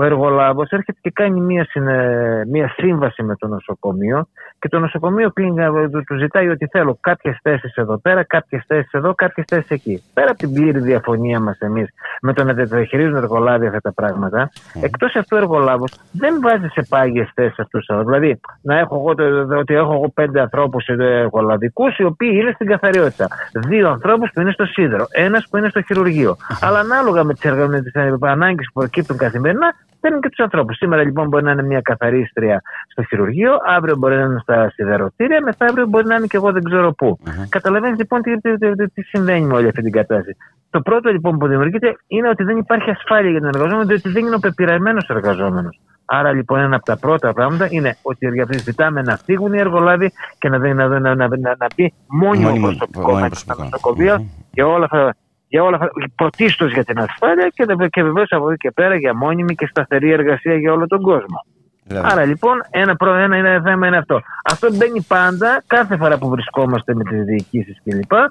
Ο 0.01 0.05
εργολάβος 0.05 0.71
έρχεται 0.71 0.99
και 1.01 1.11
κάνει 1.11 1.41
μία, 1.41 1.65
συνε- 1.71 2.47
μία 2.47 2.73
σύμβαση 2.77 3.23
με 3.23 3.37
το 3.37 3.47
νοσοκομείο 3.47 4.27
και 4.59 4.69
το 4.69 4.79
νοσοκομείο 4.79 5.31
κλείνει, 5.31 5.63
ε, 5.63 5.89
του- 5.89 6.05
του 6.07 6.17
ζητάει 6.19 6.49
ότι 6.49 6.67
θέλω 6.67 6.99
κάποιες 7.01 7.39
θέσεις 7.43 7.75
εδώ 7.75 7.99
πέρα, 7.99 8.25
κάποιες 8.25 8.65
θέσεις 8.67 8.93
εδώ, 8.93 9.15
κάποιες 9.15 9.47
θέσεις 9.49 9.71
εκεί. 9.71 10.03
Πέρα 10.15 10.31
από 10.31 10.39
την 10.39 10.53
πλήρη 10.53 10.79
διαφωνία 10.81 11.41
μας 11.41 11.59
εμείς 11.59 11.89
με 12.23 12.33
το 12.33 12.45
να 12.45 12.53
διαχειρίζουν 12.53 13.17
εργολάβοι 13.17 13.67
αυτά 13.67 13.81
τα 13.81 13.93
πράγματα, 13.93 14.51
εκτός 14.83 15.15
αυτού 15.17 15.37
ο 15.37 15.41
εργολάβος 15.41 15.93
δεν 16.13 16.41
βάζει 16.43 16.67
σε 16.67 16.87
πάγιες 16.89 17.31
θέσεις 17.35 17.59
αυτούς. 17.59 17.87
Δηλαδή, 18.05 18.41
να 18.63 18.79
έχω 18.79 18.95
εγώ, 18.95 19.15
το- 19.15 19.57
ότι 19.59 19.75
έχω 19.75 19.93
εγώ 19.93 20.09
πέντε 20.15 20.41
ανθρώπους 20.41 20.87
εργολαβικούς 20.87 21.99
οι 21.99 22.05
οποίοι 22.05 22.31
είναι 22.33 22.51
στην 22.55 22.67
καθαριότητα. 22.67 23.29
Δύο 23.67 23.89
ανθρώπους 23.91 24.31
που 24.35 24.41
είναι 24.41 24.51
στο 24.51 24.65
σίδερο. 24.65 25.07
Ένας 25.11 25.47
που 25.51 25.57
είναι 25.57 25.69
στο 25.69 25.83
χειρουργείο. 25.83 26.37
Αλλά 26.61 26.79
ανάλογα 26.79 27.25
με 27.25 27.35
τις 27.35 27.95
ανάγκες 28.21 28.71
που 28.73 28.81
προκύπτουν 28.81 29.17
καθημερινά, 29.17 29.75
παίρνουν 30.01 30.21
και 30.21 30.29
τους 30.29 30.39
ανθρώπους. 30.45 30.77
Σήμερα 30.77 31.03
λοιπόν 31.03 31.29
μπορεί 31.29 31.45
να 31.45 31.51
είναι 31.51 31.63
μια 31.63 31.81
καθαρίστρια 31.81 32.63
στο 32.89 33.03
χειρουργείο, 33.03 33.53
αύριο 33.77 33.97
μπορεί 33.97 34.17
να 34.17 34.23
είναι 34.23 34.39
στα 34.43 34.71
σιδεροτήρια, 34.71 35.41
μεθαύριο 35.43 35.87
μπορεί 35.87 36.07
να 36.07 36.15
είναι 36.15 36.27
και 36.27 36.37
εγώ 36.37 36.53
δεν 36.53 36.63
ξέρω 36.63 36.93
πού. 36.93 37.19
Καταλαβαίνεις 37.49 37.99
λοιπόν 37.99 38.23
τι, 38.23 38.41
τι, 38.41 38.59
τι, 38.59 38.73
τι, 38.75 38.89
τι 38.89 39.03
συμβαίνει 39.03 39.47
με 39.47 39.55
όλη 39.55 39.67
αυτή 39.69 39.83
την 39.83 39.93
κατάσταση. 39.93 40.37
Το 40.71 40.81
πρώτο 40.81 41.11
λοιπόν 41.11 41.39
που 41.39 41.47
δημιουργείται 41.47 41.97
είναι 42.07 42.29
ότι 42.29 42.45
δεν 42.45 42.57
υπάρχει 42.57 42.91
ασφάλεια 42.91 43.31
για 43.31 43.41
τον 43.41 43.49
εργαζόμενο, 43.49 43.85
διότι 43.87 44.09
δεν 44.09 44.27
είναι 44.27 44.35
ο 44.35 44.39
πεπειραμένος 44.39 45.09
εργαζόμενος. 45.09 45.81
Άρα 46.11 46.33
λοιπόν 46.33 46.61
ένα 46.61 46.77
από 46.77 46.85
τα 46.85 46.97
πρώτα 46.97 47.33
πράγματα 47.33 47.67
είναι 47.71 47.97
ότι 48.03 48.27
ζητάμε 48.59 49.03
να 49.03 49.17
φύγουν 49.17 49.53
οι 49.53 49.59
εργολάβοι 49.59 50.13
και 50.39 50.49
να, 50.49 50.59
να, 50.59 50.75
να, 50.75 50.99
να, 50.99 51.15
να, 51.15 51.27
να 51.39 51.67
μπει 51.77 51.93
μόνιμο 52.07 52.49
Μόνιμο- 52.49 52.67
προσωπικό 52.69 53.01
μόνιμο 53.01 53.21
μέσα 53.21 53.35
στα 53.35 53.55
προσωπικό. 53.55 53.63
νοσοκομεία 53.63 54.19
Μμμ. 54.19 54.27
για 54.53 54.67
όλα 54.67 54.85
αυτά. 54.85 55.15
Για 55.49 55.63
όλα 55.63 55.77
αυτά, 55.77 55.89
πρωτίστω 56.15 56.67
για 56.67 56.85
την 56.85 56.99
ασφάλεια 56.99 57.49
και, 57.55 57.65
βε- 57.75 57.89
και 57.91 58.03
βεβαίως 58.03 58.29
από 58.33 58.51
εκεί 58.51 58.57
και 58.59 58.71
πέρα 58.71 58.95
για 58.97 59.15
μόνιμη 59.15 59.55
και 59.55 59.67
σταθερή 59.67 60.11
εργασία 60.13 60.55
για 60.55 60.73
όλο 60.73 60.87
τον 60.87 61.03
κόσμο. 61.03 61.45
Δηλαδή, 61.85 62.09
Άρα 62.13 62.25
λοιπόν 62.25 62.53
ένα, 62.71 62.97
προ, 62.97 63.15
ένα, 63.15 63.37
ένα 63.37 63.61
θέμα 63.65 63.87
είναι 63.87 63.97
αυτό. 63.97 64.21
Αυτό 64.45 64.69
μπαίνει 64.75 65.03
πάντα 65.09 65.63
κάθε 65.67 65.97
φορά 65.97 66.19
που 66.19 66.29
βρισκόμαστε 66.29 66.95
με 66.95 67.05
τις 67.05 67.25
διοικήσεις 67.25 67.81
κλπ. 67.85 68.13
Ε, 68.13 68.27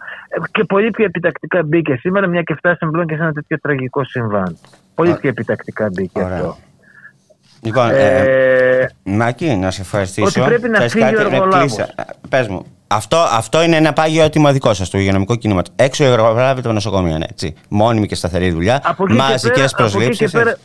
Και 0.52 0.64
πολύ 0.64 0.90
πιο 0.92 1.06
επιτακτικά 1.06 1.64
μπήκε 1.64 1.96
σήμερα, 1.96 2.28
μια 2.28 2.42
και 2.42 2.54
φτάσαμε 2.54 2.92
πλέον 2.92 3.08
και 3.08 3.16
σε 3.16 3.22
ένα 3.22 3.32
τέτοιο 3.32 3.60
τραγικό 3.60 4.04
συμβάν. 4.04 4.58
Πολύ 4.96 5.10
Ωραία. 5.10 5.22
πιο 5.22 5.30
επιτακτικά 5.30 5.90
μπήκε 5.94 6.24
Ωραία. 6.24 6.36
αυτό. 6.38 6.58
Λοιπόν, 7.64 7.90
ε, 7.90 8.22
Ε, 8.82 8.88
Μάκη, 9.04 9.56
να 9.56 9.72
σε 9.72 9.82
ευχαριστήσω. 9.82 10.42
Ότι 10.42 10.50
πρέπει 10.50 10.70
να 10.70 10.80
Θες 10.80 10.92
φύγει 10.92 11.04
ο 11.04 11.08
κάτι; 11.08 11.30
Να 11.30 11.36
εργολάβος. 11.36 11.60
κλείσει; 11.76 11.92
Ε, 11.96 12.04
Πες 12.30 12.48
μου. 12.48 12.66
Αυτό, 12.88 13.18
αυτό 13.18 13.64
είναι 13.64 13.76
ένα 13.76 13.94
πάγιο 13.94 14.24
έτοιμο 14.24 14.52
δικό 14.52 14.74
σας 14.74 14.90
του 14.90 14.98
υγειονομικού 14.98 15.36
κινήματο. 15.36 15.72
Έξω 15.76 16.04
οι 16.04 16.08
εργολάβοι 16.08 16.62
των 16.62 16.74
νοσοκομείων. 16.74 17.22
Έτσι. 17.22 17.56
Μόνιμη 17.70 18.08
και 18.08 18.16
σταθερή 18.16 18.52
δουλειά. 18.52 18.82
Από 18.84 19.04
εκεί 19.04 19.12
και 19.16 19.20
Μαζικές 19.22 19.50
πέρα- 19.52 19.66
από 19.66 19.84
εκεί 19.88 19.94
και 19.94 19.98
προσλήψεις. 19.98 20.32
πέρα- 20.32 20.58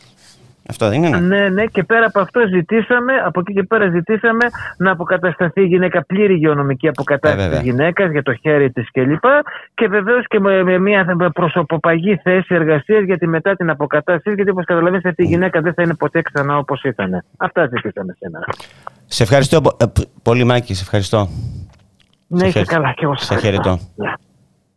Αυτό 0.69 0.89
δεν 0.89 1.03
είναι. 1.03 1.19
Ναι, 1.19 1.49
ναι, 1.49 1.65
και 1.65 1.83
πέρα 1.83 2.05
από 2.05 2.19
αυτό 2.19 2.39
ζητήσαμε, 2.53 3.13
από 3.25 3.39
εκεί 3.39 3.53
και 3.53 3.63
πέρα 3.63 3.89
ζητήσαμε 3.89 4.45
να 4.77 4.91
αποκατασταθεί 4.91 5.61
η 5.61 5.65
γυναίκα, 5.65 6.05
πλήρη 6.05 6.33
υγειονομική 6.33 6.85
Ε, 6.85 6.89
αποκατάσταση 6.89 7.43
βέβαια. 7.43 7.59
της 7.59 7.69
γυναίκας 7.69 8.11
για 8.11 8.23
το 8.23 8.33
χέρι 8.33 8.71
της 8.71 8.91
κλπ. 8.91 9.23
Και 9.73 9.87
βεβαίως 9.87 10.27
και 10.27 10.39
με, 10.39 10.63
με 10.63 10.79
μια 10.79 11.05
προσωποπαγή 11.33 12.19
θέση 12.23 12.55
εργασίας 12.55 13.03
γιατί 13.03 13.27
μετά 13.27 13.55
την 13.55 13.69
αποκατάσταση, 13.69 14.35
γιατί 14.35 14.51
όπως 14.51 14.65
καταλαβαίνετε 14.65 15.09
αυτή 15.09 15.23
η 15.23 15.27
γυναίκα 15.27 15.61
δεν 15.61 15.73
θα 15.73 15.81
είναι 15.83 15.93
ποτέ 15.95 16.21
ξανά 16.21 16.57
όπως 16.57 16.83
ήταν. 16.83 17.23
Αυτά 17.37 17.67
ζητήσαμε 17.67 18.15
σήμερα. 18.19 18.45
Σε 19.05 19.23
ευχαριστώ 19.23 19.61
πο- 19.61 19.77
ε, 19.81 19.85
π- 19.85 20.07
πολύ, 20.23 20.43
Μάκη. 20.43 20.73
Σε 20.73 20.81
ευχαριστώ. 20.83 21.29
Ναι, 22.33 22.47
είστε 22.47 22.59
χαιρε- 22.59 22.67
καλά 22.67 22.93
και 22.93 23.03
εγώ 23.03 23.15
σε 23.17 23.25
σας 23.25 23.41
χαιρετώ. 23.41 23.61
ευχαριστώ. 23.69 23.91
Γεια. 23.95 24.19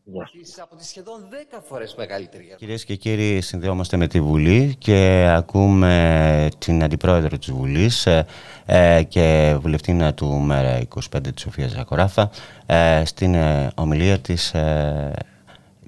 Γεια. 0.09 0.29
από 0.63 0.77
τις 0.77 0.87
σχεδόν 0.89 1.29
10 1.31 1.61
φορές 1.69 1.95
μεγαλύτερη. 1.99 2.55
Κυρίες 2.57 2.85
και 2.85 2.95
κύριοι, 2.97 3.41
συνδεόμαστε 3.41 3.97
με 3.97 4.07
τη 4.07 4.21
Βουλή 4.21 4.75
και 4.79 5.29
ακούμε 5.37 6.49
την 6.59 6.83
Αντιπρόεδρο 6.85 7.39
της 7.39 7.51
Βουλής 7.51 8.07
ε, 8.07 8.27
ε, 8.67 9.03
και 9.03 9.57
βουλευτήνα 9.61 10.15
του 10.15 10.27
ΜΕΡΑ 10.27 10.79
25 10.95 11.01
της 11.35 11.43
Σοφίας 11.43 11.71
Ζακοράφα 11.71 12.31
ε, 12.67 13.03
στην 13.05 13.35
ε, 13.35 13.71
ομιλία 13.75 14.19
της 14.19 14.55
ε, 14.55 15.13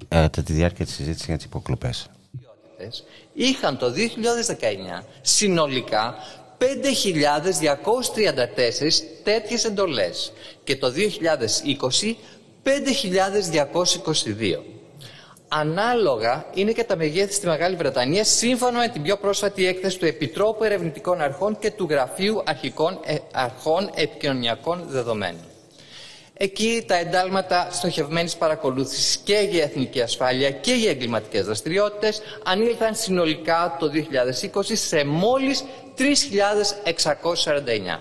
ε, 0.07 0.15
κατά 0.15 0.43
τη 0.43 0.53
διάρκεια 0.53 0.85
της 0.85 0.93
συζήτησης 0.93 1.25
για 1.27 1.35
τις 1.35 1.45
υποκλοπές. 1.45 2.09
ιδιότητες 2.31 3.03
είχαν 3.33 3.77
το 3.77 3.87
2019 4.99 5.03
συνολικά 5.21 6.15
5.234 6.59 6.65
τέτοιες 9.23 9.65
εντολές 9.65 10.31
και 10.63 10.75
το 10.75 10.93
2020 12.01 12.15
5.222. 12.63 14.59
Ανάλογα 15.47 16.45
είναι 16.53 16.71
και 16.71 16.83
τα 16.83 16.95
μεγέθη 16.95 17.33
στη 17.33 17.47
Μεγάλη 17.47 17.75
Βρετανία 17.75 18.23
σύμφωνα 18.23 18.79
με 18.79 18.87
την 18.87 19.01
πιο 19.01 19.17
πρόσφατη 19.17 19.67
έκθεση 19.67 19.97
του 19.99 20.05
Επιτρόπου 20.05 20.63
Ερευνητικών 20.63 21.21
Αρχών 21.21 21.59
και 21.59 21.71
του 21.71 21.87
Γραφείου 21.89 22.41
Αρχικών, 22.45 22.99
ε, 23.03 23.15
Αρχών 23.31 23.89
Επικοινωνιακών 23.95 24.83
Δεδομένων. 24.87 25.43
Εκεί 26.41 26.83
τα 26.87 26.95
εντάλματα 26.95 27.67
στοχευμένης 27.71 28.35
παρακολούθησης 28.35 29.17
και 29.17 29.47
για 29.51 29.63
εθνική 29.63 30.01
ασφάλεια 30.01 30.51
και 30.51 30.73
για 30.73 30.89
εγκληματικές 30.89 31.45
δραστηριότητες 31.45 32.21
ανήλθαν 32.43 32.95
συνολικά 32.95 33.75
το 33.79 33.89
2020 33.89 34.75
σε 34.75 35.03
μόλις 35.03 35.63
3.649. 35.99 37.99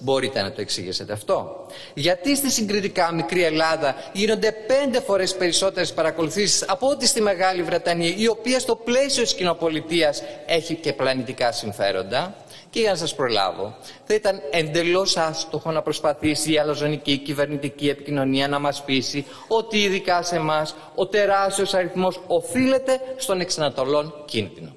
Μπορείτε 0.00 0.42
να 0.42 0.52
το 0.52 0.60
εξηγήσετε 0.60 1.12
αυτό. 1.12 1.66
Γιατί 1.94 2.36
στη 2.36 2.50
συγκριτικά 2.50 3.12
μικρή 3.12 3.44
Ελλάδα 3.44 3.94
γίνονται 4.12 4.52
πέντε 4.52 5.00
φορές 5.00 5.36
περισσότερες 5.36 5.92
παρακολουθήσεις 5.92 6.64
από 6.68 6.88
ό,τι 6.88 7.06
στη 7.06 7.20
Μεγάλη 7.20 7.62
Βρετανία, 7.62 8.14
η 8.16 8.28
οποία 8.28 8.58
στο 8.58 8.76
πλαίσιο 8.76 9.22
της 9.22 9.34
κοινοπολιτείας 9.34 10.22
έχει 10.46 10.74
και 10.74 10.92
πλανητικά 10.92 11.52
συμφέροντα. 11.52 12.34
Και 12.70 12.80
για 12.80 12.90
να 12.90 12.96
σας 12.96 13.14
προλάβω, 13.14 13.76
θα 14.04 14.14
ήταν 14.14 14.40
εντελώς 14.50 15.16
άστοχο 15.16 15.70
να 15.70 15.82
προσπαθήσει 15.82 16.52
η 16.52 16.58
αλαζονική 16.58 17.18
κυβερνητική 17.18 17.88
επικοινωνία 17.88 18.48
να 18.48 18.58
μας 18.58 18.84
πείσει 18.84 19.26
ότι 19.48 19.82
ειδικά 19.82 20.22
σε 20.22 20.36
εμάς 20.36 20.74
ο 20.94 21.06
τεράστιος 21.06 21.74
αριθμός 21.74 22.20
οφείλεται 22.26 23.00
στον 23.16 23.40
εξανατολών 23.40 24.14
κίνδυνο. 24.24 24.76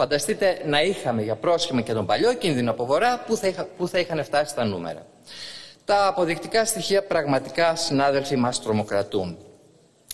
Φανταστείτε 0.00 0.62
να 0.66 0.82
είχαμε 0.82 1.22
για 1.22 1.34
πρόσχημα 1.34 1.80
και 1.80 1.92
τον 1.92 2.06
παλιό 2.06 2.34
κίνδυνο 2.34 2.70
από 2.70 2.86
βορρά 2.86 3.24
που 3.26 3.36
θα, 3.36 3.46
είχα- 3.46 3.68
που 3.76 3.88
θα 3.88 3.98
είχαν 3.98 4.24
φτάσει 4.24 4.54
τα 4.54 4.64
νούμερα. 4.64 5.06
Τα 5.84 6.06
αποδεικτικά 6.06 6.64
στοιχεία 6.64 7.02
πραγματικά, 7.02 7.76
συνάδελφοι, 7.76 8.36
μας 8.36 8.62
τρομοκρατούν. 8.62 9.38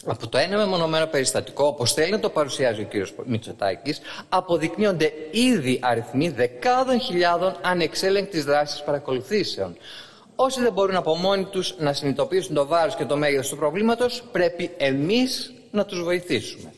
Από 0.06 0.28
το 0.28 0.38
ένα 0.38 0.56
μεμονωμένο 0.56 1.06
περιστατικό, 1.06 1.66
όπως 1.66 1.92
θέλει 1.92 2.10
να 2.10 2.20
το 2.20 2.30
παρουσιάζει 2.30 2.80
ο 2.80 2.84
κύριος 2.84 3.14
Μητσοτάκης, 3.24 4.00
αποδεικνύονται 4.28 5.12
ήδη 5.30 5.78
αριθμοί 5.82 6.28
δεκάδων 6.28 7.00
χιλιάδων 7.00 7.56
ανεξέλεγκτης 7.62 8.44
δράσης 8.44 8.82
παρακολουθήσεων. 8.82 9.76
Όσοι 10.36 10.60
δεν 10.60 10.72
μπορούν 10.72 10.96
από 10.96 11.14
μόνοι 11.16 11.44
τους 11.44 11.74
να 11.78 11.92
συνειδητοποιήσουν 11.92 12.54
το 12.54 12.66
βάρος 12.66 12.94
και 12.96 13.04
το 13.04 13.16
μέγεθος 13.16 13.48
του 13.48 13.56
προβλήματος, 13.56 14.22
πρέπει 14.32 14.70
εμείς 14.76 15.52
να 15.70 15.84
τους 15.84 16.02
βοηθήσουμε. 16.02 16.72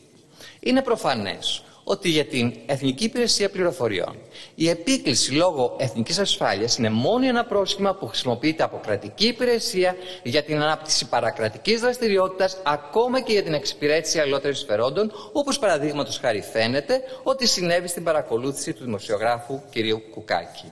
Είναι 0.59 0.81
προφανές 0.81 1.63
ότι 1.91 2.09
για 2.09 2.25
την 2.25 2.53
Εθνική 2.65 3.03
Υπηρεσία 3.03 3.49
Πληροφοριών 3.49 4.15
η 4.55 4.69
επίκληση 4.69 5.31
λόγω 5.31 5.75
εθνικής 5.79 6.19
ασφάλειας 6.19 6.77
είναι 6.77 6.89
μόνο 6.89 7.27
ένα 7.27 7.45
πρόσχημα 7.45 7.95
που 7.95 8.07
χρησιμοποιείται 8.07 8.63
από 8.63 8.79
κρατική 8.83 9.27
υπηρεσία 9.27 9.95
για 10.23 10.43
την 10.43 10.61
ανάπτυξη 10.61 11.07
παρακρατικής 11.09 11.81
δραστηριότητας 11.81 12.57
ακόμα 12.65 13.21
και 13.21 13.31
για 13.31 13.43
την 13.43 13.53
εξυπηρέτηση 13.53 14.19
αλληλότερων 14.19 14.55
συμφερόντων 14.55 15.11
όπως 15.31 15.59
παραδείγματος 15.59 16.17
χάρη 16.17 16.41
φαίνεται 16.41 17.01
ότι 17.23 17.47
συνέβη 17.47 17.87
στην 17.87 18.03
παρακολούθηση 18.03 18.73
του 18.73 18.83
δημοσιογράφου 18.83 19.61
κ. 19.71 20.11
Κουκάκη. 20.13 20.71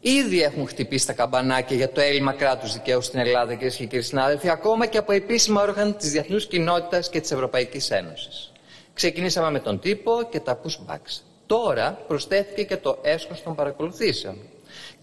Ήδη 0.00 0.42
έχουν 0.42 0.66
χτυπήσει 0.66 1.06
τα 1.06 1.12
καμπανάκια 1.12 1.76
για 1.76 1.90
το 1.90 2.00
έλλειμμα 2.00 2.32
κράτους 2.32 2.72
δικαίου 2.72 3.02
στην 3.02 3.18
Ελλάδα, 3.18 3.54
κυρίες 3.54 3.76
και 3.76 3.84
κύριοι 3.84 4.02
συνάδελφοι, 4.02 4.48
ακόμα 4.48 4.86
και 4.86 4.98
από 4.98 5.12
επίσημα 5.12 5.62
όργανα 5.62 5.92
της 5.92 6.10
διεθνούς 6.10 6.46
κοινότητας 6.46 7.10
και 7.10 7.20
της 7.20 7.30
Ευρωπαϊκής 7.30 7.90
Ένωσης. 7.90 8.51
Ξεκινήσαμε 8.94 9.50
με 9.50 9.60
τον 9.60 9.80
τύπο 9.80 10.12
και 10.30 10.40
τα 10.40 10.60
pushbacks. 10.62 11.20
Τώρα 11.46 11.92
προσθέθηκε 12.06 12.64
και 12.64 12.76
το 12.76 12.98
έσχος 13.02 13.42
των 13.42 13.54
παρακολουθήσεων. 13.54 14.36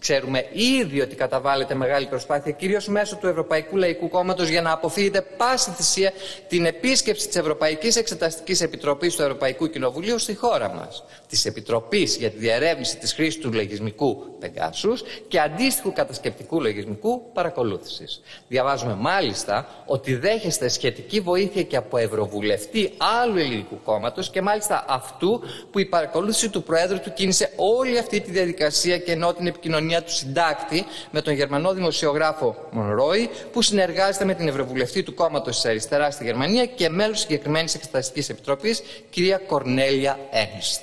Ξέρουμε 0.00 0.46
ήδη 0.80 1.00
ότι 1.00 1.14
καταβάλλεται 1.16 1.74
μεγάλη 1.74 2.06
προσπάθεια, 2.06 2.52
κυρίως 2.52 2.88
μέσω 2.88 3.16
του 3.16 3.26
Ευρωπαϊκού 3.26 3.76
Λαϊκού 3.76 4.08
Κόμματος, 4.08 4.48
για 4.48 4.62
να 4.62 4.72
αποφύγετε 4.72 5.20
πάση 5.20 5.70
θυσία 5.70 6.12
την 6.48 6.64
επίσκεψη 6.66 7.26
της 7.26 7.36
Ευρωπαϊκής 7.36 7.96
Εξεταστικής 7.96 8.60
Επιτροπής 8.60 9.16
του 9.16 9.22
Ευρωπαϊκού 9.22 9.70
Κοινοβουλίου 9.70 10.18
στη 10.18 10.34
χώρα 10.34 10.74
μας. 10.74 11.04
Της 11.28 11.44
Επιτροπής 11.44 12.16
για 12.16 12.30
τη 12.30 12.36
διερεύνηση 12.36 12.96
της 12.96 13.12
χρήσης 13.12 13.40
του 13.40 13.52
λογισμικού 13.52 14.36
Πεγκάσους 14.38 15.02
και 15.28 15.40
αντίστοιχου 15.40 15.92
κατασκεπτικού 15.92 16.60
λογισμικού 16.60 17.32
παρακολούθησης. 17.32 18.20
Διαβάζουμε 18.48 18.94
μάλιστα 18.94 19.84
ότι 19.86 20.14
δέχεστε 20.14 20.68
σχετική 20.68 21.20
βοήθεια 21.20 21.62
και 21.62 21.76
από 21.76 21.96
Ευρωβουλευτή 21.96 22.92
άλλου 23.22 23.36
ελληνικού 23.36 23.80
κόμματος 23.84 24.30
και 24.30 24.42
μάλιστα 24.42 24.84
αυτού 24.88 25.42
που 25.70 25.78
η 25.78 25.84
παρακολούθηση 25.84 26.48
του 26.48 26.62
Προέδρου 26.62 27.00
του 27.00 27.12
κίνησε 27.12 27.52
όλη 27.56 27.98
αυτή 27.98 28.20
τη 28.20 28.30
διαδικασία 28.30 28.98
και 28.98 29.12
ενώ 29.12 29.32
την 29.32 29.46
επικοινωνία 29.46 29.89
του 29.98 30.12
συντάκτη 30.12 30.84
με 31.10 31.22
τον 31.22 31.34
Γερμανό 31.34 31.72
δημοσιογράφο 31.72 32.68
Μονρόι, 32.70 33.30
που 33.52 33.62
συνεργάζεται 33.62 34.24
με 34.24 34.34
την 34.34 34.48
Ευρωβουλευτή 34.48 35.02
του 35.02 35.14
κόμματος 35.14 35.54
της 35.54 35.64
Αριστεράς 35.64 36.14
στη 36.14 36.24
Γερμανία 36.24 36.66
και 36.66 36.88
μέλος 36.88 37.20
συγκεκριμένης 37.20 37.74
Εξεταστική 37.74 38.30
Επιτροπής, 38.30 38.82
κυρία 39.10 39.38
Κορνέλια 39.38 40.18
Ένστ. 40.30 40.80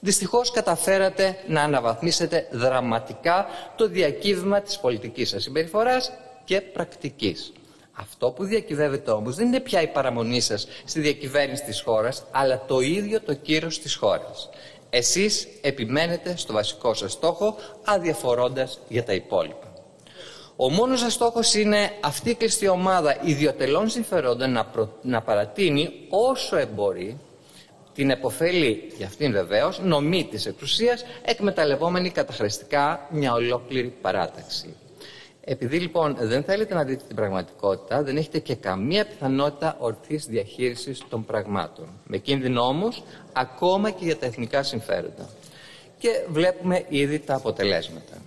Δυστυχώς 0.00 0.50
καταφέρατε 0.50 1.38
να 1.46 1.62
αναβαθμίσετε 1.62 2.48
δραματικά 2.50 3.46
το 3.76 3.88
διακύβημα 3.88 4.60
της 4.60 4.78
πολιτικής 4.78 5.28
σας 5.28 5.42
συμπεριφοράς 5.42 6.12
και 6.44 6.60
πρακτικής. 6.60 7.52
Αυτό 8.00 8.30
που 8.30 8.44
διακυβεύεται 8.44 9.10
όμως 9.10 9.36
δεν 9.36 9.46
είναι 9.46 9.60
πια 9.60 9.82
η 9.82 9.86
παραμονή 9.86 10.40
σας 10.40 10.68
στη 10.84 11.00
διακυβέρνηση 11.00 11.64
της 11.64 11.80
χώρας, 11.80 12.22
αλλά 12.30 12.64
το 12.66 12.80
ίδιο 12.80 13.20
το 13.20 13.34
κύρος 13.34 13.80
της 13.80 13.94
χώρας. 13.94 14.48
Εσείς 14.90 15.48
επιμένετε 15.60 16.36
στο 16.36 16.52
βασικό 16.52 16.94
σας 16.94 17.12
στόχο, 17.12 17.56
αδιαφορώντας 17.84 18.80
για 18.88 19.04
τα 19.04 19.12
υπόλοιπα. 19.12 19.72
Ο 20.56 20.70
μόνος 20.70 21.00
σας 21.00 21.12
στόχος 21.12 21.54
είναι 21.54 21.92
αυτή 22.00 22.30
η 22.30 22.34
κλειστή 22.34 22.68
ομάδα 22.68 23.24
ιδιωτελών 23.24 23.88
συμφερόντων 23.88 24.52
να, 24.52 24.64
προ- 24.64 24.98
να 25.02 25.22
παρατείνει 25.22 25.90
όσο 26.08 26.56
εμπορεί 26.56 27.18
την 27.94 28.10
εποφέλη, 28.10 28.92
για 28.96 29.06
αυτήν 29.06 29.32
βεβαίως, 29.32 29.80
νομή 29.80 30.24
της 30.24 30.46
εξουσίας, 30.46 31.04
εκμεταλλευόμενη 31.24 32.10
καταχρηστικά 32.10 33.06
μια 33.10 33.32
ολόκληρη 33.32 33.88
παράταξη. 34.00 34.76
Επειδή 35.50 35.78
λοιπόν 35.78 36.16
δεν 36.20 36.42
θέλετε 36.42 36.74
να 36.74 36.84
δείτε 36.84 37.04
την 37.06 37.16
πραγματικότητα, 37.16 38.02
δεν 38.02 38.16
έχετε 38.16 38.38
και 38.38 38.54
καμία 38.54 39.06
πιθανότητα 39.06 39.76
ορθής 39.78 40.26
διαχείρισης 40.26 41.02
των 41.08 41.24
πραγμάτων. 41.24 41.88
Με 42.06 42.16
κίνδυνο 42.16 42.62
όμως 42.62 43.02
ακόμα 43.32 43.90
και 43.90 44.04
για 44.04 44.16
τα 44.16 44.26
εθνικά 44.26 44.62
συμφέροντα. 44.62 45.28
Και 45.98 46.08
βλέπουμε 46.30 46.84
ήδη 46.88 47.18
τα 47.18 47.34
αποτελέσματα. 47.34 48.22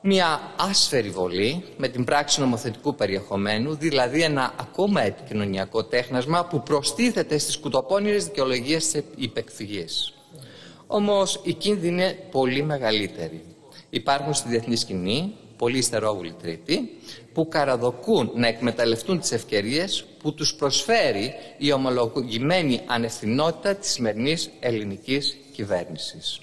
Μια 0.00 0.40
άσφαιρη 0.56 1.10
βολή 1.10 1.64
με 1.76 1.88
την 1.88 2.04
πράξη 2.04 2.40
νομοθετικού 2.40 2.94
περιεχομένου, 2.94 3.74
δηλαδή 3.74 4.22
ένα 4.22 4.54
ακόμα 4.60 5.02
επικοινωνιακό 5.02 5.84
τέχνασμα 5.84 6.44
που 6.44 6.62
προστίθεται 6.62 7.38
στις 7.38 7.58
κουτοπώνυρες 7.58 8.24
δικαιολογίες 8.24 8.90
της 8.90 9.02
υπεκφυγής. 9.16 10.14
Όμως 10.86 11.40
η 11.42 11.52
κίνδυνη 11.52 11.92
είναι 11.92 12.18
πολύ 12.30 12.62
μεγαλύτερη. 12.62 13.44
Υπάρχουν 13.90 14.34
στη 14.34 14.48
διεθνή 14.48 14.76
σκηνή 14.76 15.34
πολλοί 15.60 15.78
ιστερόβουλοι 15.78 16.32
τρίτοι 16.42 16.90
που 17.32 17.48
καραδοκούν 17.48 18.30
να 18.34 18.46
εκμεταλλευτούν 18.46 19.20
τις 19.20 19.32
ευκαιρίες 19.32 20.04
που 20.22 20.34
τους 20.34 20.54
προσφέρει 20.54 21.32
η 21.58 21.72
ομολογημένη 21.72 22.80
ανευθυνότητα 22.86 23.74
της 23.74 23.90
σημερινής 23.90 24.50
ελληνικής 24.60 25.36
κυβέρνησης. 25.52 26.40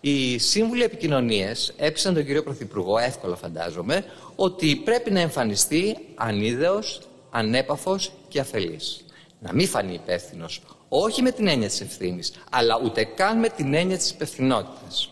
Οι 0.00 0.38
σύμβουλοι 0.38 0.82
επικοινωνίε 0.82 1.52
έπεισαν 1.76 2.14
τον 2.14 2.24
κύριο 2.24 2.42
Πρωθυπουργό, 2.42 2.98
εύκολα 2.98 3.36
φαντάζομαι, 3.36 4.04
ότι 4.36 4.76
πρέπει 4.76 5.10
να 5.10 5.20
εμφανιστεί 5.20 5.96
ανίδεος, 6.14 7.00
ανέπαφος 7.30 8.12
και 8.28 8.40
αφελής. 8.40 9.04
Να 9.40 9.52
μην 9.52 9.66
φανεί 9.66 9.94
υπεύθυνος, 9.94 10.62
όχι 10.88 11.22
με 11.22 11.30
την 11.30 11.48
έννοια 11.48 11.68
της 11.68 11.80
ευθύνης, 11.80 12.32
αλλά 12.50 12.80
ούτε 12.84 13.04
καν 13.04 13.38
με 13.38 13.48
την 13.48 13.74
έννοια 13.74 13.96
της 13.96 14.10
υπευθυνότητας. 14.10 15.10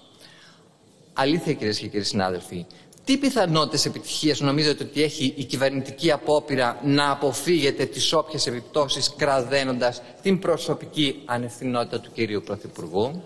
Αλήθεια 1.12 1.52
κυρίες 1.52 1.78
και 1.78 1.86
κύριοι 1.86 2.04
συνάδελφοι, 2.04 2.66
τι 3.08 3.16
πιθανότητες 3.16 3.84
επιτυχίας 3.84 4.40
νομίζετε 4.40 4.84
ότι 4.84 5.02
έχει 5.02 5.34
η 5.36 5.44
κυβερνητική 5.44 6.12
απόπειρα 6.12 6.80
να 6.84 7.10
αποφύγετε 7.10 7.84
τις 7.84 8.12
όποιες 8.12 8.46
επιπτώσεις 8.46 9.14
κραδένοντας 9.16 10.02
την 10.22 10.38
προσωπική 10.38 11.22
ανευθυνότητα 11.24 12.00
του 12.00 12.10
κυρίου 12.12 12.42
Πρωθυπουργού; 12.42 13.24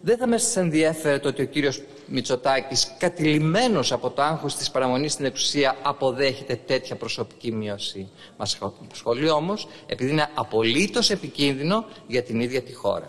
Δεν 0.00 0.16
θα 0.16 0.28
μας 0.28 0.56
ενδιέφερε 0.56 1.18
το 1.18 1.28
ότι 1.28 1.42
ο 1.42 1.44
κύριος 1.44 1.82
Μητσοτάκης, 2.06 2.94
κατηλημένος 2.98 3.92
από 3.92 4.10
το 4.10 4.22
άγχος 4.22 4.54
της 4.56 4.70
παραμονής 4.70 5.12
στην 5.12 5.24
εξουσία, 5.24 5.76
αποδέχεται 5.82 6.60
τέτοια 6.66 6.96
προσωπική 6.96 7.52
μείωση; 7.52 8.08
Μας 8.36 8.58
σχολεί 8.92 9.28
όμως, 9.30 9.68
επειδή 9.86 10.10
είναι 10.10 10.30
απολύτως 10.34 11.10
επικίνδυνο 11.10 11.84
για 12.06 12.22
την 12.22 12.40
ίδια 12.40 12.62
τη 12.62 12.72
χώρα. 12.72 13.08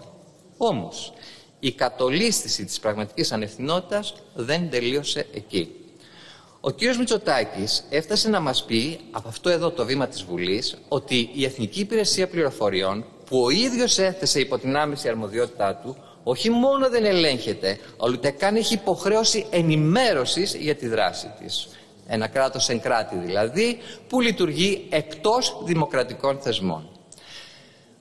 Όμως, 0.58 1.14
η 1.66 1.72
κατολίσθηση 1.72 2.66
της 2.66 2.80
πραγματικής 2.80 3.32
ανευθυνότητας 3.32 4.14
δεν 4.34 4.70
τελείωσε 4.70 5.28
εκεί. 5.34 5.76
Ο 6.60 6.72
κύριος 6.72 6.98
Μητσοτάκης 6.98 7.84
έφτασε 7.90 8.30
να 8.30 8.40
μας 8.40 8.66
πει, 8.66 9.00
από 9.12 9.28
αυτό 9.28 9.50
εδώ 9.50 9.72
το 9.72 9.86
βήμα 9.86 10.08
της 10.08 10.24
Βουλής, 10.24 10.78
ότι 10.88 11.30
η 11.34 11.46
Εθνική 11.46 11.80
Υπηρεσία 11.80 12.28
Πληροφοριών, 12.28 13.06
που 13.26 13.44
ο 13.44 13.50
ίδιος 13.50 13.98
έθεσε 13.98 14.40
υπό 14.40 14.58
την 14.58 14.78
άμεση 14.78 15.10
αρμοδιότητά 15.10 15.76
του, 15.76 15.98
όχι 16.24 16.50
μόνο 16.50 16.90
δεν 16.90 17.06
ελέγχεται, 17.06 17.80
αλλά 17.98 18.14
ούτε 18.18 18.30
καν 18.30 18.56
έχει 18.56 18.74
υποχρέωση 18.74 19.46
ενημέρωσης 19.50 20.56
για 20.56 20.76
τη 20.76 20.88
δράση 20.88 21.32
της. 21.40 21.68
Ένα 22.08 22.28
κράτος 22.28 22.70
εν 22.70 22.82
κράτη 22.82 23.16
δηλαδή, 23.16 23.78
που 24.08 24.22
λειτουργεί 24.22 24.88
εκτός 24.90 25.58
δημοκρατικών 25.66 26.38
θεσμών. 26.40 26.95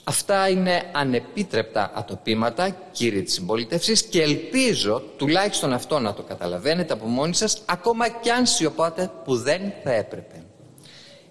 Αυτά 0.05 0.49
είναι 0.49 0.91
ανεπίτρεπτα 0.93 1.91
ατοπήματα, 1.95 2.69
κύριοι 2.93 3.23
της 3.23 3.33
συμπολίτευσης, 3.35 4.03
και 4.03 4.23
ελπίζω 4.23 5.03
τουλάχιστον 5.17 5.73
αυτό 5.73 5.99
να 5.99 6.15
το 6.15 6.23
καταλαβαίνετε 6.23 6.93
από 6.93 7.07
μόνοι 7.07 7.35
σας, 7.35 7.63
ακόμα 7.67 8.09
κι 8.09 8.31
αν 8.31 8.47
σιωπάτε 8.47 9.11
που 9.25 9.37
δεν 9.37 9.73
θα 9.85 9.93
έπρεπε. 9.93 10.43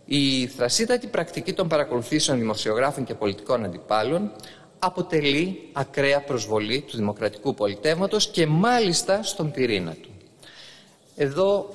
Η 0.06 0.48
θρασίτατη 0.48 1.08
πρακτική 1.08 1.54
των 1.54 1.68
παρακολουθήσεων 1.68 2.38
δημοσιογράφων 2.40 3.04
και 3.04 3.14
πολιτικών 3.14 3.66
αντιπάλων 3.66 4.32
αποτελεί 4.80 5.70
ακραία 5.74 6.22
προσβολή 6.24 6.82
του 6.82 6.98
δημοκρατικού 6.98 7.54
πολιτεύματος 7.54 8.28
και 8.28 8.48
μάλιστα 8.48 9.24
στον 9.24 9.52
πυρήνα 9.52 9.96
του. 10.02 10.10
Εδώ 11.16 11.70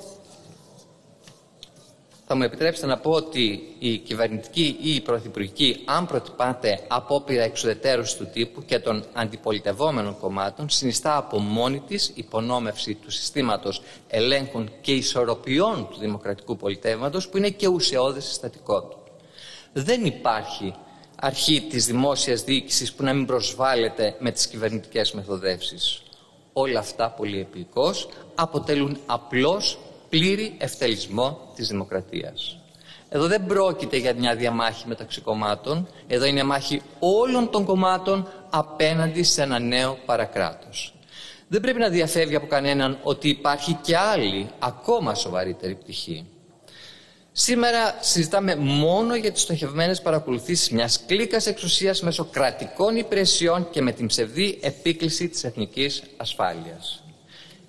θα 2.31 2.37
μου 2.37 2.43
επιτρέψετε 2.43 2.87
να 2.87 2.97
πω 2.97 3.11
ότι 3.11 3.75
η 3.79 3.97
κυβερνητική 3.97 4.77
ή 4.81 4.95
η 4.95 5.01
πρωθυπουργική, 5.01 5.81
αν 5.85 6.05
προτυπάται 6.05 6.79
απόπειρα 6.87 7.43
εξουδετέρωση 7.43 8.17
του 8.17 8.29
τύπου 8.33 8.65
και 8.65 8.79
των 8.79 9.05
αντιπολιτευόμενων 9.13 10.17
κομμάτων, 10.19 10.69
συνιστά 10.69 11.17
από 11.17 11.39
μόνη 11.39 11.79
της 11.79 12.11
υπονόμευση 12.15 12.93
του 12.93 13.11
συστήματος 13.11 13.81
ελέγχων 14.07 14.71
και 14.81 14.91
ισορροπιών 14.91 15.87
του 15.89 15.99
δημοκρατικού 15.99 16.57
πολιτεύματος, 16.57 17.29
που 17.29 17.37
είναι 17.37 17.49
και 17.49 17.67
ουσιώδες 17.67 18.25
συστατικό 18.25 18.81
του. 18.81 18.97
Δεν 19.73 20.05
υπάρχει 20.05 20.73
αρχή 21.15 21.61
της 21.61 21.85
δημόσιας 21.85 22.43
διοίκησης 22.43 22.93
που 22.93 23.03
να 23.03 23.13
μην 23.13 23.25
προσβάλλεται 23.25 24.15
με 24.19 24.31
τις 24.31 24.47
κυβερνητικές 24.47 25.11
μεθοδεύσεις. 25.11 26.01
Όλα 26.53 26.79
αυτά 26.79 27.09
πολύ 27.09 27.39
επίκως 27.39 28.09
αποτελούν 28.35 28.97
απλώς 29.05 29.77
πλήρη 30.09 30.55
ευτελισμό 30.57 31.51
της 31.55 31.67
δημοκρατίας. 31.67 32.59
Εδώ 33.09 33.27
δεν 33.27 33.45
πρόκειται 33.45 33.97
για 33.97 34.13
μια 34.13 34.35
διαμάχη 34.35 34.87
μεταξύ 34.87 35.21
κομμάτων, 35.21 35.87
εδώ 36.07 36.25
είναι 36.25 36.43
μάχη 36.43 36.81
όλων 36.99 37.49
των 37.49 37.65
κομμάτων 37.65 38.27
απέναντι 38.49 39.23
σε 39.23 39.41
ένα 39.41 39.59
νέο 39.59 39.97
παρακράτος. 40.05 40.93
Δεν 41.47 41.61
πρέπει 41.61 41.79
να 41.79 41.89
διαφεύγει 41.89 42.35
από 42.35 42.47
κανέναν 42.47 42.99
ότι 43.03 43.29
υπάρχει 43.29 43.73
και 43.81 43.97
άλλη, 43.97 44.49
ακόμα 44.59 45.15
σοβαρύτερη 45.15 45.75
πτυχή. 45.75 46.25
Σήμερα 47.31 47.97
συζητάμε 47.99 48.55
μόνο 48.55 49.15
για 49.15 49.31
τις 49.31 49.41
στοχευμένες 49.41 50.01
παρακολουθήσεις 50.01 50.69
μιας 50.69 51.05
κλίκας 51.05 51.45
εξουσίας 51.45 52.01
μέσω 52.01 52.25
κρατικών 52.25 52.95
υπηρεσιών 52.95 53.69
και 53.69 53.81
με 53.81 53.91
την 53.91 54.07
ψευδή 54.07 54.59
επίκληση 54.61 55.27
της 55.27 55.43
εθνικής 55.43 56.03
ασφάλειας. 56.17 57.03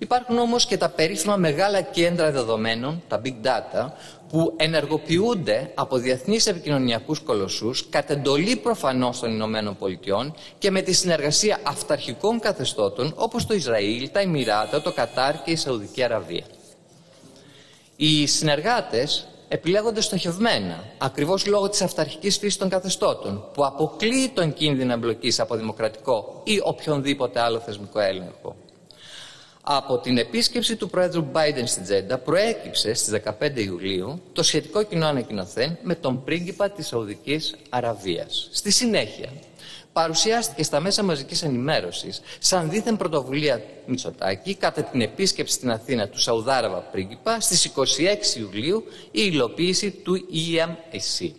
Υπάρχουν 0.01 0.37
όμως 0.37 0.65
και 0.65 0.77
τα 0.77 0.89
περίφημα 0.89 1.35
μεγάλα 1.35 1.81
κέντρα 1.81 2.31
δεδομένων, 2.31 3.01
τα 3.07 3.21
big 3.25 3.33
data, 3.45 3.91
που 4.29 4.53
ενεργοποιούνται 4.57 5.71
από 5.75 5.97
διεθνείς 5.97 6.47
επικοινωνιακούς 6.47 7.19
κολοσσούς 7.19 7.89
κατ' 7.89 8.09
εντολή 8.09 8.55
προφανώς 8.55 9.19
των 9.19 9.31
Ηνωμένων 9.31 9.77
Πολιτειών 9.77 10.33
και 10.57 10.71
με 10.71 10.81
τη 10.81 10.93
συνεργασία 10.93 11.59
αυταρχικών 11.63 12.39
καθεστώτων 12.39 13.13
όπως 13.15 13.45
το 13.45 13.53
Ισραήλ, 13.53 14.09
τα 14.11 14.19
Εμμυράτα, 14.19 14.81
το 14.81 14.91
Κατάρ 14.91 15.43
και 15.43 15.51
η 15.51 15.55
Σαουδική 15.55 16.03
Αραβία. 16.03 16.45
Οι 17.95 18.25
συνεργάτες 18.27 19.27
επιλέγονται 19.47 20.01
στοχευμένα, 20.01 20.83
ακριβώς 20.97 21.45
λόγω 21.45 21.69
της 21.69 21.81
αυταρχικής 21.81 22.37
φύσης 22.37 22.57
των 22.57 22.69
καθεστώτων, 22.69 23.43
που 23.53 23.65
αποκλείει 23.65 24.29
τον 24.29 24.53
κίνδυνο 24.53 24.93
εμπλοκής 24.93 25.39
από 25.39 25.55
δημοκρατικό 25.55 26.41
ή 26.43 26.59
οποιονδήποτε 26.63 27.39
άλλο 27.39 27.59
θεσμικό 27.59 27.99
έλεγχο. 27.99 28.55
Από 29.63 29.97
την 29.97 30.17
επίσκεψη 30.17 30.75
του 30.75 30.89
Πρόεδρου 30.89 31.25
Biden 31.33 31.63
στην 31.65 31.83
Τζέντα 31.83 32.17
προέκυψε 32.17 32.93
στις 32.93 33.21
15 33.39 33.55
Ιουλίου 33.55 34.21
το 34.33 34.43
σχετικό 34.43 34.83
κοινό 34.83 35.05
ανακοινωθέν 35.05 35.77
με 35.81 35.95
τον 35.95 36.23
πρίγκιπα 36.23 36.69
της 36.69 36.87
Σαουδικής 36.87 37.55
Αραβίας. 37.69 38.49
Στη 38.51 38.71
συνέχεια 38.71 39.29
παρουσιάστηκε 39.93 40.63
στα 40.63 40.79
μέσα 40.79 41.03
μαζικής 41.03 41.43
ενημέρωσης 41.43 42.21
σαν 42.39 42.69
δίθεν 42.69 42.97
πρωτοβουλία 42.97 43.61
Μητσοτάκη 43.85 44.55
κατά 44.55 44.83
την 44.83 45.01
επίσκεψη 45.01 45.53
στην 45.53 45.71
Αθήνα 45.71 46.07
του 46.07 46.19
Σαουδάραβα 46.19 46.77
πρίγκιπα 46.77 47.39
στις 47.39 47.71
26 48.35 48.37
Ιουλίου 48.39 48.83
η 49.05 49.09
υλοποίηση 49.11 49.91
του 49.91 50.25
EMAC. 50.33 51.31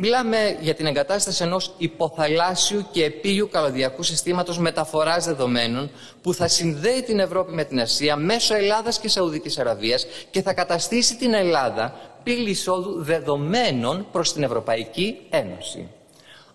Μιλάμε 0.00 0.56
για 0.60 0.74
την 0.74 0.86
εγκατάσταση 0.86 1.42
ενός 1.42 1.74
υποθαλάσσιου 1.78 2.86
και 2.90 3.04
επίγειου 3.04 3.48
καλωδιακού 3.48 4.02
συστήματος 4.02 4.58
μεταφοράς 4.58 5.24
δεδομένων 5.24 5.90
που 6.22 6.34
θα 6.34 6.48
συνδέει 6.48 7.02
την 7.02 7.18
Ευρώπη 7.18 7.52
με 7.52 7.64
την 7.64 7.80
Ασία 7.80 8.16
μέσω 8.16 8.54
Ελλάδας 8.54 8.98
και 8.98 9.08
Σαουδικής 9.08 9.58
Αραβίας 9.58 10.06
και 10.30 10.42
θα 10.42 10.52
καταστήσει 10.52 11.16
την 11.16 11.34
Ελλάδα 11.34 11.94
πύλη 12.22 12.50
εισόδου 12.50 13.02
δεδομένων 13.02 14.06
προς 14.12 14.32
την 14.32 14.42
Ευρωπαϊκή 14.42 15.18
Ένωση. 15.30 15.88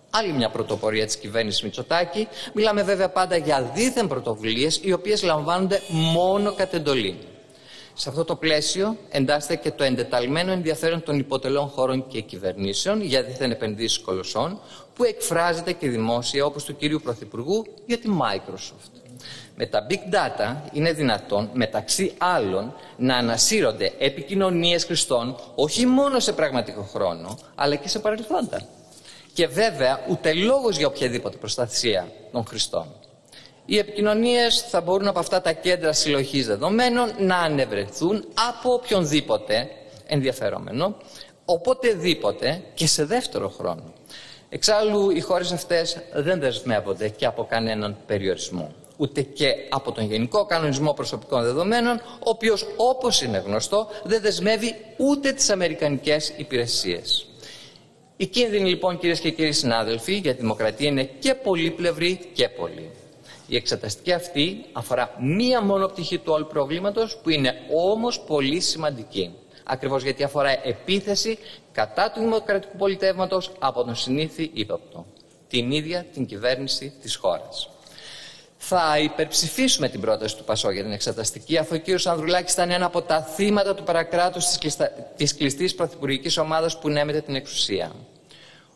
Άλλη 0.09 0.33
μια 0.33 0.49
πρωτοπορία 0.49 1.05
της 1.05 1.17
κυβέρνησης 1.17 1.63
Μητσοτάκη. 1.63 2.27
Μιλάμε 2.53 2.83
βέβαια 2.83 3.09
πάντα 3.09 3.37
για 3.37 3.71
δίθεν 3.73 4.07
πρωτοβουλίες 4.07 4.79
οι 4.83 4.91
οποίες 4.91 5.23
λαμβάνονται 5.23 5.81
μόνο 5.89 6.53
κατ' 6.53 6.73
εντολή. 6.73 7.17
Σε 7.95 8.09
αυτό 8.09 8.23
το 8.23 8.35
πλαίσιο 8.35 8.97
εντάσσεται 9.09 9.55
και 9.55 9.71
το 9.71 9.83
εντεταλμένο 9.83 10.51
ενδιαφέρον 10.51 11.03
των 11.03 11.19
υποτελών 11.19 11.67
χώρων 11.67 12.07
και 12.07 12.21
κυβερνήσεων 12.21 13.01
για 13.01 13.23
δίθεν 13.23 13.51
επενδύσεις 13.51 13.99
κολοσσών 13.99 14.59
που 14.95 15.03
εκφράζεται 15.03 15.71
και 15.71 15.89
δημόσια 15.89 16.45
όπως 16.45 16.63
του 16.63 16.75
κυρίου 16.75 16.99
Πρωθυπουργού 17.03 17.65
για 17.85 17.97
τη 17.97 18.09
Microsoft. 18.21 19.01
Με 19.55 19.65
τα 19.65 19.87
big 19.89 20.13
data 20.13 20.55
είναι 20.73 20.91
δυνατόν 20.93 21.49
μεταξύ 21.53 22.13
άλλων 22.17 22.73
να 22.97 23.15
ανασύρονται 23.15 23.93
επικοινωνίες 23.97 24.83
χρηστών 24.85 25.35
όχι 25.55 25.85
μόνο 25.85 26.19
σε 26.19 26.33
πραγματικό 26.33 26.81
χρόνο 26.81 27.37
αλλά 27.55 27.75
και 27.75 27.87
σε 27.87 27.99
παρελθόντα. 27.99 28.61
Και 29.33 29.47
βέβαια 29.47 30.05
ούτε 30.09 30.33
λόγος 30.33 30.77
για 30.77 30.87
οποιαδήποτε 30.87 31.37
προστασία 31.37 32.11
των 32.31 32.45
χρηστών. 32.45 32.85
Οι 33.65 33.77
επικοινωνίες 33.77 34.61
θα 34.61 34.81
μπορούν 34.81 35.07
από 35.07 35.19
αυτά 35.19 35.41
τα 35.41 35.51
κέντρα 35.51 35.93
συλλογής 35.93 36.47
δεδομένων 36.47 37.11
να 37.17 37.37
ανεβρεθούν 37.37 38.25
από 38.49 38.73
οποιονδήποτε 38.73 39.69
ενδιαφερόμενο, 40.07 40.95
οποτεδήποτε 41.45 42.61
και 42.73 42.87
σε 42.87 43.05
δεύτερο 43.05 43.49
χρόνο. 43.49 43.93
Εξάλλου 44.49 45.09
οι 45.09 45.19
χώρες 45.19 45.51
αυτές 45.51 45.97
δεν 46.13 46.39
δεσμεύονται 46.39 47.09
και 47.09 47.25
από 47.25 47.45
κανέναν 47.45 47.97
περιορισμό 48.05 48.73
ούτε 48.97 49.21
και 49.21 49.53
από 49.69 49.91
τον 49.91 50.05
Γενικό 50.05 50.45
Κανονισμό 50.45 50.93
Προσωπικών 50.93 51.43
Δεδομένων, 51.43 51.95
ο 51.95 52.29
οποίος 52.29 52.65
όπως 52.77 53.21
είναι 53.21 53.37
γνωστό 53.37 53.87
δεν 54.03 54.21
δεσμεύει 54.21 54.75
ούτε 54.97 55.31
τις 55.31 55.49
Αμερικανικές 55.49 56.33
υπηρεσίες. 56.37 57.27
Οι 58.17 58.25
κίνδυνοι 58.25 58.69
λοιπόν 58.69 58.99
κυρίες 58.99 59.19
και 59.19 59.31
κύριοι 59.31 59.51
συνάδελφοι 59.51 60.13
για 60.13 60.33
τη 60.33 60.41
δημοκρατία 60.41 60.87
είναι 60.87 61.03
και 61.03 61.33
πολύπλευροι 61.33 62.19
και 62.33 62.49
πολλοί. 62.49 62.89
Η 63.47 63.55
εξεταστική 63.55 64.11
αυτή 64.11 64.65
αφορά 64.71 65.15
μία 65.19 65.61
μόνο 65.61 65.87
πτυχή 65.87 66.17
του 66.17 66.33
όλου 66.33 66.47
προβλήματος 66.47 67.17
που 67.17 67.29
είναι 67.29 67.53
όμως 67.75 68.19
πολύ 68.19 68.59
σημαντική. 68.59 69.35
Ακριβώς 69.63 70.03
γιατί 70.03 70.23
αφορά 70.23 70.67
επίθεση 70.67 71.37
κατά 71.71 72.11
του 72.11 72.19
δημοκρατικού 72.19 72.77
πολιτεύματος 72.77 73.51
από 73.59 73.83
τον 73.83 73.95
συνήθι 73.95 74.51
ύποπτο. 74.53 75.05
Την 75.47 75.71
ίδια 75.71 76.05
την 76.13 76.25
κυβέρνηση 76.25 76.93
της 77.01 77.15
χώρας. 77.15 77.69
Θα 78.57 78.99
υπερψηφίσουμε 78.99 79.89
την 79.89 80.01
πρόταση 80.01 80.37
του 80.37 80.43
Πασό 80.43 80.71
για 80.71 80.83
την 80.83 80.91
εξεταστική, 80.91 81.57
αφού 81.57 81.75
ο 81.75 81.79
κ. 81.79 82.07
Ανδρουλάκης 82.07 82.53
ήταν 82.53 82.71
ένα 82.71 82.85
από 82.85 83.01
τα 83.01 83.21
θύματα 83.21 83.75
του 83.75 83.83
παρακράτους 83.83 84.45
της 84.45 84.57
κλειστα... 84.57 84.91
κλειστής 85.37 85.75
πρωθυπουργικής 85.75 86.37
ομάδας 86.37 86.79
που 86.79 86.89
νέμεται 86.89 87.21
την 87.21 87.35
εξουσία. 87.35 87.91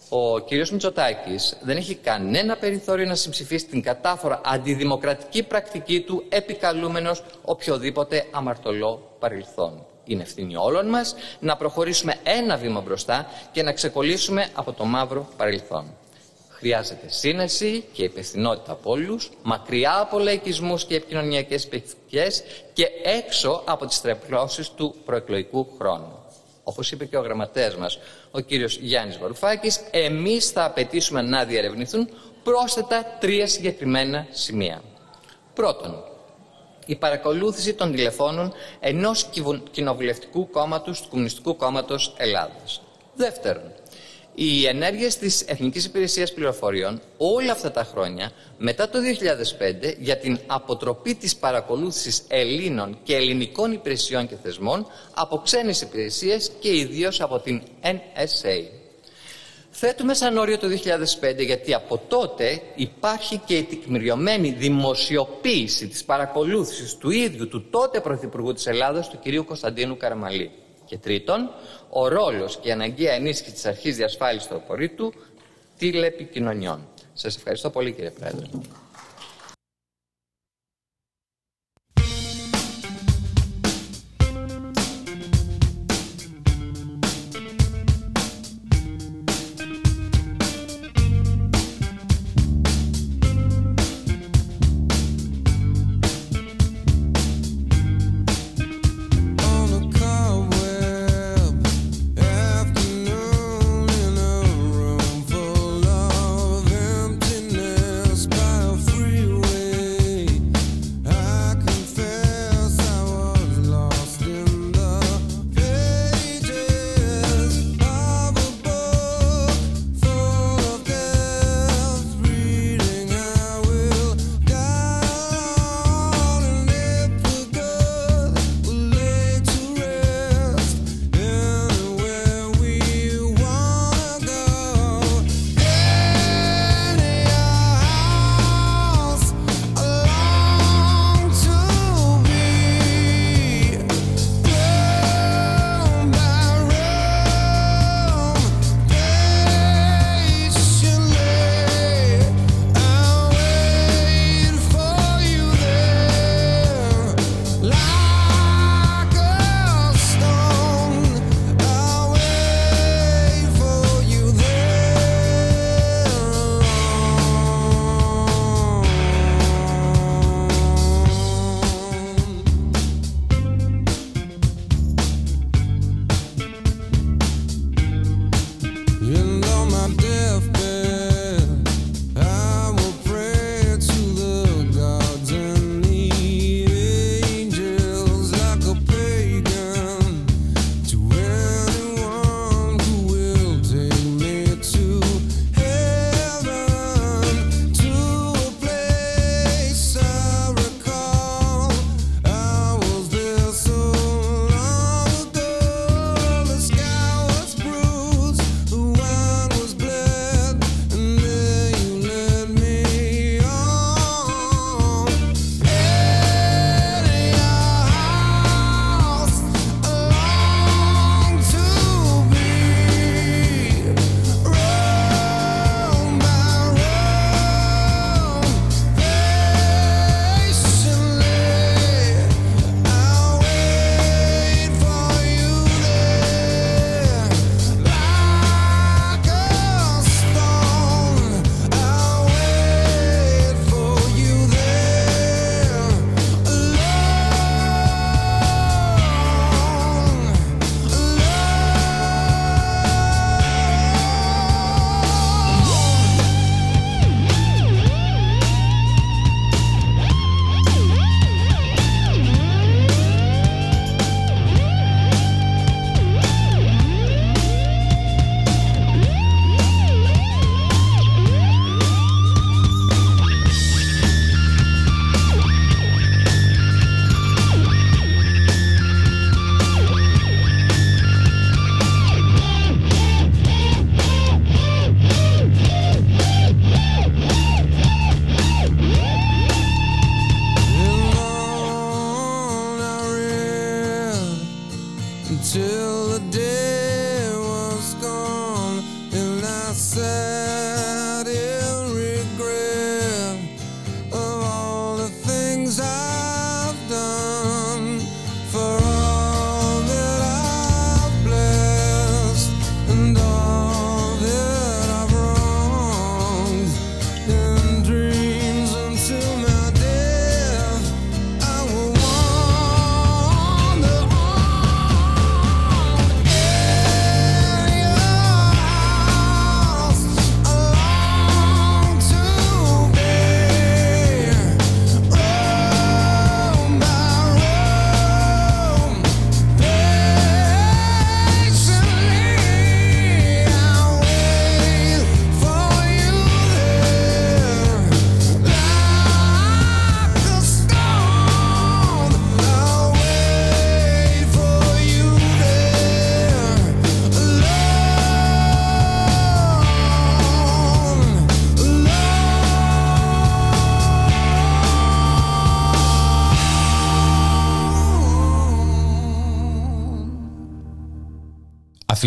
Ο 0.09 0.41
κ. 0.41 0.51
Μητσοτάκης 0.71 1.57
δεν 1.61 1.77
έχει 1.77 1.95
κανένα 1.95 2.55
περιθώριο 2.55 3.05
να 3.05 3.15
συμψηφίσει 3.15 3.65
την 3.65 3.81
κατάφορα 3.81 4.41
αντιδημοκρατική 4.45 5.43
πρακτική 5.43 6.01
του 6.01 6.23
επικαλούμενος 6.29 7.23
οποιοδήποτε 7.41 8.25
αμαρτωλό 8.31 9.15
παρελθόν. 9.19 9.85
Είναι 10.05 10.21
ευθύνη 10.21 10.55
όλων 10.55 10.89
μας 10.89 11.15
να 11.39 11.55
προχωρήσουμε 11.55 12.15
ένα 12.23 12.57
βήμα 12.57 12.81
μπροστά 12.81 13.27
και 13.51 13.63
να 13.63 13.71
ξεκολλήσουμε 13.71 14.49
από 14.53 14.73
το 14.73 14.85
μαύρο 14.85 15.27
παρελθόν. 15.37 15.85
Χρειάζεται 16.49 17.09
σύνεση 17.09 17.83
και 17.93 18.03
υπευθυνότητα 18.03 18.71
από 18.71 18.91
όλους, 18.91 19.31
μακριά 19.43 19.99
από 19.99 20.19
λαϊκισμούς 20.19 20.85
και 20.85 20.95
επικοινωνιακές 20.95 21.67
παιχτικές 21.67 22.43
και 22.73 22.87
έξω 23.03 23.63
από 23.65 23.85
τις 23.85 24.01
τρεπλώσεις 24.01 24.69
του 24.69 24.95
προεκλογικού 25.05 25.67
χρόνου. 25.77 26.16
Όπως 26.69 26.91
είπε 26.91 27.05
και 27.05 27.17
ο 27.17 27.21
γραμματέας 27.21 27.75
μας, 27.75 27.99
ο 28.31 28.39
κύριος 28.39 28.77
Γιάννης 28.77 29.17
Βαρουφάκης, 29.17 29.81
εμείς 29.91 30.49
θα 30.49 30.65
απαιτήσουμε 30.65 31.21
να 31.21 31.45
διερευνηθούν 31.45 32.09
πρόσθετα 32.43 33.17
τρία 33.19 33.47
συγκεκριμένα 33.47 34.27
σημεία. 34.29 34.81
Πρώτον, 35.53 36.03
η 36.85 36.95
παρακολούθηση 36.95 37.73
των 37.73 37.91
τηλεφώνων 37.91 38.53
ενός 38.79 39.29
κοινοβουλευτικού 39.71 40.49
κόμματος 40.49 41.01
του 41.01 41.09
Κομμουνιστικού 41.09 41.55
Κόμματος 41.55 42.13
Ελλάδας. 42.17 42.81
Δεύτερον, 43.15 43.71
οι 44.39 44.65
ενέργειες 44.67 45.17
της 45.17 45.41
Εθνικής 45.41 45.85
Υπηρεσίας 45.85 46.33
Πληροφοριών 46.33 47.01
όλα 47.17 47.51
αυτά 47.51 47.71
τα 47.71 47.83
χρόνια, 47.83 48.31
μετά 48.57 48.89
το 48.89 48.99
2005, 48.99 49.95
για 49.99 50.17
την 50.17 50.39
αποτροπή 50.47 51.15
της 51.15 51.35
παρακολούθησης 51.35 52.23
Ελλήνων 52.27 52.97
και 53.03 53.15
ελληνικών 53.15 53.71
υπηρεσιών 53.71 54.27
και 54.27 54.35
θεσμών 54.43 54.87
από 55.13 55.37
ξένες 55.37 55.81
υπηρεσίες 55.81 56.51
και 56.59 56.77
ιδίως 56.77 57.21
από 57.21 57.39
την 57.39 57.61
NSA. 57.83 58.63
Θέτουμε 59.69 60.13
σαν 60.13 60.37
όριο 60.37 60.57
το 60.57 60.67
2005 60.67 61.45
γιατί 61.45 61.73
από 61.73 62.01
τότε 62.07 62.61
υπάρχει 62.75 63.41
και 63.45 63.57
η 63.57 63.63
τεκμηριωμένη 63.63 64.49
δημοσιοποίηση 64.49 65.87
της 65.87 66.03
παρακολούθησης 66.03 66.95
του 66.95 67.09
ίδιου 67.09 67.47
του 67.47 67.69
τότε 67.69 67.99
Πρωθυπουργού 67.99 68.53
της 68.53 68.67
Ελλάδας, 68.67 69.09
του 69.09 69.19
κυρίου 69.19 69.45
Κωνσταντίνου 69.45 69.97
Καραμαλή. 69.97 70.51
Και 70.87 70.97
τρίτον, 70.97 71.49
ο 71.89 72.07
ρόλος 72.07 72.57
και 72.57 72.67
η 72.67 72.71
αναγκαία 72.71 73.13
ενίσχυση 73.13 73.53
της 73.53 73.65
αρχής 73.65 73.95
διασφάλισης 73.95 74.47
του 74.47 74.55
απορρίτου 74.55 75.13
τηλεπικοινωνιών. 75.77 76.87
Σας 77.13 77.35
ευχαριστώ 77.35 77.69
πολύ 77.69 77.91
κύριε 77.91 78.09
Πρόεδρε. 78.09 78.45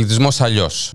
Αθλητισμός 0.01 0.40
αλλιώς. 0.40 0.92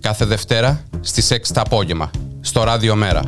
Κάθε 0.00 0.24
Δευτέρα 0.24 0.82
στις 1.00 1.30
6 1.30 1.52
το 1.54 1.60
απόγευμα, 1.60 2.10
στο 2.40 2.62
Ράδιο 2.62 2.94
Μέρα. 2.96 3.22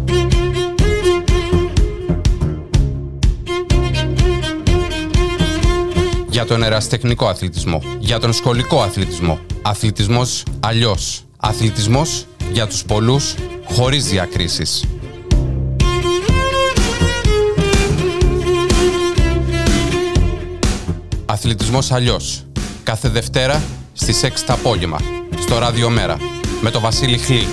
Για 6.30 6.44
τον 6.46 6.62
εραστεχνικό 6.62 7.26
αθλητισμό, 7.26 7.82
για 7.98 8.18
τον 8.18 8.32
σχολικό 8.32 8.82
αθλητισμό. 8.82 9.38
Αθλητισμός 9.62 10.42
αλλιώς. 10.60 11.24
Αθλητισμός 11.36 12.26
για 12.52 12.66
τους 12.66 12.84
πολλούς, 12.84 13.34
χωρίς 13.64 14.08
διακρίσεις. 14.08 14.84
Αθλητισμός 21.38 21.92
αλλιώς. 21.92 22.46
Κάθε 22.82 23.08
Δευτέρα 23.08 23.62
στις 23.92 24.22
6 24.22 24.44
το 24.46 24.52
απόγευμα, 24.52 24.98
στο 25.40 25.58
Ράδιο 25.58 25.90
Μέρα, 25.90 26.16
με 26.62 26.70
το 26.70 26.80
Βασίλη 26.80 27.18
Χλή. 27.18 27.46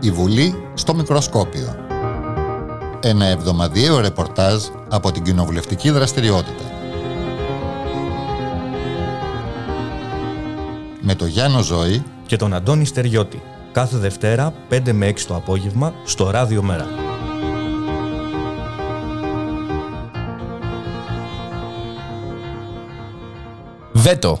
Η 0.00 0.10
Βουλή 0.10 0.54
στο 0.74 0.94
μικροσκόπιο. 0.94 1.89
Ένα 3.02 3.24
εβδομαδιαίο 3.24 4.00
ρεπορτάζ 4.00 4.64
από 4.88 5.12
την 5.12 5.22
κοινοβουλευτική 5.22 5.90
δραστηριότητα. 5.90 6.64
Με 11.00 11.14
το 11.14 11.26
Γιάννο 11.26 11.62
Ζώη 11.62 12.02
και 12.26 12.36
τον 12.36 12.54
Αντώνη 12.54 12.84
Στεριώτη. 12.84 13.42
Κάθε 13.72 13.96
Δευτέρα 13.96 14.52
5 14.70 14.92
με 14.92 15.08
6 15.08 15.14
το 15.26 15.34
απόγευμα 15.34 15.94
στο 16.04 16.30
Ράδιο 16.30 16.62
Μέρα. 16.62 16.86
Βέτο. 23.92 24.40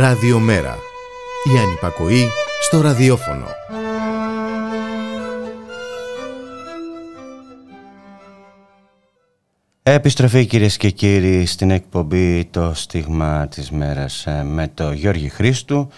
Ραδιομέρα. 0.00 0.78
Η 1.54 1.58
ανυπακοή 1.58 2.28
στο 2.60 2.80
ραδιόφωνο. 2.80 3.46
Επιστροφή 9.82 10.46
κυρίες 10.46 10.76
και 10.76 10.90
κύριοι 10.90 11.46
στην 11.46 11.70
εκπομπή 11.70 12.44
το 12.44 12.74
στίγμα 12.74 13.48
της 13.48 13.70
μέρας 13.70 14.26
ε, 14.26 14.42
με 14.42 14.70
το 14.74 14.92
Γιώργη 14.92 15.28
Χρήστου 15.28 15.88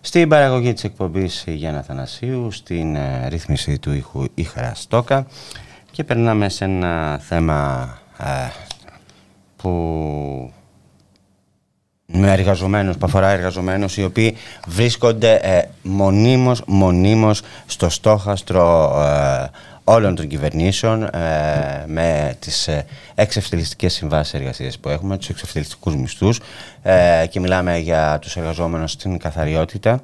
στην 0.00 0.28
παραγωγή 0.28 0.72
της 0.72 0.84
εκπομπής 0.84 1.44
η 1.46 1.54
Γιάννα 1.54 1.82
Θανασίου 1.82 2.50
στην 2.50 2.96
ε, 2.96 3.28
ρύθμιση 3.28 3.78
του 3.78 3.92
ήχου 3.92 4.24
Ήχαρα 4.34 4.74
Στόκα 4.74 5.26
και 5.90 6.04
περνάμε 6.04 6.48
σε 6.48 6.64
ένα 6.64 7.18
θέμα 7.18 7.88
ε, 8.18 8.24
που 9.56 9.70
με 10.44 10.61
εργαζομένους, 12.12 12.96
που 12.96 13.06
αφορά 13.06 13.28
εργαζομένους 13.28 13.96
οι 13.96 14.04
οποίοι 14.04 14.36
βρίσκονται 14.66 15.34
ε, 15.34 15.62
μονίμως, 15.82 16.62
μονίμως 16.66 17.42
στο 17.66 17.88
στόχαστρο 17.88 18.94
ε, 19.02 19.50
όλων 19.84 20.14
των 20.14 20.26
κυβερνήσεων 20.26 21.02
ε, 21.02 21.08
με 21.86 22.36
τις 22.38 22.68
ε, 22.68 22.84
εξευθελιστικές 23.14 23.92
συμβάσεις 23.92 24.34
εργασίας 24.34 24.78
που 24.78 24.88
έχουμε, 24.88 25.16
τους 25.16 25.28
εξευθελιστικούς 25.28 25.96
μισθούς 25.96 26.40
ε, 26.82 27.26
και 27.30 27.40
μιλάμε 27.40 27.78
για 27.78 28.18
τους 28.20 28.36
εργαζόμενους 28.36 28.90
στην 28.90 29.18
καθαριότητα. 29.18 30.02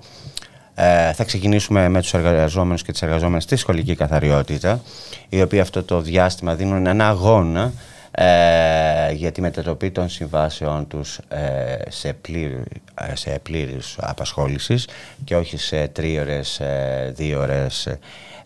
Ε, 0.75 1.13
θα 1.13 1.25
ξεκινήσουμε 1.25 1.89
με 1.89 2.01
τους 2.01 2.15
εργαζόμενους 2.15 2.83
και 2.83 2.93
τις 2.93 3.03
εργαζόμενες 3.03 3.43
στη 3.43 3.57
σχολική 3.57 3.95
καθαριότητα, 3.95 4.81
οι 5.29 5.43
οποίοι 5.43 5.61
αυτό 5.61 5.83
το 5.83 6.01
διάστημα 6.01 6.55
δίνουν 6.55 6.87
ένα 6.87 7.09
αγώνα 7.09 7.73
ε, 8.21 9.13
για 9.13 9.33
τη 9.33 9.41
μετατροπή 9.41 9.91
των 9.91 10.09
συμβάσεων 10.09 10.89
τους 10.89 11.19
ε, 11.29 11.77
σε, 11.89 12.13
πλήρη, 12.13 12.63
ε, 12.95 13.17
σε 13.17 13.39
πλήρης 13.43 13.97
απασχόλησης 14.01 14.89
και 15.25 15.37
όχι 15.37 15.57
σε 15.57 15.89
τρίωρες, 15.89 16.61
ε, 16.61 17.13
δύο 17.17 17.41
ώρες 17.41 17.89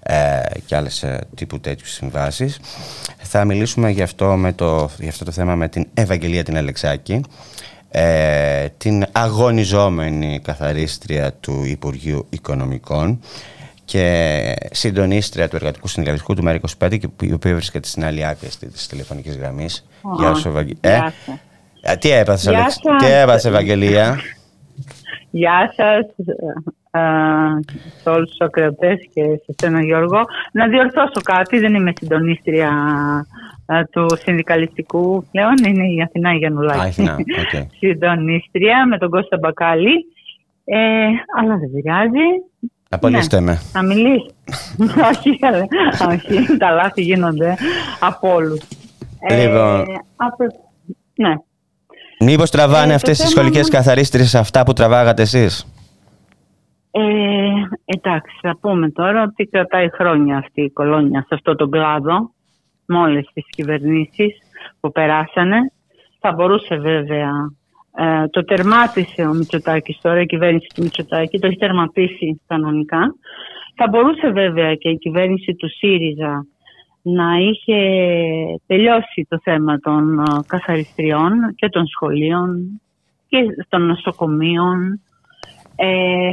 ε, 0.02 0.40
και 0.66 0.76
άλλες 0.76 1.02
ε, 1.02 1.20
τύπου 1.34 1.60
τέτοιους 1.60 1.92
συμβάσεις. 1.92 2.60
Θα 3.18 3.44
μιλήσουμε 3.44 3.90
για 3.90 4.04
αυτό, 4.04 4.36
με 4.36 4.52
το, 4.52 4.90
για 4.98 5.08
αυτό 5.08 5.24
το 5.24 5.30
θέμα 5.30 5.54
με 5.54 5.68
την 5.68 5.86
Ευαγγελία 5.94 6.42
την 6.42 6.56
Αλεξάκη, 6.56 7.20
ε, 7.88 8.68
την 8.76 9.04
αγωνιζόμενη 9.12 10.40
καθαρίστρια 10.40 11.32
του 11.32 11.64
Υπουργείου 11.64 12.26
Οικονομικών 12.30 13.20
και 13.85 14.55
συντονίστρια 14.70 15.49
του 15.49 15.57
Εργατικού 15.57 15.89
Συνδικαλιστικού 15.89 16.35
του 16.35 16.43
ΜΕΡΑ25 16.47 16.99
και 16.99 17.26
η 17.26 17.33
οποία 17.33 17.55
βρίσκεται 17.55 17.89
στην 17.89 18.05
άλλη 18.05 18.26
άκρη 18.26 18.49
της 18.49 18.87
τηλεφωνικής 18.87 19.37
γραμμής. 19.37 19.87
Γεια 20.18 20.35
σου, 20.35 20.49
Ευαγγελία. 20.49 20.78
Γεια 20.83 21.12
σας. 21.26 21.41
Ε, 21.83 21.97
τι 21.97 22.11
έπαθες, 22.11 22.43
Γεια 22.43 22.59
Αλεξ... 22.59 22.72
σας. 22.72 23.03
τι 23.03 23.12
έπαθες, 23.12 23.45
Ευαγγελία; 23.45 24.18
Γεια 25.30 25.72
σας 25.76 26.07
ε, 26.95 27.01
σε 28.03 28.09
όλους 28.09 28.28
τους 28.28 28.41
ακροατές 28.41 28.99
και 29.14 29.22
σε 29.22 29.55
σένα 29.57 29.83
Γιώργο. 29.83 30.20
Να 30.53 30.68
διορθώσω 30.68 31.20
κάτι, 31.24 31.59
δεν 31.59 31.74
είμαι 31.74 31.93
συντονίστρια 32.01 32.70
ε, 33.66 33.85
του 33.85 34.07
συνδικαλιστικού 34.22 35.26
πλέον, 35.30 35.55
είναι 35.66 35.87
η 35.87 36.03
Αθηνά 36.03 36.33
Γιαννουλάκη. 36.33 36.80
Α, 36.80 36.83
Αθηνά, 36.83 37.14
οκ. 37.14 37.68
Συντονίστρια 37.78 38.87
με 38.87 38.99
τον 38.99 39.11
Κώστα 39.11 39.39
Μπακάλη. 39.39 40.07
Ε, 40.64 40.78
αλλά 41.39 41.57
δεν 41.57 41.70
πειράζει. 41.74 42.26
Απολύστε 42.95 43.40
Ναι. 43.40 43.45
με. 43.47 43.61
Να 43.72 43.82
μιλήσει. 43.82 44.30
όχι, 45.12 45.38
καλέ. 45.38 45.64
όχι, 46.09 46.57
τα 46.57 46.70
λάθη 46.70 47.03
γίνονται 47.03 47.57
από 48.01 48.34
όλους. 48.34 48.61
Λοιπόν. 49.30 49.84
ναι. 51.14 51.34
Μήπως 52.20 52.51
τραβάνε 52.51 52.84
Ε, 52.84 52.88
το 52.88 52.95
αυτές 52.95 53.18
τις 53.18 53.28
θέμα 53.28 53.30
σχολικές 53.30 53.62
μου- 53.62 53.76
καθαρίστριες 53.76 54.34
αυτά 54.34 54.62
που 54.62 54.72
τραβάγατε 54.72 55.22
εσείς; 55.22 55.66
Ε, 56.90 57.01
εντάξει, 57.84 58.38
θα 58.43 58.57
πούμε 58.61 58.90
τώρα 58.90 59.22
ότι 59.22 59.45
κρατάει 59.47 59.88
χρόνια 59.90 60.36
αυτή 60.38 60.62
η 60.62 60.70
κολόνια 60.70 61.20
σε 61.20 61.34
αυτό 61.34 61.55
τον 61.57 61.70
κλάδο 61.70 62.30
με 62.86 62.99
όλες 62.99 63.30
τις 63.32 63.45
κυβερνήσεις 63.51 64.36
που 64.80 64.93
περάσανε. 64.93 65.57
Θα 66.20 66.32
μπορούσε 66.32 66.76
βέβαια, 66.76 67.30
ε, 67.97 68.28
το 68.28 68.45
τερμάτισε 68.45 69.22
ο 69.22 69.32
Μητσοτάκης 69.34 69.99
τώρα, 70.03 70.20
η 70.20 70.26
κυβέρνηση 70.26 70.66
του 70.74 70.82
Μητσοτάκη, 70.82 71.38
το 71.38 71.47
έχει 71.47 71.57
τερματίσει 71.57 72.40
κανονικά. 72.47 73.14
Θα 73.76 73.88
μπορούσε 73.88 74.30
βέβαια 74.30 74.74
και 74.74 74.88
η 74.88 74.99
κυβέρνηση 74.99 75.55
του 75.55 75.68
ΣΥΡΙΖΑ 75.68 76.47
να 77.03 77.36
είχε 77.36 77.78
τελειώσει 78.66 79.26
το 79.28 79.38
θέμα 79.43 79.78
των 79.78 80.18
ε, 80.18 80.22
καθαριστριών 80.47 81.32
και 81.55 81.68
των 81.68 81.86
σχολείων 81.86 82.80
και 83.28 83.38
των 83.68 83.86
νοσοκομείων 83.86 85.01
ε, 85.76 85.86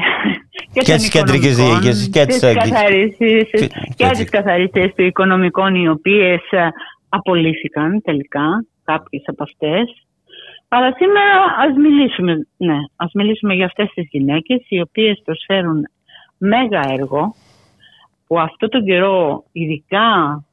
και, 0.73 0.79
Και 0.79 0.91
των 0.91 0.95
της 0.95 1.09
κεντρικής 1.09 1.51
οικονομικών, 1.51 1.81
διοίκησης 1.81 2.09
και 2.09 2.25
της 2.25 2.43
αγγι- 2.43 2.59
καθαρίστριες- 2.61 3.49
και- 3.49 3.67
και 3.67 4.05
και 4.05 4.09
τις 4.09 4.29
καθαρίστριες 4.29 4.93
του 4.95 5.03
οικονομικών 5.03 5.75
οι 5.75 5.89
οποίες 5.89 6.41
ε, 6.49 6.67
απολύθηκαν 7.09 8.01
τελικά 8.01 8.65
κάποιες 8.83 9.23
από 9.25 9.43
αυτές 9.43 10.07
αλλά 10.69 10.93
σήμερα 10.97 11.55
ας 11.57 11.75
μιλήσουμε, 11.75 12.47
ναι, 12.57 12.77
ας 12.95 13.11
μιλήσουμε 13.13 13.53
για 13.53 13.65
αυτές 13.65 13.89
τις 13.93 14.07
γυναίκες 14.11 14.65
οι 14.67 14.81
οποίες 14.81 15.21
προσφέρουν 15.25 15.87
μέγα 16.37 16.81
έργο 16.89 17.35
που 18.27 18.39
αυτό 18.39 18.67
τον 18.67 18.85
καιρό 18.85 19.43
ειδικά 19.51 20.43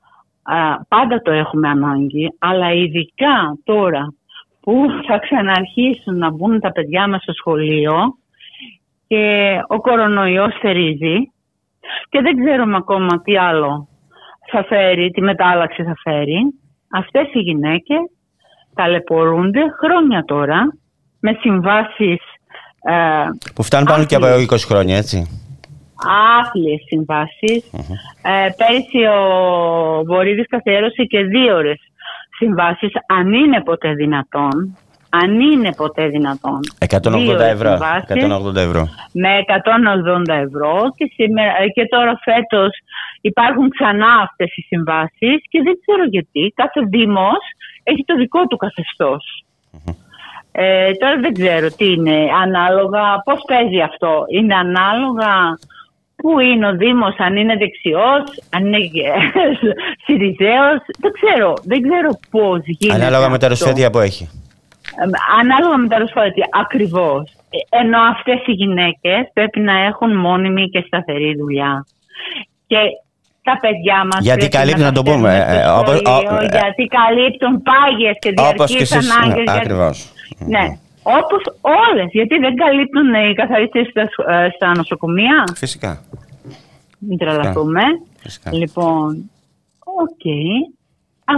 α, 0.42 0.84
πάντα 0.88 1.22
το 1.22 1.30
έχουμε 1.30 1.68
ανάγκη 1.68 2.34
αλλά 2.38 2.72
ειδικά 2.72 3.58
τώρα 3.64 4.14
που 4.60 4.86
θα 5.06 5.18
ξαναρχίσουν 5.18 6.18
να 6.18 6.30
μπουν 6.30 6.60
τα 6.60 6.72
παιδιά 6.72 7.08
μας 7.08 7.22
στο 7.22 7.32
σχολείο 7.32 7.96
και 9.06 9.56
ο 9.66 9.80
κορονοϊός 9.80 10.58
θερίζει 10.60 11.16
και 12.08 12.20
δεν 12.20 12.44
ξέρουμε 12.44 12.76
ακόμα 12.76 13.20
τι 13.22 13.36
άλλο 13.36 13.88
θα 14.50 14.64
φέρει, 14.64 15.10
τι 15.10 15.22
μετάλλαξη 15.22 15.82
θα 15.82 15.94
φέρει. 16.02 16.38
Αυτές 16.90 17.28
οι 17.32 17.38
γυναίκες 17.38 18.15
ταλαιπωρούνται 18.76 19.60
χρόνια 19.82 20.24
τώρα 20.24 20.76
με 21.20 21.36
συμβάσεις 21.40 22.20
ε, 22.82 22.94
Που 23.54 23.62
φτάνουν 23.62 23.86
πάνω 23.86 24.04
και 24.04 24.14
από 24.14 24.26
20 24.26 24.58
χρόνια, 24.66 24.96
έτσι. 24.96 25.18
άθλιες 26.40 26.80
συμβάσεις. 26.86 27.70
Ε, 28.22 28.48
πέρυσι 28.56 29.02
ο 29.18 29.20
Βορύδης 30.04 30.46
καθιέρωσε 30.48 31.02
και 31.04 31.22
δύο 31.24 31.54
ώρες 31.56 31.80
συμβάσεις, 32.38 32.90
αν 33.06 33.32
είναι 33.32 33.60
ποτέ 33.62 33.92
δυνατόν. 33.94 34.76
Αν 35.22 35.40
είναι 35.40 35.70
ποτέ 35.76 36.06
δυνατόν. 36.08 36.60
180 36.78 37.18
Δύο 37.18 37.40
ευρώ. 37.42 37.70
συμβάσεις 37.70 38.08
180 38.08 38.56
ευρώ. 38.56 38.88
με 39.12 39.28
180 39.38 40.34
ευρώ 40.46 40.74
και, 40.96 41.10
σήμερα, 41.14 41.52
ε, 41.62 41.68
και 41.68 41.84
τώρα 41.94 42.12
φέτος 42.24 42.70
υπάρχουν 43.20 43.70
ξανά 43.70 44.10
αυτές 44.26 44.50
οι 44.56 44.62
συμβάσεις 44.70 45.38
και 45.50 45.60
δεν 45.66 45.74
ξέρω 45.80 46.04
γιατί. 46.14 46.52
Κάθε 46.60 46.80
δήμος 46.94 47.42
έχει 47.90 48.04
το 48.04 48.14
δικό 48.16 48.46
του 48.46 48.56
καθεστώς. 48.56 49.44
Ε, 50.52 50.92
τώρα 50.92 51.16
δεν 51.20 51.32
ξέρω 51.32 51.68
τι 51.76 51.92
είναι 51.92 52.28
ανάλογα, 52.42 53.02
πώς 53.24 53.40
παίζει 53.46 53.80
αυτό. 53.80 54.24
Είναι 54.28 54.54
ανάλογα 54.54 55.58
πού 56.16 56.38
είναι 56.40 56.66
ο 56.68 56.76
Δήμος, 56.76 57.14
αν 57.18 57.36
είναι 57.36 57.56
δεξιός, 57.56 58.22
αν 58.54 58.66
είναι 58.66 58.78
Συριζέος. 60.04 60.78
Δεν 60.98 61.12
ξέρω, 61.20 61.54
δεν 61.64 61.80
ξέρω 61.82 62.18
πώς 62.30 62.60
γίνεται 62.64 63.02
Ανάλογα 63.04 63.28
με 63.28 63.38
τα 63.38 63.46
αυτό. 63.46 63.48
ρουσφέτια 63.48 63.90
που 63.90 63.98
έχει. 63.98 64.24
Ε, 65.02 65.04
Ανάλογα 65.40 65.76
με 65.76 65.88
τα 65.88 65.98
ρουσφέτια, 65.98 66.48
ακριβώς. 66.50 67.30
Ε, 67.50 67.78
Ενώ 67.80 67.98
αυτές 68.00 68.40
οι 68.46 68.52
γυναίκες 68.52 69.30
πρέπει 69.32 69.60
να 69.60 69.78
έχουν 69.78 70.16
μόνιμη 70.16 70.68
και 70.68 70.84
σταθερή 70.86 71.36
δουλειά. 71.36 71.86
Και 72.66 72.76
τα 73.48 73.54
παιδιά 73.64 73.98
μας 74.10 74.20
Γιατί 74.28 74.38
πρέπει 74.38 74.56
καλύπτουν, 74.58 74.84
να 74.90 74.92
το 74.98 75.02
τα 75.02 75.10
πούμε, 75.10 75.30
στέλνουμε 75.30 75.58
ε, 75.58 75.62
στο 75.62 75.70
ε, 75.76 75.80
όπως- 75.80 76.00
σχολείο, 76.04 76.34
ο- 76.34 76.42
ε, 76.44 76.48
γιατί 76.58 76.82
καλύπτουν 76.98 77.52
πάγιες 77.68 78.16
και 78.22 78.30
Όπως 78.50 78.66
και 78.70 78.76
διαρκείς 78.76 78.90
εσείς. 78.96 79.10
ανάγκες. 79.10 79.36
Ναι, 79.36 79.42
για- 79.42 79.60
ακριβώς. 79.62 79.96
ναι, 80.54 80.64
όπως 81.18 81.42
όλες. 81.84 82.08
Γιατί 82.18 82.34
δεν 82.44 82.54
καλύπτουν 82.62 83.06
οι 83.26 83.34
καθαριστές 83.40 83.84
στα, 83.92 84.04
σχ- 84.10 84.28
ε, 84.34 84.48
στα 84.56 84.68
νοσοκομεία. 84.80 85.36
Φυσικά. 85.62 85.92
Μην 87.08 87.16
τρελαθούμε. 87.18 87.82
Φυσικά. 88.24 88.48
Λοιπόν, 88.60 89.30
οκ. 90.04 90.24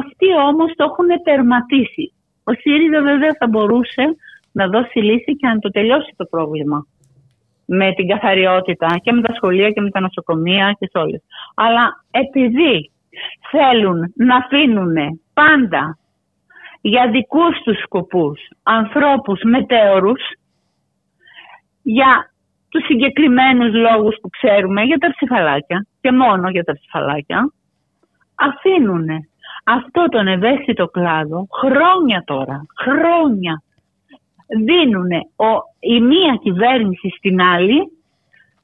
Αυτοί 0.00 0.26
όμως 0.50 0.68
το 0.76 0.82
έχουν 0.90 1.08
τερματίσει. 1.28 2.04
Ο 2.44 2.52
ΣΥΡΙΖΑ 2.62 3.00
βέβαια 3.10 3.32
θα 3.38 3.46
μπορούσε 3.52 4.04
να 4.52 4.64
δώσει 4.74 4.98
λύση 4.98 5.36
και 5.36 5.46
να 5.46 5.58
το 5.58 5.68
τελειώσει 5.70 6.12
το 6.16 6.24
πρόβλημα. 6.24 6.86
Με 7.70 7.92
την 7.92 8.08
καθαριότητα 8.08 8.86
και 9.02 9.12
με 9.12 9.22
τα 9.22 9.34
σχολεία 9.34 9.70
και 9.70 9.80
με 9.80 9.90
τα 9.90 10.00
νοσοκομεία 10.00 10.76
και 10.78 10.88
σε 10.90 10.98
όλες. 10.98 11.22
Αλλά 11.54 12.04
επειδή 12.10 12.90
θέλουν 13.50 14.12
να 14.16 14.36
αφήνουν 14.36 15.20
πάντα 15.34 15.98
για 16.80 17.10
δικούς 17.10 17.62
τους 17.64 17.78
σκοπούς 17.78 18.40
ανθρώπους 18.62 19.40
μετέωρους 19.42 20.20
για 21.82 22.30
τους 22.68 22.84
συγκεκριμένους 22.84 23.74
λόγους 23.74 24.16
που 24.22 24.28
ξέρουμε 24.28 24.82
για 24.82 24.98
τα 24.98 25.10
ψηφαλάκια 25.10 25.86
και 26.00 26.12
μόνο 26.12 26.50
για 26.50 26.64
τα 26.64 26.72
ψηφαλάκια 26.72 27.52
αφήνουν 28.34 29.06
αυτό 29.64 30.08
τον 30.08 30.26
ευαίσθητο 30.26 30.86
κλάδο 30.86 31.46
χρόνια 31.60 32.22
τώρα, 32.26 32.66
χρόνια 32.80 33.62
δίνουν 34.64 35.08
η 35.80 36.00
μία 36.00 36.38
κυβέρνηση 36.42 37.08
στην 37.16 37.40
άλλη 37.40 37.92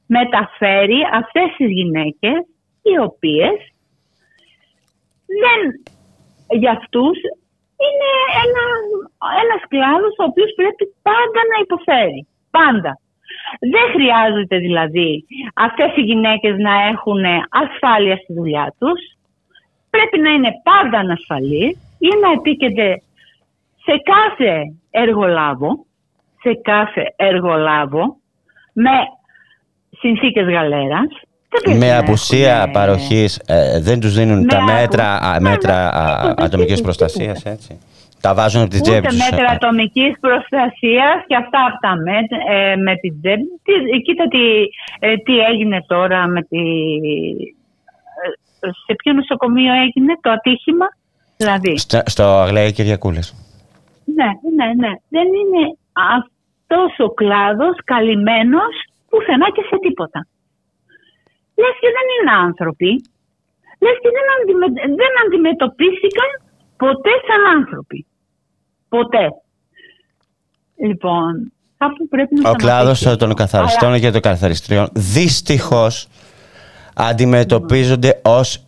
μεταφέρει 0.07 1.01
αυτές 1.13 1.55
τις 1.57 1.71
γυναίκες 1.71 2.39
οι 2.83 2.99
οποίες 2.99 3.59
δεν 5.43 5.61
για 6.61 6.71
αυτούς 6.71 7.19
είναι 7.85 8.11
ένα, 8.45 8.65
ένας 9.43 9.63
κλάδος 9.69 10.15
ο 10.19 10.25
οποίος 10.25 10.53
πρέπει 10.57 10.85
πάντα 11.03 11.41
να 11.51 11.57
υποφέρει. 11.65 12.27
Πάντα. 12.51 12.93
Δεν 13.73 13.87
χρειάζεται 13.95 14.57
δηλαδή 14.59 15.25
αυτές 15.55 15.97
οι 15.97 16.01
γυναίκες 16.01 16.57
να 16.59 16.75
έχουν 16.93 17.25
ασφάλεια 17.63 18.17
στη 18.17 18.33
δουλειά 18.33 18.75
τους. 18.79 19.01
Πρέπει 19.91 20.19
να 20.19 20.31
είναι 20.31 20.53
πάντα 20.63 20.99
ανασφαλείς 20.99 21.73
ή 21.99 22.09
να 22.23 22.31
επίκενται 22.33 23.03
σε 23.85 23.95
κάθε 24.13 24.75
εργολάβο, 24.91 25.87
σε 26.45 26.55
κάθε 26.63 27.13
εργολάβο 27.17 28.17
με 28.73 28.91
συνθήκες 29.99 30.47
γαλέρας. 30.47 31.09
Δεν 31.49 31.63
πρέπει 31.63 31.79
Με 31.79 31.89
να 31.89 31.99
απουσία 31.99 32.57
έχουν, 32.61 32.73
παροχής 32.73 33.41
ε, 33.47 33.81
δεν 33.81 34.01
τους 34.01 34.15
δίνουν 34.15 34.39
Με 34.41 34.47
τα 34.47 34.57
απου- 34.57 34.73
μέτρα, 34.73 35.17
α, 35.17 35.41
μέτρα 35.41 35.89
α, 35.89 36.35
ατομικής 36.39 36.81
προστασίας, 36.81 37.43
έτσι. 37.45 37.79
Τα 38.21 38.35
βάζουν 38.35 38.61
από 38.61 38.71
την 38.71 38.81
Ούτε 38.81 38.91
τσέπη 38.91 39.07
τους. 39.07 39.31
μέτρα 39.31 39.51
ε, 39.51 39.55
ατομικής 39.55 40.13
προστασίας 40.21 41.17
και 41.27 41.37
αυτά 41.37 41.59
από 41.69 41.79
τα 41.81 41.95
μέτρα 41.97 42.39
ε, 42.57 42.77
με 42.77 42.97
την 42.97 43.21
τσέπη. 43.21 43.43
Τι- 43.63 44.01
Κοίτα 44.03 44.25
τι, 44.29 44.39
ε, 44.99 45.17
τι 45.17 45.39
έγινε 45.39 45.85
τώρα 45.87 46.27
με 46.27 46.43
τη. 46.43 46.59
ε, 48.61 48.69
Σε 48.87 48.95
ποιο 48.95 49.13
νοσοκομείο 49.13 49.73
έγινε 49.75 50.13
το 50.21 50.31
ατύχημα, 50.31 50.87
δηλαδή. 51.37 51.79
στα- 51.79 52.03
Στο 52.07 52.23
Αγλαία 52.25 52.71
Κυριακούλες. 52.71 53.35
Ναι, 54.05 54.25
ναι, 54.57 54.67
ναι. 54.89 54.93
Δεν 55.09 55.27
είναι 55.41 55.63
αυτός 56.75 57.07
ο 57.07 57.09
κλάδος 57.21 57.77
καλυμμένος 57.93 58.75
πουθενά 59.09 59.49
και 59.55 59.63
σε 59.71 59.77
τίποτα. 59.87 60.21
Λες 61.61 61.75
και 61.83 61.91
δεν 61.97 62.07
είναι 62.15 62.33
άνθρωποι. 62.47 62.91
Λες 63.85 63.97
και 64.03 64.11
δεν, 64.17 64.27
αντιμε- 64.37 64.97
δεν 65.01 65.13
αντιμετωπίστηκαν 65.25 66.29
ποτέ 66.77 67.13
σαν 67.27 67.41
άνθρωποι. 67.59 68.07
Ποτέ. 68.89 69.25
Λοιπόν, 70.87 71.53
κάπου 71.79 72.09
πρέπει 72.09 72.35
να 72.41 72.51
Ο 72.51 72.53
κλάδος 72.55 72.99
σταματήσει. 72.99 73.27
των 73.27 73.35
καθαριστών 73.43 73.89
Αλλά- 73.89 73.99
και 73.99 74.11
των 74.11 74.21
καθαριστριών 74.21 74.89
δυστυχώς 74.95 76.09
αντιμετωπίζονται 76.95 78.21
ως 78.25 78.65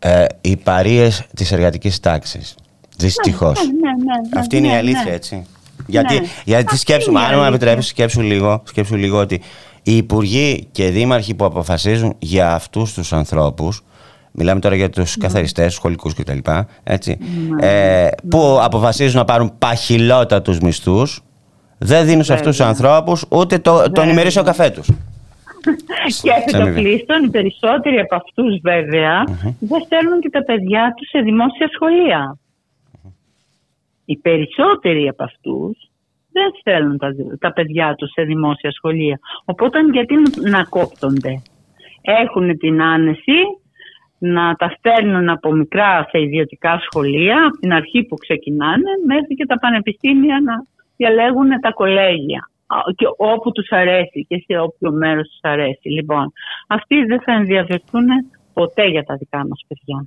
ε, 0.00 0.24
οι 0.40 0.56
παρείες 0.56 1.26
της 1.36 1.52
εργατικής 1.52 2.00
τάξης. 2.00 2.56
Δυστυχώς. 2.96 3.58
Ναι, 3.66 3.72
ναι, 3.72 3.90
ναι, 3.90 4.28
ναι, 4.32 4.40
Αυτή 4.40 4.56
είναι 4.56 4.66
η 4.66 4.70
ναι, 4.70 4.76
αλήθεια, 4.76 5.04
ναι. 5.04 5.10
έτσι. 5.10 5.46
Γιατί, 5.86 6.14
Ναι. 6.14 6.26
γιατί 6.44 6.64
Αυτή 6.66 6.76
σκέψου, 6.78 7.10
είναι 7.10 7.20
η 7.20 7.22
αν 7.22 7.28
μου 7.28 7.36
αλήθεια. 7.36 7.54
επιτρέψεις, 7.54 7.90
σκέψου 7.90 8.20
λίγο, 8.20 8.62
σκέψου 8.66 8.96
λίγο 8.96 9.18
ότι 9.18 9.40
οι 9.82 9.96
υπουργοί 9.96 10.68
και 10.72 10.88
δήμαρχοι 10.88 11.34
που 11.34 11.44
αποφασίζουν 11.44 12.14
για 12.18 12.52
αυτούς 12.54 12.92
τους 12.94 13.12
ανθρώπους, 13.12 13.84
μιλάμε 14.32 14.60
τώρα 14.60 14.74
για 14.74 14.90
τους 14.90 15.16
καθαριστές, 15.16 15.74
σχολικούς 15.74 16.14
κτλ. 16.14 16.38
Έτσι, 16.84 17.18
ε, 17.60 18.08
που 18.28 18.58
αποφασίζουν 18.62 19.16
να 19.18 19.24
πάρουν 19.24 19.52
παχυλότατους 19.58 20.58
μισθούς, 20.58 21.20
δεν 21.78 22.06
δίνουν 22.06 22.24
σε 22.24 22.32
αυτούς 22.32 22.56
τους 22.56 22.66
Βέβαια. 22.66 22.72
ανθρώπους 22.72 23.24
ούτε 23.28 23.58
το, 23.58 23.76
τον 23.78 23.92
Βέβαια. 23.94 24.12
ημερήσιο 24.12 24.42
καφέ 24.42 24.70
τους. 24.70 24.86
και 26.22 26.30
αμοιβή. 26.56 26.70
επιτοπλίστων, 26.70 27.24
οι 27.24 27.28
περισσότεροι 27.28 27.98
από 27.98 28.14
αυτούς 28.16 28.58
βέβαια, 28.62 29.24
δεν 29.58 29.80
στέλνουν 29.84 30.20
και 30.20 30.30
τα 30.30 30.42
παιδιά 30.44 30.94
τους 30.96 31.08
σε 31.08 31.18
δημόσια 31.20 31.68
σχολεία. 31.74 32.36
Οι 34.06 34.16
περισσότεροι 34.16 35.08
από 35.08 35.24
αυτούς 35.24 35.90
δεν 36.32 36.50
στέλνουν 36.60 36.98
τα, 36.98 37.08
τα 37.38 37.52
παιδιά 37.52 37.94
τους 37.94 38.10
σε 38.10 38.22
δημόσια 38.22 38.70
σχολεία. 38.70 39.18
Οπότε 39.44 39.78
γιατί 39.92 40.14
να 40.50 40.64
κόπτονται; 40.64 41.42
Έχουν 42.00 42.58
την 42.58 42.82
άνεση 42.82 43.38
να 44.18 44.54
τα 44.54 44.74
στέλνουν 44.78 45.28
από 45.28 45.52
μικρά 45.52 46.06
σε 46.10 46.20
ιδιωτικά 46.20 46.80
σχολεία, 46.84 47.46
από 47.46 47.56
την 47.56 47.72
αρχή 47.72 48.02
που 48.02 48.16
ξεκινάνε, 48.16 48.90
μέχρι 49.06 49.34
και 49.34 49.46
τα 49.46 49.58
πανεπιστήμια 49.58 50.40
να 50.40 50.54
διαλέγουν 50.96 51.48
τα 51.60 51.72
κολέγια. 51.72 52.50
Α, 52.66 52.76
Και 52.96 53.06
όπου 53.16 53.52
τους 53.52 53.70
αρέσει 53.70 54.26
και 54.28 54.44
σε 54.46 54.58
όποιο 54.58 54.90
μέρος 54.92 55.28
τους 55.28 55.38
αρέσει. 55.42 55.88
Λοιπόν, 55.88 56.32
αυτοί 56.66 57.04
δεν 57.04 57.20
θα 57.20 57.32
ενδιαφερθούν 57.32 58.06
ποτέ 58.52 58.86
για 58.86 59.04
τα 59.04 59.14
δικά 59.16 59.46
μας 59.46 59.64
παιδιά. 59.68 60.06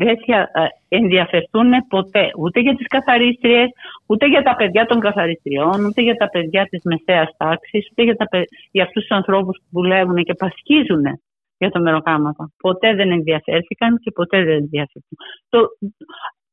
Δεν 0.00 0.16
θα 0.26 0.40
ε, 0.62 0.68
ενδιαφερθούν 0.88 1.70
ποτέ 1.88 2.30
ούτε 2.38 2.60
για 2.60 2.74
τις 2.74 2.86
καθαρίστριες, 2.86 3.68
ούτε 4.06 4.26
για 4.28 4.42
τα 4.42 4.56
παιδιά 4.56 4.86
των 4.86 5.00
καθαριστριών, 5.00 5.84
ούτε 5.84 6.02
για 6.02 6.14
τα 6.14 6.28
παιδιά 6.28 6.64
της 6.64 6.82
μεσαίας 6.84 7.30
τάξης, 7.36 7.88
ούτε 7.90 8.02
για, 8.02 8.16
τα, 8.16 8.24
παι- 8.28 8.48
για 8.70 8.84
αυτούς 8.84 9.02
τους 9.02 9.16
ανθρώπους 9.16 9.58
που 9.58 9.80
δουλεύουν 9.80 10.24
και 10.24 10.34
πασχίζουν 10.34 11.04
για 11.58 11.70
το 11.70 11.80
μεροκάματα. 11.80 12.52
Ποτέ 12.56 12.94
δεν 12.94 13.10
ενδιαφέρθηκαν 13.10 13.98
και 13.98 14.10
ποτέ 14.10 14.44
δεν 14.44 14.56
ενδιαφέρθηκαν. 14.56 15.18
Το, 15.48 15.58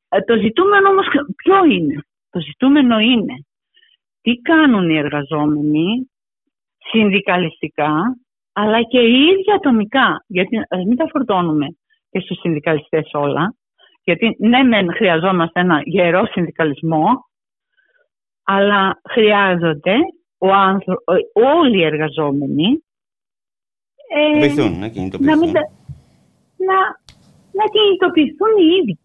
ε, 0.10 0.22
το 0.22 0.36
ζητούμενο 0.38 0.90
όμως 0.90 1.06
ποιο 1.36 1.66
είναι; 1.66 2.04
Το 2.30 2.40
ζητούμενο 2.40 3.00
είναι 3.00 3.36
τι 4.22 4.34
κάνουν 4.36 4.90
οι 4.90 4.98
εργαζόμενοι 4.98 6.10
συνδικαλιστικά 6.92 8.18
αλλά 8.54 8.82
και 8.82 9.00
οι 9.00 9.14
ίδιοι 9.14 9.52
ατομικά. 9.56 10.24
Γιατί 10.28 10.58
ας 10.58 10.84
μην 10.86 10.98
τα 10.98 11.08
φορτώνουμε 11.08 11.68
και 12.16 12.22
στους 12.22 12.40
συνδικαλιστές 12.40 13.10
όλα. 13.14 13.56
Γιατί 14.04 14.36
ναι, 14.40 14.64
μεν 14.64 14.94
χρειαζόμαστε 14.96 15.60
ένα 15.60 15.82
γερό 15.84 16.26
συνδικαλισμό, 16.26 17.06
αλλά 18.44 19.02
χρειάζονται 19.10 19.96
ο 20.38 20.52
άνθρω- 20.54 21.04
ε, 21.06 21.16
όλοι 21.58 21.78
οι 21.78 21.84
εργαζόμενοι 21.84 22.68
ε, 24.36 24.40
Βοηθούν, 24.40 24.72
να 24.72 24.78
να, 24.80 24.88
κινητοποιηθούν. 24.88 25.40
μην 25.40 25.54
τα- 25.54 25.72
να, 26.68 26.78
να 27.60 27.66
κινητοποιηθούν 27.76 28.52
οι 28.62 28.68
ίδιοι. 28.80 29.00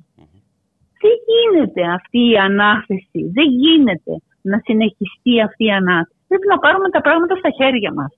Δεν 1.02 1.16
γίνεται 1.30 1.82
αυτή 1.98 2.20
η 2.30 2.36
ανάθεση, 2.38 3.20
δεν 3.36 3.48
γίνεται 3.62 4.12
να 4.42 4.58
συνεχιστεί 4.66 5.40
αυτή 5.48 5.64
η 5.64 5.70
ανάθεση. 5.70 6.20
Πρέπει 6.28 6.46
να 6.46 6.58
πάρουμε 6.58 6.88
τα 6.90 7.00
πράγματα 7.00 7.34
στα 7.36 7.50
χέρια 7.58 7.92
μας. 7.92 8.10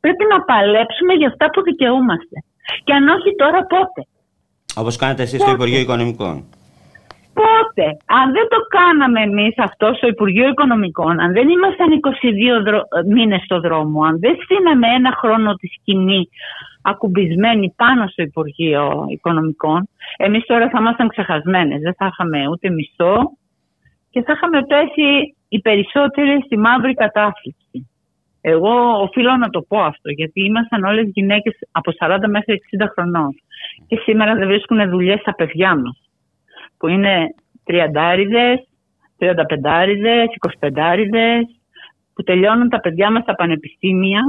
Πρέπει 0.00 0.24
να 0.32 0.38
παλέψουμε 0.42 1.12
για 1.14 1.28
αυτά 1.28 1.50
που 1.50 1.62
δικαιούμαστε. 1.62 2.36
Και 2.84 2.92
αν 2.92 3.08
όχι 3.08 3.30
τώρα 3.42 3.60
πότε; 3.74 4.00
Όπως 4.78 4.96
κάνετε 4.96 5.22
εσείς 5.22 5.40
στο 5.40 5.50
Υπουργείο 5.50 5.80
Οικονομικών. 5.80 6.44
Πότε, 7.34 7.86
αν 8.06 8.32
δεν 8.32 8.48
το 8.48 8.56
κάναμε 8.76 9.20
εμείς 9.22 9.54
αυτό 9.58 9.92
στο 9.96 10.06
Υπουργείο 10.06 10.48
Οικονομικών, 10.48 11.20
αν 11.20 11.32
δεν 11.32 11.48
ήμασταν 11.48 11.88
22 12.60 12.64
δρο... 12.64 12.80
μήνες 13.06 13.42
στο 13.42 13.60
δρόμο, 13.60 14.02
αν 14.02 14.18
δεν 14.18 14.36
στείναμε 14.42 14.86
ένα 14.88 15.12
χρόνο 15.20 15.54
τη 15.54 15.66
σκηνή 15.66 16.28
ακουμπισμένοι 16.82 17.72
πάνω 17.76 18.06
στο 18.06 18.22
Υπουργείο 18.22 19.04
Οικονομικών, 19.08 19.88
εμείς 20.16 20.44
τώρα 20.46 20.68
θα 20.68 20.78
ήμασταν 20.80 21.08
ξεχασμένες. 21.08 21.80
Δεν 21.80 21.94
θα 21.94 22.06
είχαμε 22.12 22.48
ούτε 22.48 22.70
μισθό 22.70 23.16
και 24.10 24.22
θα 24.22 24.32
είχαμε 24.32 24.62
πέσει 24.62 25.34
οι 25.48 25.60
περισσότεροι 25.60 26.42
στη 26.44 26.58
μαύρη 26.58 26.94
κατάφλιξη. 26.94 27.88
Εγώ 28.40 29.02
οφείλω 29.02 29.36
να 29.36 29.48
το 29.48 29.60
πω 29.68 29.78
αυτό, 29.78 30.10
γιατί 30.10 30.44
ήμασταν 30.44 30.84
όλες 30.84 31.10
γυναίκες 31.14 31.54
από 31.70 31.92
40 32.00 32.16
μέχρι 32.28 32.60
60 32.78 32.86
χρονών. 32.94 33.34
Και 33.86 33.96
σήμερα 33.96 34.34
δεν 34.34 34.48
βρίσκουν 34.48 34.90
δουλειές 34.90 35.20
στα 35.20 35.34
παιδιά 35.34 35.76
μας 35.76 36.00
που 36.78 36.88
είναι 36.88 37.26
τριαντάριδες, 37.64 38.68
τριανταπεντάριδες, 39.18 40.26
εικοσιπεντάριδες, 40.34 41.44
που 42.14 42.22
τελειώνουν 42.22 42.68
τα 42.68 42.80
παιδιά 42.80 43.10
μας 43.10 43.22
στα 43.22 43.34
πανεπιστήμια, 43.34 44.22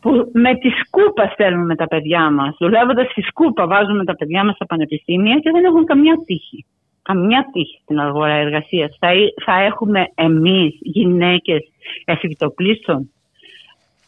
που 0.00 0.30
με 0.32 0.54
τη 0.54 0.68
σκούπα 0.68 1.28
στέλνουμε 1.32 1.74
τα 1.76 1.86
παιδιά 1.86 2.30
μας. 2.30 2.56
Δουλεύοντας 2.58 3.10
στη 3.10 3.22
σκούπα 3.22 3.66
βάζουμε 3.66 4.04
τα 4.04 4.14
παιδιά 4.14 4.44
μας 4.44 4.54
στα 4.54 4.66
πανεπιστήμια 4.66 5.38
και 5.38 5.50
δεν 5.50 5.64
έχουν 5.64 5.84
καμιά 5.84 6.14
τύχη. 6.26 6.64
Καμιά 7.02 7.48
τύχη 7.52 7.78
στην 7.82 8.00
αγορά 8.00 8.32
εργασίας. 8.32 8.96
Θα, 9.00 9.14
εί- 9.14 9.34
θα 9.44 9.60
έχουμε 9.60 10.06
εμείς 10.14 10.78
γυναίκες 10.80 11.60
εφικτοπλίστων 12.04 13.10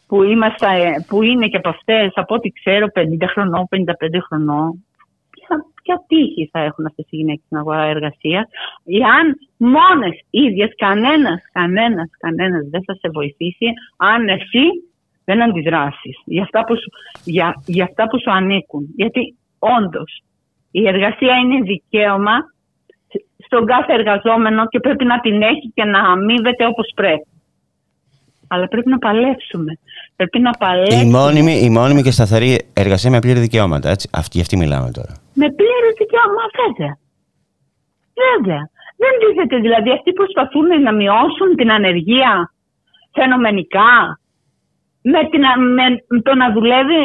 που, 0.09 0.23
είμαστε, 0.23 0.67
που 1.07 1.23
είναι 1.23 1.47
και 1.47 1.57
από 1.57 1.69
αυτές, 1.69 2.11
από 2.15 2.35
ό,τι 2.35 2.49
ξέρω, 2.49 2.87
50 2.93 3.27
χρονών, 3.27 3.67
55 3.69 4.19
χρονών, 4.27 4.85
ποια, 5.29 5.55
ποια 5.83 6.03
τύχη 6.07 6.49
θα 6.51 6.59
έχουν 6.59 6.85
αυτές 6.85 7.05
οι 7.09 7.15
γυναίκες 7.15 7.43
στην 7.45 7.57
αγορά 7.57 7.83
εργασίας, 7.83 8.45
εάν 8.85 9.25
μόνες 9.57 10.15
ίδιες, 10.29 10.71
κανένας, 10.77 11.41
κανένας, 11.51 12.09
κανένας 12.19 12.67
δεν 12.69 12.83
θα 12.83 12.93
σε 12.93 13.09
βοηθήσει, 13.13 13.67
αν 13.97 14.29
εσύ 14.29 14.65
δεν 15.25 15.43
αντιδράσεις 15.43 16.21
για 16.25 16.43
αυτά 16.43 16.63
που 16.63 16.75
σου, 16.75 16.89
για, 17.23 17.63
για 17.65 17.83
αυτά 17.83 18.07
που 18.07 18.19
σου 18.19 18.31
ανήκουν. 18.31 18.83
Γιατί 18.95 19.35
όντως 19.59 20.21
η 20.71 20.87
εργασία 20.87 21.35
είναι 21.35 21.61
δικαίωμα 21.61 22.35
στον 23.37 23.65
κάθε 23.65 23.93
εργαζόμενο 23.93 24.67
και 24.67 24.79
πρέπει 24.79 25.05
να 25.05 25.19
την 25.19 25.41
έχει 25.41 25.71
και 25.73 25.83
να 25.83 25.99
αμείβεται 25.99 26.65
όπως 26.65 26.91
πρέπει. 26.95 27.27
Αλλά 28.51 28.67
πρέπει 28.67 28.89
να 28.89 28.97
παλέψουμε. 28.97 29.71
Πρέπει 30.15 30.39
να 30.39 30.51
παλέψουμε. 30.51 31.01
Η 31.01 31.09
μόνιμη, 31.09 31.53
η 31.67 31.69
μόνιμη 31.69 32.01
και 32.01 32.11
σταθερή 32.11 32.69
εργασία 32.73 33.09
με 33.09 33.19
πλήρη 33.19 33.39
δικαιώματα. 33.39 33.89
Έτσι. 33.89 34.09
Αυτή, 34.13 34.29
για 34.37 34.41
αυτή 34.41 34.57
μιλάμε 34.57 34.89
τώρα. 34.91 35.13
Με 35.41 35.47
πλήρη 35.59 35.89
δικαίωμα, 35.97 36.43
βέβαια. 36.61 36.93
Βέβαια. 38.27 38.61
Δεν 39.03 39.13
τίθεται 39.21 39.57
δηλαδή 39.65 39.89
αυτοί 39.97 40.09
που 40.13 40.21
προσπαθούν 40.23 40.67
να 40.87 40.93
μειώσουν 40.93 41.49
την 41.59 41.71
ανεργία 41.71 42.31
φαινομενικά 43.17 43.91
με, 45.01 45.21
την, 45.31 45.43
α- 45.51 45.63
με 45.77 45.85
το 46.27 46.35
να 46.41 46.47
δουλεύει 46.55 47.01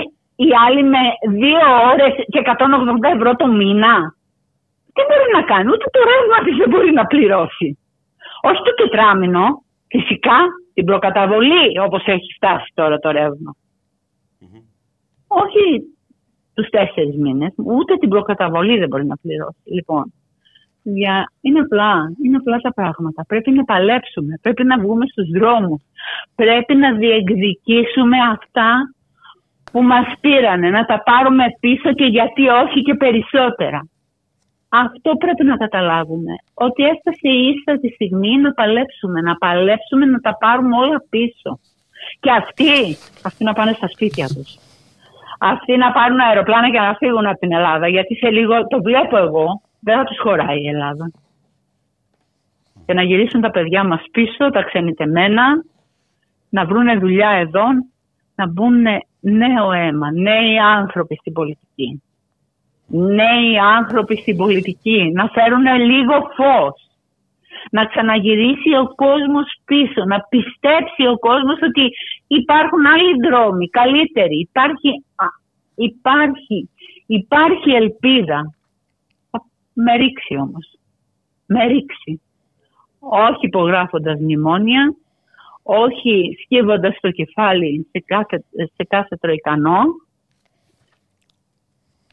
η 0.47 0.49
άλλη 0.67 0.83
με 0.95 1.03
δύο 1.43 1.63
ώρες 1.93 2.13
και 2.33 2.41
180 2.45 3.17
ευρώ 3.17 3.31
το 3.41 3.47
μήνα. 3.59 3.95
Τι 4.95 5.01
μπορεί 5.09 5.29
να 5.37 5.43
κάνει, 5.51 5.69
ούτε 5.75 5.87
το 5.95 6.01
ρεύμα 6.11 6.39
της 6.45 6.55
δεν 6.61 6.69
μπορεί 6.73 6.91
να 6.93 7.05
πληρώσει. 7.13 7.69
Όχι 8.49 8.61
το 8.67 8.73
τετράμινο, 8.81 9.45
φυσικά 9.95 10.39
την 10.75 10.85
προκαταβολή 10.85 11.79
όπως 11.85 12.05
έχει 12.07 12.35
φτάσει 12.35 12.73
τώρα 12.75 12.99
το 12.99 13.11
ρεύμα. 13.11 13.55
Όχι 15.27 15.83
τους 16.55 16.69
τέσσερις 16.69 17.17
μήνες, 17.17 17.53
ούτε 17.57 17.97
την 17.97 18.09
προκαταβολή 18.09 18.79
δεν 18.79 18.89
μπορεί 18.89 19.07
να 19.07 19.17
πληρώσει. 19.17 19.63
Λοιπόν, 19.65 20.13
για... 20.83 21.33
είναι, 21.41 21.59
απλά, 21.59 21.95
είναι 22.25 22.37
απλά 22.37 22.59
τα 22.59 22.73
πράγματα. 22.73 23.25
Πρέπει 23.29 23.51
να 23.51 23.65
παλέψουμε, 23.65 24.39
πρέπει 24.43 24.65
να 24.65 24.79
βγούμε 24.79 25.07
στους 25.07 25.29
δρόμους, 25.29 25.83
πρέπει 26.35 26.75
να 26.75 26.93
διεκδικήσουμε 26.93 28.17
αυτά 28.33 28.95
που 29.73 29.83
μας 29.83 30.07
πήρανε, 30.21 30.71
να 30.71 30.85
τα 30.85 31.03
πάρουμε 31.03 31.45
πίσω 31.61 31.93
και 31.93 32.05
γιατί 32.05 32.49
όχι 32.49 32.83
και 32.83 32.95
περισσότερα. 32.95 33.89
Αυτό 34.83 35.11
πρέπει 35.17 35.45
να 35.45 35.57
καταλάβουμε. 35.57 36.33
Ότι 36.55 36.83
έφτασε 36.83 37.29
η 37.29 37.55
ίστατη 37.55 37.89
στιγμή 37.89 38.37
να 38.37 38.53
παλέψουμε, 38.53 39.21
να 39.21 39.35
παλέψουμε 39.37 40.07
να 40.07 40.21
τα 40.21 40.37
πάρουμε 40.37 40.77
όλα 40.77 41.03
πίσω. 41.11 41.59
Και 42.21 42.31
αυτοί, 42.31 42.97
αυτοί 43.25 43.45
να 43.45 43.53
πάνε 43.53 43.73
στα 43.73 43.89
σπίτια 43.89 44.27
τους. 44.27 44.59
Αυτοί 45.39 45.77
να 45.77 45.93
πάρουν 45.93 46.21
αεροπλάνα 46.21 46.71
και 46.71 46.79
να 46.79 46.95
φύγουν 46.95 47.27
από 47.27 47.39
την 47.39 47.53
Ελλάδα. 47.53 47.89
Γιατί 47.89 48.15
σε 48.15 48.31
λίγο, 48.31 48.67
το 48.67 48.83
βλέπω 48.83 49.17
εγώ, 49.17 49.61
δεν 49.81 49.97
θα 49.97 50.05
τους 50.05 50.19
χωράει 50.21 50.63
η 50.63 50.69
Ελλάδα. 50.69 51.11
Και 52.87 52.95
να 52.95 53.03
γυρίσουν 53.03 53.41
τα 53.41 53.51
παιδιά 53.51 53.85
μας 53.85 54.03
πίσω, 54.11 54.51
τα 54.51 54.63
ξενιτεμένα, 54.63 55.45
να 56.49 56.65
βρουν 56.65 57.01
δουλειά 57.01 57.31
εδώ, 57.31 57.65
να 58.35 58.49
μπουν 58.49 58.83
νέο 59.21 59.73
αίμα, 59.73 60.13
νέοι 60.13 60.59
άνθρωποι 60.59 61.15
στην 61.15 61.33
πολιτική. 61.33 62.03
Νέοι 62.87 63.59
άνθρωποι 63.59 64.17
στην 64.17 64.37
πολιτική, 64.37 65.11
να 65.15 65.29
φέρουν 65.29 65.65
λίγο 65.65 66.15
φως. 66.37 66.89
Να 67.71 67.85
ξαναγυρίσει 67.85 68.75
ο 68.83 68.95
κόσμος 68.95 69.47
πίσω, 69.65 70.05
να 70.05 70.21
πιστέψει 70.21 71.07
ο 71.07 71.19
κόσμος 71.19 71.59
ότι 71.63 71.91
υπάρχουν 72.27 72.87
άλλοι 72.87 73.15
δρόμοι, 73.29 73.69
καλύτεροι. 73.69 74.39
Υπάρχει, 74.39 74.89
α, 75.15 75.27
υπάρχει, 75.75 76.71
υπάρχει 77.07 77.71
ελπίδα. 77.71 78.55
Με 79.73 79.97
ρίξει 79.97 80.37
όμως. 80.37 80.75
Με 81.47 81.65
ρίξει. 81.65 82.21
Όχι 82.99 83.47
υπογράφοντας 83.47 84.21
μνημόνια, 84.21 84.95
όχι 85.63 86.37
σκύβοντας 86.43 86.99
το 87.01 87.11
κεφάλι 87.11 87.87
σε 87.91 88.05
κάθε, 88.07 88.45
σε 88.75 88.85
κάθε 88.89 89.17
τροϊκανό 89.17 89.83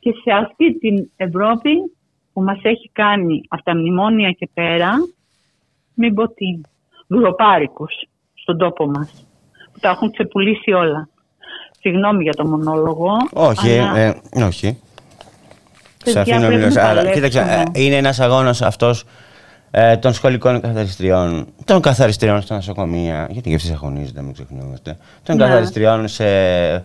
και 0.02 0.12
σε 0.24 0.32
αυτή 0.32 0.78
την 0.80 1.10
Ευρώπη 1.16 1.72
που 2.34 2.42
μας 2.42 2.60
έχει 2.62 2.90
κάνει 2.94 3.42
από 3.48 3.64
τα 3.64 3.76
μνημόνια 3.76 4.32
και 4.32 4.50
πέρα, 4.54 4.92
μην 5.94 6.14
πω 6.14 6.28
τι, 6.28 6.62
γλωπάρικους 7.08 7.94
στον 8.34 8.58
τόπο 8.58 8.86
μας, 8.86 9.28
που 9.74 9.80
τα 9.80 9.90
έχουν 9.90 10.12
ξεπουλήσει 10.12 10.72
όλα. 10.72 11.10
Συγγνώμη 11.80 12.24
για 12.24 12.34
το 12.34 12.46
μονόλογο. 12.46 13.12
Όχι, 13.34 13.78
αλλά 13.80 13.98
ε, 13.98 14.22
ε, 14.32 14.44
όχι. 14.44 14.78
Σε 16.04 16.14
παιδιά, 16.14 16.22
αφήνω 16.22 16.40
να 16.40 16.46
πρέπει 16.46 16.60
μιλάς. 16.60 16.76
να 16.76 16.82
Αλλά, 16.84 16.96
παλέψουμε. 16.96 17.28
κοίταξε, 17.28 17.64
ε, 17.74 17.84
είναι 17.84 17.96
ένας 17.96 18.20
αγώνας 18.20 18.62
αυτός 18.62 19.04
ε, 19.72 19.98
των 19.98 20.14
σχολικών 20.14 20.62
καθαριστριών, 20.62 21.48
των 21.66 21.82
καθαριστριών 21.82 22.42
στα 22.42 22.56
νοσοκομεία, 22.56 23.28
γιατί 23.30 23.50
και 23.50 23.56
αυτοί 23.56 23.72
αγωνίζονται, 23.72 24.22
μην 24.22 24.34
ξεχνιόμαστε, 24.34 24.98
των 25.24 25.36
Ναι. 25.36 25.44
καθαριστριών 25.44 26.08
σε, 26.08 26.26
ε, 26.26 26.84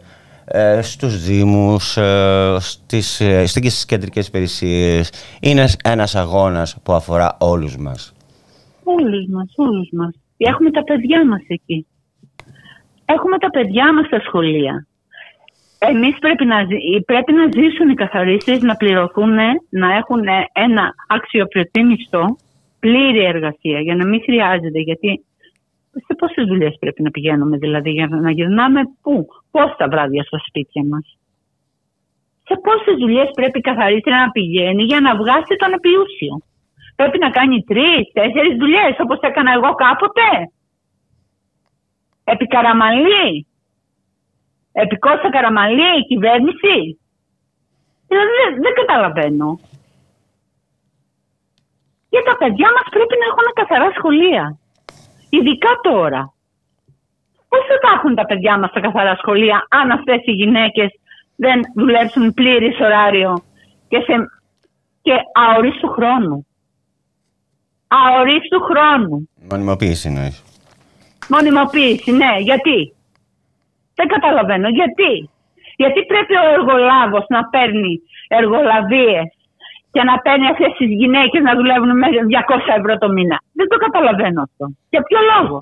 στους 0.83 1.25
δήμους, 1.25 1.97
ε, 1.97 2.57
στις, 2.59 3.21
ε, 3.21 3.47
στις 3.47 3.87
κεντρικές 3.87 4.27
υπηρεσίες. 4.27 5.13
Είναι 5.41 5.67
ένας 5.85 6.15
αγώνας 6.15 6.77
που 6.83 6.93
αφορά 6.93 7.37
όλους 7.41 7.77
μας. 7.77 8.13
Όλους 8.85 9.27
μας, 9.29 9.53
όλους 9.57 9.89
μας. 9.93 10.15
Έχουμε 10.37 10.71
τα 10.71 10.83
παιδιά 10.85 11.27
μας 11.27 11.43
εκεί. 11.49 11.87
Έχουμε 13.05 13.39
τα 13.39 13.51
παιδιά 13.51 13.95
μας 13.95 14.07
στα 14.07 14.21
σχολεία. 14.21 14.87
Εμείς 15.79 16.19
πρέπει 16.19 16.45
να, 16.45 16.65
ζη- 16.65 17.05
πρέπει 17.05 17.33
να 17.33 17.45
ζήσουν 17.45 17.89
οι 17.89 17.95
καθαρίστες, 17.95 18.61
να 18.61 18.75
πληρωθούν, 18.77 19.35
να 19.69 19.95
έχουν 19.97 20.23
ένα 20.53 20.95
αξιοπρεπή 21.09 21.83
μισθό, 21.83 22.37
πλήρη 22.81 23.25
εργασία, 23.25 23.81
για 23.81 23.97
να 23.97 24.07
μην 24.07 24.21
χρειάζεται, 24.23 24.81
γιατί 24.81 25.25
σε 26.07 26.15
πόσες 26.19 26.45
δουλειές 26.47 26.77
πρέπει 26.81 27.03
να 27.03 27.11
πηγαίνουμε, 27.11 27.57
δηλαδή, 27.57 27.91
για 27.91 28.07
να 28.07 28.31
γυρνάμε 28.31 28.81
πού, 29.03 29.27
πώς 29.51 29.75
τα 29.77 29.89
βράδια 29.89 30.23
στα 30.23 30.39
σπίτια 30.47 30.83
μας; 30.91 31.17
Σε 32.49 32.55
πόσες 32.65 32.97
δουλειές 32.99 33.29
πρέπει 33.35 33.59
η 33.59 33.67
καθαρίστρια 33.71 34.19
να 34.25 34.31
πηγαίνει 34.31 34.83
για 34.83 35.01
να 35.01 35.17
βγάσει 35.17 35.57
τον 35.57 35.73
επιούσιο; 35.73 36.35
Πρέπει 36.97 37.19
να 37.19 37.31
κάνει 37.31 37.63
τρεις, 37.71 38.03
τέσσερις 38.13 38.57
δουλειές, 38.57 38.95
όπως 38.99 39.19
έκανα 39.21 39.53
εγώ 39.53 39.71
κάποτε; 39.75 40.29
Επί 42.25 42.47
Καραμαλή. 42.47 43.47
Επί 44.73 44.97
Κώστα 44.99 45.31
Καραμαλή, 45.31 45.99
η 45.99 46.07
κυβέρνηση. 46.11 46.77
Δηλαδή 48.09 48.33
δεν, 48.41 48.51
δεν 48.65 48.75
καταλαβαίνω. 48.75 49.59
Για 52.09 52.23
τα 52.23 52.37
παιδιά 52.37 52.69
μας 52.77 52.87
πρέπει 52.91 53.15
να 53.21 53.27
έχουν 53.31 53.47
καθαρά 53.55 53.89
σχολεία. 53.99 54.59
Ειδικά 55.31 55.69
τώρα. 55.83 56.35
Πώς 57.49 57.61
θα 57.69 57.79
τα 57.79 57.95
έχουν 57.97 58.15
τα 58.15 58.25
παιδιά 58.27 58.59
μας 58.59 58.73
τα 58.73 58.81
καθαρά 58.81 59.17
σχολεία 59.17 59.67
αν 59.71 59.91
αυτές 59.91 60.21
οι 60.25 60.33
γυναίκες 60.33 60.91
δεν 61.37 61.61
δουλέψουν 61.75 62.35
πλήρης 62.35 62.81
ωράριο 62.81 63.43
και, 63.89 63.99
σε, 63.99 64.15
και 65.03 65.13
αορίστου 65.35 65.89
χρόνου; 65.89 66.47
Αορίστου 67.89 68.61
χρόνου. 68.61 69.29
Μονιμοποίηση 69.51 70.09
εννοείς. 70.09 70.45
Μονιμοποίηση, 71.29 72.13
ναι. 72.13 72.33
Γιατί; 72.39 72.95
Δεν 73.95 74.09
καταλαβαίνω. 74.09 74.69
Γιατί; 74.69 75.31
Γιατί 75.77 76.05
πρέπει 76.07 76.35
ο 76.37 76.49
εργολάβος 76.53 77.25
να 77.29 77.45
παίρνει 77.45 78.01
εργολαβίες 78.29 79.36
και 79.97 80.09
να 80.11 80.15
παίρνει 80.25 80.47
αυτές 80.53 80.71
τις 80.79 80.91
γυναίκες 81.01 81.43
να 81.49 81.53
δουλεύουν 81.59 81.91
με 82.01 82.07
200 82.11 82.79
ευρώ 82.79 82.93
το 83.03 83.09
μήνα. 83.17 83.37
Δεν 83.59 83.67
το 83.71 83.77
καταλαβαίνω 83.85 84.41
αυτό. 84.49 84.65
Για 84.93 85.03
ποιο 85.09 85.21
λόγο; 85.33 85.57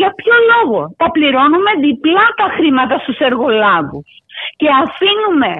Για 0.00 0.10
ποιο 0.18 0.36
λόγο; 0.52 0.80
Τα 1.00 1.08
πληρώνουμε 1.14 1.70
διπλά 1.86 2.26
τα 2.40 2.46
χρήματα 2.56 2.94
στους 3.02 3.18
εργολάβους 3.28 4.08
και 4.60 4.68
αφήνουμε 4.84 5.52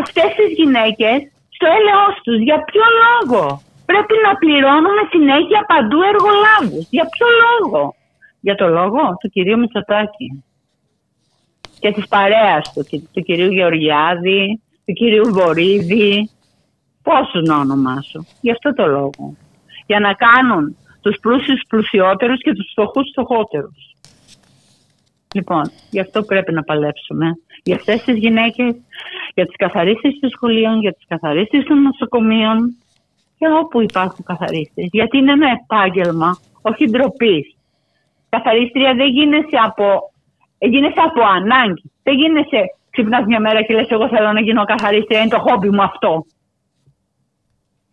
αυτές 0.00 0.28
τις 0.38 0.50
γυναίκες 0.58 1.16
στο 1.56 1.66
έλεος 1.78 2.14
τους. 2.24 2.38
Για 2.48 2.58
ποιο 2.68 2.84
λόγο; 3.04 3.42
Πρέπει 3.90 4.16
να 4.26 4.32
πληρώνουμε 4.42 5.02
συνέχεια 5.14 5.60
παντού 5.72 5.98
εργολάβους. 6.12 6.84
Για 6.96 7.06
ποιο 7.14 7.26
λόγο; 7.44 7.82
Για 8.46 8.54
το 8.60 8.66
λόγο 8.78 9.02
του 9.20 9.28
κυρίου 9.34 9.58
Μητσοτάκη 9.58 10.28
και 11.80 11.90
της 11.96 12.06
παρέας 12.14 12.62
του, 12.72 12.82
και- 12.88 13.02
του 13.12 13.22
κυρίου 13.26 13.50
Γεωργιάδη, 13.56 14.42
του 14.90 14.96
κυρίου 14.96 15.32
Βορύδη, 15.32 16.30
πόσους 17.02 17.48
να 17.48 17.56
ονομάσω. 17.58 18.24
Γι' 18.40 18.50
αυτό 18.50 18.72
το 18.72 18.86
λόγο. 18.86 19.36
Για 19.86 20.00
να 20.00 20.12
κάνουν 20.12 20.76
τους 21.00 21.16
πλούσιους 21.20 21.62
πλουσιότερους 21.68 22.40
και 22.42 22.52
τους 22.52 22.68
φτωχούς 22.70 23.08
φτωχότερους. 23.10 23.94
Λοιπόν, 25.34 25.70
γι' 25.90 26.00
αυτό 26.00 26.22
πρέπει 26.22 26.52
να 26.52 26.62
παλέψουμε. 26.62 27.26
Για 27.62 27.76
αυτές 27.76 28.02
τις 28.02 28.16
γυναίκες, 28.18 28.74
για 29.34 29.46
τις 29.46 29.56
καθαρίστες 29.56 30.18
των 30.20 30.30
σχολείων, 30.30 30.80
για 30.80 30.92
τις 30.92 31.04
καθαρίστες 31.08 31.64
των 31.64 31.82
νοσοκομείων 31.82 32.76
και 33.38 33.46
όπου 33.62 33.80
υπάρχουν 33.82 34.24
καθαρίστες. 34.24 34.88
Γιατί 34.90 35.18
είναι 35.18 35.32
ένα 35.32 35.48
επάγγελμα, 35.60 36.38
όχι 36.62 36.90
ντροπής. 36.90 37.56
Καθαρίστρια 38.28 38.94
δεν 38.94 39.08
γίνεσαι 39.08 39.56
από, 39.64 40.12
ε, 40.58 40.66
γίνεσαι 40.66 41.00
από 41.08 41.20
ανάγκη. 41.22 41.90
Δεν 42.02 42.14
γίνεσαι, 42.14 42.60
ξυπνάς 42.90 43.24
μια 43.26 43.40
μέρα 43.40 43.62
και 43.62 43.74
λες 43.74 43.88
εγώ 43.88 44.08
θέλω 44.08 44.32
να 44.32 44.40
γίνω 44.40 44.64
καθαρίστρια, 44.64 45.20
είναι 45.20 45.28
το 45.28 45.38
χόμπι 45.38 45.70
μου 45.70 45.82
αυτό. 45.82 46.24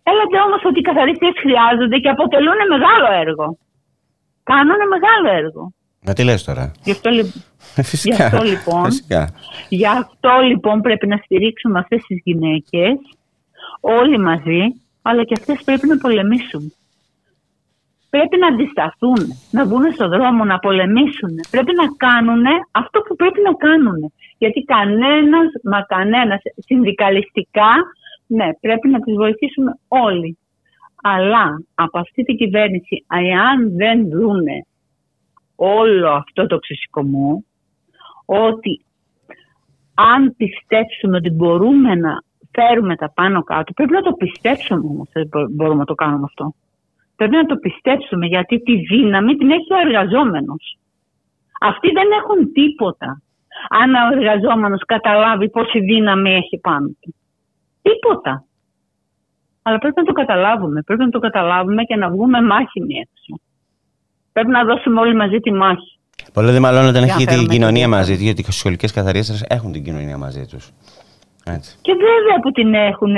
Έλατε 0.04 0.38
όμως 0.48 0.62
ότι 0.66 0.80
οι 0.80 0.82
καθαρίστριες 0.82 1.34
χρειάζονται 1.44 1.98
και 1.98 2.10
αποτελούν 2.10 2.56
μεγάλο 2.70 3.20
έργο. 3.22 3.58
Κάνουν 4.44 4.76
μεγάλο 4.90 5.38
έργο. 5.44 5.72
Να 6.02 6.14
τι 6.14 6.24
λες 6.24 6.44
τώρα. 6.44 6.72
Γι' 6.84 6.92
αυτό, 6.92 7.10
λι- 7.10 7.34
Ε, 7.76 7.84
Φυσικά. 7.84 8.16
Γι' 8.16 8.22
αυτό, 8.24 8.44
λοιπόν, 8.44 8.84
Φυσικά. 8.86 9.34
Γι' 9.70 9.88
αυτό 9.88 10.30
λοιπόν 10.48 10.82
πρέπει 10.82 11.08
να 11.08 11.18
στηρίξουμε 11.18 11.80
αυτές 11.80 12.04
τις 12.08 12.22
γυναίκες 12.24 12.94
όλοι 13.80 14.20
μαζί, 14.20 14.62
αλλά 15.02 15.24
και 15.24 15.34
αυτές 15.40 15.62
πρέπει 15.66 15.88
να 15.88 15.98
πολεμήσουν. 15.98 16.74
Πρέπει 18.10 18.38
να 18.38 18.48
αντισταθούν, 18.48 19.20
να 19.52 19.66
βγουν 19.66 19.94
στον 19.94 20.10
δρόμο, 20.10 20.44
να 20.46 20.60
πολεμήσουν. 20.60 21.30
Πρέπει 21.52 21.72
να 21.76 21.84
κάνουν 21.98 22.44
αυτό 22.72 23.00
που 23.02 23.16
πρέπει 23.16 23.40
να 23.42 23.54
κάνουν. 23.54 24.14
Γιατί 24.38 24.62
κανένας, 24.62 25.48
μα 25.64 25.82
κανένας, 25.82 26.42
συνδικαλιστικά, 26.56 27.72
ναι, 28.28 28.54
πρέπει 28.62 28.88
να 28.88 29.00
τις 29.00 29.16
βοηθήσουμε 29.16 29.80
όλοι. 29.88 30.38
Αλλά 31.04 31.62
από 31.76 32.00
αυτή 32.00 32.24
την 32.24 32.38
κυβέρνηση, 32.38 33.06
εάν 33.08 33.76
δεν 33.76 34.10
δούνε 34.10 34.66
όλο 35.56 36.10
αυτό 36.10 36.48
το 36.48 36.60
ξεσηκωμό, 36.60 37.44
ότι 38.26 38.82
αν 39.94 40.36
πιστέψουμε 40.38 41.18
ότι 41.18 41.30
μπορούμε 41.30 41.96
να 41.96 42.22
φέρουμε 42.52 42.96
τα 42.96 43.12
πάνω 43.12 43.44
κάτω, 43.44 43.74
πρέπει 43.74 43.92
να 43.92 44.02
το 44.02 44.12
πιστέψουμε 44.12 44.80
όμως 44.80 45.10
ότι 45.16 45.28
μπο- 45.28 45.48
μπορούμε 45.50 45.80
να 45.80 45.86
το 45.86 45.96
κάνουμε 45.96 46.24
αυτό. 46.24 46.54
Πρέπει 47.16 47.36
να 47.36 47.46
το 47.46 47.56
πιστέψουμε 47.56 48.26
γιατί 48.26 48.60
τη 48.60 48.76
δύναμη 48.76 49.36
την 49.36 49.52
έχει 49.52 49.74
ο 49.74 49.78
εργαζόμενος. 49.88 50.78
Αυτοί 51.60 51.92
δεν 51.92 52.08
έχουν 52.12 52.52
τίποτα. 52.52 53.22
Αν 53.70 53.94
ο 53.94 54.20
εργαζόμενος 54.20 54.82
καταλάβει 54.86 55.50
πόση 55.50 55.80
δύναμη 55.80 56.34
έχει 56.34 56.58
πάνω 56.62 56.88
του. 57.02 57.16
Τίποτα. 57.82 58.46
Αλλά 59.62 59.78
πρέπει 59.78 59.96
να 59.98 60.04
το 60.04 60.12
καταλάβουμε. 60.12 60.82
Πρέπει 60.82 61.04
να 61.04 61.10
το 61.10 61.20
καταλάβουμε 61.20 61.84
και 61.84 61.96
να 61.96 62.10
βγούμε 62.10 62.42
μάχημοι 62.42 62.96
έξω. 62.96 63.42
Πρέπει 64.32 64.50
να 64.50 64.64
δώσουμε 64.64 65.00
όλοι 65.00 65.16
μαζί 65.16 65.38
τη 65.40 65.52
μάχη. 65.54 66.00
Πολύ 66.34 66.52
δε 66.52 66.60
μάλλον 66.60 66.86
όταν 66.88 67.04
Για 67.04 67.14
έχει 67.14 67.14
να 67.14 67.18
την 67.18 67.28
φέρουμε 67.30 67.54
κοινωνία 67.54 67.82
την 67.82 67.90
μαζί 67.90 68.14
τους, 68.14 68.22
γιατί 68.22 68.42
οι 68.48 68.52
σχολικές 68.52 68.92
καθαρίστρες 68.94 69.46
έχουν 69.50 69.72
την 69.72 69.84
κοινωνία 69.84 70.18
μαζί 70.18 70.46
τους. 70.46 70.72
Έτσι. 71.46 71.78
Και 71.82 71.94
βέβαια 71.94 72.40
που 72.42 72.52
την 72.52 72.74
έχουν. 72.74 73.16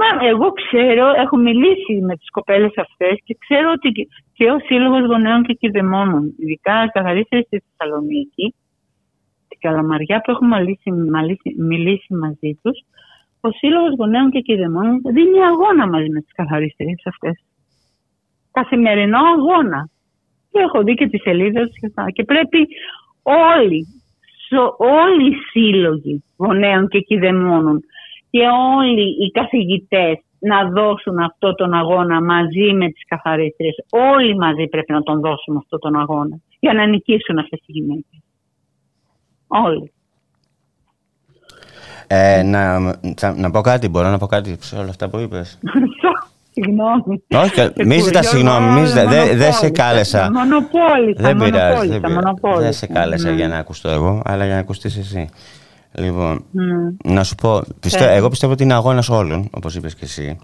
Μα 0.00 0.26
εγώ 0.28 0.52
ξέρω, 0.52 1.06
έχω 1.24 1.36
μιλήσει 1.36 1.94
με 2.08 2.16
τις 2.16 2.30
κοπέλες 2.30 2.72
αυτές 2.76 3.14
και 3.24 3.36
ξέρω 3.38 3.70
ότι 3.76 3.88
και- 3.90 4.08
και 4.32 4.44
ο 4.50 4.58
Σύλλογος 4.66 5.06
Γονέων 5.06 5.42
και 5.42 5.52
Κηδεμόνων, 5.52 6.34
ειδικά 6.38 6.84
οι 6.84 6.88
καθαρίστρες 6.88 7.44
στη 7.46 7.62
Θεσσαλονίκη, 7.64 8.44
την 8.44 8.67
Καλαμαριά 9.58 10.20
που 10.20 10.30
έχουμε 10.30 10.58
μιλήσει, 10.58 10.90
μιλήσει, 10.90 11.54
μιλήσει 11.58 12.14
μαζί 12.14 12.58
τους, 12.62 12.78
ο 13.40 13.50
Σύλλογος 13.50 13.94
Γονέων 13.98 14.30
και 14.30 14.40
Κηδεμόνων 14.40 15.00
δίνει 15.12 15.44
αγώνα 15.44 15.88
μαζί 15.88 16.10
με 16.10 16.20
τις 16.20 16.32
καθαρίστρες 16.32 17.02
αυτές. 17.04 17.44
Καθημερινό 18.50 19.18
αγώνα. 19.36 19.88
Και 20.50 20.58
έχω 20.58 20.82
δει 20.82 20.94
και 20.94 21.08
τις 21.08 21.22
σελίδες 21.22 21.70
και, 21.80 21.86
αυτά. 21.86 22.10
και 22.10 22.24
πρέπει 22.24 22.68
όλοι, 23.22 23.86
σο- 24.48 24.76
όλοι 24.78 25.28
οι 25.28 25.34
σύλλογοι 25.50 26.24
γονέων 26.36 26.88
και 26.88 27.00
κηδεμόνων 27.00 27.80
και 28.30 28.40
όλοι 28.76 29.02
οι 29.02 29.30
καθηγητές 29.30 30.18
να 30.38 30.70
δώσουν 30.70 31.18
αυτό 31.18 31.54
τον 31.54 31.72
αγώνα 31.74 32.22
μαζί 32.22 32.72
με 32.72 32.88
τις 32.90 33.04
καθαρίστρες. 33.06 33.74
Όλοι 33.90 34.36
μαζί 34.36 34.66
πρέπει 34.66 34.92
να 34.92 35.02
τον 35.02 35.20
δώσουμε 35.20 35.58
αυτό 35.58 35.78
τον 35.78 35.96
αγώνα 36.00 36.40
για 36.60 36.72
να 36.72 36.86
νικήσουν 36.86 37.38
αυτές 37.38 37.60
οι 37.66 37.72
γυναίκες. 37.72 38.22
Όλοι. 39.48 39.92
Ε, 42.06 42.42
να, 42.42 42.78
θα- 43.16 43.34
να 43.36 43.50
πω 43.50 43.60
κάτι, 43.60 43.88
μπορώ 43.88 44.08
να 44.08 44.18
πω 44.18 44.26
κάτι 44.26 44.56
σε 44.60 44.76
όλα 44.76 44.88
αυτά 44.90 45.08
που 45.08 45.18
είπες. 45.18 45.58
Συγγνώμη. 46.52 47.22
Όχι, 47.34 47.86
μη 47.86 47.98
ζητάς 48.00 48.30
Γιώργο, 48.32 48.50
συγγνώμη, 48.50 48.80
μη 48.80 48.86
ζητάς- 48.86 49.04
δεν- 49.08 49.26
δεν 49.38 49.52
σε 49.52 49.60
μονοπόλησα. 49.62 49.70
κάλεσα. 49.70 50.30
Μονοπόλησα, 50.32 51.22
Δεν 51.22 51.36
πειράζει, 51.36 51.88
δεν 51.88 52.00
μονοπόλησα, 52.00 52.00
πειράζει. 52.00 52.14
μονοπόλησα. 52.14 52.60
Δεν 52.62 52.72
σε 52.72 52.86
κάλεσα 52.86 53.28
Ναι. 53.30 53.36
για 53.36 53.48
να 53.48 53.56
ακουστώ 53.58 53.88
εγώ, 53.88 54.22
αλλά 54.24 54.44
για 54.44 54.54
να 54.54 54.60
ακουστείς 54.60 54.96
εσύ. 54.96 55.28
Λοιπόν, 55.92 56.44
Ναι. 56.50 56.64
να 57.14 57.24
σου 57.24 57.34
πω, 57.34 57.62
πιστε- 57.80 58.06
Πες. 58.06 58.16
εγώ 58.16 58.28
πιστεύω 58.28 58.52
ότι 58.52 58.62
είναι 58.62 58.74
αγώνας 58.74 59.08
όλων, 59.08 59.48
όπως 59.50 59.74
είπες 59.74 59.94
και 59.94 60.04
εσύ. 60.04 60.38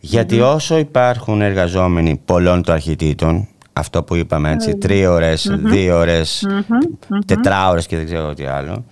Γιατί 0.00 0.36
Μμμ. 0.36 0.42
όσο 0.54 0.78
υπάρχουν 0.78 1.40
εργαζόμενοι 1.40 2.20
πολλών 2.24 2.62
του 2.62 2.72
αρχιτήτων, 2.72 3.48
αυτό 3.76 4.02
που 4.02 4.14
είπαμε 4.14 4.50
έτσι, 4.50 4.70
Μμμ. 4.70 4.78
τρία 4.78 5.10
ώρες, 5.10 5.46
Μμμ. 5.50 5.70
δύο 5.70 5.96
ώρες, 5.98 6.46
Μμμ, 6.48 6.76
μμμ. 7.08 7.18
τετράωρες 7.26 7.86
και 7.86 7.96
δεν 7.96 8.04
ξέρω 8.04 8.34
τι 8.34 8.44
άλλο, 8.44 8.84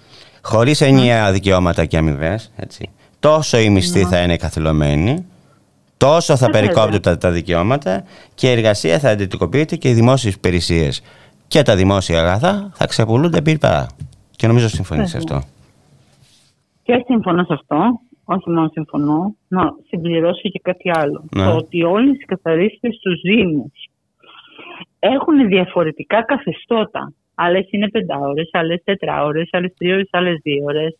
χωρίς 0.42 0.80
ενιαία 0.80 1.32
δικαιώματα 1.32 1.84
και 1.84 1.96
αμοιβές, 1.96 2.52
έτσι, 2.56 2.90
τόσο 3.20 3.58
οι 3.58 3.70
μισθοί 3.70 4.02
Ναι. 4.02 4.08
θα 4.08 4.22
είναι 4.22 4.36
καθυλωμένοι, 4.36 5.24
τόσο 5.96 6.36
θα 6.36 6.44
Ε, 6.46 6.50
βέβαια. 6.50 6.60
περικόπτουν 6.72 7.00
τα, 7.00 7.18
τα 7.18 7.30
δικαιώματα 7.30 8.04
και 8.34 8.48
η 8.48 8.50
εργασία 8.50 8.98
θα 8.98 9.08
εντετικοποιείται 9.10 9.76
και 9.76 9.88
οι 9.88 9.92
δημόσιες 9.92 10.34
υπηρεσίες 10.34 11.02
και 11.46 11.62
τα 11.62 11.76
δημόσια 11.76 12.20
αγαθά 12.20 12.70
θα 12.74 12.86
ξεπουλούνται 12.86 13.42
πυρπαρά. 13.42 13.86
Και 14.36 14.46
νομίζω 14.46 14.68
συμφωνείς 14.68 15.10
σε 15.10 15.18
Βέβαια. 15.18 15.36
αυτό. 15.36 15.48
Και 16.82 17.02
συμφωνώ 17.06 17.44
σε 17.44 17.52
αυτό. 17.52 17.76
Όχι 18.24 18.50
μόνο 18.50 18.68
συμφωνώ. 18.72 19.34
Να 19.48 19.62
συμπληρώσω 19.88 20.48
και 20.48 20.60
κάτι 20.62 20.90
άλλο. 20.94 21.24
Ναι. 21.36 21.44
Το 21.44 21.50
ότι 21.56 21.82
όλες 21.82 22.14
οι 22.14 22.24
καθαρίστες 22.24 22.94
στους 22.94 23.20
Δήμους 23.20 23.88
έχουν 24.98 25.46
διαφορετικά 25.46 26.22
καθεστώτα. 26.22 27.12
Άλλες 27.34 27.68
είναι 27.70 27.88
πεντάωρες, 27.90 28.48
άλλες 28.52 28.80
τετράωρες, 28.84 29.48
άλλες 29.52 29.74
τρίωρες, 29.76 30.08
άλλες 30.10 30.40
δύο 30.42 30.64
ώρες. 30.64 30.98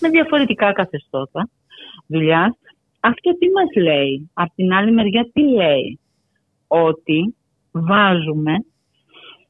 Με 0.00 0.08
διαφορετικά 0.08 0.72
καθεστώτα 0.72 1.48
δουλειάς. 2.06 2.52
Αυτό 3.00 3.38
τι 3.38 3.46
μας 3.50 3.84
λέει; 3.84 4.30
Απ' 4.32 4.54
την 4.54 4.72
άλλη 4.72 4.92
μεριά 4.92 5.28
τι 5.32 5.42
λέει; 5.42 5.98
Ότι 6.66 7.34
βάζουμε 7.70 8.54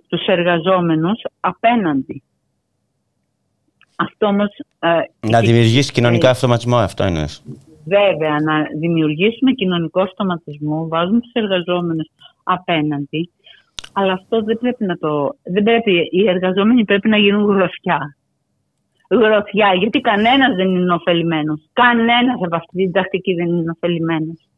τους 0.09 0.27
εργαζόμενους 0.27 1.21
απέναντι. 1.41 2.23
Αυτό 3.97 4.27
όμως 4.27 4.49
ε, 4.79 5.29
Να 5.29 5.41
δημιουργήσει 5.41 5.93
κοινωνικό 5.93 6.29
αυτοματισμό, 6.29 6.77
αυτό 6.77 7.07
είναι. 7.07 7.27
Βέβαια, 7.85 8.41
να 8.41 8.63
δημιουργήσουμε 8.79 9.53
κοινωνικό 9.53 10.07
στοματισμό, 10.07 10.89
βάζουμε 10.89 11.21
τους 11.21 11.33
εργαζόμενους 11.33 12.11
απέναντι, 12.43 13.31
αλλά 13.93 14.13
αυτό 14.13 14.43
δεν 14.43 14.59
πρέπει 14.59 14.85
να 14.85 14.97
το... 14.97 15.31
Δεν 15.43 15.63
πρέπει, 15.63 16.09
οι 16.11 16.29
εργαζόμενοι 16.29 16.85
πρέπει 16.85 17.09
να 17.09 17.17
γίνουν 17.17 17.45
γροθιά. 17.45 18.17
Γροθιά, 19.11 19.75
γιατί 19.75 20.01
κανένας 20.01 20.55
δεν 20.57 20.69
είναι 20.69 20.95
ωφελημένος. 20.95 21.69
Κανένας 21.73 22.41
από 22.45 22.57
αυτή 22.57 22.77
την 22.77 22.93
τακτική 22.93 23.35
δεν 23.35 23.47
είναι 23.47 23.71
ωφελημένος. 23.71 24.49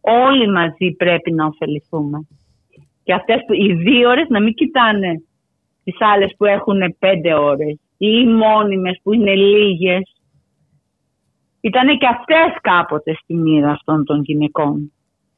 Όλοι 0.00 0.50
μαζί 0.50 0.92
πρέπει 0.96 1.32
να 1.32 1.46
ωφεληθούμε. 1.46 2.26
Και 3.02 3.12
αυτές 3.12 3.36
που, 3.46 3.52
οι 3.52 3.72
δύο 3.72 4.10
ώρες 4.10 4.28
να 4.28 4.40
μην 4.40 4.54
κοιτάνε 4.54 5.22
τις 5.84 5.96
άλλες 5.98 6.34
που 6.36 6.44
έχουν 6.44 6.96
πέντε 6.98 7.34
ώρες 7.34 7.78
ή 7.96 8.08
οι 8.20 8.26
μόνιμες 8.26 9.00
που 9.02 9.12
είναι 9.12 9.34
λίγες 9.34 10.14
ήταν 11.60 11.98
και 11.98 12.06
αυτές 12.06 12.60
κάποτε 12.60 13.14
στη 13.22 13.34
μοίρα 13.34 13.70
αυτών 13.70 14.04
των 14.04 14.22
γυναικών. 14.22 14.92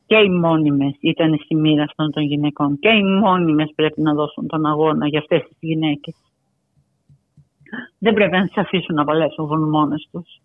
Και 0.07 0.17
οι 0.17 0.29
μόνιμες 0.29 0.97
ήταν 1.01 1.41
στη 1.45 1.55
μοίρα 1.55 1.83
αυτών 1.83 2.11
των 2.11 2.23
γυναικών. 2.23 2.79
Και 2.79 2.89
οι 2.89 3.03
μόνιμες 3.03 3.73
πρέπει 3.75 4.01
να 4.01 4.15
δώσουν 4.15 4.47
τον 4.47 4.67
αγώνα 4.67 5.09
για 5.09 5.19
αυτές 5.19 5.43
τις 5.43 5.57
γυναίκες. 5.61 6.15
Δεν 7.99 8.15
πρέπει 8.15 8.37
να 8.37 8.43
τις 8.43 8.57
αφήσουν 8.57 8.95
να 8.95 9.05
παλέψουν 9.05 9.69
μόνες 9.69 10.09
τους. 10.13 10.41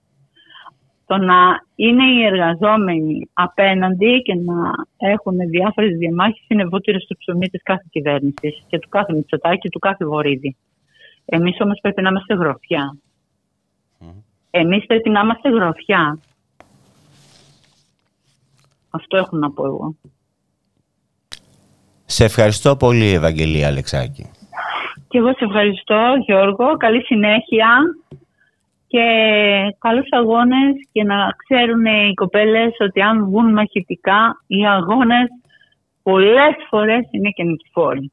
Το 1.06 1.18
να 1.18 1.66
είναι 1.76 2.04
οι 2.04 2.24
εργαζόμενοι 2.24 3.30
απέναντι 3.34 4.22
και 4.22 4.34
να 4.36 4.72
έχουν 4.98 5.38
διάφορες 5.38 5.98
διαμάχες 5.98 6.46
είναι 6.48 6.66
βούτυρο 6.66 7.00
στο 7.00 7.16
ψωμί 7.18 7.48
της 7.48 7.64
κάθε 7.64 7.86
κυβέρνησης 7.90 8.64
και 8.68 8.80
του 8.80 8.90
κάθε 8.90 9.14
Μητσοτάκη 9.14 9.58
και 9.58 9.70
του 9.70 9.80
κάθε 9.80 10.06
Βορύδη. 10.06 10.56
Εμείς 11.26 11.58
όμως 11.60 11.80
πρέπει 11.82 12.02
να 12.02 12.10
είμαστε 12.10 12.34
γροθιά. 12.34 12.98
Εμείς 14.50 14.86
πρέπει 14.86 15.10
να 15.10 15.20
είμαστε 15.20 15.50
γροθιά. 15.50 16.20
Αυτό 18.92 19.18
έχω 19.18 19.38
να 19.38 19.52
πω 19.52 19.66
εγώ. 19.66 19.96
Σε 22.06 22.24
ευχαριστώ 22.24 22.76
πολύ, 22.76 23.06
Ευαγγελία 23.14 23.68
Αλεξάκη. 23.68 24.30
Και 25.08 25.18
εγώ 25.18 25.28
σε 25.28 25.44
ευχαριστώ 25.46 26.02
Γιώργο. 26.26 26.78
Καλή 26.78 27.04
συνέχεια 27.04 27.68
και 28.88 29.04
καλούς 29.80 30.08
αγώνες 30.12 30.74
και 30.92 31.04
να 31.04 31.16
ξέρουν 31.38 31.86
οι 31.86 32.14
κοπέλες 32.14 32.72
ότι 32.80 33.02
αν 33.02 33.26
βγουν 33.26 33.52
μαχητικά 33.54 34.44
οι 34.48 34.68
αγώνες 34.68 35.28
πολλές 36.04 36.56
φορές 36.70 37.08
είναι 37.12 37.30
και 37.30 37.44
νικηφόροι. 37.44 38.12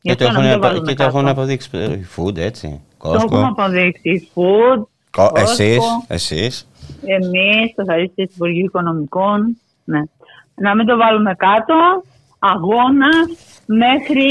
Γι' 0.00 0.10
Και 0.10 0.14
το 0.16 0.24
αυτό 0.24 0.24
να 0.24 0.30
έχουν, 0.32 0.42
μην 0.44 0.52
απο- 0.52 0.66
βάλουμε 0.68 0.90
και 0.92 0.96
το 0.96 1.02
έχουν 1.02 1.20
κάτω. 1.24 1.32
αποδείξει. 1.32 1.70
ε, 1.72 1.92
η 1.92 2.06
Food, 2.16 2.36
έτσι. 2.36 2.80
Το 3.02 3.08
έχουμε 3.14 3.40
Κόσκο. 3.40 3.46
αποδείξει. 3.46 4.30
Food, 4.34 4.82
Κο- 5.10 5.24
Costco, 5.26 5.40
Εσείς, 5.40 5.84
εσείς. 6.08 6.68
Εμείς, 7.04 7.74
το 7.76 7.84
χαρίστες 7.86 8.26
του 8.26 8.32
Υπουργείου 8.34 8.64
Οικονομικών. 8.64 9.58
Ναι. 9.92 10.02
Να 10.54 10.74
μην 10.74 10.86
το 10.86 10.96
βάλουμε 10.96 11.34
κάτω. 11.34 11.76
Αγώνα 12.38 13.12
μέχρι 13.66 14.28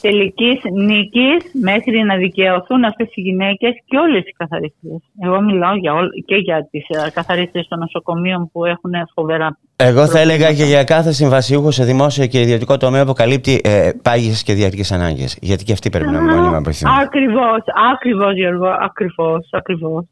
τελικής 0.00 0.60
νίκης, 0.72 1.50
μέχρι 1.62 2.02
να 2.02 2.16
δικαιωθούν 2.16 2.84
αυτές 2.84 3.08
οι 3.14 3.20
γυναίκες 3.20 3.72
και 3.86 3.96
όλες 3.96 4.22
οι 4.22 4.32
καθαρίστες. 4.36 5.00
Εγώ 5.22 5.40
μιλάω 5.40 5.76
για 5.76 5.92
όλ, 5.94 6.08
και 6.26 6.36
για 6.36 6.68
τις 6.70 6.86
ε, 6.88 7.10
καθαρίστες 7.10 7.66
των 7.68 7.78
νοσοκομείων 7.78 8.50
που 8.52 8.64
έχουν 8.64 8.92
φοβερά 9.14 9.58
Εγώ 9.76 10.06
θα 10.06 10.18
έλεγα 10.18 10.54
και 10.54 10.64
για 10.64 10.84
κάθε 10.84 11.12
συμβασιούχο 11.12 11.70
σε 11.70 11.84
δημόσιο 11.84 12.26
και 12.26 12.40
ιδιωτικό 12.40 12.76
τομέα 12.76 13.04
που 13.06 13.12
καλύπτει 13.12 13.60
ε, 13.64 13.90
πάγιες 14.02 14.42
και 14.42 14.52
διαρκείς 14.52 14.92
ανάγκες. 14.92 15.38
Γιατί 15.40 15.64
και 15.64 15.72
αυτοί 15.72 15.90
πρέπει 15.90 16.10
να 16.10 16.20
μόνιμα 16.22 16.60
βοηθούν. 16.60 16.90
Ακριβώς, 17.02 17.60
ακριβώς 17.92 18.34
Γιώργο, 18.34 18.68
ακριβώς, 18.80 19.48
ακριβώς. 19.52 20.04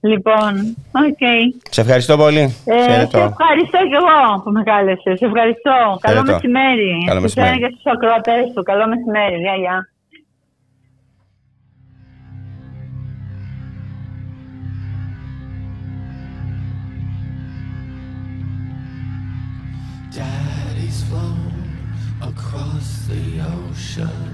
Λοιπόν, 0.00 0.76
οκ. 1.06 1.22
Σε 1.70 1.80
ευχαριστώ 1.80 2.16
πολύ. 2.16 2.40
Ε, 2.64 2.82
σε 2.82 2.90
Χαιρετώ. 2.90 3.18
ευχαριστώ 3.18 3.78
και 3.90 3.96
εγώ 4.02 4.42
που 4.42 4.50
με 4.50 4.62
κάλεσες. 4.62 5.18
Σε 5.18 5.24
ευχαριστώ. 5.24 5.76
Καλό 6.00 6.14
Χαιρετώ. 6.16 6.32
μεσημέρι. 6.32 6.90
Καλό 7.06 7.20
Σε 7.20 7.28
σένα 7.28 7.46
μεσημέρι. 7.46 7.58
και 7.58 7.70
στους 7.78 7.92
ακροατές 7.94 8.44
του. 8.54 8.62
Καλό 8.62 8.84
μεσημέρι. 8.88 9.36
Γεια, 9.44 9.54
γεια. 9.54 9.76
Daddy's 20.10 21.02
flown 21.04 21.52
across 22.22 23.06
the 23.08 23.40
ocean, 23.40 24.27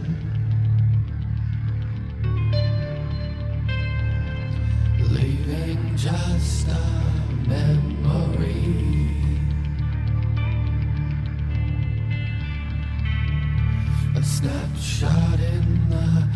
snapshot 14.24 15.38
in 15.38 15.90
the 15.90 16.28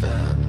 family 0.00 0.45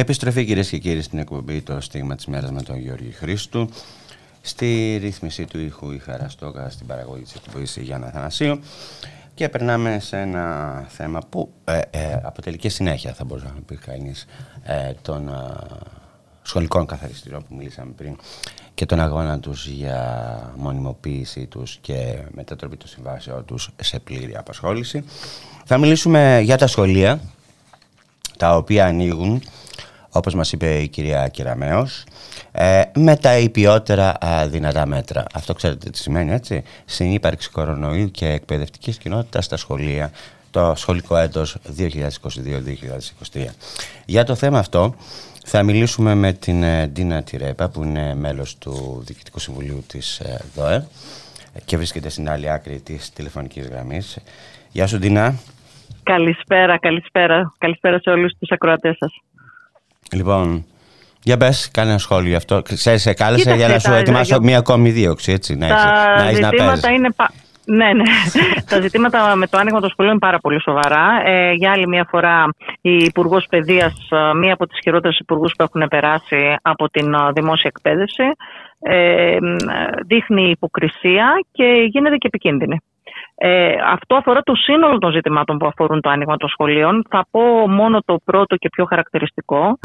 Επιστροφή 0.00 0.44
κυρίες 0.44 0.68
και 0.68 0.78
κύριοι 0.78 1.02
στην 1.02 1.18
εκπομπή 1.18 1.60
Το 1.60 1.80
Στίγμα 1.80 2.14
της 2.14 2.26
Μέρας 2.26 2.50
με 2.50 2.62
τον 2.62 2.78
Γιώργη 2.78 3.10
Χρήστου. 3.10 3.68
Στη 4.40 4.98
ρύθμιση 5.02 5.44
του 5.44 5.60
ήχου 5.60 5.90
η 5.90 5.98
Χαραστόκα, 5.98 6.70
στην 6.70 6.86
παραγωγή 6.86 7.22
της 7.22 7.34
εκπομπής 7.34 7.76
η 7.76 7.82
Γιάννα 7.82 8.10
Θανασίου. 8.10 8.60
Και 9.34 9.48
περνάμε 9.48 9.98
σε 9.98 10.16
ένα 10.16 10.84
θέμα 10.88 11.20
που 11.28 11.52
ε, 11.64 11.80
ε, 11.90 12.20
αποτελεί 12.22 12.56
και 12.56 12.68
συνέχεια, 12.68 13.12
θα 13.12 13.24
μπορούσε 13.24 13.46
να 13.46 13.60
πει 13.66 13.76
κανείς, 13.76 14.26
ε, 14.62 14.92
των 15.02 15.28
ε, 15.28 15.32
σχολικών 16.42 16.86
καθαριστήριων 16.86 17.44
που 17.48 17.54
μιλήσαμε 17.54 17.92
πριν 17.96 18.16
και 18.74 18.86
τον 18.86 19.00
αγώνα 19.00 19.40
τους 19.40 19.66
για 19.66 20.52
μονιμοποίησή 20.56 21.46
τους 21.46 21.78
και 21.80 22.18
μετατροπή 22.30 22.76
των 22.76 22.88
συμβάσεων 22.88 23.44
τους 23.44 23.70
σε 23.82 23.98
πλήρη 23.98 24.36
απασχόληση. 24.36 25.04
Θα 25.64 25.78
μιλήσουμε 25.78 26.40
για 26.42 26.56
τα 26.56 26.66
σχολεία, 26.66 27.20
τα 28.36 28.56
οποία 28.56 28.86
ανοίγουν 28.86 29.42
όπως 30.10 30.34
μας 30.34 30.52
είπε 30.52 30.78
η 30.78 30.88
κυρία 30.88 31.28
Κυραμέως, 31.28 32.04
ε, 32.52 32.82
με 32.94 33.16
τα 33.16 33.38
υπιότερα 33.38 34.16
α, 34.24 34.48
δυνατά 34.48 34.86
μέτρα. 34.86 35.24
Αυτό 35.34 35.54
ξέρετε 35.54 35.90
τι 35.90 35.98
σημαίνει, 35.98 36.32
έτσι; 36.32 36.62
Συνύπαρξη 36.84 37.50
κορονοϊού 37.50 38.10
και 38.10 38.26
εκπαιδευτικής 38.26 38.98
κοινότητας 38.98 39.44
στα 39.44 39.56
σχολεία 39.56 40.10
το 40.50 40.72
σχολικό 40.76 41.16
έτος 41.16 41.56
2022-2023. 43.32 43.44
Για 44.04 44.24
το 44.24 44.34
θέμα 44.34 44.58
αυτό 44.58 44.94
θα 45.44 45.62
μιλήσουμε 45.62 46.14
με 46.14 46.32
την 46.32 46.62
ε, 46.62 46.86
Ντίνα 46.86 47.22
Τιρέπα 47.22 47.68
που 47.68 47.82
είναι 47.82 48.14
μέλος 48.14 48.58
του 48.58 49.02
Διοικητικού 49.06 49.38
Συμβουλίου 49.38 49.84
της 49.86 50.18
ε, 50.18 50.44
ΔΟΕ 50.54 50.86
και 51.64 51.76
βρίσκεται 51.76 52.08
στην 52.08 52.30
άλλη 52.30 52.50
άκρη 52.50 52.80
της 52.80 53.12
τηλεφωνικής 53.12 53.66
γραμμής. 53.66 54.18
Γεια 54.72 54.86
σου 54.86 54.98
Ντίνα. 54.98 55.34
Καλησπέρα, 56.02 56.78
καλησπέρα. 56.78 57.54
Καλησπέρα 57.58 57.98
σε 57.98 58.10
όλους 58.10 58.32
τους 58.38 58.50
ακροατές 58.50 58.96
σας. 58.98 59.12
Λοιπόν, 60.12 60.64
για 61.22 61.36
πες, 61.36 61.70
κάνε 61.72 61.90
ένα 61.90 61.98
σχόλιο 61.98 62.28
γι' 62.28 62.34
αυτό. 62.36 62.62
Ξέρεις, 62.62 63.02
σε 63.02 63.12
κάλεσα 63.14 63.42
Κοίταξε, 63.42 63.58
για 63.64 63.68
να 63.74 63.78
σου 63.78 63.90
τα- 63.90 63.96
ετοιμάσω 63.96 64.24
για- 64.24 64.40
μία 64.40 64.58
ακόμη 64.58 64.90
δίωξη, 64.90 65.32
έτσι, 65.32 65.54
να 65.56 65.66
έχεις, 65.66 65.82
να, 65.84 65.90
Τα 65.90 66.24
έχεις 66.28 66.40
να 66.40 66.48
παίζεις. 66.48 66.66
ζητήματα 66.74 66.90
είναι. 66.90 67.10
πα- 67.16 67.30
Ναι, 67.64 67.92
ναι. 67.92 68.02
Τα 68.70 68.80
ζητήματα 68.80 69.34
με 69.36 69.46
το 69.46 69.58
άνοιγμα 69.58 69.80
των 69.80 69.90
σχολείων 69.90 70.14
είναι 70.14 70.26
πάρα 70.26 70.38
πολύ 70.38 70.60
σοβαρά. 70.62 71.06
Ε, 71.24 71.52
για 71.52 71.70
άλλη 71.72 71.86
μια 71.88 72.06
φορά, 72.10 72.44
η 72.80 72.96
Υπουργός 72.96 73.46
Παιδείας, 73.50 73.94
μία 74.40 74.52
από 74.52 74.66
τις 74.66 74.78
χειρότερες 74.82 75.18
υπουργούς 75.18 75.54
που 75.56 75.62
έχουν 75.62 75.88
περάσει 75.88 76.56
από 76.62 76.88
την 76.90 77.14
ε, 77.14 77.18
δημόσια 77.34 77.70
εκπαίδευση, 77.74 78.22
ε, 78.80 79.36
μ, 79.40 79.56
δείχνει 80.06 80.50
υποκρισία 80.50 81.44
και 81.52 81.64
γίνεται 81.92 82.16
και 82.16 82.26
επικίνδυνη. 82.26 82.76
Ε, 83.42 83.74
αυτό 83.86 84.14
αφορά 84.14 84.40
το 84.42 84.54
σύνολο 84.54 84.98
των 84.98 85.12
ζητημάτων 85.12 85.58
που 85.58 85.66
αφορούν 85.66 86.00
το 86.00 86.10
άνοιγμα 86.10 86.36
των 86.36 86.48
σχολείων. 86.48 87.06
Θα 87.10 87.26
πω 87.30 87.40
μόνο 87.68 88.00
το 88.04 88.18
πρώτο 88.24 88.56
και 88.56 88.68
πιο 88.68 88.84
χαρακτηριστικό. 88.84 89.78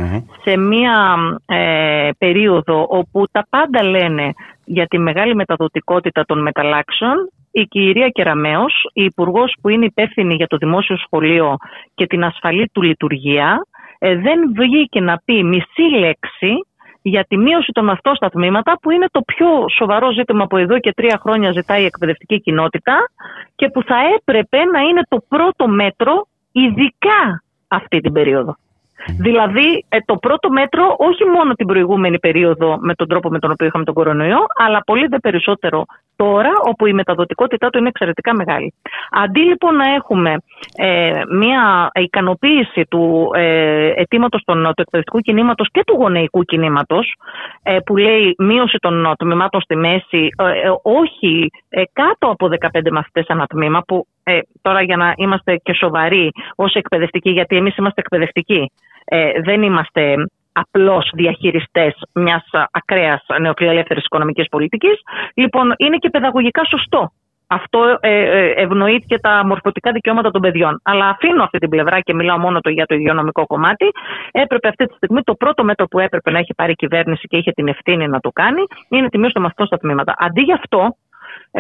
Σε 0.44 0.58
μία 0.58 1.16
ε, 1.46 2.10
περίοδο 2.18 2.86
όπου 2.90 3.26
τα 3.32 3.46
πάντα 3.50 3.84
λένε 3.84 4.34
για 4.66 4.86
τη 4.86 4.98
μεγάλη 4.98 5.36
μεταδοτικότητα 5.36 6.26
των 6.26 6.42
μεταλλάξεων, 6.42 7.30
η 7.52 7.64
κυρία 7.64 8.10
Κεραμέως, 8.10 8.90
η 8.94 9.04
υπουργός 9.04 9.56
που 9.62 9.70
είναι 9.70 9.86
υπεύθυνη 9.86 10.36
για 10.36 10.48
το 10.48 10.58
δημόσιο 10.58 10.98
σχολείο 10.98 11.56
και 11.96 12.08
την 12.08 12.24
ασφαλή 12.24 12.70
του 12.74 12.82
λειτουργία, 12.82 13.66
ε, 14.00 14.16
δεν 14.16 14.40
βγήκε 14.56 15.02
να 15.02 15.22
πει 15.26 15.44
μισή 15.44 15.82
λέξη 16.00 16.66
για 17.10 17.26
τη 17.28 17.38
μείωση 17.38 17.72
των 17.72 17.86
μαθητών 17.86 18.16
στα 18.16 18.30
τμήματα, 18.30 18.78
που 18.82 18.92
είναι 18.92 19.06
το 19.12 19.22
πιο 19.22 19.48
σοβαρό 19.70 20.12
ζήτημα 20.12 20.48
που 20.48 20.58
εδώ 20.58 20.80
και 20.80 20.94
τρία 20.94 21.20
χρόνια 21.22 21.52
ζητάει 21.52 21.82
η 21.82 21.86
εκπαιδευτική 21.86 22.42
κοινότητα 22.42 23.10
και 23.56 23.70
που 23.70 23.84
θα 23.84 23.96
έπρεπε 24.16 24.64
να 24.64 24.80
είναι 24.80 25.02
το 25.08 25.24
πρώτο 25.28 25.68
μέτρο, 25.68 26.28
ειδικά 26.52 27.44
αυτή 27.68 28.00
την 28.00 28.12
περίοδο. 28.12 28.56
Δηλαδή, 29.20 29.86
ε, 29.90 29.98
το 30.06 30.16
πρώτο 30.18 30.50
μέτρο, 30.50 30.96
όχι 30.98 31.26
μόνο 31.26 31.54
την 31.54 31.68
προηγούμενη 31.68 32.20
περίοδο 32.20 32.78
με 32.82 32.94
τον 32.94 33.08
τρόπο 33.08 33.30
με 33.30 33.40
τον 33.40 33.52
οποίο 33.52 33.68
είχαμε 33.68 33.84
τον 33.84 33.94
κορονοϊό, 33.94 34.46
αλλά 34.56 34.84
πολύ 34.86 35.08
δε 35.08 35.20
περισσότερο 35.20 35.86
τώρα, 36.16 36.50
όπου 36.64 36.86
η 36.86 36.94
μεταδοτικότητά 36.94 37.70
του 37.70 37.78
είναι 37.78 37.88
εξαιρετικά 37.88 38.36
μεγάλη. 38.36 38.74
Αντί 39.12 39.40
λοιπόν 39.40 39.76
να 39.76 39.94
έχουμε 39.94 40.38
ε, 40.76 41.22
μια 41.30 41.92
ικανοποίηση 41.94 42.86
του 42.90 43.32
ε, 43.36 43.92
αιτήματος 43.96 44.42
του 44.44 44.72
εκπαιδευτικού 44.76 45.20
κινήματος 45.20 45.70
και 45.72 45.84
του 45.86 45.96
γονεϊκού 45.96 46.44
κινήματος, 46.44 47.16
ε, 47.64 47.78
που 47.86 47.98
λέει 47.98 48.36
μείωση 48.38 48.78
των 48.78 49.14
τμήματων 49.18 49.62
στη 49.62 49.76
μέση, 49.76 50.30
ε, 50.38 50.44
ε, 50.44 50.72
όχι 50.82 51.52
ε, 51.70 51.84
κάτω 51.94 52.28
από 52.28 52.50
15 52.74 52.92
μαθητέ 52.92 53.24
ανά 53.28 53.46
τμήμα, 53.46 53.82
που 53.88 54.08
ε, 54.24 54.40
τώρα 54.62 54.82
για 54.82 54.98
να 54.98 55.14
είμαστε 55.16 55.56
και 55.64 55.74
σοβαροί 55.74 56.32
ως 56.56 56.74
εκπαιδευτικοί, 56.74 57.30
γιατί 57.30 57.56
εμείς 57.56 57.78
είμαστε 57.78 58.02
εκπαιδευτικοί, 58.02 58.72
ε, 59.06 59.42
δεν 59.42 59.62
είμαστε 59.62 60.16
απλώς 60.62 61.10
διαχειριστές 61.14 61.94
μιας 62.14 62.44
ακραίας 62.72 63.26
νεοφιλελεύθερης 63.40 64.06
οικονομικής 64.06 64.48
πολιτικής. 64.50 65.02
Λοιπόν, 65.34 65.74
είναι 65.78 65.98
και 65.98 66.10
παιδαγωγικά 66.10 66.66
σωστό. 66.66 67.12
Αυτό 67.48 67.98
ε, 68.00 68.10
ε, 68.10 68.54
ευνοεί 68.62 69.04
και 69.08 69.20
τα 69.20 69.46
μορφωτικά 69.46 69.92
δικαιώματα 69.92 70.32
των 70.32 70.42
παιδιών. 70.42 70.80
Αλλά 70.84 71.08
αφήνω 71.08 71.44
αυτή 71.44 71.58
την 71.58 71.70
πλευρά 71.70 72.00
και 72.00 72.14
μιλάω 72.14 72.38
μόνο 72.38 72.60
το 72.60 72.70
για 72.70 72.86
το 72.86 72.96
υγειονομικό 72.96 73.46
κομμάτι. 73.46 73.86
Έπρεπε 74.32 74.68
αυτή 74.68 74.86
τη 74.86 74.94
στιγμή 74.96 75.22
το 75.22 75.34
πρώτο 75.36 75.64
μέτρο 75.64 75.86
που 75.86 76.00
έπρεπε 76.00 76.32
να 76.32 76.40
έχει 76.40 76.54
πάρει 76.54 76.72
η 76.72 76.76
κυβέρνηση 76.76 77.28
και 77.28 77.38
είχε 77.38 77.52
την 77.52 77.68
ευθύνη 77.68 78.08
να 78.08 78.20
το 78.20 78.30
κάνει 78.30 78.62
είναι 78.90 79.10
τη 79.10 79.18
μείωση 79.18 79.34
των 79.34 79.42
μαθητών 79.42 79.66
στα 79.66 79.78
τμήματα. 79.78 80.16
Αντί 80.18 80.42
γι' 80.42 80.54
αυτό, 80.54 80.98
ε, 81.05 81.05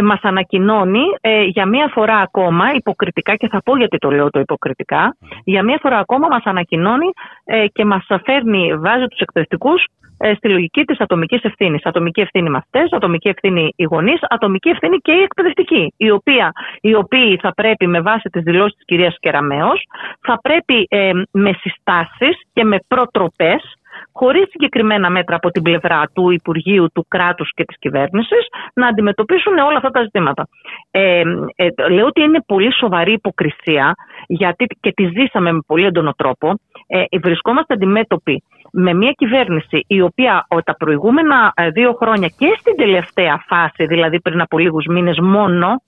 μας 0.03 0.19
ανακοινώνει 0.21 1.03
ε, 1.21 1.43
για 1.43 1.65
μία 1.65 1.89
φορά 1.93 2.17
ακόμα 2.17 2.73
υποκριτικά 2.73 3.35
και 3.35 3.47
θα 3.47 3.61
πω 3.61 3.77
γιατί 3.77 3.97
το 3.97 4.11
λέω 4.11 4.29
το 4.29 4.39
υποκριτικά 4.39 5.17
για 5.43 5.63
μία 5.63 5.77
φορά 5.81 5.97
ακόμα 5.97 6.27
μας 6.27 6.43
ανακοινώνει 6.43 7.09
ε, 7.45 7.67
και 7.67 7.85
μας 7.85 8.05
φέρνει, 8.23 8.77
βάζει 8.77 9.05
τους 9.05 9.19
εκπαιδευτικούς 9.19 9.85
ε, 10.17 10.33
στη 10.33 10.49
λογική 10.49 10.83
της 10.83 10.99
ατομικής 10.99 11.43
ευθύνης. 11.43 11.85
Ατομική 11.85 12.21
ευθύνη 12.21 12.49
μαθητές, 12.49 12.91
ατομική 12.91 13.27
ευθύνη 13.27 13.73
οι 13.75 13.83
γονείς, 13.83 14.19
ατομική 14.21 14.69
ευθύνη 14.69 14.97
και 14.97 15.11
η 15.11 15.21
εκπαιδευτική, 15.21 15.93
η 15.97 16.11
οποία, 16.11 16.51
οι 16.81 16.95
οποίοι 16.95 17.37
θα 17.41 17.53
πρέπει 17.53 17.87
με 17.87 18.01
βάση 18.01 18.29
τις 18.29 18.43
δηλώσεις 18.43 18.75
της 18.75 18.85
κυρίας 18.85 19.17
Κεραμέως, 19.19 19.83
θα 20.21 20.39
πρέπει 20.41 20.85
ε, 20.89 21.11
με 21.31 21.51
συστάσεις 21.59 22.41
και 22.53 22.63
με 22.63 22.77
προτροπές 22.87 23.75
χωρίς 24.13 24.49
συγκεκριμένα 24.49 25.09
μέτρα 25.09 25.35
από 25.35 25.49
την 25.49 25.61
πλευρά 25.61 26.03
του 26.13 26.29
Υπουργείου, 26.29 26.87
του 26.93 27.05
κράτους 27.07 27.51
και 27.53 27.65
της 27.65 27.79
κυβέρνησης, 27.79 28.47
να 28.73 28.87
αντιμετωπίσουν 28.87 29.57
όλα 29.57 29.77
αυτά 29.77 29.89
τα 29.89 30.01
ζητήματα. 30.01 30.47
Ε, 30.91 31.23
ε, 31.55 31.67
λέω 31.89 32.05
ότι 32.05 32.21
είναι 32.21 32.43
πολύ 32.45 32.73
σοβαρή 32.73 33.11
υποκρισία, 33.11 33.95
γιατί 34.27 34.65
και 34.79 34.91
τη 34.91 35.05
ζήσαμε 35.05 35.51
με 35.51 35.59
πολύ 35.67 35.85
έντονο 35.85 36.13
τρόπο. 36.17 36.53
Ε, 36.87 37.19
βρισκόμαστε 37.19 37.73
αντιμέτωποι 37.73 38.43
με 38.77 38.93
μια 38.93 39.11
κυβέρνηση 39.11 39.83
η 39.87 40.01
οποία 40.01 40.45
ο, 40.49 40.61
τα 40.61 40.75
προηγούμενα 40.75 41.53
ε, 41.55 41.69
δύο 41.69 41.93
χρόνια 41.93 42.27
και 42.37 42.55
στην 42.59 42.75
τελευταία 42.75 43.43
φάση, 43.47 43.85
δηλαδή 43.85 44.21
πριν 44.21 44.41
από 44.41 44.57
λίγους 44.57 44.85
μήνες 44.85 45.19
μόνο, 45.19 45.81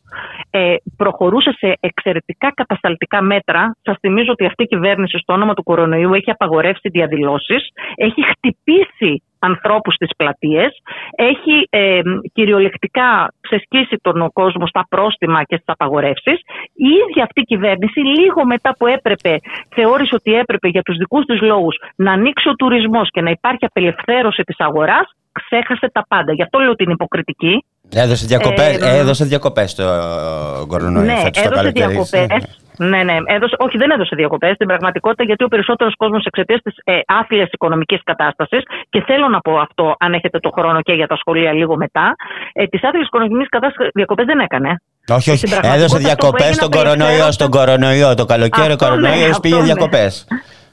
ε, 0.49 0.75
προχωρούσε 0.97 1.51
σε 1.57 1.77
εξαιρετικά 1.79 2.51
κατασταλτικά 2.55 3.21
μέτρα. 3.21 3.75
Σας 3.81 3.97
θυμίζω 3.99 4.31
ότι 4.31 4.45
αυτή 4.45 4.63
η 4.63 4.67
κυβέρνηση 4.67 5.17
στο 5.17 5.33
όνομα 5.33 5.53
του 5.53 5.63
κορονοϊού 5.63 6.13
έχει 6.13 6.31
απαγορεύσει 6.31 6.89
διαδηλώσεις, 6.89 7.69
έχει 8.07 8.21
χτυπήσει 8.31 9.21
ανθρώπους 9.39 9.93
στις 9.93 10.09
πλατείες, 10.17 10.71
έχει 11.15 11.67
ε, 11.69 12.01
κυριολεκτικά 12.33 13.33
ξεσκίσει 13.41 13.95
τον 14.01 14.29
κόσμο 14.33 14.67
στα 14.67 14.85
πρόστιμα 14.89 15.43
και 15.43 15.55
στις 15.55 15.69
απαγορεύσεις. 15.75 16.37
Η 16.73 16.89
ίδια 17.01 17.23
αυτή 17.23 17.39
η 17.41 17.43
κυβέρνηση 17.43 17.99
λίγο 17.99 18.45
μετά 18.45 18.75
που 18.77 18.87
έπρεπε, 18.87 19.39
θεώρησε 19.75 20.15
ότι 20.15 20.33
έπρεπε 20.33 20.67
για 20.67 20.81
τους 20.81 20.97
δικούς 20.97 21.25
της 21.25 21.41
λόγους 21.41 21.75
να 21.95 22.11
ανοίξει 22.11 22.49
ο 22.49 22.55
τουρισμός 22.55 23.09
και 23.11 23.21
να 23.21 23.29
υπάρχει 23.29 23.65
απελευθέρωση 23.65 24.43
της 24.43 24.59
αγοράς, 24.59 25.07
ξέχασε 25.31 25.89
τα 25.91 26.05
πάντα. 26.07 26.33
Γι' 26.33 26.41
αυτό 26.41 26.59
λέω 26.59 26.71
ότι 26.71 26.83
είναι 26.83 26.93
υποκριτική. 26.93 27.65
Έδωσε 27.89 28.25
διακοπές, 28.25 28.77
Ε, 28.81 28.97
έδωσε 28.97 29.25
διακοπές 29.25 29.75
το 29.75 29.83
κορονοϊό 30.67 31.05
ναι, 31.05 31.15
φέτος 31.15 31.41
το 31.41 31.49
έδωσε 31.49 31.71
καλοκαίρι. 31.71 32.66
Διακοπέ. 32.77 32.97
Ναι, 32.97 33.03
ναι. 33.03 33.17
Έδωσε, 33.35 33.55
όχι, 33.59 33.77
δεν 33.77 33.89
έδωσε 33.91 34.15
διακοπές 34.15 34.53
στην 34.55 34.67
πραγματικότητα, 34.67 35.23
γιατί 35.23 35.43
ο 35.43 35.47
περισσότερος 35.47 35.95
κόσμος 35.95 36.25
εξαιτίας 36.25 36.61
της 36.61 36.73
ε, 36.83 36.99
άθλιας 37.05 37.49
οικονομικής 37.51 38.01
κατάστασης, 38.03 38.63
και 38.89 39.01
θέλω 39.01 39.27
να 39.27 39.39
πω 39.39 39.57
αυτό, 39.59 39.95
αν 39.99 40.13
έχετε 40.13 40.39
το 40.39 40.49
χρόνο 40.49 40.81
και 40.81 40.93
για 40.93 41.07
τα 41.07 41.15
σχολεία 41.15 41.51
λίγο 41.53 41.75
μετά, 41.75 42.15
ε, 42.53 42.65
της 42.65 42.83
άθλιας 42.83 43.05
οικονομικής 43.05 43.49
κατάστασης 43.49 43.91
διακοπές 43.93 44.25
δεν 44.25 44.39
έκανε. 44.39 44.81
Όχι, 45.07 45.29
όχι. 45.29 45.37
Στην 45.37 45.49
πραγματικότητα 45.49 45.75
Έδωσε 45.75 45.83
αυτό 45.85 45.97
που 45.97 46.03
διακοπές 46.03 46.41
έγινε 46.41 46.53
στον 46.53 46.69
κορονοϊό, 46.71 46.97
απελευθέρωσε- 47.03 47.31
στον 47.31 47.49
κορονοϊό. 47.49 48.13
Το 48.15 48.25
καλοκαίρι 48.25 48.71
ο 48.71 48.73
Αυτό 48.73 48.85
ναι, 48.85 48.91
κορονοϊός 48.91 49.29
αυτό 49.29 49.41
πήγε 49.41 49.55
ναι. 49.55 49.63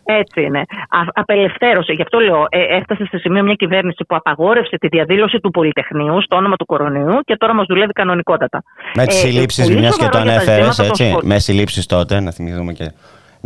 Διακοπές. 0.07 0.25
Έτσι 0.25 0.43
είναι. 0.47 0.59
Α, 0.99 0.99
απελευθέρωσε. 1.15 1.93
Γι' 1.93 2.03
αυτό 2.03 2.19
λέω, 2.19 2.47
ε, 2.49 2.77
έφτασε 2.77 3.05
σε 3.07 3.19
σημείο 3.19 3.43
μια 3.43 3.55
κυβέρνηση 3.55 4.05
που 4.09 4.17
απαγόρευσε 4.17 4.77
τη 4.79 4.89
διαδήλωση 4.89 5.39
του 5.41 5.51
Πολυτεχνείου 5.51 6.23
στο 6.23 6.37
όνομα 6.37 6.57
του 6.57 6.67
κορονοϊού 6.67 7.19
και 7.25 7.37
τώρα 7.37 7.55
μας 7.55 7.67
δουλεύει 7.69 7.93
κανονικότατα. 7.93 8.63
Με 8.95 9.07
τις 9.07 9.23
Ε, 9.25 9.27
συλλήψεις, 9.27 9.65
πολύ 9.67 9.79
μιας 9.79 9.97
και 9.97 10.05
το 10.05 10.11
σοβαρό 10.13 10.25
για 10.31 10.35
τα 10.39 10.43
ανέφερες, 10.43 10.75
ζητήματα 10.75 10.83
των 10.83 10.87
έτσι. 10.91 11.05
σχολ- 11.09 11.25
Με 11.25 11.39
συλλήψεις 11.39 11.87
τότε, 11.87 12.21
να 12.21 12.31
θυμηθούμε 12.31 12.73
και 12.73 12.87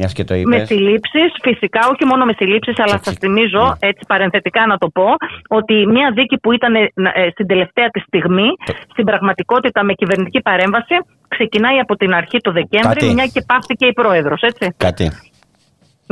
μιας 0.00 0.12
και 0.12 0.24
το 0.24 0.34
είπες. 0.34 0.58
Με 0.58 0.64
συλλήψεις, 0.64 1.30
φυσικά, 1.42 1.80
όχι 1.92 2.04
μόνο 2.04 2.24
με 2.24 2.32
συλλήψεις, 2.36 2.78
αλλά 2.78 3.00
σας 3.02 3.14
θυμίζω, 3.14 3.62
Ναι. 3.62 3.88
έτσι 3.88 4.04
παρενθετικά 4.08 4.66
να 4.66 4.76
το 4.78 4.88
πω, 4.88 5.06
ότι 5.48 5.86
μια 5.86 6.10
δίκη 6.14 6.38
που 6.38 6.52
ήταν 6.52 6.74
ε, 6.74 6.80
ε, 7.14 7.30
στην 7.30 7.46
τελευταία 7.46 7.88
της 7.88 8.02
στιγμή, 8.02 8.48
στην 8.92 9.04
πραγματικότητα 9.04 9.84
με 9.84 9.92
κυβερνητική 9.92 10.40
παρέμβαση, 10.40 10.94
ξεκινάει 11.28 11.78
από 11.78 11.96
την 11.96 12.14
αρχή 12.14 12.38
του 12.40 12.52
Δεκέμβρη, 12.52 13.00
Κάτι. 13.00 13.14
μια 13.14 13.26
και 13.26 13.42
πάυθηκε 13.46 13.86
η 13.86 13.92
πρόεδρος, 13.92 14.40
έτσι. 14.42 14.74
Κάτι. 14.76 15.10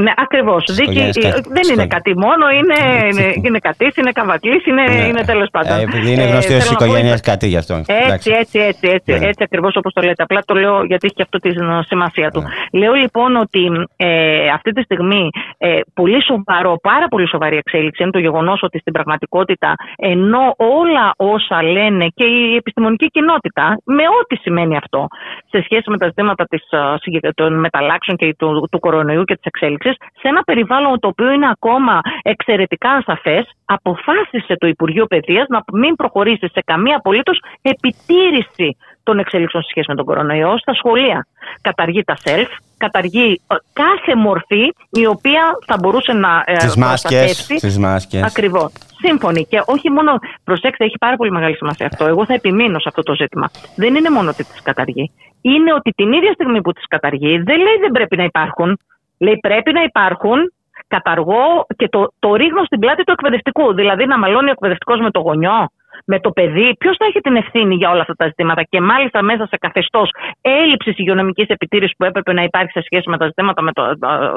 Ναι, 0.04 0.12
ακριβώς. 0.16 0.64
Δίκη 0.72 0.82
οικογένειες 0.82 1.16
ε, 1.16 1.20
κάτι. 1.20 1.48
δεν 1.56 1.64
είναι 1.72 1.86
κάτι 1.86 2.12
μόνο, 2.24 2.44
είναι, 2.58 2.78
είναι, 3.10 3.26
είναι 3.46 3.58
κατή, 3.58 3.92
είναι 4.00 4.12
καβακλή, 4.12 4.62
είναι, 4.68 4.84
είναι 5.08 5.22
τέλος 5.24 5.48
πάντων. 5.50 5.78
Ε, 5.78 5.82
επειδή 5.82 6.12
είναι 6.12 6.22
Ε, 6.22 6.30
γνωστή 6.30 6.52
θέλω 6.52 6.58
ως 6.64 6.70
να 6.70 6.76
πω, 6.76 6.84
οικογένεια 6.84 7.18
κάτι 7.30 7.46
γι' 7.46 7.56
αυτό. 7.56 7.74
έτσι, 7.74 7.92
Εντάξει. 8.04 8.30
έτσι, 8.40 8.58
έτσι, 8.58 8.86
έτσι, 8.96 9.10
Ναι. 9.12 9.26
έτσι 9.30 9.42
ακριβώς 9.42 9.76
όπως 9.76 9.92
το 9.92 10.00
λέτε. 10.02 10.22
Απλά 10.22 10.40
το 10.44 10.54
λέω 10.54 10.84
γιατί 10.84 11.06
έχει 11.06 11.14
και 11.14 11.22
αυτό 11.22 11.38
τη 11.38 11.48
ε, 11.48 11.82
σημασία 11.86 12.30
του. 12.30 12.42
Λέω 12.72 12.92
λοιπόν 12.92 13.36
ότι 13.36 13.62
ε, 13.96 14.48
αυτή 14.48 14.70
τη 14.72 14.82
στιγμή 14.82 15.28
ε, 15.58 15.78
πολύ 15.94 16.22
σοβαρό, 16.24 16.78
πάρα 16.82 17.06
πολύ 17.08 17.28
σοβαρή 17.28 17.56
εξέλιξη 17.56 18.02
είναι 18.02 18.10
το 18.12 18.18
γεγονός 18.18 18.58
ότι 18.62 18.78
στην 18.78 18.92
πραγματικότητα 18.92 19.74
ενώ 19.96 20.54
όλα 20.56 21.12
όσα 21.16 21.62
λένε 21.62 22.06
και 22.14 22.24
η 22.24 22.56
επιστημονική 22.56 23.06
κοινότητα, 23.06 23.78
με 23.84 24.02
ό,τι 24.20 24.36
σημαίνει 24.36 24.76
αυτό, 24.76 25.06
σε 25.50 25.62
σχέση 25.64 25.90
με 25.90 25.98
τα 25.98 26.06
ζητήματα 26.06 26.44
της, 26.44 26.62
ε, 26.70 26.78
συγκεκ- 27.00 27.34
των 27.34 27.58
μεταλλάξεων 27.60 28.16
και 28.16 28.34
του, 28.38 28.68
του 28.70 28.78
κορονοϊού 28.78 29.24
και 29.24 29.34
της 29.34 29.44
εξέλιξης, 29.44 29.85
σε 29.92 30.28
ένα 30.28 30.42
περιβάλλον 30.42 31.00
το 31.00 31.08
οποίο 31.08 31.30
είναι 31.30 31.48
ακόμα 31.50 32.00
εξαιρετικά 32.22 32.90
ασαφές, 32.90 33.44
αποφάσισε 33.64 34.56
το 34.58 34.66
Υπουργείο 34.66 35.06
Παιδείας 35.06 35.46
να 35.48 35.64
μην 35.72 35.96
προχωρήσει 35.96 36.48
σε 36.52 36.62
καμία 36.64 36.96
απολύτως 36.96 37.42
επιτήρηση 37.62 38.76
των 39.02 39.18
εξέλιξεων 39.18 39.62
σε 39.62 39.68
σχέση 39.70 39.86
με 39.88 39.94
τον 39.94 40.04
κορονοϊό 40.04 40.58
στα 40.58 40.74
σχολεία. 40.74 41.26
Καταργεί 41.60 42.02
τα 42.04 42.16
self, 42.24 42.46
καταργεί 42.76 43.40
ε, 43.46 43.54
κάθε 43.72 44.14
μορφή 44.16 44.64
η 44.90 45.06
οποία 45.06 45.42
θα 45.66 45.76
μπορούσε 45.80 46.12
να 46.12 46.42
ε, 46.46 46.56
Τις 46.56 46.76
μάσκες, 46.76 47.10
προστατεύσει. 47.10 47.54
τις 47.66 47.78
μάσκες. 47.78 48.22
Ακριβώς. 48.22 48.72
Σύμφωνοι. 48.98 49.44
Και 49.44 49.62
όχι 49.66 49.90
μόνο, 49.90 50.12
προσέξτε, 50.44 50.84
έχει 50.84 50.98
πάρα 50.98 51.16
πολύ 51.16 51.30
μεγάλη 51.30 51.56
σημασία 51.56 51.86
αυτό. 51.86 52.06
Εγώ 52.06 52.24
θα 52.24 52.34
επιμείνω 52.34 52.78
σε 52.78 52.88
αυτό 52.88 53.02
το 53.02 53.14
ζήτημα. 53.14 53.50
Δεν 53.76 53.94
είναι 53.94 54.10
μόνο 54.10 54.28
ότι 54.30 54.44
τις 54.44 54.62
καταργεί. 54.62 55.10
Είναι 55.40 55.72
ότι 55.72 55.90
την 55.90 56.12
ίδια 56.12 56.32
στιγμή 56.32 56.60
που 56.60 56.72
τις 56.72 56.86
καταργεί, 56.88 57.38
δεν 57.38 57.58
λέει 57.58 57.76
δεν 57.80 57.90
πρέπει 57.90 58.16
να 58.16 58.24
υπάρχουν. 58.24 58.78
Λέει 59.18 59.38
πρέπει 59.40 59.72
να 59.72 59.82
υπάρχουν. 59.82 60.52
Καταργώ 60.88 61.66
και 61.76 61.88
το, 61.88 62.12
το 62.18 62.34
ρίχνω 62.34 62.64
στην 62.64 62.78
πλάτη 62.78 63.04
του 63.04 63.12
εκπαιδευτικού. 63.12 63.74
Δηλαδή 63.74 64.06
να 64.06 64.18
μαλώνει 64.18 64.48
ο 64.48 64.50
εκπαιδευτικός 64.50 65.00
με 65.00 65.10
το 65.10 65.20
γονιό, 65.20 65.70
με 66.04 66.20
το 66.20 66.30
παιδί. 66.30 66.76
Ποιος 66.78 66.96
θα 66.96 67.04
έχει 67.06 67.20
την 67.20 67.36
ευθύνη 67.36 67.74
για 67.74 67.90
όλα 67.90 68.00
αυτά 68.00 68.14
τα 68.14 68.26
ζητήματα; 68.26 68.62
Και 68.62 68.80
μάλιστα 68.80 69.22
μέσα 69.22 69.46
σε 69.46 69.56
καθεστώς 69.56 70.10
έλλειψης 70.40 70.98
υγειονομικής 70.98 71.48
επιτήρησης 71.48 71.96
που 71.96 72.04
έπρεπε 72.04 72.32
να 72.32 72.42
υπάρχει 72.42 72.70
σε 72.70 72.82
σχέση 72.84 73.08
με 73.08 73.16
τα 73.18 73.26
ζητήματα 73.26 73.62
με 73.62 73.72
το 73.72 73.82
ε, 73.82 73.96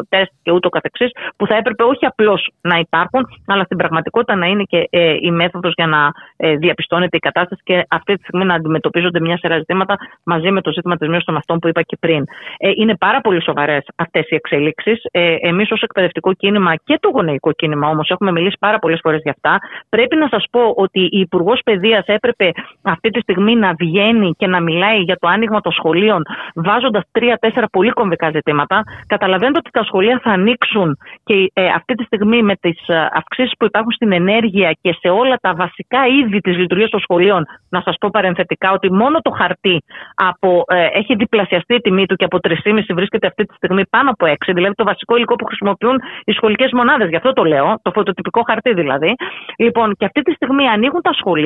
τεστ 0.10 0.32
και 0.42 0.52
ούτω 0.52 0.70
καθεξής, 0.70 1.12
που 1.38 1.48
θα 1.48 1.56
έπρεπε 1.56 1.84
όχι 1.84 2.06
απλώς 2.06 2.52
να 2.62 2.78
υπάρχουν, 2.78 3.28
αλλά 3.48 3.64
στην 3.64 3.78
πραγματικότητα 3.78 4.36
να 4.36 4.46
είναι 4.46 4.64
και 4.64 4.88
ε, 4.90 5.16
η 5.22 5.32
μέθοδος 5.32 5.74
για 5.76 5.88
να 5.88 6.12
ε, 6.38 6.56
διαπιστώνεται 6.56 7.18
η 7.18 7.20
κατάσταση 7.20 7.62
και 7.64 7.86
αυτή 7.90 8.16
τη 8.16 8.24
στιγμή 8.24 8.46
να 8.46 8.54
αντιμετωπίζονται 8.54 9.20
μια 9.20 9.38
σειρά 9.38 9.58
ζητήματα 9.58 9.98
μαζί 10.24 10.52
με 10.52 10.62
το 10.62 10.72
ζήτημα 10.72 10.98
της 10.98 11.08
μείωσης 11.08 11.26
των 11.26 11.36
αυτών 11.36 11.60
που 11.60 11.68
είπα 11.68 11.82
και 11.82 11.98
πριν. 12.00 12.24
Ε, 12.58 12.70
είναι 12.76 12.96
πάρα 12.98 13.22
πολύ 13.22 13.44
σοβαρές 13.44 13.86
αυτές 13.96 14.30
οι 14.30 14.36
εξελίξεις. 14.36 15.02
Ε, 15.12 15.36
Εμείς 15.42 15.72
ως 15.72 15.82
εκπαιδευτικό 15.82 16.34
κίνημα 16.34 16.76
και 16.76 16.98
το 17.00 17.10
γονεϊκό 17.10 17.52
κίνημα 17.52 17.88
όμως 17.90 18.10
έχουμε 18.10 18.32
μιλήσει 18.32 18.58
πάρα 18.60 18.80
πολλές 18.80 19.00
φορές 19.04 19.22
για 19.22 19.32
αυτά. 19.32 19.68
Πρέπει 19.90 20.16
να 20.16 20.28
σας 20.28 20.46
πω 20.52 20.74
ότι 20.76 21.00
η 21.02 21.20
Υπουργό 21.20 21.49
Παιδείας 21.64 22.06
έπρεπε 22.06 22.52
αυτή 22.82 23.10
τη 23.10 23.20
στιγμή 23.20 23.56
να 23.56 23.74
βγαίνει 23.80 24.32
και 24.38 24.48
να 24.48 24.62
μιλάει 24.62 25.00
για 25.00 25.18
το 25.20 25.28
άνοιγμα 25.28 25.62
των 25.62 25.72
σχολείων, 25.72 26.22
βάζοντας 26.56 27.04
τρία-τέσσερα 27.12 27.68
πολύ 27.72 27.90
κομβικά 27.90 28.30
ζητήματα. 28.30 28.84
Καταλαβαίνετε 29.08 29.58
ότι 29.58 29.70
τα 29.72 29.84
σχολεία 29.84 30.20
θα 30.24 30.32
ανοίξουν 30.32 30.98
και 31.24 31.52
ε, 31.54 31.66
αυτή 31.66 31.94
τη 31.96 32.04
στιγμή 32.04 32.44
με 32.44 32.56
τις 32.56 32.80
αυξήσεις 33.14 33.54
που 33.60 33.66
υπάρχουν 33.66 33.92
στην 33.92 34.12
ενέργεια 34.12 34.72
και 34.82 34.96
σε 35.00 35.10
όλα 35.10 35.36
τα 35.42 35.54
βασικά 35.54 36.08
είδη 36.08 36.40
της 36.40 36.58
λειτουργίας 36.58 36.90
των 36.90 37.00
σχολείων, 37.00 37.46
να 37.70 37.82
σας 37.82 37.96
πω 38.00 38.10
παρενθετικά 38.12 38.72
ότι 38.72 38.92
μόνο 38.92 39.20
το 39.20 39.32
χαρτί 39.32 39.84
από, 40.16 40.64
ε, 40.68 40.86
έχει 41.00 41.16
διπλασιαστεί 41.16 41.74
η 41.76 41.82
τιμή 41.82 42.06
του 42.06 42.16
και 42.16 42.26
από 42.26 42.40
3,5 42.40 42.94
βρίσκεται 42.94 43.28
αυτή 43.28 43.44
τη 43.46 43.54
στιγμή 43.56 43.84
πάνω 43.90 44.10
από 44.10 44.26
6, 44.26 44.54
δηλαδή 44.54 44.76
το 44.76 44.84
βασικό 44.84 45.16
υλικό 45.16 45.36
που 45.36 45.46
χρησιμοποιούν 45.46 46.02
οι 46.24 46.32
σχολικές 46.32 46.72
μονάδες. 46.72 47.10
Γι' 47.10 47.16
αυτό 47.16 47.34
το 47.34 47.44
λέω, 47.44 47.80
το 47.82 47.92
φωτοτυπικό 47.92 48.42
χαρτί 48.48 48.74
δηλαδή. 48.74 49.14
Λοιπόν, 49.58 49.96
και 49.98 50.06
αυτή 50.06 50.22
τη 50.22 50.32
στιγμή 50.32 50.68
ανοίγουν 50.68 51.02
τα 51.02 51.14
σχολεία 51.14 51.39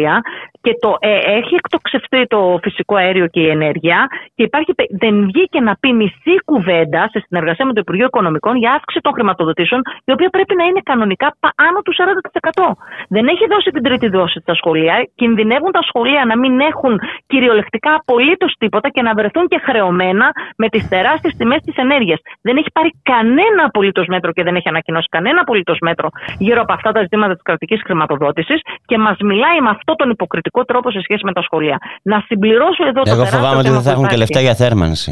και 0.61 0.73
το, 0.81 0.95
ε, 0.99 1.17
έχει 1.39 1.55
εκτοξευτεί 1.55 2.25
το 2.27 2.59
φυσικό 2.61 2.95
αέριο 2.95 3.27
και 3.27 3.39
η 3.39 3.49
ενέργεια 3.49 4.07
και 4.35 4.43
υπάρχει, 4.43 4.73
πε- 4.73 4.91
δεν 5.03 5.15
βγήκε 5.25 5.59
να 5.59 5.75
πει 5.79 5.93
μισή 5.93 6.35
κουβέντα 6.45 7.01
σε 7.11 7.19
συνεργασία 7.27 7.65
με 7.65 7.73
το 7.73 7.79
Υπουργείο 7.79 8.05
Οικονομικών 8.05 8.55
για 8.57 8.71
αύξηση 8.71 9.01
των 9.03 9.13
χρηματοδοτήσεων, 9.13 9.81
η 10.05 10.11
οποία 10.11 10.29
πρέπει 10.29 10.55
να 10.55 10.63
είναι 10.63 10.81
κανονικά 10.83 11.35
πα- 11.39 11.53
άνω 11.55 11.79
του 11.81 11.93
40%. 11.93 12.77
Δεν 13.09 13.27
έχει 13.27 13.45
δώσει 13.47 13.69
την 13.71 13.83
τρίτη 13.83 14.07
δόση 14.07 14.39
στα 14.39 14.53
σχολεία. 14.53 14.95
Κινδυνεύουν 15.15 15.71
τα 15.71 15.81
σχολεία 15.81 16.25
να 16.25 16.37
μην 16.37 16.59
έχουν 16.59 16.99
κυριολεκτικά 17.27 17.93
απολύτως 17.93 18.55
τίποτα 18.57 18.89
και 18.89 19.01
να 19.01 19.13
βρεθούν 19.13 19.47
και 19.47 19.59
χρεωμένα 19.63 20.31
με 20.57 20.67
τις 20.69 20.87
τεράστιες 20.87 21.33
τιμές 21.35 21.61
της 21.61 21.75
ενέργειας. 21.75 22.19
Δεν 22.41 22.57
έχει 22.57 22.71
πάρει 22.73 22.89
κανένα 23.03 23.61
απολύτως 23.65 24.05
μέτρο 24.07 24.31
και 24.31 24.43
δεν 24.43 24.55
έχει 24.55 24.69
ανακοινώσει 24.69 25.07
κανένα 25.09 25.41
απολύτως 25.41 25.77
μέτρο 25.81 26.07
γύρω 26.37 26.61
από 26.61 26.73
αυτά 26.73 26.91
τα 26.91 27.01
ζητήματα 27.01 27.33
της 27.33 27.41
κρατικής 27.43 27.81
χρηματοδότησης 27.85 28.59
και 28.85 28.97
μας 28.97 29.17
μιλάει 29.19 29.61
με 29.61 29.69
αυτόν 29.83 29.95
τον 30.01 30.09
υποκριτικό 30.09 30.61
τρόπο 30.69 30.91
σε 30.91 30.99
σχέση 31.01 31.23
με 31.25 31.33
τα 31.37 31.41
σχολεία. 31.41 31.77
Να 32.11 32.17
συμπληρώσω 32.27 32.83
εδώ 32.91 33.01
το 33.01 33.09
Εγώ 33.13 33.15
τεράστιο 33.15 33.37
φοβάμαι 33.39 33.57
ότι 33.61 33.67
θέμα 33.67 33.79
δεν 33.79 33.85
θα 33.87 33.93
που 33.93 33.95
έχουν 34.01 34.07
και 34.09 34.15
υπάρχει. 34.15 34.33
λεφτά 34.33 34.39
για 34.47 34.55
θέρμανση. 34.61 35.11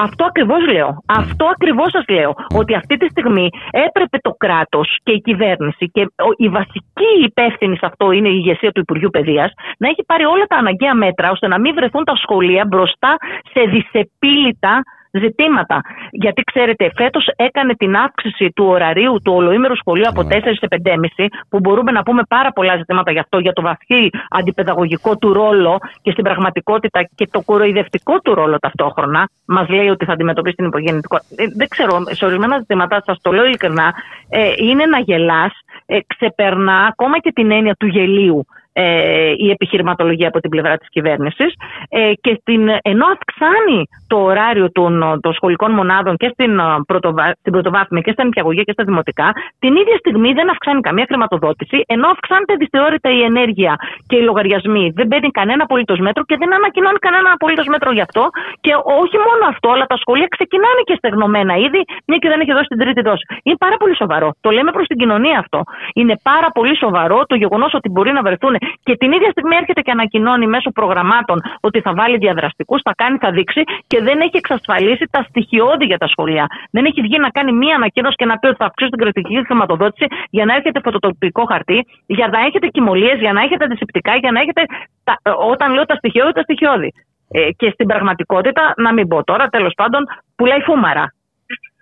Αυτό 0.00 0.24
ακριβώς 0.24 0.62
λέω. 0.72 1.02
Αυτό 1.06 1.44
ακριβώς 1.54 1.90
σας 1.90 2.04
λέω. 2.08 2.30
Ότι 2.60 2.74
αυτή 2.74 2.96
τη 2.96 3.06
στιγμή 3.08 3.46
έπρεπε 3.70 4.18
το 4.26 4.32
κράτος 4.44 4.98
και 5.02 5.12
η 5.12 5.20
κυβέρνηση 5.20 5.84
και 5.94 6.00
ο- 6.00 6.34
η 6.36 6.48
βασική 6.48 7.10
υπεύθυνη 7.24 7.76
σε 7.76 7.86
αυτό 7.86 8.10
είναι 8.12 8.28
η 8.28 8.36
ηγεσία 8.40 8.70
του 8.72 8.80
Υπουργείου 8.80 9.10
Παιδείας 9.10 9.52
να 9.78 9.88
έχει 9.88 10.02
πάρει 10.06 10.24
όλα 10.24 10.44
τα 10.52 10.56
αναγκαία 10.56 10.94
μέτρα 10.94 11.30
ώστε 11.30 11.46
να 11.46 11.58
μην 11.60 11.74
βρεθούν 11.74 12.04
τα 12.04 12.16
σχολεία 12.16 12.64
μπροστά 12.68 13.16
σε 13.52 13.60
δυσεπίλητα 13.72 14.82
ζητήματα. 15.18 15.80
Γιατί 16.10 16.42
ξέρετε, 16.42 16.90
φέτος 16.96 17.26
έκανε 17.36 17.74
την 17.74 17.96
αύξηση 17.96 18.50
του 18.54 18.64
ωραρίου 18.64 19.20
του 19.24 19.32
ολοήμερου 19.32 19.76
σχολείου 19.76 20.08
από 20.08 20.20
4 20.20 20.26
σε 20.28 20.66
5,5, 20.68 21.26
που 21.48 21.58
μπορούμε 21.58 21.90
να 21.92 22.02
πούμε 22.02 22.22
πάρα 22.28 22.52
πολλά 22.52 22.76
ζητήματα 22.76 23.12
γι' 23.12 23.18
αυτό, 23.18 23.38
για 23.38 23.52
το 23.52 23.62
βαθύ 23.62 24.10
αντιπαιδαγωγικό 24.30 25.16
του 25.16 25.32
ρόλο 25.32 25.78
και 26.02 26.10
στην 26.10 26.24
πραγματικότητα 26.24 27.08
και 27.14 27.28
το 27.30 27.42
κοροϊδευτικό 27.42 28.20
του 28.20 28.34
ρόλο 28.34 28.58
ταυτόχρονα. 28.58 29.28
Μας 29.44 29.68
λέει 29.68 29.88
ότι 29.88 30.04
θα 30.04 30.12
αντιμετωπίσει 30.12 30.56
την 30.56 30.66
υπογεννητικότητα. 30.66 31.42
Ε, 31.42 31.46
δεν 31.56 31.68
ξέρω, 31.68 32.02
σε 32.10 32.24
ορισμένα 32.24 32.58
ζητήματα, 32.58 33.02
σας 33.06 33.18
το 33.22 33.32
λέω 33.32 33.44
ειλικρινά, 33.44 33.94
ε, 34.28 34.52
είναι 34.56 34.86
να 34.86 34.98
γελάς, 34.98 35.52
ε, 35.86 35.98
ξεπερνά 36.06 36.86
ακόμα 36.90 37.18
και 37.18 37.32
την 37.32 37.50
έννοια 37.50 37.74
του 37.74 37.86
γελίου 37.86 38.46
ε, 38.80 39.32
η 39.36 39.50
επιχειρηματολογία 39.50 40.28
από 40.28 40.40
την 40.40 40.50
πλευρά 40.50 40.76
της 40.76 40.88
κυβέρνησης 40.88 41.50
ε, 41.88 42.12
και 42.24 42.32
στην, 42.40 42.62
ενώ 42.82 43.06
αυξάνει 43.14 43.80
το 44.06 44.16
ωράριο 44.30 44.72
των, 44.72 44.92
των 45.22 45.32
σχολικών 45.32 45.70
μονάδων 45.78 46.16
και 46.16 46.28
στην, 46.32 46.58
ε, 46.58 46.62
πρωτοβα, 46.86 47.34
στην 47.40 47.52
πρωτοβάθμια 47.52 48.00
και 48.00 48.12
στα 48.12 48.24
νηπιαγωγεία 48.24 48.62
και 48.62 48.72
στα 48.72 48.84
δημοτικά 48.84 49.28
την 49.58 49.72
ίδια 49.80 49.96
στιγμή 50.02 50.30
δεν 50.32 50.50
αυξάνει 50.50 50.80
καμία 50.80 51.06
χρηματοδότηση 51.08 51.78
ενώ 51.86 52.06
αυξάνεται 52.14 52.54
δυσθεώρητα 52.60 53.08
η 53.18 53.22
ενέργεια 53.30 53.72
και 54.08 54.16
οι 54.16 54.22
λογαριασμοί 54.28 54.84
δεν 54.98 55.06
παίρνει 55.08 55.30
κανένα 55.30 55.62
απολύτως 55.62 55.98
μέτρο 56.06 56.22
και 56.28 56.36
δεν 56.40 56.50
ανακοινώνει 56.58 56.98
κανένα 57.06 57.28
απολύτως 57.36 57.66
μέτρο 57.66 57.90
γι' 57.92 58.04
αυτό 58.08 58.22
και 58.64 58.72
όχι 59.04 59.16
μόνο 59.26 59.42
αυτό 59.52 59.68
αλλά 59.74 59.86
τα 59.92 59.96
σχολεία 60.02 60.28
ξεκινάνε 60.36 60.80
και 60.88 60.94
στεγνωμένα 61.00 61.54
ήδη 61.66 61.80
μια 62.08 62.18
και 62.22 62.28
δεν 62.32 62.40
έχει 62.40 62.52
δώσει 62.52 62.68
την 62.72 62.78
τρίτη 62.82 63.00
δόση. 63.08 63.24
Είναι 63.42 63.58
πάρα 63.64 63.76
πολύ 63.76 63.94
σοβαρό. 64.02 64.28
Το 64.40 64.50
λέμε 64.56 64.70
προς 64.76 64.86
την 64.86 64.98
κοινωνία 65.02 65.38
αυτό. 65.38 65.58
Είναι 65.94 66.14
πάρα 66.30 66.48
πολύ 66.56 66.74
σοβαρό 66.76 67.18
το 67.30 67.34
γεγονός 67.42 67.70
ότι 67.78 67.88
μπορεί 67.88 68.12
να 68.12 68.22
βρεθούν 68.22 68.54
και 68.82 68.96
την 68.96 69.12
ίδια 69.12 69.30
στιγμή 69.30 69.56
έρχεται 69.56 69.80
και 69.80 69.90
ανακοινώνει 69.90 70.46
μέσω 70.46 70.70
προγραμμάτων 70.70 71.42
ότι 71.60 71.80
θα 71.80 71.92
βάλει 71.94 72.16
διαδραστικούς, 72.16 72.80
θα 72.82 72.92
κάνει, 72.96 73.18
θα 73.18 73.30
δείξει 73.30 73.62
και 73.86 73.98
δεν 74.02 74.20
έχει 74.20 74.36
εξασφαλίσει 74.36 75.04
τα 75.10 75.22
στοιχειώδη 75.28 75.84
για 75.84 75.98
τα 75.98 76.06
σχολεία. 76.06 76.46
Δεν 76.70 76.84
έχει 76.84 77.00
βγει 77.00 77.18
να 77.18 77.28
κάνει 77.28 77.52
μία 77.52 77.74
ανακοίνωση 77.74 78.14
και 78.14 78.24
να 78.24 78.36
πει 78.38 78.46
ότι 78.46 78.56
θα 78.56 78.64
αυξήσει 78.64 78.90
την 78.90 79.00
κρατική 79.00 79.44
χρηματοδότηση 79.46 80.06
για 80.30 80.44
να 80.44 80.54
έχετε 80.54 80.80
φωτοτοπικό 80.84 81.44
χαρτί, 81.44 81.86
για 82.06 82.28
να 82.28 82.38
έχετε 82.40 82.66
κοιμωλίες, 82.66 83.18
για 83.18 83.32
να 83.32 83.40
έχετε 83.42 83.64
αντισηπτικά, 83.64 84.16
για 84.16 84.30
να 84.30 84.40
έχετε. 84.40 84.62
Τα, 85.04 85.18
όταν 85.52 85.72
λέω 85.74 85.84
τα 85.84 85.94
στοιχειώδη, 85.94 86.32
τα 86.32 86.42
στοιχειώδη. 86.42 86.92
Ε, 87.30 87.50
και 87.50 87.70
στην 87.70 87.86
πραγματικότητα, 87.86 88.72
να 88.76 88.92
μην 88.92 89.08
πω 89.08 89.24
τώρα, 89.24 89.46
τέλος 89.46 89.72
πάντων, 89.76 90.04
πουλάει 90.36 90.60
φούμαρα 90.60 91.12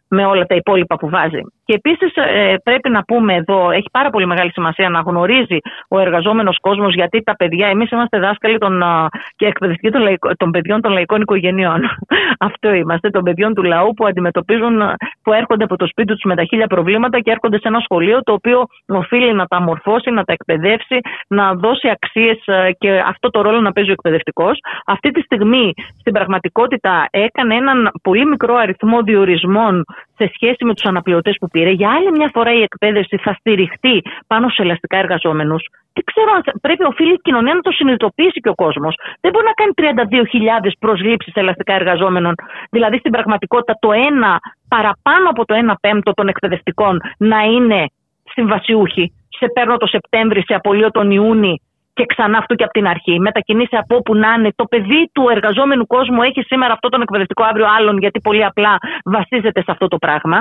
με 0.09 0.27
όλα 0.27 0.45
τα 0.47 0.55
υπόλοιπα 0.55 0.97
που 0.97 1.09
βάζει. 1.09 1.41
Και 1.67 1.75
επίσης 1.75 2.13
πρέπει 2.63 2.91
να 2.91 3.03
πούμε 3.03 3.35
εδώ, 3.35 3.71
έχει 3.71 3.89
πάρα 3.93 4.11
πολύ 4.11 4.27
μεγάλη 4.27 4.51
σημασία 4.53 4.89
να 4.89 5.01
γνωρίζει 5.01 5.59
ο 5.89 5.99
εργαζόμενος 5.99 6.59
κόσμος 6.61 6.95
γιατί 6.95 7.23
τα 7.23 7.37
παιδιά, 7.37 7.67
εμείς 7.69 7.91
είμαστε 7.91 8.19
δάσκαλοι 8.19 8.59
των, 8.59 8.83
α, 8.83 9.09
και 9.37 9.47
εκπαιδευτικοί 9.47 9.91
των, 9.91 10.03
λαϊκ- 10.03 10.37
των 10.37 10.51
παιδιών 10.51 10.81
των 10.81 10.93
λαϊκών 10.93 11.21
οικογενειών. 11.21 11.81
Αυτό 12.49 12.73
είμαστε, 12.73 13.11
των 13.11 13.23
παιδιών 13.23 13.55
του 13.55 13.63
λαού 13.63 13.95
που 13.95 14.07
αντιμετωπίζουν, 14.07 14.83
α, 14.83 14.95
που 15.23 15.33
έρχονται 15.33 15.65
από 15.65 15.77
το 15.77 15.87
σπίτι 15.87 16.13
τους 16.13 16.23
με 16.25 16.35
τα 16.37 16.45
χίλια 16.45 16.67
προβλήματα 16.67 17.21
και 17.21 17.31
έρχονται 17.31 17.59
σε 17.59 17.69
ένα 17.69 17.81
σχολείο 17.81 18.23
το 18.23 18.33
οποίο 18.33 18.67
οφείλει 18.87 19.35
να 19.35 19.47
τα 19.47 19.61
μορφώσει, 19.61 20.11
να 20.11 20.25
τα 20.25 20.33
εκπαιδεύσει, 20.33 20.99
να 21.29 21.55
δώσει 21.55 21.89
αξίες 21.89 22.39
και 22.79 23.03
αυτό 23.07 23.31
το 23.31 23.41
ρόλο 23.41 23.61
να 23.61 23.73
παίζει 23.73 23.91
ο 23.91 23.93
εκπαιδευτικός. 23.93 24.59
Αυτή 24.87 25.11
τη 25.11 25.21
στιγμή 25.21 25.73
στην 26.01 26.13
πραγματικότητα 26.13 27.09
έκανε 27.11 27.55
έναν 27.55 27.91
πολύ 28.03 28.27
μικρό 28.27 28.55
αριθμό 28.55 29.03
διορισμών 29.03 29.85
σε 30.19 30.31
σχέση 30.35 30.65
με 30.65 30.75
τους 30.75 30.85
αναπληρωτές 30.85 31.37
που 31.41 31.49
πήρε. 31.49 31.71
Για 31.71 31.91
άλλη 31.91 32.11
μια 32.11 32.31
φορά 32.33 32.53
η 32.53 32.63
εκπαίδευση 32.63 33.17
θα 33.17 33.33
στηριχτεί 33.39 34.03
πάνω 34.27 34.49
σε 34.49 34.63
ελαστικά 34.63 34.97
εργαζόμενους. 34.99 35.63
Δεν 35.93 36.05
ξέρω 36.05 36.31
αν 36.37 36.43
θα- 36.45 36.53
πρέπει, 36.61 36.85
οφείλει 36.85 37.13
η 37.13 37.21
κοινωνίας 37.23 37.55
να 37.55 37.61
το 37.61 37.71
συνειδητοποιήσει 37.71 38.41
και 38.41 38.49
ο 38.49 38.55
κόσμος. 38.55 38.95
Δεν 39.21 39.31
μπορεί 39.33 39.45
να 39.45 39.53
κάνει 39.53 39.73
32.000 39.75 40.77
προσλήψεις 40.79 41.35
ελαστικά 41.35 41.75
εργαζόμενων. 41.75 42.35
Δηλαδή 42.71 42.99
στην 42.99 43.11
πραγματικότητα 43.11 43.77
το 43.81 43.93
ένα 43.93 44.39
παραπάνω 44.69 45.29
από 45.31 45.45
το 45.45 45.55
1 45.55 45.75
πέμπτο 45.81 46.13
των 46.13 46.29
εκπαιδευτικών 46.29 47.01
να 47.19 47.41
είναι 47.41 47.87
συμβασιούχοι. 48.35 49.13
Σε 49.29 49.47
παίρνω 49.55 49.77
το 49.77 49.87
Σεπτέμβρη, 49.87 50.43
σε 50.47 50.55
απολύω 50.55 50.91
τον 50.91 51.11
Ιούνι 51.11 51.61
και 51.97 52.05
ξανά 52.13 52.39
αυτού 52.39 52.55
και 52.55 52.65
από 52.65 52.73
την 52.73 52.87
αρχή. 52.87 53.15
Μετακινήσει 53.21 53.77
από 53.77 53.97
όπου 53.97 54.15
να 54.15 54.31
είναι. 54.33 54.51
Το 54.55 54.65
παιδί 54.65 55.11
του 55.15 55.25
εργαζόμενου 55.35 55.87
κόσμου 55.87 56.23
έχει 56.23 56.43
σήμερα 56.43 56.73
αυτό 56.73 56.89
τον 56.89 57.01
εκπαιδευτικό, 57.03 57.43
αύριο 57.45 57.67
άλλον, 57.77 57.99
γιατί 57.99 58.21
πολύ 58.21 58.45
απλά 58.45 58.73
βασίζεται 59.05 59.61
σε 59.61 59.71
αυτό 59.75 59.87
το 59.89 59.99
πράγμα. 59.99 60.39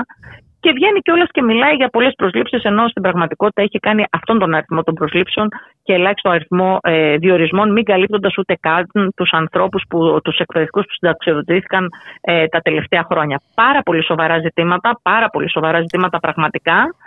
Και 0.60 0.72
βγαίνει 0.72 1.00
κιόλας 1.00 1.28
και 1.30 1.42
μιλάει 1.42 1.74
για 1.74 1.88
πολλές 1.88 2.12
προσλήψεις, 2.16 2.62
ενώ 2.62 2.88
στην 2.88 3.02
πραγματικότητα 3.02 3.62
έχει 3.62 3.78
κάνει 3.78 4.04
αυτόν 4.10 4.38
τον 4.38 4.54
αριθμό 4.54 4.82
των 4.82 4.94
προσλήψεων 4.94 5.48
και 5.82 5.92
ελάχιστο 5.92 6.30
αριθμό 6.30 6.78
ε, 6.82 7.16
διορισμών, 7.16 7.72
μην 7.72 7.84
καλύπτοντας 7.84 8.38
ούτε 8.38 8.54
καν 8.60 9.12
τους 9.16 9.30
ανθρώπους, 9.32 9.82
τους 10.24 10.38
εκπαιδευτικούς 10.38 10.84
που 10.84 10.92
συνταξιοδοτήθηκαν 10.92 11.88
ε, 12.20 12.46
τα 12.46 12.60
τελευταία 12.60 13.06
χρόνια. 13.10 13.40
Πάρα 13.54 13.80
πολύ 13.82 14.04
σοβαρά 14.04 14.38
ζητήματα, 14.38 14.98
πάρα 15.02 15.28
πολύ 15.28 15.50
σοβαρά 15.50 15.80
ζητήματα 15.80 16.18
πραγματικά 16.18 16.78
ε, 16.82 17.05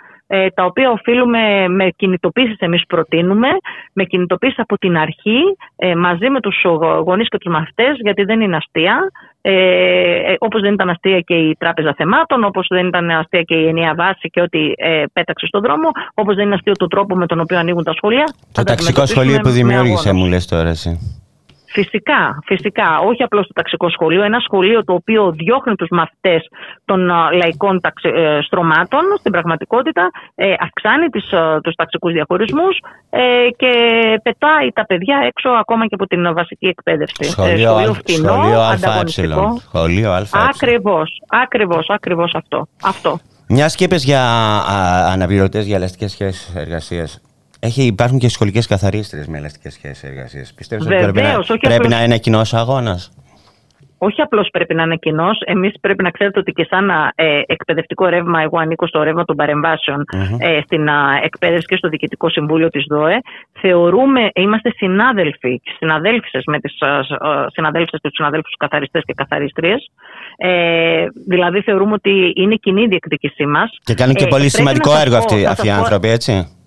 τα 0.54 0.66
οποία 0.66 0.92
οφείλουμε 0.92 1.68
με 1.68 1.90
κινητοποίησεις 1.96 2.58
εμείς 2.60 2.86
προτείνουμε, 2.88 3.48
με 3.94 4.04
κινητοποίησεις 4.04 4.60
από 4.60 4.78
την 4.78 4.98
αρχή 4.98 5.40
ε, 5.76 5.96
μαζί 5.96 6.30
με 6.30 6.40
τους 6.40 6.62
γο- 6.64 7.04
γονείς 7.06 7.28
και 7.30 7.38
τους 7.38 7.52
μαθητές 7.52 7.98
γιατί 8.02 8.24
δεν 8.24 8.42
είναι 8.42 8.56
αστεία 8.56 9.12
ε, 9.42 9.52
ε, 10.32 10.36
όπως 10.40 10.62
δεν 10.62 10.74
ήταν 10.74 10.90
αστεία 10.90 11.20
και 11.20 11.34
η 11.34 11.56
τράπεζα 11.60 11.94
θεμάτων, 11.98 12.44
όπως 12.44 12.68
δεν 12.70 12.88
ήταν 12.88 13.10
αστεία 13.10 13.42
και 13.42 13.56
η 13.56 13.68
ενιαία 13.68 13.94
βάση 13.96 14.30
και 14.30 14.42
ό,τι 14.42 14.60
ε, 14.76 15.04
πέταξε 15.14 15.46
στον 15.46 15.62
δρόμο, 15.62 15.90
όπως 16.14 16.36
δεν 16.36 16.46
είναι 16.46 16.54
αστείο 16.56 16.74
το 16.74 16.88
τρόπο 16.88 17.16
με 17.16 17.26
τον 17.26 17.40
οποίο 17.40 17.58
ανοίγουν 17.58 17.84
τα 17.84 17.94
σχολεία. 17.94 18.24
Το 18.26 18.34
Θα 18.52 18.64
τα 18.64 18.74
ταξικό 18.74 19.06
σχολείο 19.06 19.40
που 19.40 19.50
αντιμετωπίσουμε 19.50 19.74
με 19.74 19.78
δημιούργησε, 19.80 20.10
αγώνα. 20.10 20.24
μου 20.26 20.30
λες 20.32 20.48
τώρα 20.48 20.70
εσύ. 20.70 21.19
Φυσικά, 21.72 22.40
φυσικά. 22.46 23.00
Όχι 23.00 23.24
απλώς 23.24 23.48
το 23.48 23.54
ταξικό 23.54 23.90
σχολείο. 23.90 24.24
Ένα 24.24 24.40
σχολείο 24.40 24.84
το 24.84 24.94
οποίο 24.94 25.32
διώχνει 25.32 25.76
τους 25.76 25.88
μαθητές 25.91 26.48
των 26.86 27.12
α, 27.12 27.32
λαϊκών 27.34 27.82
ταξι- 27.82 28.16
ε, 28.16 28.40
στρωμάτων 28.41 29.02
στην 29.20 29.32
πραγματικότητα, 29.32 30.10
ε, 30.36 30.54
αυξάνει 30.60 31.08
τις, 31.08 31.34
α, 31.34 31.62
τους 31.62 31.76
ταξικούς 31.76 32.12
διαχωρισμούς 32.14 32.78
ε, 33.10 33.20
και 33.58 33.72
πετάει 34.24 34.72
τα 34.74 34.86
παιδιά 34.86 35.18
έξω 35.28 35.50
ακόμα 35.50 35.86
και 35.88 35.96
από 35.96 36.06
την 36.06 36.34
βασική 36.34 36.68
εκπαίδευση. 36.68 37.24
Σχολείο, 37.24 37.70
σχολείο 37.70 37.90
Α- 37.91 37.94
φτηνό, 37.94 38.34
σχολείο 38.34 38.60
ανταγωνιστικό. 38.60 39.40
ΑΕ. 39.41 39.58
Σχολείο 39.60 40.12
ΑΕ. 40.12 40.24
Ακριβώς, 40.54 41.22
ακριβώς, 41.28 41.90
ακριβώς 41.90 42.34
αυτό. 42.36 42.68
αυτό. 42.84 43.20
Μιας 43.52 43.76
και 43.76 43.84
είπες 43.84 44.04
για 44.04 44.24
αναπληρωτές 45.14 45.66
για 45.66 45.76
ελαστικές 45.76 46.12
σχέσεις 46.12 46.56
εργασίας. 46.56 47.22
Έχει, 47.60 47.84
υπάρχουν 47.84 48.19
και 48.19 48.30
σχολικές 48.30 48.68
καθαρίστρε 48.68 49.23
με 49.27 49.38
ελαστικές 49.38 49.73
σχέσεις 49.73 50.03
εργασίας. 50.03 50.53
Πιστεύω 50.53 50.84
ότι 50.84 50.94
πρέπει, 50.95 51.06
να, 51.18 51.22
Βεβαίως, 51.22 51.49
όχι 51.49 51.60
πρέπει 51.60 51.76
απλώς- 51.76 51.94
να 51.94 52.03
είναι 52.03 52.18
κοινός 52.18 52.53
αγώνας; 52.53 53.11
όχι 53.98 54.22
απλώς 54.22 54.49
πρέπει 54.52 54.73
να 54.76 54.84
είναι 54.84 54.95
κοινός. 54.95 55.41
Εμείς 55.45 55.73
πρέπει 55.81 56.03
να 56.03 56.10
ξέρετε 56.10 56.40
ότι 56.40 56.52
και 56.52 56.68
σαν 56.69 56.90
α, 56.91 57.11
ε, 57.15 57.41
εκπαιδευτικό 57.45 58.06
ρεύμα, 58.06 58.41
εγώ 58.41 58.57
ανήκω 58.60 58.88
στο 58.88 59.03
ρεύμα 59.03 59.26
των 59.26 59.36
παρεμβάσεων 59.36 60.03
Μμμ. 60.14 60.36
ε, 60.40 60.61
στην 60.65 60.90
α, 60.90 61.19
εκπαίδευση 61.23 61.65
και 61.65 61.76
στο 61.76 61.90
Διοικητικό 61.90 62.30
Συμβούλιο 62.30 62.69
της 62.69 62.86
ΔΟΕ. 62.90 63.19
Θεωρούμε, 63.61 64.30
είμαστε 64.36 64.73
συνάδελφοι 64.76 65.60
και 65.64 65.72
συναδέλφισες 65.77 66.44
με 66.45 66.60
τις 66.60 66.73
συναδέλφισε 67.53 67.98
και 68.02 68.07
τους 68.07 68.15
συναδέλφους 68.15 68.53
καθαριστές 68.57 69.03
και 69.06 69.14
καθαρίστριε. 69.14 69.76
Ε, 70.38 71.06
δηλαδή, 71.27 71.61
θεωρούμε 71.61 71.94
ότι 71.94 72.34
είναι 72.36 72.56
κοινή 72.56 72.81
η 72.81 72.88
διεκδίκησή 72.88 73.45
μας. 73.45 73.69
Και 73.84 73.94
κάνουν 73.94 74.15
και 74.15 74.27
πολύ 74.27 74.49
σημαντικό 74.49 74.98
έργο 74.98 75.15
αυτοί, 75.15 75.45
αυτοί 75.45 75.68
οι 75.68 75.72
άνθρωποι, 75.72 76.07
έτσι; 76.07 76.59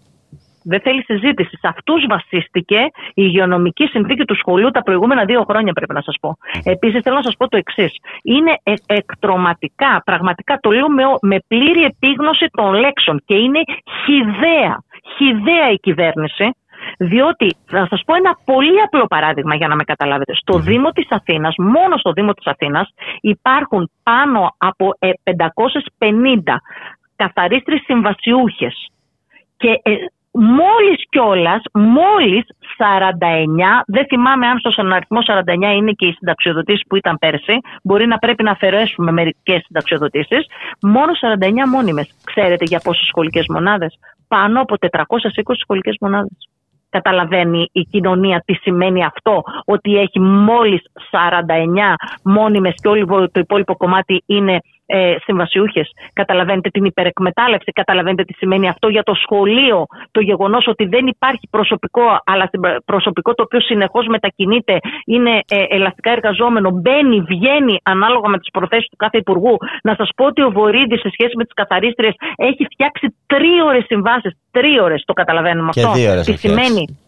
Δεν 0.65 0.81
θέλει 0.81 1.03
συζήτηση. 1.03 1.57
Σε 1.57 1.69
αυτούς 1.69 2.07
βασίστηκε 2.09 2.77
η 2.81 2.91
υγειονομική 3.15 3.87
συνθήκη 3.87 4.25
του 4.25 4.37
σχολείου 4.37 4.71
τα 4.71 4.83
προηγούμενα 4.83 5.25
δύο 5.25 5.45
χρόνια, 5.49 5.73
πρέπει 5.73 5.95
να 5.95 6.03
σας 6.03 6.17
πω. 6.21 6.37
Επίσης, 6.65 7.01
θέλω 7.03 7.17
να 7.17 7.23
σας 7.23 7.37
πω 7.37 7.49
το 7.49 7.57
εξής. 7.57 7.93
Είναι 8.23 8.59
ε, 8.63 8.73
εκτροματικά, 8.87 10.03
πραγματικά 10.05 10.59
το 10.61 10.71
λέω 10.71 10.89
με, 10.89 11.05
ο- 11.07 11.19
με 11.23 11.39
πλήρη 11.49 11.83
επίγνωση 11.85 12.47
των 12.51 12.73
λέξεων 12.75 13.23
και 13.27 13.35
είναι 13.35 13.61
χιδαία, 14.05 14.83
χιδαία 15.17 15.71
η 15.73 15.77
κυβέρνηση. 15.79 16.51
Διότι, 16.99 17.57
θα 17.67 17.87
σας 17.91 18.03
πω 18.07 18.15
ένα 18.15 18.37
πολύ 18.45 18.81
απλό 18.81 19.07
παράδειγμα 19.07 19.55
για 19.55 19.69
να 19.69 19.75
με 19.75 19.85
καταλάβετε. 19.85 20.35
Στο 20.35 20.59
Δήμο 20.59 20.91
της 20.91 21.07
Αθήνας, 21.11 21.55
μόνο 21.57 21.97
στο 21.97 22.13
Δήμο 22.13 22.33
της 22.33 22.47
Αθήνας, 22.47 22.89
υπάρχουν 23.21 23.91
πάνω 24.03 24.55
από 24.59 24.95
ε, 24.99 25.11
550 25.25 26.61
καθαρίστρες 27.17 27.81
συμβασιούχες 27.85 28.89
και 29.57 29.69
ε, 29.83 29.93
μόλις 30.33 31.09
κιόλας, 31.09 31.63
μόλις 31.73 32.45
49, 32.77 33.83
δεν 33.87 34.07
θυμάμαι 34.07 34.47
αν 34.47 34.59
στον 34.59 34.93
αριθμό 34.93 35.19
49 35.23 35.75
είναι 35.77 35.93
και 35.93 36.07
οι 36.07 36.13
συνταξιοδοτήσεις 36.13 36.87
που 36.89 36.97
ήταν 36.97 37.19
πέρσι, 37.19 37.59
μπορεί 37.83 38.07
να 38.07 38.19
πρέπει 38.19 38.43
να 38.43 38.51
αφαιρέσουμε 38.51 39.13
μερικές 39.13 39.63
συνταξιοδοτήσεις, 39.65 40.47
μόνο 40.83 41.13
49 41.15 41.67
μόνιμες. 41.67 42.15
Ξέρετε 42.25 42.65
για 42.65 42.81
πόσες 42.85 43.07
σχολικές 43.07 43.47
μονάδες; 43.49 43.99
Πάνω 44.29 44.61
από 44.61 44.77
420 44.79 45.59
σχολικές 45.61 45.97
μονάδες. 46.01 46.49
Καταλαβαίνει 46.89 47.69
η 47.73 47.83
κοινωνία 47.83 48.43
τι 48.47 48.55
σημαίνει 48.55 49.05
αυτό, 49.05 49.43
ότι 49.65 49.97
έχει 49.97 50.21
μόλις 50.21 50.83
49 51.11 51.95
μόνιμες 52.23 52.75
και 52.83 52.89
όλο 52.89 53.31
το 53.31 53.41
υπόλοιπο 53.41 53.77
κομμάτι 53.77 54.23
είναι 54.27 54.59
ε, 54.99 55.15
συμβασιούχες. 55.27 55.89
Καταλαβαίνετε 56.13 56.69
την 56.69 56.85
υπερεκμετάλλευση, 56.85 57.71
καταλαβαίνετε 57.73 58.25
τι 58.25 58.33
σημαίνει 58.33 58.69
αυτό 58.69 58.89
για 58.89 59.03
το 59.03 59.15
σχολείο, 59.15 59.87
το 60.11 60.21
γεγονός 60.21 60.65
ότι 60.67 60.85
δεν 60.85 61.07
υπάρχει 61.07 61.49
προσωπικό, 61.51 62.03
αλλά 62.25 62.45
στην 62.47 62.61
πρα- 62.61 62.83
προσωπικό 62.85 63.35
το 63.35 63.43
οποίο 63.43 63.61
συνεχώς 63.61 64.07
μετακινείται, 64.07 64.79
είναι 65.07 65.31
ε, 65.49 65.65
ελαστικά 65.69 66.11
εργαζόμενο, 66.11 66.71
μπαίνει, 66.71 67.21
βγαίνει 67.21 67.77
ανάλογα 67.83 68.29
με 68.29 68.39
τις 68.39 68.51
προθέσεις 68.51 68.89
του 68.91 68.97
κάθε 68.97 69.19
υπουργού. 69.19 69.57
Να 69.83 69.95
σας 69.95 70.09
πω 70.17 70.25
ότι 70.25 70.43
ο 70.43 70.51
Βορύδης 70.51 71.01
σε 71.01 71.11
σχέση 71.13 71.37
με 71.37 71.45
τις 71.45 71.55
καθαρίστριες 71.55 72.15
έχει 72.37 72.67
φτιάξει 72.73 73.07
τρίωρες 73.27 73.85
συμβάσεις, 73.87 74.33
τρίωρες 74.51 75.03
το 75.07 75.13
καταλαβαίνουμε 75.13 75.71
Και 75.73 75.81
αυτό. 75.81 75.93
δύο 75.93 76.11
ώρες 76.11 76.25
Τι 76.25 76.33
έχει 76.33 76.39
φτιάξει. 76.39 76.65
σημαίνει; 76.65 76.99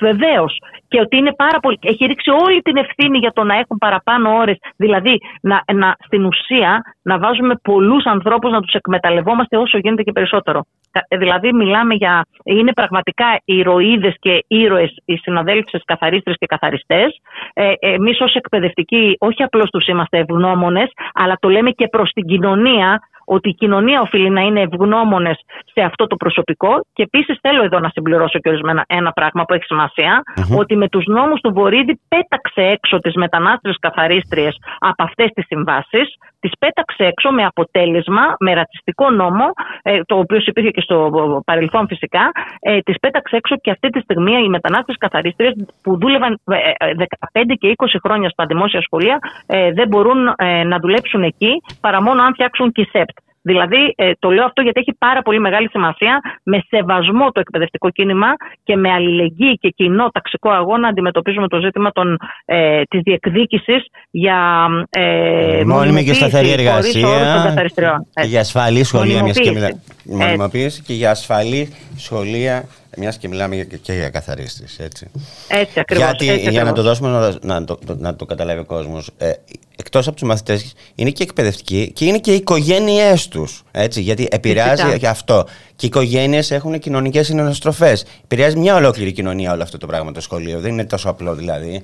Βεβαίως. 0.00 0.58
Και 0.88 1.00
ότι 1.00 1.16
είναι 1.16 1.34
πάρα 1.34 1.58
πολύ. 1.60 1.78
Έχει 1.82 2.04
ρίξει 2.04 2.30
όλη 2.30 2.60
την 2.60 2.76
ευθύνη 2.76 3.18
για 3.18 3.32
το 3.32 3.44
να 3.44 3.54
έχουν 3.54 3.78
παραπάνω 3.78 4.36
ώρες. 4.36 4.56
Δηλαδή, 4.76 5.20
να, 5.42 5.62
να, 5.74 5.96
στην 6.04 6.24
ουσία, 6.24 6.82
να 7.02 7.18
βάζουμε 7.18 7.54
πολλούς 7.62 8.04
ανθρώπους 8.04 8.50
να 8.50 8.60
τους 8.60 8.72
εκμεταλλευόμαστε 8.72 9.56
όσο 9.56 9.78
γίνεται 9.78 10.02
και 10.02 10.12
περισσότερο. 10.12 10.64
Κα- 10.90 11.04
ε, 11.08 11.16
Δηλαδή, 11.16 11.52
μιλάμε 11.52 11.94
για. 11.94 12.26
Είναι 12.44 12.72
πραγματικά 12.72 13.26
ηρωίδες 13.44 14.14
και 14.18 14.44
ήρωες 14.46 14.96
οι 15.04 15.16
συναδέλφισε 15.16 15.80
καθαρίστρες 15.84 16.36
και 16.38 16.46
καθαριστές. 16.46 17.20
Ε, 17.52 17.72
Εμείς, 17.80 18.20
ως 18.20 18.34
εκπαιδευτικοί, 18.34 19.16
όχι 19.18 19.42
απλώς 19.42 19.70
τους 19.70 19.86
είμαστε 19.86 20.18
ευγνώμονες, 20.18 20.90
αλλά 21.14 21.36
το 21.40 21.48
λέμε 21.48 21.70
και 21.70 21.88
προς 21.88 22.10
την 22.10 22.24
κοινωνία 22.26 23.00
ότι 23.28 23.48
η 23.48 23.54
κοινωνία 23.54 24.00
οφείλει 24.00 24.30
να 24.30 24.40
είναι 24.40 24.60
ευγνώμονες 24.60 25.38
σε 25.74 25.80
αυτό 25.80 26.06
το 26.06 26.16
προσωπικό. 26.16 26.72
Και 26.92 27.02
επίσης 27.02 27.38
θέλω 27.40 27.62
εδώ 27.64 27.78
να 27.78 27.88
συμπληρώσω 27.88 28.38
και 28.38 28.48
ορισμένα 28.48 28.84
ένα 28.88 29.10
πράγμα 29.12 29.44
που 29.44 29.54
έχει 29.54 29.64
σημασία, 29.64 30.22
Μμμ. 30.36 30.56
ότι 30.58 30.76
με 30.76 30.88
τους 30.88 31.04
νόμους 31.06 31.40
του 31.40 31.52
Βορύδη 31.52 32.00
πέταξε 32.08 32.62
έξω 32.76 32.98
τις 32.98 33.14
μετανάστριε 33.14 33.74
καθαρίστριες 33.80 34.56
από 34.78 35.02
αυτές 35.02 35.30
τις 35.34 35.44
συμβάσεις. 35.46 36.06
Τις 36.40 36.52
πέταξε 36.58 37.04
έξω 37.04 37.30
με 37.30 37.44
αποτέλεσμα, 37.44 38.22
με 38.38 38.54
ρατσιστικό 38.54 39.10
νόμο, 39.10 39.44
ε, 39.82 40.00
το 40.06 40.18
οποίο 40.18 40.40
υπήρχε 40.44 40.70
και 40.70 40.80
στο 40.80 40.96
παρελθόν 41.44 41.86
φυσικά, 41.86 42.30
ε, 42.60 42.78
τις 42.80 42.98
πέταξε 42.98 43.36
έξω 43.36 43.56
και 43.56 43.70
αυτή 43.70 43.88
τη 43.88 44.00
στιγμή 44.00 44.32
οι 44.44 44.48
μετανάστριε 44.48 44.96
καθαρίστριες 44.98 45.52
που 45.82 45.98
δούλευαν 45.98 46.40
ε, 46.44 46.56
ε, 46.88 46.94
15 47.32 47.56
και 47.58 47.74
20 47.76 47.86
χρόνια 48.04 48.28
στα 48.28 48.46
δημόσια 48.46 48.80
σχολεία 48.80 49.18
ε, 49.46 49.72
δεν 49.72 49.88
μπορούν 49.88 50.34
ε, 50.36 50.64
να 50.64 50.78
δουλέψουν 50.78 51.22
εκεί 51.22 51.62
παρά 51.80 52.02
μόνο 52.02 52.22
αν 52.22 52.32
φτιάξουν 52.32 52.72
και 52.72 52.88
ΣΕΠΤ. 52.92 53.17
Δηλαδή, 53.42 53.92
ε, 53.96 54.10
το 54.18 54.30
λέω 54.30 54.44
αυτό 54.44 54.62
γιατί 54.62 54.80
έχει 54.80 54.94
πάρα 54.98 55.22
πολύ 55.22 55.40
μεγάλη 55.40 55.68
σημασία 55.68 56.20
με 56.42 56.62
σεβασμό 56.68 57.30
το 57.30 57.40
εκπαιδευτικό 57.40 57.90
κίνημα 57.90 58.26
και 58.62 58.76
με 58.76 58.90
αλληλεγγύη 58.92 59.58
και 59.60 59.68
κοινό 59.68 60.08
ταξικό 60.12 60.50
αγώνα 60.50 60.78
να 60.78 60.88
αντιμετωπίζουμε 60.88 61.48
το 61.48 61.60
ζήτημα 61.60 61.92
των, 61.92 62.18
ε, 62.44 62.82
της 62.82 63.00
διεκδίκησης 63.02 63.86
για 64.10 64.66
ε, 64.90 65.62
Μόνιμη 65.66 66.04
και 66.04 66.12
σταθερή 66.12 66.48
χωρίς 66.48 66.94
όρους 66.94 67.00
των 67.00 67.10
εργασία 67.10 67.42
καθαριστριών. 67.44 68.06
και 68.14 68.26
για 68.26 68.40
ασφαλή 68.40 68.84
σχολεία, 68.84 69.22
μιας 69.22 69.38
και 69.38 69.50
μιλά... 69.50 69.68
Μονιμοποίηση. 70.04 70.26
Μονιμοποίηση 70.26 70.82
και 70.82 70.92
για 70.92 71.10
ασφαλή 71.10 71.68
σχολεία, 71.96 72.64
μιας 72.96 73.16
και 73.18 73.28
μιλάμε 73.28 73.56
και- 73.56 73.76
και 73.76 73.92
για 73.92 74.10
καθαρίστηση, 74.10 74.76
έτσι. 74.82 75.06
Έτσι 75.48 75.80
ακριβώς. 75.80 76.04
Γιατί, 76.04 76.28
έτσι 76.30 76.50
για 76.50 76.64
να 76.64 76.72
το 76.72 76.80
ακριβώς. 76.80 76.98
δώσουμε 76.98 77.38
να, 77.42 77.54
να, 77.60 77.64
το, 77.64 77.78
να 77.98 78.16
το 78.16 78.24
καταλάβει 78.26 78.60
ο 78.60 78.64
κόσμος, 78.64 79.10
ε, 79.18 79.32
εκτός 79.76 80.06
από 80.06 80.16
τους 80.16 80.28
μαθητές 80.28 80.72
είναι 80.94 81.10
και 81.10 81.22
εκπαιδευτικοί 81.22 81.92
και 81.94 82.04
είναι 82.04 82.18
και 82.18 82.32
οι 82.32 82.34
οικογένειές 82.34 83.28
τους, 83.28 83.62
έτσι, 83.70 84.00
γιατί 84.00 84.28
επηρεάζει 84.30 84.80
Φυσικά. 84.82 84.98
και 84.98 85.08
αυτό. 85.08 85.44
Και 85.76 85.86
οι 85.86 85.88
οικογένειες 85.88 86.50
έχουν 86.50 86.78
κοινωνικές 86.78 87.26
συναναστροφές. 87.26 88.04
Επηρεάζει 88.24 88.56
μια 88.58 88.74
ολόκληρη 88.74 89.12
κοινωνία 89.12 89.52
όλο 89.52 89.62
αυτό 89.62 89.78
το 89.78 89.86
πράγμα 89.86 90.12
το 90.12 90.20
σχολείο. 90.20 90.60
Δεν 90.60 90.72
είναι 90.72 90.84
τόσο 90.84 91.08
απλό 91.08 91.34
δηλαδή. 91.34 91.82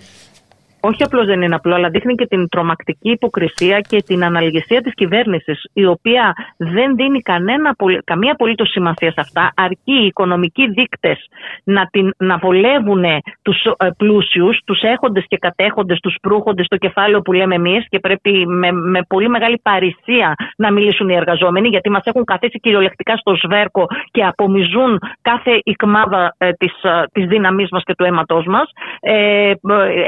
Όχι 0.89 1.03
απλώς 1.03 1.27
δεν 1.27 1.43
είναι 1.43 1.55
απλό, 1.55 1.75
αλλά 1.75 1.89
δείχνει 1.89 2.15
και 2.15 2.27
την 2.27 2.49
τρομακτική 2.49 3.11
υποκρισία 3.11 3.81
και 3.81 4.03
την 4.03 4.25
αναλγεσία 4.25 4.81
της 4.81 4.95
κυβέρνησης, 4.95 5.65
η 5.73 5.87
οποία 5.87 6.35
δεν 6.57 6.97
δίνει 6.97 7.21
κανένα, 7.21 7.71
απολύ- 7.71 8.05
καμία 8.05 8.33
απολύτως 8.33 8.71
σημασία 8.71 9.11
σε 9.11 9.21
αυτά, 9.21 9.53
αρκεί 9.57 9.93
οι 10.03 10.07
οικονομικοί 10.07 10.71
δείκτες 10.71 11.29
να, 11.65 11.87
την, 11.87 12.15
να 12.17 12.37
βολεύουν 12.37 13.05
τους 13.43 13.67
πλούσιους, 13.97 14.61
τους 14.65 14.81
έχοντες 14.83 15.25
και 15.29 15.37
κατέχοντες, 15.37 15.99
τους 16.01 16.17
προύχοντες 16.23 16.67
στο 16.67 16.77
κεφάλαιο 16.77 17.21
που 17.21 17.33
λέμε 17.33 17.55
εμείς, 17.55 17.89
και 17.89 17.99
πρέπει 17.99 18.47
με, 18.47 18.73
με 18.73 19.01
πολύ 19.09 19.29
μεγάλη 19.29 19.59
παρησία 19.63 20.35
να 20.57 20.73
μιλήσουν 20.73 21.09
οι 21.09 21.15
εργαζόμενοι, 21.15 21.69
γιατί 21.69 21.91
μας 21.91 22.03
έχουν 22.05 22.25
καθίσει 22.25 22.61
κυριολεκτικά 22.61 23.17
στο 23.17 23.35
σβέρκο 23.35 23.87
και 24.11 24.25
απομυζούν 24.25 24.99
κάθε 25.23 25.61
ικμάδα 25.65 26.35
ε, 26.39 26.51
της, 26.53 26.83
ε, 26.83 27.03
της 27.13 27.27
δύναμής 27.27 27.69
μας 27.71 27.83
και 27.85 27.95
του 27.95 28.05
αίματός 28.05 28.47
μας. 28.47 28.71
Ε, 29.01 29.51
ε, 29.51 29.55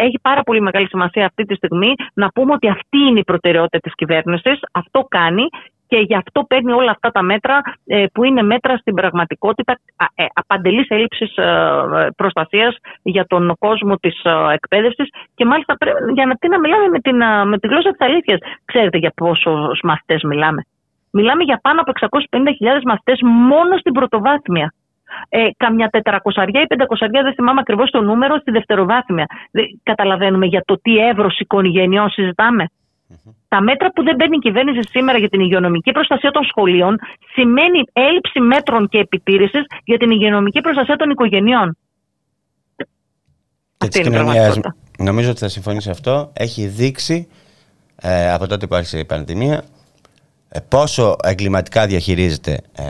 έχει 0.05 0.19
πάρα 0.23 0.43
πολύ 0.43 0.61
μεγάλη 0.69 0.89
σημασία 0.89 1.25
αυτή 1.27 1.45
τη 1.45 1.55
στιγμή 1.55 1.93
να 2.15 2.29
πούμε 2.35 2.53
ότι 2.53 2.69
αυτή 2.69 2.99
είναι 3.09 3.21
η 3.25 3.25
προτεραιότητα 3.31 3.79
της 3.79 3.95
κυβέρνησης, 3.95 4.59
αυτό 4.73 5.01
κάνει 5.09 5.47
και 5.89 5.99
γι' 5.99 6.15
αυτό 6.15 6.43
παίρνει 6.43 6.73
όλα 6.73 6.91
αυτά 6.91 7.11
τα 7.11 7.23
μέτρα 7.23 7.61
ε, 7.87 8.05
που 8.13 8.25
είναι 8.25 8.43
μέτρα 8.43 8.77
στην 8.77 8.95
πραγματικότητα 8.95 9.73
α, 9.97 10.07
ε, 10.15 10.27
απαντελής 10.33 10.89
έλλειψης 10.89 11.37
ε, 11.37 11.43
ε, 11.43 12.09
προστασίας 12.17 12.77
για 13.03 13.25
τον 13.27 13.57
κόσμο 13.59 13.97
της 13.97 14.21
ε, 14.25 14.31
εκπαίδευσης 14.53 15.09
και 15.35 15.45
μάλιστα 15.45 15.77
πρέπει, 15.77 16.13
για 16.13 16.27
να, 16.27 16.35
τι 16.35 16.49
να 16.49 16.59
μιλάμε 16.59 16.89
με, 16.89 16.99
την, 16.99 17.21
ε, 17.21 17.45
με 17.45 17.59
τη 17.59 17.67
γλώσσα 17.69 17.91
της 17.91 18.01
αλήθειας. 18.01 18.41
Ξέρετε 18.65 18.99
για 18.99 19.13
πόσους 19.17 19.81
μαθητές 19.83 20.23
μιλάμε. 20.23 20.63
Μιλάμε 21.11 21.43
για 21.43 21.59
πάνω 21.63 21.81
από 21.81 21.93
650.000 21.95 22.83
μαθητές 22.85 23.19
μόνο 23.23 23.77
στην 23.79 23.93
πρωτοβάθμια. 23.93 24.73
Ε, 25.29 25.49
καμιά 25.57 25.91
400 25.93 26.49
ή 26.49 26.67
500 26.69 27.09
δεν 27.11 27.35
θυμάμαι 27.35 27.61
ακριβώς 27.61 27.91
το 27.91 28.01
νούμερο 28.01 28.39
στη 28.39 28.51
δευτεροβάθμια. 28.51 29.27
Δεν 29.51 29.81
καταλαβαίνουμε 29.83 30.47
για 30.47 30.63
το 30.65 30.81
τι 30.83 30.97
εύρος 30.97 31.39
οικογενειών 31.39 32.11
συζητάμε. 32.11 32.67
Τα 33.49 33.61
μέτρα 33.61 33.93
που 33.93 34.03
δεν 34.03 34.17
παίρνει 34.17 34.37
η 34.37 34.39
κυβέρνηση 34.39 34.89
σήμερα 34.91 35.19
για 35.19 35.29
την 35.29 35.41
υγειονομική 35.41 35.93
προστασία 35.93 36.31
των 36.31 36.45
σχολείων 36.45 36.99
σημαίνει 37.33 37.81
έλλειψη 37.93 38.41
μέτρων 38.41 38.89
και 38.89 38.99
επιτήρησης 38.99 39.65
για 39.85 39.99
την 39.99 40.11
υγειονομική 40.11 40.61
προστασία 40.61 40.97
των 40.97 41.11
οικογενειών. 41.11 41.77
Και 43.77 43.89
της 43.89 43.97
είναι 43.97 44.09
η 44.09 44.11
κοινωνίας, 44.11 44.35
πραγματικότητα. 44.35 45.05
νομίζω 45.05 45.31
ότι 45.31 45.39
θα 45.39 45.49
συμφωνήσει 45.49 45.91
αυτό, 45.91 46.33
έχει 46.33 46.67
δείξει 46.67 47.29
ε, 48.03 48.33
από 48.33 48.47
τότε 48.47 48.67
που 48.67 48.75
άρχισε 48.75 48.99
η 48.99 49.05
πανδημία 49.05 49.65
ε, 50.49 50.61
πόσο 50.69 51.17
εγκληματικά 51.23 51.87
διαχειρίζεται 51.87 52.61
ε, 52.73 52.85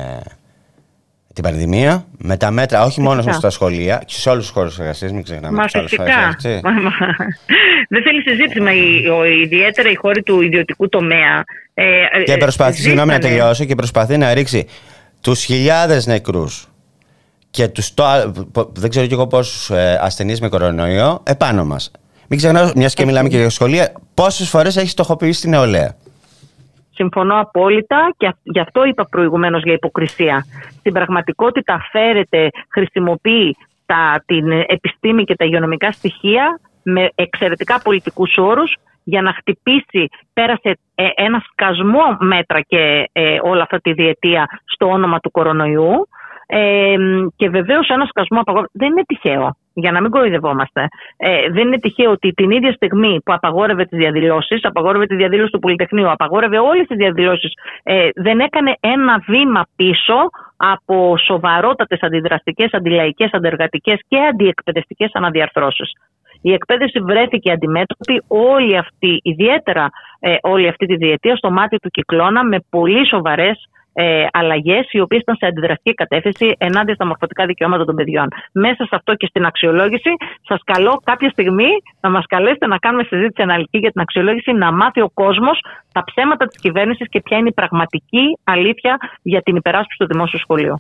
την 1.37 1.45
πανδημία 1.45 2.07
με 2.19 2.37
τα 2.37 2.51
μέτρα 2.51 2.85
όχι 2.85 3.01
μόνο 3.01 3.17
Φυσικά. 3.17 3.35
στα 3.37 3.51
σχολεία 3.51 4.03
και 4.07 4.15
σε 4.15 4.29
όλους 4.31 4.43
τους 4.45 4.53
χώρους 4.53 4.79
εργασίας, 4.79 5.13
μην 5.13 5.23
ξεχνάμε 5.23 5.57
Μα 5.57 5.65
τους 5.65 5.75
άλλους 5.75 5.91
φυσικά. 5.91 6.19
χώρους, 6.21 6.35
έτσι. 6.35 6.61
Μα- 6.65 6.71
μα- 6.71 6.91
Δεν 7.89 8.03
θέλει 8.03 8.23
συζήτηση, 8.23 8.61
μα 8.61 8.73
η- 8.75 9.09
ο- 9.09 9.25
ιδιαίτερα 9.25 9.91
οι 9.91 9.95
χώροι 9.95 10.23
του 10.23 10.41
ιδιωτικού 10.43 10.89
τομέα. 10.89 11.45
ε, 11.75 11.85
Και 12.25 12.33
ε, 12.33 12.37
προσπαθεί, 12.37 12.81
συγγνώμη 12.81 13.07
να 13.09 13.15
ζήσανε- 13.15 13.37
τελειώσω, 13.39 13.65
και 13.65 13.75
προσπαθεί 13.75 14.17
να 14.17 14.35
ρίξει 14.35 14.67
τους 15.21 15.45
χιλιάδες 15.45 16.07
νεκρούς 16.07 16.67
και 17.51 17.69
τους 17.69 17.95
το, 17.95 18.05
πο- 18.53 18.73
δεν 18.75 18.91
ξέρω 18.91 19.07
κι 19.07 19.13
εγώ 19.13 19.27
πόσους 19.27 19.71
ε, 19.71 19.99
ασθενείς 20.03 20.41
με 20.41 20.49
κορονοϊό 20.49 21.23
επάνω 21.27 21.65
μας. 21.65 21.91
Μην 22.29 22.39
ξεχνάω, 22.39 22.71
μιας 22.75 22.95
και 22.95 23.05
μιλάμε 23.05 23.29
και 23.29 23.37
για 23.37 23.51
σχολεία, 23.51 23.93
πόσες 24.15 24.49
φορές 24.49 24.77
έχει 24.77 24.89
στοχοποιήσει 24.89 25.41
την 25.41 25.51
νεολαία. 25.51 25.97
Συμφωνώ 26.97 27.41
απόλυτα 27.41 28.15
και 28.17 28.27
α- 28.27 28.39
γι' 28.43 28.61
αυτό 28.61 28.85
είπα 28.85 29.07
προηγουμένως 29.11 29.63
για 29.63 29.73
υποκρισία. 29.73 30.45
Στην 30.79 30.93
πραγματικότητα 30.93 31.89
φέρεται, 31.91 32.49
χρησιμοποιεί 32.69 33.57
τα, 33.87 34.23
την 34.27 34.51
επιστήμη 34.51 35.25
και 35.25 35.37
τα 35.37 35.45
υγειονομικά 35.45 35.93
στοιχεία 35.93 36.61
με 36.83 37.09
εξαιρετικά 37.15 37.81
πολιτικούς 37.83 38.37
όρους 38.37 38.77
για 39.05 39.23
να 39.23 39.33
χτυπήσει, 39.33 40.09
πέρασε 40.33 40.79
ε, 40.95 41.09
ένα 41.15 41.43
σκασμό 41.51 42.17
μέτρα 42.19 42.61
και 42.61 43.09
ε, 43.13 43.39
όλα 43.43 43.63
αυτή 43.63 43.79
τη 43.79 43.93
διετία 43.93 44.47
στο 44.65 44.87
όνομα 44.87 45.19
του 45.21 45.31
κορονοϊού 45.31 46.09
ε, 46.47 46.97
και 47.37 47.49
βεβαίως 47.49 47.89
ένα 47.89 48.05
σκασμό 48.05 48.41
απαγόρευση 48.41 48.79
δεν 48.79 48.89
είναι 48.91 49.03
τυχαίο. 49.07 49.57
Για 49.79 49.93
να 49.93 50.01
μην 50.01 50.11
κοροϊδευόμαστε. 50.11 50.89
Ε, 51.17 51.51
δεν 51.51 51.67
είναι 51.67 51.79
τυχαίο 51.79 52.11
ότι 52.11 52.31
την 52.31 52.51
ίδια 52.51 52.73
στιγμή 52.73 53.21
που 53.25 53.33
απαγόρευε 53.33 53.85
τις 53.85 53.99
διαδηλώσεις, 53.99 54.65
απαγόρευε 54.65 55.07
τη 55.07 55.17
διαδήλωση 55.17 55.51
του 55.51 55.59
Πολυτεχνείου, 55.59 56.11
απαγόρευε 56.11 56.59
όλες 56.59 56.87
τις 56.87 56.97
διαδηλώσεις, 56.97 57.53
ε, 57.83 58.09
δεν 58.15 58.41
έκανε 58.41 58.75
ένα 58.81 59.23
βήμα 59.27 59.67
πίσω 59.77 60.31
από 60.57 61.17
σοβαρότατες 61.17 62.01
αντιδραστικές, 62.03 62.73
αντιλαϊκές, 62.73 63.31
αντεργατικές 63.33 64.01
και 64.09 64.19
αντιεκπαιδευτικές 64.19 65.11
αναδιαρθρώσεις. 65.13 65.93
Η 66.41 66.53
εκπαίδευση 66.53 67.01
βρέθηκε 67.01 67.51
αντιμέτωπη 67.51 68.23
όλη 68.29 68.77
αυτή, 68.77 69.21
ιδιαίτερα 69.23 69.91
ε, 70.21 70.37
όλη 70.43 70.69
αυτή 70.69 70.87
τη 70.87 70.97
διετία 70.97 71.37
στο 71.37 71.51
μάτι 71.51 71.77
του 71.77 71.89
κυκλώνα 71.89 72.45
με 72.45 72.59
πολύ 72.71 73.07
σοβαρές 73.07 73.69
ε, 73.99 74.27
αλλαγές, 74.33 74.87
οι 74.91 75.01
οποίες 75.01 75.21
ήταν 75.21 75.37
σε 75.37 75.47
αντιδραστική 75.47 75.95
κατεύθυνση 75.95 76.55
ενάντια 76.59 76.95
στα 76.95 77.07
μορφωτικά 77.07 77.47
δικαιώματα 77.47 77.85
των 77.85 77.95
παιδιών. 77.95 78.29
Μέσα 78.53 78.85
σε 78.85 78.95
αυτό 78.99 79.15
και 79.15 79.27
στην 79.27 79.45
αξιολόγηση, 79.45 80.11
σας 80.49 80.61
καλώ 80.65 81.01
κάποια 81.05 81.29
στιγμή 81.29 81.71
να 82.01 82.11
μας 82.11 82.25
καλέσετε 82.27 82.67
να 82.67 82.79
κάνουμε 82.79 83.03
συζήτηση 83.03 83.43
αναλυτική 83.43 83.79
για 83.79 83.91
την 83.91 84.01
αξιολόγηση, 84.01 84.53
να 84.53 84.73
μάθει 84.73 85.01
ο 85.01 85.11
κόσμος 85.15 85.61
τα 85.93 86.05
ψέματα 86.05 86.47
της 86.47 86.59
κυβέρνησης 86.61 87.09
και 87.09 87.21
ποια 87.21 87.37
είναι 87.39 87.49
η 87.49 87.53
πραγματική 87.53 88.39
αλήθεια 88.45 88.97
για 89.23 89.43
την 89.43 89.57
υπεράσπιση 89.57 89.99
του 89.99 90.07
δημόσιου 90.07 90.39
σχολείου. 90.39 90.75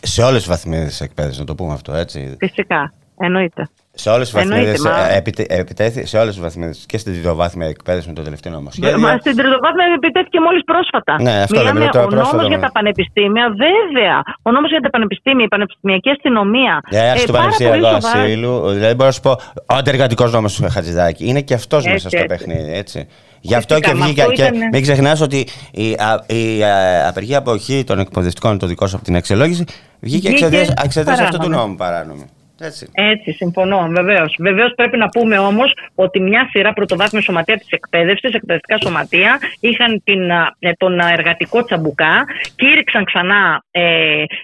Σε 0.00 0.22
όλες 0.22 0.38
τις 0.38 0.48
βαθμίδες 0.48 1.00
εκπαίδευσης, 1.00 1.40
να 1.40 1.46
το 1.46 1.54
πούμε 1.54 1.72
αυτό, 1.72 1.92
έτσι. 1.92 2.36
Φυσικά. 2.38 2.92
Εννοείται. 3.18 3.68
Σε 3.94 4.10
όλες 4.10 4.30
τις 4.30 4.40
Εννοείται, 4.42 4.70
βαθμίδες, 4.70 4.92
μα- 4.98 5.08
ε, 5.12 5.16
επιτε- 5.16 5.52
επιτέθη, 5.52 6.06
σε 6.06 6.16
όλες 6.18 6.32
τις 6.34 6.42
βαθμίδες 6.42 6.84
και 6.88 6.98
στην 6.98 7.12
τριτοβάθμια 7.12 7.66
εκπαίδευση 7.68 8.08
με 8.08 8.14
το 8.14 8.22
τελευταίο 8.22 8.52
νομοσχέδιο. 8.52 8.98
Μα 8.98 9.16
στην 9.16 9.36
τριτοβάθμια 9.36 9.86
επιτέθηκε 9.96 10.38
μόλις 10.40 10.62
πρόσφατα. 10.64 11.22
Ναι, 11.22 11.34
αυτό 11.46 11.58
Μιλάμε 11.58 11.78
λέμε, 11.78 11.90
τώρα 11.90 12.04
ο 12.04 12.08
πρόσφατα 12.08 12.36
νόμο 12.36 12.48
για 12.48 12.56
λέμε. 12.56 12.66
τα 12.66 12.72
πανεπιστήμια, 12.72 13.44
βέβαια. 13.64 14.16
Ο 14.42 14.50
νόμος 14.50 14.70
για 14.70 14.80
τα 14.80 14.90
πανεπιστήμια, 14.90 15.44
η 15.44 15.48
πανεπιστημιακή 15.48 16.08
αστυνομία. 16.10 16.74
Ε, 16.90 16.98
άρχισε 17.10 17.26
το 17.26 17.32
πάρα 17.32 17.44
Πανεπιστήμιο 17.44 17.72
πολύ 17.72 17.86
εδώ 17.86 18.00
σοβαρά. 18.00 18.22
ασύλου. 18.22 18.54
Δηλαδή, 18.76 18.94
μπορώ 18.94 19.08
να 19.12 19.16
σου 19.18 19.20
πω, 19.26 19.30
ο 19.72 19.74
αντεργατικός 19.80 20.32
νόμος 20.32 20.50
του 20.54 20.62
Χατζηδάκη 20.74 21.22
είναι 21.30 21.40
και 21.48 21.54
αυτός 21.54 21.78
Έτσι, 21.80 21.92
μέσα 21.92 22.08
στο 22.08 22.18
έτσι. 22.22 22.28
παιχνίδι. 22.32 22.72
Έτσι. 22.82 22.98
Γι' 23.40 23.54
αυτό 23.54 23.74
Φυσικά, 23.74 23.92
και 23.92 23.98
μα 23.98 24.04
βγήκε. 24.06 24.20
αυτό 24.22 24.32
Και 24.34 24.42
ήτανε- 24.42 24.68
μην 24.72 24.82
ξεχνάς 24.82 25.18
ότι 25.20 25.46
η, 25.72 25.86
α- 26.08 26.24
η 26.36 26.62
α, 26.64 27.08
απεργία 27.10 27.38
αποχή 27.38 27.84
των 27.86 27.98
εκπαιδευτικών, 27.98 28.58
το 28.58 28.66
δικό 28.66 28.86
σου 28.86 28.96
από 28.96 29.04
την 29.04 29.16
αξιολόγηση, 29.16 29.64
βγήκε 30.00 30.28
Βγήκε 30.28 30.44
εξαιτίας 30.84 31.18
αυτού 31.20 31.24
του 31.24 31.36
παράνομα. 31.38 31.56
νόμου 31.62 31.74
παράνομη. 31.74 32.26
Έτσι. 32.62 32.88
Έτσι, 32.92 33.32
συμφωνώ, 33.32 33.86
βεβαίως. 33.90 34.34
Βεβαίως 34.38 34.72
πρέπει 34.76 34.96
να 34.96 35.08
πούμε 35.08 35.38
όμως 35.38 35.74
ότι 35.94 36.20
μια 36.20 36.48
σειρά 36.50 36.72
πρωτοβάθμια 36.72 37.22
σωματεία 37.22 37.56
της 37.56 37.68
εκπαίδευσης, 37.70 38.32
εκπαιδευτικά 38.34 38.76
σωματεία, 38.84 39.38
είχαν 39.60 40.02
την, 40.04 40.32
α, 40.32 40.54
ε, 40.58 40.70
τον 40.76 41.00
α, 41.00 41.08
εργατικό 41.12 41.64
τσαμπουκά, 41.64 42.24
κήρυξαν 42.56 43.04
ξανά 43.04 43.62
ε, 43.70 43.82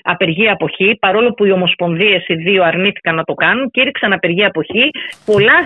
απεργία 0.03 0.53
αποχή, 0.53 0.97
παρόλο 1.01 1.33
που 1.33 1.45
οι 1.45 1.51
ομοσπονδίες 1.53 2.25
οι 2.27 2.35
δύο 2.35 2.63
αρνήθηκαν 2.65 3.15
να 3.15 3.25
το 3.25 3.35
κάνουν, 3.35 3.71
κήρυξαν 3.71 4.13
απεργία 4.13 4.47
αποχή. 4.47 4.91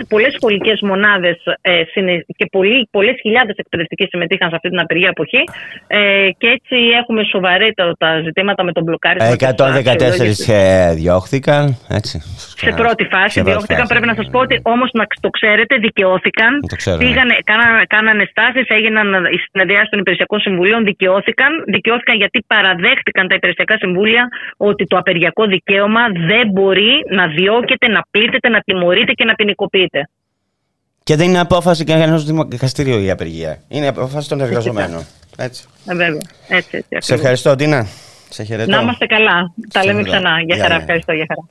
Πολλές 0.08 0.32
σχολικές 0.36 0.80
μονάδες 0.82 1.36
ε, 1.60 1.82
συνε- 1.92 2.24
και 2.36 2.46
πολλές 2.90 3.16
χιλιάδες 3.20 3.56
εκπαιδευτικοί 3.56 4.06
συμμετείχαν 4.10 4.48
σε 4.48 4.54
αυτή 4.54 4.68
την 4.68 4.80
απεργία 4.80 5.10
αποχή. 5.10 5.42
Ε, 5.86 6.28
και 6.38 6.46
έτσι 6.48 6.76
έχουμε 7.00 7.22
σοβαρέτα 7.24 7.94
ζητήματα 8.24 8.62
με 8.64 8.72
τον 8.72 8.82
μπλοκάρισμα. 8.82 9.36
της 9.36 9.46
114 9.48 9.90
αξιολόγησης. 9.92 10.48
ε, 10.48 10.92
διώχθηκαν. 10.94 11.76
Έτσι. 11.88 12.22
Σε 12.64 12.70
πρώτη 12.82 13.04
φάση 13.12 13.32
Σε 13.36 13.40
πρώτη 13.40 13.50
διώχθηκαν. 13.50 13.76
φάση, 13.80 13.90
Πρέπει 13.92 14.06
να 14.12 14.16
σας 14.18 14.26
πω 14.32 14.38
ότι 14.46 14.54
όμως 14.74 14.90
να 15.00 15.04
το 15.24 15.28
ξέρετε, 15.36 15.74
δικαιώθηκαν. 15.86 16.50
Το 16.72 16.76
ξέρω, 16.82 16.96
ναι. 16.96 17.02
Πήγανε, 17.04 17.34
κάνανε, 17.50 17.82
κάνανε 17.94 18.24
στάσεις, 18.32 18.66
έγιναν 18.76 19.06
οι 19.34 19.38
συνεδριάσεις 19.50 19.88
των 19.92 19.98
υπηρεσιακών 20.02 20.38
συμβουλίων, 20.46 20.80
δικαιώθηκαν. 20.90 21.50
Δικαιώθηκαν 21.74 22.16
γιατί 22.22 22.38
παραδέχτηκαν 22.52 23.24
τα 23.28 23.34
υπηρεσιακά 23.38 23.74
συμβούλια 23.82 24.22
ότι 24.56 24.82
το 24.90 24.96
απεργιακό 25.02 25.42
δικαίωμα 25.54 26.02
δεν 26.30 26.44
μπορεί 26.54 26.92
να 27.18 27.24
διώκεται, 27.38 27.86
να 27.96 28.00
πλήττεται, 28.10 28.48
να 28.48 28.60
τιμωρείται 28.66 29.12
και 29.18 29.24
να 29.24 29.34
ποινικοποιείται. 29.34 30.00
Και 31.04 31.16
δεν 31.16 31.28
είναι 31.28 31.40
απόφαση 31.40 31.84
κανένα 31.84 32.16
δικαστηρίου 32.48 32.98
η 33.06 33.10
απεργία. 33.10 33.52
Είναι 33.68 33.88
απόφαση 33.88 34.28
των 34.28 34.40
εργαζομένων. 34.40 35.02
Έτσι. 35.38 35.64
Ε, 35.90 35.94
βέβαια. 35.94 36.20
Έτσι, 36.48 36.76
έτσι. 36.76 36.86
Σε 36.88 36.96
ακριβώς. 36.96 37.10
ευχαριστώ, 37.10 37.54
Τίνα. 37.56 37.86
Σε 38.28 38.42
χαιρετώ. 38.44 38.70
Να 38.70 38.80
είμαστε 38.82 39.06
καλά. 39.06 39.54
Τα 39.72 39.84
λέμε 39.84 40.02
Σίγουρα. 40.02 40.18
ξανά. 40.18 40.40
Γεια 40.40 40.54
Γεια, 40.54 40.56
χαρά. 40.62 40.74
γεια. 40.74 40.76
Ευχαριστώ. 40.82 41.12
Γεια 41.12 41.26
χαρά. 41.28 41.42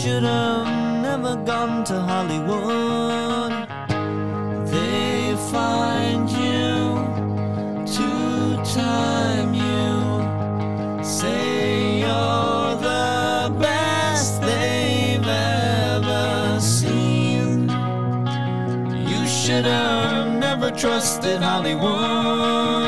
Should 0.00 0.22
have 0.22 1.02
never 1.02 1.36
gone 1.44 1.84
to 1.84 2.00
Hollywood. 2.00 3.52
They 4.66 5.36
find 5.52 6.30
you 6.30 7.04
to 7.96 8.62
time 8.64 9.52
you. 9.52 11.04
Say 11.04 11.98
you're 11.98 12.76
the 12.90 13.54
best 13.60 14.40
they've 14.40 15.28
ever 15.28 16.58
seen. 16.60 17.68
You 19.06 19.26
should 19.26 19.66
have 19.66 20.38
never 20.38 20.70
trusted 20.70 21.42
Hollywood. 21.42 22.79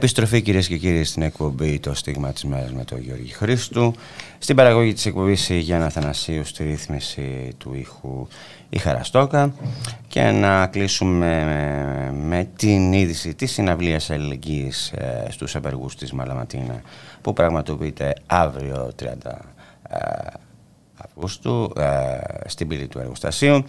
Επιστροφή 0.00 0.42
κυρίες 0.42 0.68
και 0.68 0.76
κύριοι 0.76 1.04
στην 1.04 1.22
εκπομπή 1.22 1.80
Το 1.80 1.94
Στίγμα 1.94 2.32
της 2.32 2.44
Μέρας 2.44 2.72
με 2.72 2.84
τον 2.84 3.00
Γιώργη 3.00 3.32
Χρήστου. 3.32 3.94
Στην 4.38 4.56
παραγωγή 4.56 4.92
της 4.92 5.06
εκπομπής 5.06 5.48
η 5.48 5.58
Γιάννα 5.58 5.88
Θανασίου 5.88 6.44
στη 6.44 6.64
ρύθμιση 6.64 7.54
του 7.58 7.74
ήχου 7.74 8.26
η 8.70 8.78
Χαραστόκα 8.78 9.52
και 10.08 10.22
να 10.22 10.66
κλείσουμε 10.66 11.44
με, 11.44 12.12
με 12.12 12.48
την 12.56 12.92
είδηση 12.92 13.34
της 13.34 13.52
συναυλίας 13.52 14.10
αλληλεγγύης 14.10 14.92
ε, 14.92 15.26
στους 15.30 15.56
απεργούς 15.56 15.96
της 15.96 16.12
Μαλαματίνα 16.12 16.80
που 17.20 17.32
πραγματοποιείται 17.32 18.14
αύριο 18.26 18.92
30 19.02 19.06
ε, 19.88 19.98
Αυγούστου 20.96 21.72
ε, 21.76 22.18
στην 22.46 22.68
πύλη 22.68 22.88
του 22.88 22.98
εργοστασίου. 22.98 23.64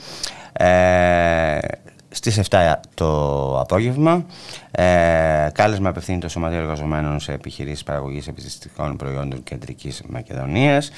Ε, 2.11 2.15
στις 2.15 2.37
7 2.37 2.79
το 2.93 3.59
απόγευμα. 3.59 4.25
Ε, 4.71 5.49
κάλεσμα 5.53 5.89
απευθύνει 5.89 6.17
το 6.19 6.29
Σωματείο 6.29 6.57
Εργαζομένων 6.57 7.19
σε 7.19 7.31
επιχειρήσεις 7.31 7.83
παραγωγής 7.83 8.27
επιστηστικών 8.27 8.97
προϊόντων 8.97 9.43
Κεντρικής 9.43 10.01
Μακεδονίας. 10.09 10.91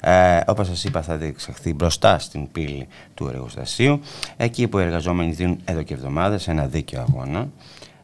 Ε, 0.00 0.40
όπως 0.46 0.66
σας 0.66 0.84
είπα 0.84 1.02
θα 1.02 1.16
διεξαχθεί 1.16 1.74
μπροστά 1.74 2.18
στην 2.18 2.52
πύλη 2.52 2.88
του 3.14 3.28
εργοστασίου 3.28 4.00
εκεί 4.36 4.68
που 4.68 4.78
οι 4.78 4.82
εργαζόμενοι 4.82 5.32
δίνουν 5.32 5.60
εδώ 5.64 5.82
και 5.82 5.94
εβδομάδες 5.94 6.48
ένα 6.48 6.66
δίκαιο 6.66 7.00
αγώνα 7.08 7.48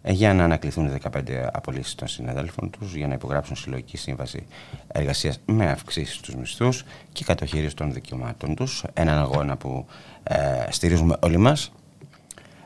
ε, 0.03 0.13
για 0.13 0.35
να 0.35 0.45
ανακληθούν 0.45 0.99
15 1.03 1.21
απολύσεις 1.53 1.95
των 1.95 2.09
συναδέλφων 2.09 2.71
τους 2.71 2.95
για 2.95 3.07
να 3.07 3.15
υπογράψουν 3.15 3.57
συλλογική 3.57 3.97
σύμβαση 3.97 4.47
εργασίας 4.93 5.39
με 5.47 5.71
αυξήσεις 5.71 6.15
στους 6.15 6.35
μισθούς 6.35 6.85
και 7.13 7.25
κατοχήρηση 7.25 7.77
των 7.77 7.93
δικαιωμάτων 7.93 8.55
τους. 8.55 8.85
Έναν 8.93 9.19
αγώνα 9.19 9.57
που 9.57 9.87
ε, 10.23 10.37
στηρίζουμε 10.69 11.17
όλοι 11.21 11.37
μας. 11.37 11.73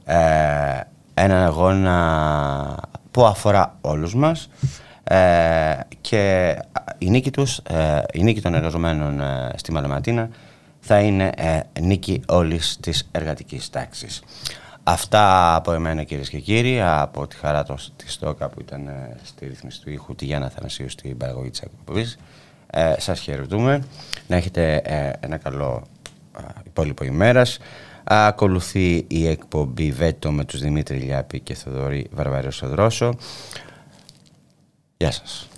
Ε, 0.09 0.81
έναν 1.15 1.45
αγώνα 1.45 2.77
που 3.11 3.25
αφορά 3.25 3.77
όλους 3.81 4.15
μας 4.15 4.49
ε, 5.05 5.81
και 6.01 6.57
η 6.99 7.11
νίκη, 7.11 7.31
τους, 7.31 7.59
ε, 7.59 8.03
η 8.13 8.23
νίκη 8.23 8.41
των 8.41 8.55
εργαζομένων 8.55 9.21
ε, 9.21 9.51
στη 9.57 9.73
Μαλαματίνα 9.73 10.29
θα 10.81 11.01
είναι 11.01 11.31
ε, 11.37 11.61
νίκη 11.81 12.23
όλης 12.27 12.79
της 12.81 13.09
εργατικής 13.11 13.71
τάξης. 13.71 14.23
Αυτά 14.83 15.55
από 15.55 15.73
εμένα 15.73 16.03
κυρίες 16.03 16.29
και 16.29 16.39
κύριοι, 16.39 16.83
από 16.83 17.27
τη 17.27 17.37
χαρά 17.37 17.63
τη 17.97 18.11
Στόκα 18.11 18.49
που 18.49 18.61
ήταν 18.61 18.87
ε, 18.87 19.17
στη 19.23 19.47
ρύθμιση 19.47 19.81
του 19.81 19.91
ήχου, 19.91 20.15
τη 20.15 20.25
Γιάννα 20.25 20.49
Θανασίου 20.49 20.91
στην 20.91 21.17
παραγωγή 21.17 21.51
της 21.51 21.61
εκπομπής. 21.61 22.19
Ε, 22.71 22.95
σας 22.99 23.21
χαιρετούμε. 23.21 23.83
Να 24.27 24.37
έχετε 24.37 24.75
ε, 24.77 25.11
ένα 25.21 25.37
καλό 25.37 25.83
ε, 26.39 26.43
υπόλοιπο 26.67 27.05
ημέρας. 27.05 27.59
Ακολουθεί 28.11 29.05
η 29.09 29.27
εκπομπή 29.27 29.93
Βέτο 29.93 30.33
με 30.33 30.45
τους 30.45 30.61
Δημήτρη 30.61 30.97
Λιάπη 30.97 31.41
και 31.41 31.55
Θοδωρή 31.55 32.07
Βαρβαρέο 32.11 32.51
Σοδρόσο. 32.51 33.15
Γεια 34.97 35.11
σας. 35.11 35.49